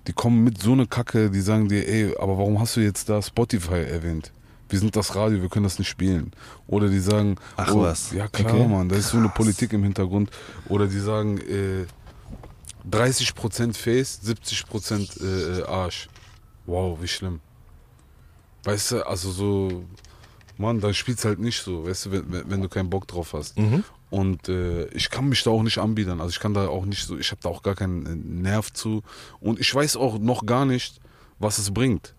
Die 0.07 0.13
kommen 0.13 0.45
mit 0.45 0.63
so 0.63 0.73
einer 0.73 0.87
Kacke, 0.87 1.31
die 1.31 1.41
sagen 1.41 1.69
dir, 1.69 1.87
ey, 1.89 2.15
aber 2.19 2.39
warum 2.39 2.61
hast 2.61 2.77
du 2.77 2.81
jetzt 2.81 3.09
da 3.09 3.21
Spotify 3.21 3.83
erwähnt? 3.83 4.33
Wir 4.69 4.79
sind 4.79 4.97
das 4.97 5.15
Radio, 5.15 5.43
wir 5.43 5.49
können 5.49 5.65
das 5.65 5.79
nicht 5.79 5.89
spielen. 5.89 6.33
Oder 6.67 6.89
die 6.89 6.99
sagen, 6.99 7.37
ach 7.57 7.73
oh, 7.73 7.83
was. 7.83 8.13
Ja 8.13 8.27
klar, 8.29 8.53
okay. 8.53 8.67
Mann, 8.67 8.89
da 8.89 8.97
ist 8.97 9.11
so 9.11 9.19
eine 9.19 9.29
Politik 9.29 9.73
im 9.73 9.83
Hintergrund. 9.85 10.31
Oder 10.69 10.89
die 10.89 10.99
sagen, 10.99 11.39
äh, 11.39 11.87
30% 12.91 13.77
Face, 13.77 14.21
70% 14.25 15.61
äh, 15.61 15.63
Arsch. 15.65 16.09
Wow, 16.67 16.99
wie 17.01 17.09
schlimm. 17.09 17.41
Weißt 18.65 18.93
du, 18.93 19.07
also 19.07 19.31
so, 19.31 19.85
Mann, 20.59 20.81
dann 20.81 20.95
spielt's 20.95 21.25
halt 21.25 21.39
nicht 21.39 21.63
so, 21.63 21.87
weißt 21.87 22.07
du, 22.07 22.13
wenn, 22.13 22.51
wenn 22.51 22.63
du 22.63 22.69
keinen 22.69 22.91
Bock 22.91 23.07
drauf 23.07 23.33
hast. 23.33 23.59
Mhm. 23.59 23.85
Und 24.11 24.49
äh, 24.49 24.87
ich 24.89 25.11
kann 25.11 25.29
mich 25.29 25.43
da 25.43 25.51
auch 25.51 25.63
nicht 25.63 25.79
anbiedern. 25.79 26.21
Also 26.21 26.31
ich 26.31 26.41
kann 26.41 26.55
da 26.55 26.69
auch 26.69 26.85
nicht 26.85 27.07
so, 27.07 27.19
ich 27.19 27.31
habe 27.31 27.41
da 27.43 27.49
auch 27.49 27.63
gar 27.63 27.75
keinen 27.75 28.07
äh, 28.07 28.15
Nerv 28.15 28.73
zu. 28.73 29.03
Und 29.41 29.61
ich 29.61 29.73
weiß 29.75 29.97
auch 29.97 30.19
noch 30.19 30.47
gar 30.47 30.65
nicht, 30.65 31.01
was 31.39 31.59
es 31.59 31.73
bringt. 31.73 32.15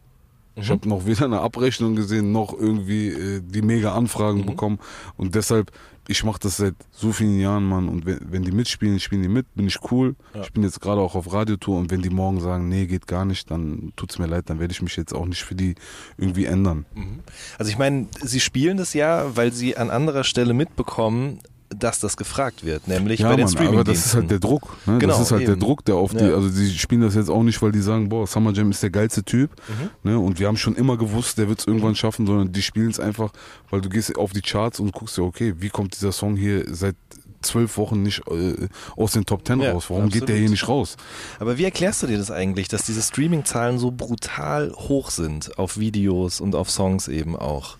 Mhm. 0.56 0.62
Ich 0.62 0.70
habe 0.70 0.88
noch 0.88 1.06
weder 1.06 1.26
eine 1.26 1.40
Abrechnung 1.40 1.96
gesehen, 1.96 2.32
noch 2.32 2.54
irgendwie 2.54 3.08
äh, 3.10 3.42
die 3.42 3.62
mega 3.62 3.96
Anfragen 3.96 4.42
mhm. 4.42 4.46
bekommen. 4.48 4.80
Und 5.16 5.36
deshalb, 5.36 5.72
ich 6.08 6.24
mache 6.24 6.40
das 6.40 6.58
seit 6.58 6.76
so 6.92 7.12
vielen 7.12 7.40
Jahren, 7.40 7.66
Mann. 7.66 7.90
Und 7.90 8.06
wenn, 8.06 8.20
wenn 8.32 8.44
die 8.44 8.52
mitspielen, 8.52 9.00
spielen 9.00 9.22
die 9.22 9.28
mit, 9.28 9.54
bin 9.56 9.68
ich 9.68 9.80
cool. 9.92 10.16
Ja. 10.34 10.42
Ich 10.42 10.54
bin 10.54 10.64
jetzt 10.64 10.80
gerade 10.80 11.02
auch 11.02 11.16
auf 11.16 11.32
Radiotour 11.34 11.78
und 11.78 11.92
wenn 11.92 12.02
die 12.02 12.10
morgen 12.10 12.40
sagen, 12.40 12.70
nee, 12.70 12.86
geht 12.86 13.08
gar 13.08 13.26
nicht, 13.26 13.52
dann 13.52 13.92
tut's 13.96 14.18
mir 14.18 14.28
leid, 14.28 14.50
dann 14.50 14.60
werde 14.60 14.72
ich 14.72 14.82
mich 14.82 14.96
jetzt 14.96 15.14
auch 15.14 15.26
nicht 15.26 15.44
für 15.44 15.56
die 15.56 15.76
irgendwie 16.18 16.46
ändern. 16.46 16.86
Mhm. 16.96 17.20
Also 17.58 17.72
ich 17.72 17.78
meine, 17.78 18.08
sie 18.22 18.40
spielen 18.40 18.78
das 18.78 18.94
ja, 18.94 19.36
weil 19.36 19.52
sie 19.52 19.78
an 19.78 19.90
anderer 19.90 20.24
Stelle 20.24 20.54
mitbekommen, 20.54 21.40
dass 21.70 22.00
das 22.00 22.16
gefragt 22.16 22.66
wird, 22.66 22.88
nämlich 22.88 23.20
ja, 23.20 23.30
bei 23.30 23.36
den 23.36 23.48
Streaming 23.48 23.74
Aber 23.76 23.84
das 23.84 24.06
ist 24.06 24.16
halt 24.16 24.32
der 24.32 24.40
Druck. 24.40 24.78
Ne? 24.86 25.00
Genau, 25.00 25.14
das 25.14 25.24
ist 25.24 25.32
halt 25.32 25.42
eben. 25.44 25.52
der 25.52 25.68
Druck, 25.68 25.84
der 25.86 25.96
auf 25.96 26.14
die, 26.14 26.24
ja. 26.24 26.34
also 26.34 26.50
die 26.50 26.70
spielen 26.78 27.02
das 27.02 27.16
jetzt 27.16 27.30
auch 27.30 27.44
nicht, 27.44 27.62
weil 27.62 27.72
die 27.72 27.82
sagen, 27.82 28.10
boah, 28.10 28.26
Summer 28.26 28.54
Jam 28.54 28.72
ist 28.72 28.82
der 28.84 28.90
geilste 28.90 29.24
Typ. 29.24 29.52
Mhm. 29.68 30.10
Ne? 30.10 30.20
Und 30.20 30.40
wir 30.40 30.48
haben 30.48 30.58
schon 30.58 30.76
immer 30.76 30.98
gewusst, 30.98 31.38
der 31.38 31.50
wird 31.50 31.60
es 31.60 31.68
irgendwann 31.68 31.96
schaffen, 31.96 32.26
sondern 32.26 32.52
die 32.52 32.62
spielen 32.62 32.90
es 32.90 33.00
einfach, 33.00 33.32
weil 33.70 33.82
du 33.82 33.90
gehst 33.90 34.16
auf 34.18 34.32
die 34.32 34.42
Charts 34.42 34.80
und 34.80 34.94
guckst 34.94 35.18
dir, 35.18 35.24
okay, 35.24 35.56
wie 35.58 35.70
kommt 35.70 35.96
dieser 35.96 36.12
Song 36.12 36.38
hier 36.38 36.64
seit 36.74 36.96
zwölf 37.42 37.78
Wochen 37.78 38.02
nicht 38.02 38.22
äh, 38.28 38.68
aus 38.96 39.12
den 39.12 39.26
Top 39.26 39.44
Ten 39.44 39.60
ja, 39.60 39.74
raus? 39.74 39.86
Warum 39.90 40.06
absolut. 40.06 40.28
geht 40.28 40.30
der 40.30 40.38
hier 40.38 40.50
nicht 40.50 40.68
raus? 40.68 40.96
Aber 41.40 41.58
wie 41.58 41.66
erklärst 41.66 42.04
du 42.04 42.08
dir 42.08 42.18
das 42.18 42.32
eigentlich, 42.32 42.68
dass 42.68 42.84
diese 42.86 43.02
Streaming-Zahlen 43.02 43.78
so 43.78 43.92
brutal 43.92 44.72
hoch 44.74 45.10
sind 45.10 45.58
auf 45.58 45.78
Videos 45.78 46.40
und 46.40 46.56
auf 46.56 46.70
Songs 46.70 47.08
eben 47.08 47.36
auch? 47.36 47.78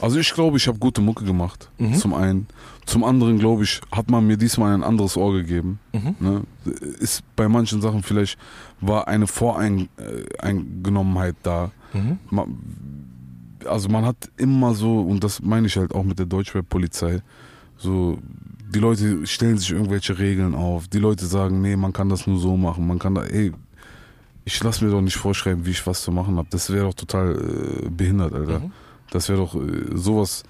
Also 0.00 0.18
ich 0.18 0.32
glaube, 0.32 0.56
ich 0.56 0.66
habe 0.66 0.78
gute 0.78 1.00
Mucke 1.00 1.24
gemacht, 1.24 1.70
mhm. 1.78 1.94
zum 1.94 2.14
einen. 2.14 2.48
Zum 2.86 3.04
anderen, 3.04 3.38
glaube 3.38 3.64
ich, 3.64 3.80
hat 3.92 4.10
man 4.10 4.26
mir 4.26 4.36
diesmal 4.36 4.74
ein 4.74 4.82
anderes 4.82 5.16
Ohr 5.16 5.32
gegeben. 5.32 5.78
Mhm. 5.92 6.16
Ne? 6.18 6.42
Ist 6.98 7.22
bei 7.36 7.48
manchen 7.48 7.80
Sachen 7.80 8.02
vielleicht, 8.02 8.38
war 8.80 9.08
eine 9.08 9.26
Voreingenommenheit 9.26 11.36
da. 11.42 11.70
Mhm. 11.92 12.18
Man, 12.30 12.56
also 13.66 13.88
man 13.88 14.04
hat 14.04 14.30
immer 14.36 14.74
so, 14.74 15.00
und 15.00 15.22
das 15.22 15.42
meine 15.42 15.66
ich 15.66 15.76
halt 15.76 15.94
auch 15.94 16.04
mit 16.04 16.18
der 16.18 16.26
Deutschrap-Polizei, 16.26 17.22
so 17.76 18.18
die 18.74 18.78
Leute 18.78 19.26
stellen 19.26 19.58
sich 19.58 19.72
irgendwelche 19.72 20.18
Regeln 20.18 20.54
auf. 20.54 20.88
Die 20.88 20.98
Leute 20.98 21.26
sagen, 21.26 21.60
nee, 21.60 21.76
man 21.76 21.92
kann 21.92 22.08
das 22.08 22.26
nur 22.26 22.38
so 22.38 22.56
machen. 22.56 22.86
Man 22.86 22.98
kann 22.98 23.14
da, 23.14 23.24
ey, 23.24 23.52
ich 24.44 24.62
lass 24.62 24.80
mir 24.80 24.90
doch 24.90 25.00
nicht 25.00 25.16
vorschreiben, 25.16 25.66
wie 25.66 25.70
ich 25.70 25.86
was 25.86 26.02
zu 26.02 26.12
machen 26.12 26.36
habe. 26.36 26.48
Das 26.50 26.70
wäre 26.70 26.86
doch 26.86 26.94
total 26.94 27.34
äh, 27.34 27.88
behindert, 27.88 28.32
Alter. 28.32 28.60
Mhm. 28.60 28.72
Das 29.10 29.28
wäre 29.28 29.38
doch 29.38 29.54
äh, 29.54 29.96
sowas. 29.96 30.44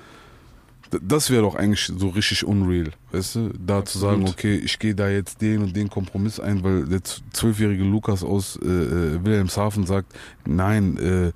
Das 1.03 1.31
wäre 1.31 1.43
doch 1.43 1.55
eigentlich 1.55 1.93
so 1.97 2.09
richtig 2.09 2.45
unreal, 2.45 2.91
weißt 3.13 3.37
du? 3.37 3.51
Da 3.65 3.79
Absolut. 3.79 3.89
zu 3.89 3.99
sagen, 3.99 4.29
okay, 4.29 4.57
ich 4.57 4.79
gehe 4.79 4.95
da 4.95 5.09
jetzt 5.09 5.41
den 5.41 5.63
und 5.63 5.77
den 5.77 5.89
Kompromiss 5.89 6.41
ein, 6.41 6.65
weil 6.65 6.85
der 6.85 7.01
zwölfjährige 7.33 7.85
Lukas 7.85 8.25
aus 8.25 8.57
äh, 8.57 8.67
äh, 8.67 9.25
Wilhelmshaven 9.25 9.87
sagt, 9.87 10.13
nein, 10.45 10.97
äh, 10.97 11.33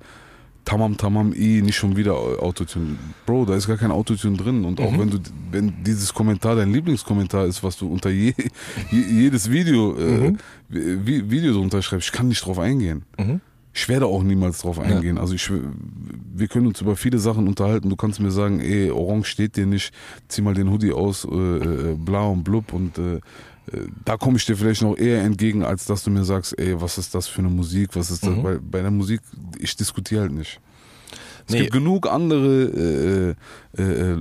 Tamam 0.65 0.97
Tamam 0.97 1.31
I, 1.33 1.61
nicht 1.61 1.75
schon 1.75 1.95
wieder 1.95 2.15
Autotune. 2.15 2.97
Bro, 3.27 3.45
da 3.45 3.55
ist 3.55 3.67
gar 3.67 3.77
kein 3.77 3.91
Autotune 3.91 4.35
drin. 4.35 4.65
Und 4.65 4.81
auch 4.81 4.91
mhm. 4.91 4.99
wenn 4.99 5.09
du, 5.11 5.19
wenn 5.51 5.83
dieses 5.83 6.11
Kommentar 6.11 6.55
dein 6.55 6.73
Lieblingskommentar 6.73 7.45
ist, 7.45 7.63
was 7.63 7.77
du 7.77 7.87
unter 7.87 8.09
je, 8.09 8.33
jedes 8.91 9.51
Video, 9.51 9.95
äh, 9.95 10.31
mhm. 10.31 10.37
Video 11.29 11.53
drunter 11.53 11.83
schreibst, 11.83 12.07
ich 12.07 12.11
kann 12.11 12.27
nicht 12.27 12.43
drauf 12.43 12.57
eingehen. 12.57 13.03
Mhm. 13.17 13.41
Ich 13.77 13.89
werde 13.89 14.05
auch 14.05 14.23
niemals 14.23 14.59
drauf 14.59 14.79
eingehen. 14.79 15.17
Ja. 15.17 15.21
Also 15.21 15.33
ich, 15.33 15.51
wir 15.51 16.47
können 16.47 16.67
uns 16.67 16.79
über 16.79 16.95
viele 16.95 17.19
Sachen 17.19 17.45
unterhalten. 17.45 17.89
Du 17.89 17.97
kannst 17.97 18.21
mir 18.21 18.31
sagen, 18.31 18.61
ey, 18.61 18.89
Orange 18.89 19.27
steht 19.27 19.57
dir 19.57 19.65
nicht, 19.65 19.93
zieh 20.29 20.41
mal 20.41 20.53
den 20.53 20.71
Hoodie 20.71 20.93
aus, 20.93 21.27
äh, 21.29 21.35
äh, 21.35 21.95
blau 21.95 22.31
und 22.31 22.45
blub 22.45 22.71
und 22.71 22.97
äh, 22.97 23.15
äh, 23.15 23.21
da 24.05 24.15
komme 24.15 24.37
ich 24.37 24.45
dir 24.45 24.55
vielleicht 24.55 24.81
noch 24.81 24.95
eher 24.95 25.23
entgegen, 25.23 25.65
als 25.65 25.83
dass 25.83 26.05
du 26.05 26.09
mir 26.09 26.23
sagst, 26.23 26.57
ey, 26.57 26.79
was 26.79 26.97
ist 26.97 27.13
das 27.13 27.27
für 27.27 27.39
eine 27.39 27.49
Musik, 27.49 27.89
was 27.95 28.11
ist 28.11 28.25
das? 28.25 28.29
Mhm. 28.29 28.43
Weil 28.43 28.59
bei 28.61 28.81
der 28.81 28.91
Musik, 28.91 29.19
ich 29.59 29.75
diskutiere 29.75 30.21
halt 30.21 30.31
nicht. 30.31 30.61
Es 31.47 31.53
nee. 31.53 31.59
gibt 31.61 31.73
genug 31.73 32.07
andere 32.07 33.35
äh, 33.77 33.81
äh, 33.81 34.13
äh, 34.13 34.17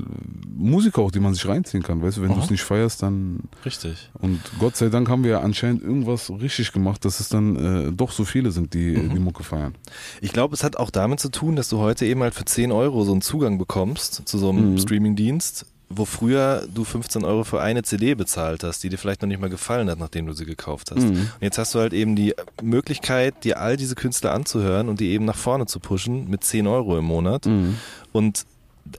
Musiker 0.54 1.02
auch, 1.02 1.10
die 1.10 1.20
man 1.20 1.32
sich 1.32 1.46
reinziehen 1.46 1.82
kann. 1.82 2.02
Weißt 2.02 2.18
du, 2.18 2.22
wenn 2.22 2.34
du 2.34 2.40
es 2.40 2.50
nicht 2.50 2.62
feierst, 2.62 3.02
dann. 3.02 3.40
Richtig. 3.64 4.10
Und 4.20 4.40
Gott 4.58 4.76
sei 4.76 4.88
Dank 4.88 5.08
haben 5.08 5.24
wir 5.24 5.30
ja 5.30 5.40
anscheinend 5.40 5.82
irgendwas 5.82 6.30
richtig 6.30 6.72
gemacht, 6.72 7.04
dass 7.04 7.20
es 7.20 7.30
dann 7.30 7.56
äh, 7.88 7.92
doch 7.92 8.12
so 8.12 8.24
viele 8.24 8.50
sind, 8.50 8.74
die 8.74 8.96
mhm. 8.96 9.14
die 9.14 9.20
Mucke 9.20 9.42
feiern. 9.42 9.74
Ich 10.20 10.32
glaube, 10.32 10.54
es 10.54 10.62
hat 10.62 10.76
auch 10.76 10.90
damit 10.90 11.20
zu 11.20 11.30
tun, 11.30 11.56
dass 11.56 11.68
du 11.70 11.78
heute 11.78 12.04
eben 12.04 12.22
halt 12.22 12.34
für 12.34 12.44
10 12.44 12.72
Euro 12.72 13.04
so 13.04 13.12
einen 13.12 13.22
Zugang 13.22 13.56
bekommst 13.58 14.22
zu 14.26 14.38
so 14.38 14.50
einem 14.50 14.72
mhm. 14.72 14.78
Streaming-Dienst 14.78 15.66
wo 15.96 16.04
früher 16.04 16.66
du 16.72 16.84
15 16.84 17.24
Euro 17.24 17.44
für 17.44 17.60
eine 17.60 17.82
CD 17.82 18.14
bezahlt 18.14 18.64
hast, 18.64 18.82
die 18.82 18.88
dir 18.88 18.98
vielleicht 18.98 19.22
noch 19.22 19.28
nicht 19.28 19.40
mal 19.40 19.50
gefallen 19.50 19.90
hat, 19.90 19.98
nachdem 19.98 20.26
du 20.26 20.32
sie 20.32 20.44
gekauft 20.44 20.90
hast. 20.90 21.02
Mhm. 21.04 21.10
Und 21.10 21.42
jetzt 21.42 21.58
hast 21.58 21.74
du 21.74 21.78
halt 21.78 21.92
eben 21.92 22.16
die 22.16 22.34
Möglichkeit, 22.62 23.44
dir 23.44 23.60
all 23.60 23.76
diese 23.76 23.94
Künstler 23.94 24.32
anzuhören 24.32 24.88
und 24.88 25.00
die 25.00 25.10
eben 25.10 25.24
nach 25.24 25.36
vorne 25.36 25.66
zu 25.66 25.80
pushen 25.80 26.28
mit 26.28 26.44
10 26.44 26.66
Euro 26.66 26.98
im 26.98 27.04
Monat. 27.04 27.46
Mhm. 27.46 27.76
Und 28.12 28.46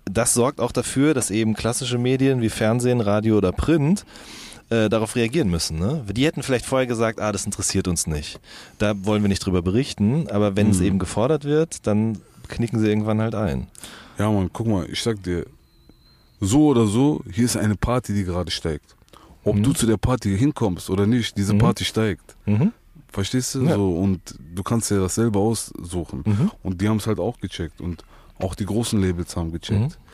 das 0.05 0.33
sorgt 0.33 0.59
auch 0.59 0.71
dafür, 0.71 1.13
dass 1.13 1.31
eben 1.31 1.53
klassische 1.53 1.97
Medien 1.97 2.41
wie 2.41 2.49
Fernsehen, 2.49 3.01
Radio 3.01 3.37
oder 3.37 3.51
Print 3.51 4.05
äh, 4.69 4.89
darauf 4.89 5.15
reagieren 5.15 5.49
müssen. 5.49 5.79
Ne? 5.79 6.03
Die 6.11 6.25
hätten 6.25 6.43
vielleicht 6.43 6.65
vorher 6.65 6.87
gesagt, 6.87 7.19
ah, 7.19 7.31
das 7.31 7.45
interessiert 7.45 7.87
uns 7.87 8.07
nicht. 8.07 8.39
Da 8.79 8.93
wollen 9.05 9.21
wir 9.21 9.29
nicht 9.29 9.45
drüber 9.45 9.61
berichten, 9.61 10.27
aber 10.29 10.55
wenn 10.55 10.67
mhm. 10.67 10.71
es 10.71 10.81
eben 10.81 10.99
gefordert 10.99 11.45
wird, 11.45 11.85
dann 11.85 12.17
knicken 12.47 12.79
sie 12.79 12.87
irgendwann 12.87 13.21
halt 13.21 13.35
ein. 13.35 13.67
Ja, 14.17 14.31
man, 14.31 14.49
guck 14.51 14.67
mal, 14.67 14.87
ich 14.89 15.03
sag 15.03 15.21
dir, 15.23 15.45
so 16.39 16.67
oder 16.67 16.85
so, 16.85 17.21
hier 17.31 17.45
ist 17.45 17.57
eine 17.57 17.75
Party, 17.75 18.13
die 18.13 18.23
gerade 18.23 18.51
steigt. 18.51 18.95
Ob 19.43 19.55
mhm. 19.55 19.63
du 19.63 19.73
zu 19.73 19.85
der 19.85 19.97
Party 19.97 20.37
hinkommst 20.37 20.89
oder 20.89 21.05
nicht, 21.05 21.37
diese 21.37 21.53
mhm. 21.53 21.59
Party 21.59 21.85
steigt. 21.85 22.35
Mhm. 22.45 22.71
Verstehst 23.09 23.55
du? 23.55 23.63
Ja. 23.63 23.75
So, 23.75 23.91
und 23.93 24.35
du 24.53 24.63
kannst 24.63 24.91
dir 24.91 24.99
das 24.99 25.15
selber 25.15 25.39
aussuchen. 25.39 26.23
Mhm. 26.25 26.51
Und 26.63 26.81
die 26.81 26.89
haben 26.89 26.97
es 26.97 27.07
halt 27.07 27.19
auch 27.19 27.39
gecheckt. 27.39 27.79
Und 27.79 28.03
auch 28.39 28.55
die 28.55 28.65
großen 28.65 28.99
Labels 28.99 29.35
haben 29.37 29.51
gecheckt. 29.51 29.79
Mhm. 29.79 30.05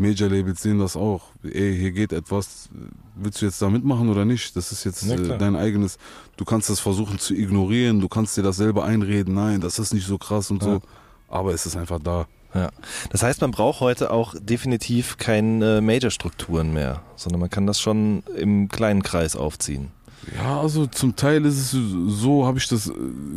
Major-Labels 0.00 0.62
sehen 0.62 0.78
das 0.78 0.96
auch. 0.96 1.26
Ey, 1.44 1.76
hier 1.76 1.92
geht 1.92 2.12
etwas. 2.12 2.70
Willst 3.14 3.42
du 3.42 3.46
jetzt 3.46 3.60
da 3.60 3.68
mitmachen 3.68 4.08
oder 4.08 4.24
nicht? 4.24 4.56
Das 4.56 4.72
ist 4.72 4.84
jetzt 4.84 5.06
äh, 5.06 5.38
dein 5.38 5.54
eigenes. 5.54 5.98
Du 6.38 6.46
kannst 6.46 6.70
das 6.70 6.80
versuchen 6.80 7.18
zu 7.18 7.34
ignorieren. 7.34 8.00
Du 8.00 8.08
kannst 8.08 8.36
dir 8.36 8.42
das 8.42 8.56
selber 8.56 8.84
einreden. 8.84 9.34
Nein, 9.34 9.60
das 9.60 9.78
ist 9.78 9.92
nicht 9.92 10.06
so 10.06 10.16
krass 10.16 10.50
und 10.50 10.62
ja. 10.62 10.68
so. 10.70 10.82
Aber 11.28 11.52
es 11.52 11.66
ist 11.66 11.76
einfach 11.76 11.98
da. 12.02 12.26
Ja. 12.54 12.70
Das 13.10 13.22
heißt, 13.22 13.40
man 13.40 13.52
braucht 13.52 13.80
heute 13.80 14.10
auch 14.10 14.34
definitiv 14.40 15.18
keine 15.18 15.80
Major-Strukturen 15.80 16.72
mehr, 16.72 17.02
sondern 17.16 17.40
man 17.40 17.50
kann 17.50 17.66
das 17.66 17.80
schon 17.80 18.22
im 18.36 18.68
kleinen 18.68 19.02
Kreis 19.02 19.36
aufziehen. 19.36 19.88
Ja, 20.36 20.60
also 20.60 20.86
zum 20.86 21.16
Teil 21.16 21.44
ist 21.46 21.56
es 21.56 21.70
so, 21.70 22.46
habe 22.46 22.58
ich 22.58 22.68
das 22.68 22.92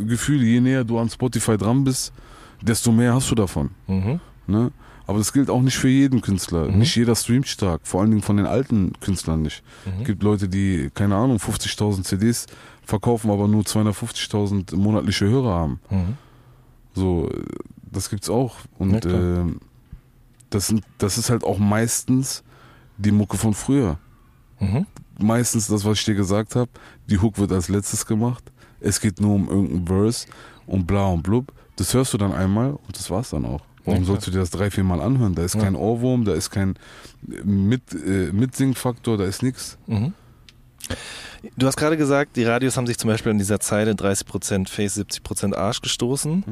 Gefühl, 0.06 0.42
je 0.42 0.60
näher 0.60 0.84
du 0.84 0.98
an 0.98 1.08
Spotify 1.08 1.56
dran 1.56 1.84
bist, 1.84 2.12
desto 2.60 2.92
mehr 2.92 3.14
hast 3.14 3.30
du 3.30 3.34
davon. 3.34 3.70
Mhm. 3.86 4.20
Ne? 4.46 4.70
Aber 5.06 5.18
das 5.18 5.32
gilt 5.32 5.50
auch 5.50 5.60
nicht 5.60 5.76
für 5.76 5.88
jeden 5.88 6.20
Künstler. 6.20 6.70
Mhm. 6.70 6.78
Nicht 6.78 6.96
jeder 6.96 7.14
streamt 7.14 7.48
stark, 7.48 7.82
vor 7.84 8.00
allen 8.00 8.10
Dingen 8.10 8.22
von 8.22 8.36
den 8.36 8.46
alten 8.46 8.92
Künstlern 9.00 9.42
nicht. 9.42 9.62
Mhm. 9.84 10.00
Es 10.00 10.06
gibt 10.06 10.22
Leute, 10.22 10.48
die, 10.48 10.90
keine 10.94 11.16
Ahnung, 11.16 11.38
50.000 11.38 12.04
CDs 12.04 12.46
verkaufen, 12.84 13.30
aber 13.30 13.48
nur 13.48 13.62
250.000 13.62 14.76
monatliche 14.76 15.26
Hörer 15.26 15.54
haben. 15.54 15.80
Mhm. 15.90 16.16
So, 16.94 17.30
das 17.94 18.10
gibt's 18.10 18.28
auch. 18.28 18.56
Ja, 18.58 18.64
Und 18.78 19.00
klar. 19.00 19.14
ähm, 19.14 19.60
das, 20.50 20.66
sind, 20.68 20.84
das 20.98 21.16
ist 21.18 21.30
halt 21.30 21.44
auch 21.44 21.58
meistens 21.58 22.42
die 22.98 23.10
Mucke 23.12 23.36
von 23.38 23.54
früher. 23.54 23.98
Mhm. 24.60 24.86
Meistens 25.18 25.66
das, 25.68 25.84
was 25.84 25.98
ich 25.98 26.04
dir 26.04 26.14
gesagt 26.14 26.54
habe, 26.56 26.70
die 27.08 27.18
Hook 27.18 27.38
wird 27.38 27.52
als 27.52 27.68
letztes 27.68 28.04
gemacht. 28.06 28.44
Es 28.80 29.00
geht 29.00 29.20
nur 29.20 29.34
um 29.34 29.48
irgendein 29.48 29.86
Verse 29.86 30.26
und 30.66 30.86
bla 30.86 31.06
und 31.06 31.22
blub. 31.22 31.52
Das 31.76 31.94
hörst 31.94 32.12
du 32.12 32.18
dann 32.18 32.32
einmal 32.32 32.70
und 32.72 32.96
das 32.98 33.10
war's 33.10 33.30
dann 33.30 33.44
auch. 33.46 33.62
Warum 33.84 34.00
Ja, 34.00 34.06
sollst 34.06 34.26
du 34.26 34.30
dir 34.30 34.38
das 34.38 34.50
drei, 34.50 34.70
vier 34.70 34.84
Mal 34.84 35.00
anhören? 35.00 35.34
Da 35.34 35.42
ist 35.44 35.54
Ja. 35.54 35.60
kein 35.62 35.74
Ohrwurm, 35.76 36.24
da 36.24 36.34
ist 36.34 36.50
kein 36.50 36.74
Mit, 37.26 37.82
äh, 37.92 38.32
Mitsingfaktor, 38.32 39.16
da 39.18 39.24
ist 39.24 39.42
nichts. 39.42 39.76
Mhm. 39.86 40.12
Du 41.56 41.66
hast 41.66 41.76
gerade 41.76 41.96
gesagt, 41.96 42.36
die 42.36 42.44
Radios 42.44 42.76
haben 42.76 42.86
sich 42.86 42.98
zum 42.98 43.08
Beispiel 43.08 43.32
an 43.32 43.38
dieser 43.38 43.60
Zeile 43.60 43.94
30% 43.94 44.68
Face, 44.68 44.96
70% 44.98 45.54
Arsch 45.54 45.80
gestoßen. 45.82 46.44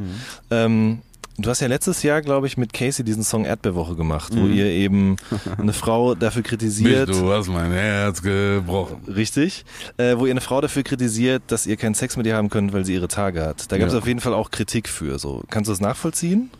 Ähm, 0.50 0.98
du 1.38 1.50
hast 1.50 1.60
ja 1.60 1.66
letztes 1.68 2.02
Jahr, 2.02 2.22
glaube 2.22 2.46
ich, 2.46 2.56
mit 2.56 2.72
Casey 2.72 3.04
diesen 3.04 3.22
Song 3.22 3.44
Erdbeerwoche 3.44 3.94
gemacht, 3.96 4.32
wo 4.36 4.40
Mhm. 4.40 4.52
ihr 4.52 4.66
eben 4.66 5.16
eine 5.58 5.72
Frau 5.72 6.14
dafür 6.14 6.42
kritisiert. 6.42 7.08
Mich, 7.08 7.18
du 7.18 7.32
hast 7.32 7.48
mein 7.48 7.72
Herz 7.72 8.22
gebrochen. 8.22 9.02
Richtig. 9.08 9.64
Äh, 9.96 10.16
wo 10.18 10.26
ihr 10.26 10.32
eine 10.32 10.40
Frau 10.40 10.60
dafür 10.60 10.82
kritisiert, 10.82 11.42
dass 11.48 11.66
ihr 11.66 11.76
keinen 11.76 11.94
Sex 11.94 12.16
mit 12.16 12.26
ihr 12.26 12.36
haben 12.36 12.50
könnt, 12.50 12.72
weil 12.72 12.84
sie 12.84 12.94
ihre 12.94 13.08
Tage 13.08 13.42
hat. 13.44 13.70
Da 13.72 13.78
gab 13.78 13.88
es 13.88 13.92
Ja. 13.94 13.98
auf 14.00 14.06
jeden 14.06 14.20
Fall 14.20 14.34
auch 14.34 14.50
Kritik 14.50 14.88
für. 14.88 15.18
So. 15.18 15.42
Kannst 15.50 15.68
du 15.68 15.72
das 15.72 15.80
nachvollziehen? 15.80 16.50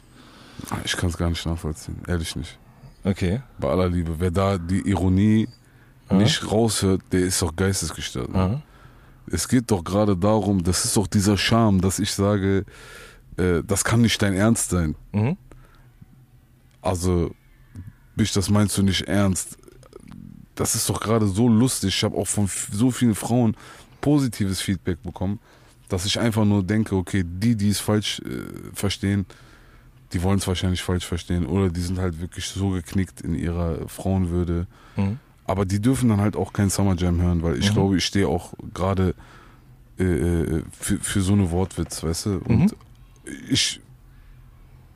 Ich 0.85 0.97
kann 0.97 1.09
es 1.11 1.17
gar 1.17 1.29
nicht 1.29 1.45
nachvollziehen, 1.47 1.97
ehrlich 2.07 2.37
nicht. 2.37 2.59
Okay. 3.05 3.41
Bei 3.59 3.69
aller 3.69 3.89
Liebe. 3.89 4.15
Wer 4.19 4.31
da 4.31 4.59
die 4.59 4.81
Ironie 4.89 5.49
Ja. 6.11 6.17
nicht 6.17 6.51
raushört, 6.51 7.01
der 7.11 7.21
ist 7.21 7.41
doch 7.43 7.55
geistesgestört. 7.57 8.33
ne? 8.33 8.39
Aha. 8.39 8.63
Es 9.31 9.49
geht 9.49 9.71
doch 9.71 9.83
gerade 9.85 10.17
darum, 10.17 10.63
das 10.63 10.85
ist 10.85 10.97
doch 10.97 11.07
dieser 11.07 11.39
Charme, 11.39 11.81
dass 11.81 11.99
ich 11.99 12.13
sage, 12.13 12.65
äh, 13.37 13.63
das 13.67 13.85
kann 13.85 14.01
nicht 14.03 14.21
dein 14.23 14.35
Ernst 14.35 14.71
sein. 14.71 14.95
Mhm. 15.13 15.37
Also, 16.81 17.35
Bisch, 18.17 18.33
das 18.33 18.51
meinst 18.51 18.77
du 18.77 18.83
nicht 18.83 19.03
ernst. 19.03 19.57
Das 20.55 20.75
ist 20.75 20.89
doch 20.91 21.01
gerade 21.01 21.27
so 21.27 21.49
lustig. 21.49 21.95
Ich 21.97 22.05
habe 22.05 22.17
auch 22.17 22.27
von 22.27 22.49
so 22.71 22.91
vielen 22.91 23.15
Frauen 23.15 23.57
positives 24.01 24.61
Feedback 24.61 25.03
bekommen, 25.03 25.39
dass 25.89 26.05
ich 26.05 26.19
einfach 26.19 26.45
nur 26.45 26.63
denke, 26.63 26.95
okay, 26.97 27.25
die, 27.25 27.57
die 27.57 27.69
es 27.71 27.81
falsch 27.81 28.21
äh, 28.21 28.75
verstehen, 28.75 29.25
die 30.13 30.23
wollen 30.23 30.39
es 30.39 30.47
wahrscheinlich 30.47 30.83
falsch 30.83 31.07
verstehen 31.07 31.47
oder 31.47 31.71
die 31.71 31.81
sind 31.81 31.99
halt 31.99 32.21
wirklich 32.21 32.47
so 32.47 32.71
geknickt 32.71 33.23
in 33.23 33.35
ihrer 33.35 33.89
Frauenwürde. 33.89 34.67
Mhm. 34.97 35.19
Aber 35.47 35.65
die 35.65 35.81
dürfen 35.81 36.09
dann 36.11 36.21
halt 36.21 36.37
auch 36.37 36.53
kein 36.53 36.69
Summer 36.69 36.97
Jam 36.97 37.21
hören, 37.21 37.43
weil 37.43 37.57
ich 37.59 37.71
Mhm. 37.71 37.75
glaube, 37.75 37.97
ich 37.97 38.05
stehe 38.05 38.29
auch 38.29 38.53
gerade 38.75 39.15
äh, 39.99 40.05
äh, 40.05 40.63
für, 40.79 40.99
für 40.99 41.21
so 41.23 41.33
eine 41.33 41.51
Wortwitz, 41.51 42.03
weißt 42.03 42.27
du? 42.27 42.31
Und 42.41 42.59
Mhm. 42.59 42.71
Ich 43.49 43.81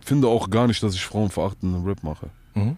finde 0.00 0.28
auch 0.28 0.50
gar 0.50 0.66
nicht, 0.66 0.82
dass 0.82 0.94
ich 0.94 1.04
frauenverachtenden 1.04 1.84
Rap 1.84 2.02
mache. 2.02 2.30
Mhm. 2.54 2.76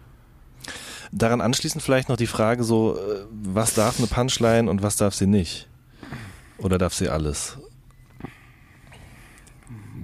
Daran 1.12 1.40
anschließend 1.40 1.82
vielleicht 1.82 2.08
noch 2.08 2.16
die 2.16 2.26
Frage 2.26 2.64
so, 2.64 2.96
äh, 2.96 3.24
was 3.30 3.74
darf 3.74 3.98
eine 3.98 4.08
Punchline 4.08 4.70
und 4.70 4.82
was 4.82 4.96
darf 4.96 5.14
sie 5.14 5.26
nicht? 5.26 5.68
Oder 6.58 6.78
darf 6.78 6.94
sie 6.94 7.08
alles? 7.08 7.58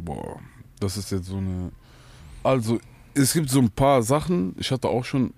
Boah, 0.05 0.39
das 0.81 0.97
ist 0.97 1.10
jetzt 1.10 1.26
so 1.26 1.39
eine. 1.39 1.72
Also, 2.43 2.78
es 3.14 3.32
gibt 3.32 3.51
so 3.51 3.59
ein 3.59 3.70
paar 3.70 4.02
Sachen. 4.02 4.55
Ich 4.59 4.70
hatte 4.70 4.89
auch 4.89 5.05
schon 5.05 5.32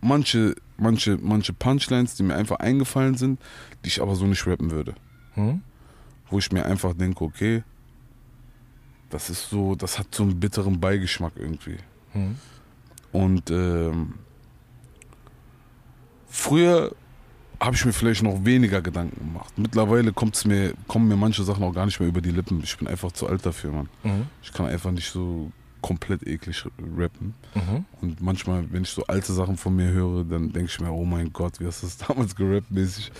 manche, 0.00 0.54
manche, 0.76 1.18
manche 1.20 1.52
Punchlines, 1.52 2.14
die 2.16 2.22
mir 2.22 2.34
einfach 2.34 2.58
eingefallen 2.58 3.16
sind, 3.16 3.40
die 3.84 3.88
ich 3.88 4.02
aber 4.02 4.14
so 4.14 4.26
nicht 4.26 4.46
rappen 4.46 4.70
würde. 4.70 4.94
Mhm. 5.34 5.62
Wo 6.28 6.38
ich 6.38 6.52
mir 6.52 6.66
einfach 6.66 6.94
denke, 6.94 7.24
okay, 7.24 7.62
das 9.12 9.30
ist 9.30 9.50
so, 9.50 9.74
das 9.74 9.98
hat 9.98 10.14
so 10.14 10.22
einen 10.22 10.40
bitteren 10.40 10.80
Beigeschmack 10.80 11.32
irgendwie. 11.36 11.76
Mhm. 12.14 12.36
Und 13.12 13.50
ähm, 13.50 14.14
früher 16.28 16.94
habe 17.60 17.76
ich 17.76 17.84
mir 17.84 17.92
vielleicht 17.92 18.22
noch 18.22 18.44
weniger 18.44 18.80
Gedanken 18.80 19.18
gemacht. 19.18 19.52
Mittlerweile 19.56 20.12
kommt's 20.12 20.44
mir, 20.44 20.72
kommen 20.88 21.08
mir 21.08 21.16
manche 21.16 21.44
Sachen 21.44 21.62
auch 21.62 21.74
gar 21.74 21.86
nicht 21.86 22.00
mehr 22.00 22.08
über 22.08 22.20
die 22.20 22.30
Lippen. 22.30 22.60
Ich 22.64 22.76
bin 22.76 22.88
einfach 22.88 23.12
zu 23.12 23.28
alt 23.28 23.44
dafür, 23.44 23.72
Mann. 23.72 23.88
Mhm. 24.02 24.26
Ich 24.42 24.52
kann 24.52 24.66
einfach 24.66 24.90
nicht 24.90 25.10
so 25.10 25.52
komplett 25.82 26.26
eklig 26.26 26.64
rappen. 26.96 27.34
Mhm. 27.54 27.84
Und 28.00 28.20
manchmal, 28.22 28.64
wenn 28.72 28.82
ich 28.82 28.90
so 28.90 29.04
alte 29.06 29.32
Sachen 29.32 29.56
von 29.56 29.76
mir 29.76 29.88
höre, 29.88 30.24
dann 30.24 30.52
denke 30.52 30.70
ich 30.70 30.80
mir, 30.80 30.90
oh 30.90 31.04
mein 31.04 31.32
Gott, 31.32 31.60
wie 31.60 31.66
hast 31.66 31.82
du 31.82 31.86
das 31.86 31.98
damals 32.08 32.34
gerappt 32.34 32.70
mäßig. 32.70 33.12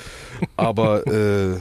Aber 0.56 1.06
äh, 1.06 1.60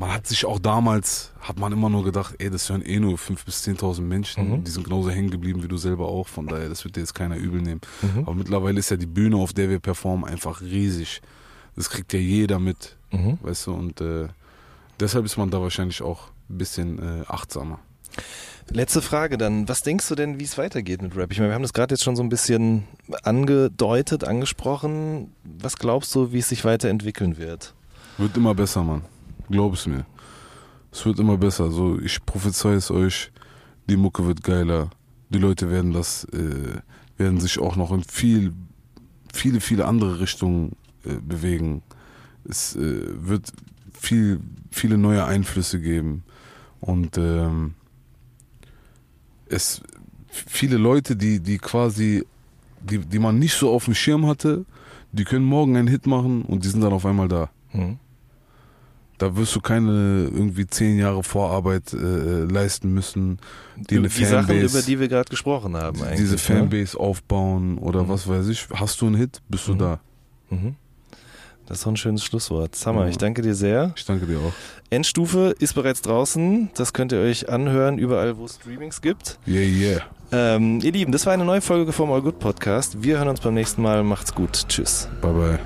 man 0.00 0.14
hat 0.14 0.26
sich 0.26 0.46
auch 0.46 0.58
damals, 0.58 1.30
hat 1.40 1.58
man 1.58 1.72
immer 1.74 1.90
nur 1.90 2.02
gedacht, 2.04 2.34
ey, 2.38 2.48
das 2.48 2.70
hören 2.70 2.80
eh 2.80 2.98
nur 2.98 3.16
5.000 3.18 3.44
bis 3.44 3.66
10.000 3.68 4.00
Menschen. 4.00 4.50
Mhm. 4.50 4.64
Die 4.64 4.70
sind 4.70 4.84
genauso 4.84 5.10
hängen 5.10 5.30
geblieben 5.30 5.62
wie 5.62 5.68
du 5.68 5.76
selber 5.76 6.08
auch. 6.08 6.26
Von 6.26 6.46
daher, 6.46 6.70
das 6.70 6.84
wird 6.84 6.96
dir 6.96 7.00
jetzt 7.00 7.14
keiner 7.14 7.36
übel 7.36 7.60
nehmen. 7.60 7.82
Mhm. 8.00 8.20
Aber 8.20 8.34
mittlerweile 8.34 8.78
ist 8.78 8.90
ja 8.90 8.96
die 8.96 9.04
Bühne, 9.06 9.36
auf 9.36 9.52
der 9.52 9.68
wir 9.68 9.78
performen, 9.78 10.24
einfach 10.24 10.62
riesig. 10.62 11.20
Das 11.76 11.90
kriegt 11.90 12.12
ja 12.14 12.18
jeder 12.18 12.58
mit, 12.58 12.96
Mhm. 13.12 13.38
weißt 13.42 13.66
du. 13.66 13.74
Und 13.74 14.00
äh, 14.00 14.28
deshalb 14.98 15.26
ist 15.26 15.36
man 15.36 15.50
da 15.50 15.60
wahrscheinlich 15.60 16.00
auch 16.00 16.28
ein 16.48 16.56
bisschen 16.58 16.98
äh, 16.98 17.24
achtsamer. 17.28 17.78
Letzte 18.72 19.02
Frage 19.02 19.36
dann. 19.36 19.68
Was 19.68 19.82
denkst 19.82 20.08
du 20.08 20.14
denn, 20.14 20.40
wie 20.40 20.44
es 20.44 20.56
weitergeht 20.56 21.02
mit 21.02 21.14
Rap? 21.14 21.30
Ich 21.30 21.38
meine, 21.38 21.50
wir 21.50 21.54
haben 21.54 21.62
das 21.62 21.74
gerade 21.74 21.92
jetzt 21.94 22.04
schon 22.04 22.16
so 22.16 22.22
ein 22.22 22.28
bisschen 22.30 22.84
angedeutet, 23.22 24.24
angesprochen. 24.24 25.34
Was 25.44 25.76
glaubst 25.76 26.14
du, 26.14 26.32
wie 26.32 26.38
es 26.38 26.48
sich 26.48 26.64
weiterentwickeln 26.64 27.36
wird? 27.36 27.74
Wird 28.16 28.36
immer 28.36 28.54
besser, 28.54 28.82
Mann. 28.82 29.02
Glaub 29.50 29.74
es 29.74 29.86
mir. 29.86 30.06
Es 30.92 31.04
wird 31.04 31.18
immer 31.18 31.36
besser. 31.36 31.64
Also 31.64 31.98
ich 32.00 32.24
prophezei 32.24 32.74
es 32.74 32.90
euch, 32.90 33.32
die 33.88 33.96
Mucke 33.96 34.26
wird 34.26 34.42
geiler. 34.42 34.90
Die 35.28 35.38
Leute 35.38 35.70
werden 35.70 35.92
das, 35.92 36.24
äh, 36.32 36.80
werden 37.16 37.40
sich 37.40 37.58
auch 37.58 37.76
noch 37.76 37.92
in 37.92 38.02
viel, 38.04 38.52
viele, 39.32 39.60
viele 39.60 39.86
andere 39.86 40.20
Richtungen 40.20 40.76
äh, 41.04 41.14
bewegen. 41.14 41.82
Es 42.44 42.76
äh, 42.76 43.02
wird 43.26 43.52
viel, 43.92 44.40
viele 44.70 44.98
neue 44.98 45.24
Einflüsse 45.24 45.80
geben. 45.80 46.24
Und 46.80 47.18
ähm, 47.18 47.74
es 49.46 49.82
viele 50.28 50.76
Leute, 50.76 51.16
die, 51.16 51.40
die 51.40 51.58
quasi, 51.58 52.24
die, 52.80 52.98
die 52.98 53.18
man 53.18 53.38
nicht 53.38 53.54
so 53.54 53.72
auf 53.72 53.84
dem 53.84 53.94
Schirm 53.94 54.26
hatte, 54.26 54.64
die 55.12 55.24
können 55.24 55.44
morgen 55.44 55.76
einen 55.76 55.88
Hit 55.88 56.06
machen 56.06 56.42
und 56.42 56.64
die 56.64 56.68
sind 56.68 56.82
dann 56.82 56.92
auf 56.92 57.04
einmal 57.04 57.28
da. 57.28 57.50
Mhm. 57.72 57.98
Da 59.20 59.36
wirst 59.36 59.54
du 59.54 59.60
keine 59.60 60.30
irgendwie 60.32 60.66
zehn 60.66 60.98
Jahre 60.98 61.22
Vorarbeit 61.22 61.92
äh, 61.92 62.44
leisten 62.44 62.94
müssen, 62.94 63.38
die 63.76 63.98
eine 63.98 64.08
die 64.08 64.24
Sachen, 64.24 64.46
Fanbase, 64.46 64.78
über 64.78 64.86
die 64.86 64.98
wir 64.98 65.08
gerade 65.08 65.28
gesprochen 65.28 65.76
haben 65.76 66.02
eigentlich. 66.02 66.20
diese 66.20 66.32
ne? 66.32 66.38
Fanbase 66.38 66.98
aufbauen 66.98 67.76
oder 67.78 68.04
Mhm. 68.04 68.08
was 68.08 68.26
weiß 68.26 68.48
ich. 68.48 68.66
Hast 68.74 69.00
du 69.02 69.06
einen 69.06 69.16
Hit, 69.16 69.42
bist 69.48 69.68
du 69.68 69.74
Mhm. 69.74 69.78
da. 69.78 70.00
Mhm. 70.48 70.74
Das 71.66 71.78
ist 71.78 71.84
doch 71.86 71.92
ein 71.92 71.96
schönes 71.98 72.24
Schlusswort. 72.24 72.74
Summer, 72.74 73.02
Ja. 73.02 73.08
ich 73.10 73.18
danke 73.18 73.42
dir 73.42 73.54
sehr. 73.54 73.92
Ich 73.94 74.04
danke 74.06 74.24
dir 74.26 74.38
auch. 74.38 74.52
Endstufe 74.88 75.54
ist 75.58 75.74
bereits 75.74 76.00
draußen. 76.02 76.70
Das 76.74 76.92
könnt 76.94 77.12
ihr 77.12 77.20
euch 77.20 77.48
anhören, 77.50 77.98
überall, 77.98 78.38
wo 78.38 78.46
es 78.46 78.54
Streamings 78.56 79.02
gibt. 79.02 79.38
Yeah, 79.46 79.60
yeah. 79.62 80.00
Ähm, 80.32 80.80
ihr 80.82 80.92
Lieben, 80.92 81.12
das 81.12 81.26
war 81.26 81.32
eine 81.34 81.44
neue 81.44 81.60
Folge 81.60 81.92
vom 81.92 82.10
All 82.10 82.22
Good 82.22 82.38
Podcast. 82.38 83.02
Wir 83.02 83.18
hören 83.18 83.28
uns 83.28 83.40
beim 83.40 83.54
nächsten 83.54 83.82
Mal. 83.82 84.02
Macht's 84.02 84.34
gut. 84.34 84.64
Tschüss. 84.68 85.08
Bye, 85.20 85.32
bye. 85.32 85.58